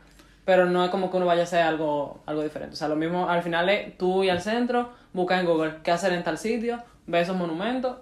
pero 0.45 0.67
no 0.67 0.85
es 0.85 0.91
como 0.91 1.11
que 1.11 1.17
uno 1.19 1.27
vaya 1.27 1.43
a 1.43 1.45
hacer 1.45 1.63
algo, 1.63 2.21
algo 2.27 2.43
diferente. 2.43 2.75
O 2.75 2.77
sea, 2.77 2.89
lo 2.89 2.97
mismo, 2.97 3.29
al 3.29 3.43
final 3.45 3.69
es 3.69 3.97
tú 3.97 4.25
y 4.25 4.29
al 4.29 4.41
centro, 4.41 4.91
busca 5.13 5.39
en 5.39 5.47
Google 5.47 5.77
qué 5.85 5.93
hacer 5.93 6.13
en 6.15 6.25
tal 6.25 6.39
sitio, 6.39 6.83
ve 7.07 7.21
esos 7.21 7.37
monumentos 7.37 7.99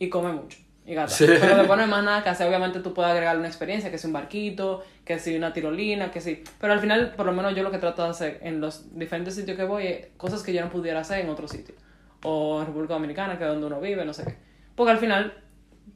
y 0.00 0.08
come 0.08 0.32
mucho 0.32 0.65
y 0.86 0.94
gata. 0.94 1.12
Pero 1.18 1.56
después 1.56 1.76
no 1.76 1.84
hay 1.84 1.90
más 1.90 2.04
nada 2.04 2.22
que 2.22 2.28
hacer. 2.28 2.46
Obviamente 2.46 2.78
tú 2.80 2.94
puedes 2.94 3.10
agregar 3.10 3.36
una 3.36 3.48
experiencia, 3.48 3.90
que 3.90 3.98
si 3.98 4.06
un 4.06 4.12
barquito, 4.12 4.84
que 5.04 5.18
si 5.18 5.36
una 5.36 5.52
tirolina, 5.52 6.12
que 6.12 6.20
si... 6.20 6.44
Pero 6.60 6.72
al 6.72 6.80
final, 6.80 7.12
por 7.16 7.26
lo 7.26 7.32
menos 7.32 7.54
yo 7.56 7.64
lo 7.64 7.72
que 7.72 7.78
trato 7.78 8.04
de 8.04 8.10
hacer 8.10 8.38
en 8.42 8.60
los 8.60 8.96
diferentes 8.96 9.34
sitios 9.34 9.56
que 9.56 9.64
voy 9.64 9.86
es 9.86 10.06
cosas 10.16 10.42
que 10.44 10.52
yo 10.52 10.62
no 10.62 10.70
pudiera 10.70 11.00
hacer 11.00 11.20
en 11.20 11.28
otro 11.28 11.48
sitio. 11.48 11.74
O 12.22 12.60
en 12.60 12.66
República 12.66 12.94
Dominicana, 12.94 13.36
que 13.36 13.44
es 13.44 13.50
donde 13.50 13.66
uno 13.66 13.80
vive, 13.80 14.04
no 14.04 14.12
sé 14.12 14.24
qué. 14.24 14.36
Porque 14.76 14.92
al 14.92 14.98
final, 14.98 15.34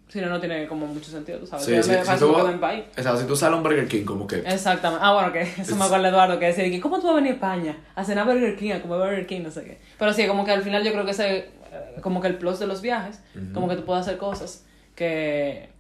si 0.09 0.20
no, 0.20 0.28
no 0.28 0.41
tiene 0.41 0.66
como 0.66 0.88
mucho 0.88 1.09
sentido, 1.09 1.38
tú 1.38 1.47
sabes. 1.47 1.64
Sí, 1.64 1.82
sí, 1.82 1.93
si, 2.05 2.18
tú, 2.18 2.61
país. 2.61 2.84
Exacto, 2.97 3.20
si 3.20 3.26
tú 3.28 3.36
sales 3.36 3.55
a 3.55 3.57
un 3.59 3.62
Burger 3.62 3.86
King, 3.86 4.05
como 4.05 4.26
que... 4.26 4.41
Exactamente. 4.41 5.05
Ah, 5.05 5.14
bueno, 5.14 5.32
que 5.32 5.43
eso 5.43 5.76
me 5.76 5.84
acuerdo 5.84 6.09
Eduardo, 6.09 6.38
que 6.41 6.47
decía, 6.47 6.80
¿cómo 6.80 6.99
tú 6.99 7.07
vas 7.07 7.12
a 7.12 7.16
venir 7.16 7.30
a 7.30 7.34
España 7.34 7.76
a 7.95 8.05
cenar 8.05 8.26
Burger 8.26 8.57
King, 8.57 8.72
a 8.72 8.82
comer 8.82 8.99
Burger 8.99 9.26
King, 9.26 9.43
no 9.43 9.53
sé 9.53 9.62
qué? 9.62 9.80
Pero 10.01 10.12
sí, 10.12 10.26
como 10.26 10.45
que 10.45 10.51
al 10.51 10.62
final 10.62 10.82
yo 10.82 10.91
creo 10.91 11.05
que 11.05 11.12
ese, 11.12 11.36
eh, 11.38 12.01
como 12.01 12.20
que 12.20 12.26
el 12.26 12.38
plus 12.38 12.59
de 12.59 12.66
los 12.66 12.82
viajes, 12.82 13.22
como 13.55 13.68
que 13.68 13.76
tú 13.76 13.84
puedes 13.84 14.03
hacer 14.05 14.18
cosas 14.18 14.64
que, 14.95 15.70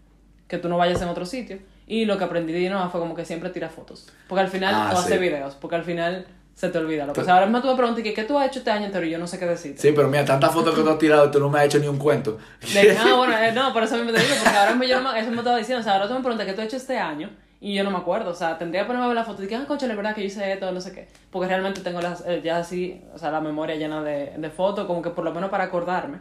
que 0.48 0.58
tú 0.58 0.68
no 0.68 0.76
vayas 0.78 1.00
en 1.02 1.08
otro 1.08 1.26
sitio. 1.26 1.58
Y 1.86 2.04
lo 2.04 2.18
que 2.18 2.24
aprendí 2.24 2.52
de 2.52 2.70
no 2.70 2.88
fue 2.88 3.00
como 3.00 3.16
que 3.16 3.24
siempre 3.24 3.50
tira 3.50 3.68
fotos. 3.68 4.06
Porque 4.28 4.42
al 4.42 4.48
final, 4.48 4.74
ah, 4.74 4.92
o 4.94 4.98
hace 4.98 5.18
videos, 5.18 5.56
porque 5.56 5.74
al 5.74 5.82
final 5.82 6.24
se 6.54 6.68
te 6.68 6.78
olvida. 6.78 7.04
Lo 7.06 7.12
que, 7.12 7.22
ahora 7.22 7.46
mismo 7.46 7.62
tú 7.62 7.68
me 7.68 7.74
preguntas, 7.74 8.04
¿qué, 8.04 8.14
¿qué 8.14 8.22
tú 8.22 8.38
has 8.38 8.46
hecho 8.46 8.60
este 8.60 8.70
año 8.70 8.86
entero? 8.86 9.06
Y 9.06 9.10
yo 9.10 9.18
no 9.18 9.26
sé 9.26 9.40
qué 9.40 9.46
decir. 9.46 9.74
Sí, 9.76 9.90
pero 9.92 10.08
mira, 10.08 10.24
tantas 10.24 10.52
fotos 10.52 10.74
que 10.74 10.82
tú 10.82 10.88
has 10.88 10.98
tirado 10.98 11.30
tú 11.30 11.40
no 11.40 11.48
me 11.48 11.58
has 11.58 11.64
hecho 11.64 11.78
ni 11.78 11.88
un 11.88 11.98
cuento. 11.98 12.38
ah, 12.62 13.14
bueno, 13.16 13.36
eh, 13.36 13.50
no, 13.52 13.72
por 13.72 13.82
eso 13.82 13.96
mismo 13.96 14.12
te 14.12 14.20
digo, 14.20 14.34
porque 14.40 14.56
ahora 14.56 14.74
mismo 14.74 14.84
yo 14.84 15.00
no 15.00 15.12
me, 15.12 15.18
eso 15.18 15.30
me 15.30 15.38
estaba 15.38 15.56
diciendo. 15.56 15.80
O 15.80 15.82
sea, 15.82 15.94
ahora 15.94 16.06
tú 16.06 16.14
me 16.14 16.20
preguntas, 16.20 16.46
¿qué 16.46 16.52
tú 16.52 16.60
has 16.60 16.66
hecho 16.68 16.76
este 16.76 16.98
año? 16.98 17.30
Y 17.60 17.74
yo 17.74 17.82
no 17.82 17.90
me 17.90 17.98
acuerdo, 17.98 18.30
o 18.30 18.34
sea, 18.34 18.56
tendría 18.56 18.82
que 18.82 18.86
ponerme 18.86 19.06
a 19.06 19.08
ver 19.08 19.16
la 19.16 19.24
foto 19.24 19.42
y 19.42 19.48
que, 19.48 19.56
ah, 19.56 19.64
coche, 19.66 19.88
la 19.88 19.96
verdad 19.96 20.14
que 20.14 20.20
yo 20.20 20.28
hice 20.28 20.52
esto, 20.52 20.70
no 20.70 20.80
sé 20.80 20.92
qué. 20.92 21.08
Porque 21.30 21.48
realmente 21.48 21.80
tengo 21.80 22.00
las, 22.00 22.24
eh, 22.26 22.40
ya 22.44 22.58
así, 22.58 23.02
o 23.12 23.18
sea, 23.18 23.30
la 23.30 23.40
memoria 23.40 23.74
llena 23.74 24.02
de, 24.02 24.34
de 24.36 24.50
fotos, 24.50 24.86
como 24.86 25.02
que 25.02 25.10
por 25.10 25.24
lo 25.24 25.32
menos 25.32 25.50
para 25.50 25.64
acordarme 25.64 26.18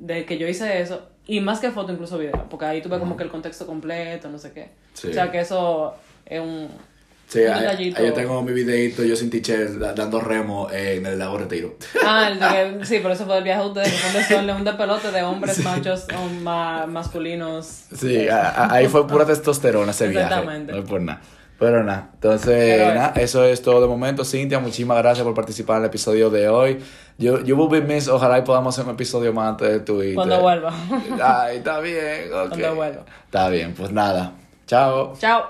de 0.00 0.24
que 0.24 0.38
yo 0.38 0.46
hice 0.48 0.80
eso, 0.80 1.08
y 1.26 1.40
más 1.40 1.60
que 1.60 1.70
foto, 1.70 1.92
incluso 1.92 2.18
video, 2.18 2.46
porque 2.50 2.66
ahí 2.66 2.82
tuve 2.82 2.98
como 2.98 3.16
que 3.16 3.24
el 3.24 3.30
contexto 3.30 3.66
completo, 3.66 4.28
no 4.28 4.38
sé 4.38 4.52
qué. 4.52 4.70
O 5.08 5.12
sea 5.12 5.30
que 5.30 5.40
eso 5.40 5.94
es 6.26 6.40
un... 6.40 6.68
Sí, 7.26 7.40
ahí, 7.40 7.90
yo 7.90 8.12
tengo 8.12 8.42
mi 8.42 8.52
videito 8.52 9.02
yo 9.02 9.16
sin 9.16 9.30
teacher 9.30 9.78
dando 9.78 10.20
remo 10.20 10.70
en 10.70 11.06
el 11.06 11.18
lago 11.18 11.38
Retiro. 11.38 11.76
Ah, 12.04 12.28
el 12.30 12.38
de 12.38 12.78
que, 12.78 12.84
sí, 12.86 12.98
por 12.98 13.12
eso 13.12 13.24
fue 13.24 13.38
el 13.38 13.44
viaje 13.44 13.62
de 13.62 13.68
ustedes, 13.68 14.28
son 14.28 14.50
un 14.50 14.62
de 14.62 14.72
pelote 14.74 15.10
de 15.10 15.22
hombres 15.22 15.58
machos 15.64 16.06
masculinos. 16.86 17.86
Sí, 17.96 18.28
ahí 18.28 18.88
fue 18.88 19.08
pura 19.08 19.24
testosterona 19.24 19.92
ese 19.92 20.08
viaje. 20.08 20.44
No 20.44 20.78
es 20.78 20.84
por 20.84 21.00
nada. 21.00 21.22
Pero 21.64 21.82
nada, 21.82 22.10
entonces, 22.12 22.94
nada, 22.94 23.14
eso 23.16 23.42
es 23.42 23.62
todo 23.62 23.80
de 23.80 23.88
momento. 23.88 24.22
Cintia, 24.22 24.58
muchísimas 24.58 24.98
gracias 24.98 25.24
por 25.24 25.32
participar 25.32 25.78
en 25.78 25.84
el 25.84 25.88
episodio 25.88 26.28
de 26.28 26.46
hoy. 26.46 26.78
Yo, 27.16 27.40
yo 27.40 27.56
will 27.56 27.70
be 27.70 27.80
missed. 27.80 28.12
Ojalá 28.12 28.38
y 28.38 28.42
podamos 28.42 28.74
hacer 28.74 28.86
un 28.86 28.94
episodio 28.94 29.32
más 29.32 29.48
antes 29.48 29.70
de 29.70 29.80
Twitter. 29.80 30.14
Cuando 30.14 30.42
vuelva. 30.42 30.74
Ay, 31.22 31.56
está 31.56 31.80
bien. 31.80 32.30
Okay. 32.30 32.48
Cuando 32.48 32.74
vuelva. 32.74 33.04
Está 33.24 33.48
bien, 33.48 33.72
pues 33.72 33.92
nada. 33.92 34.32
Chao. 34.66 35.14
Chao. 35.18 35.48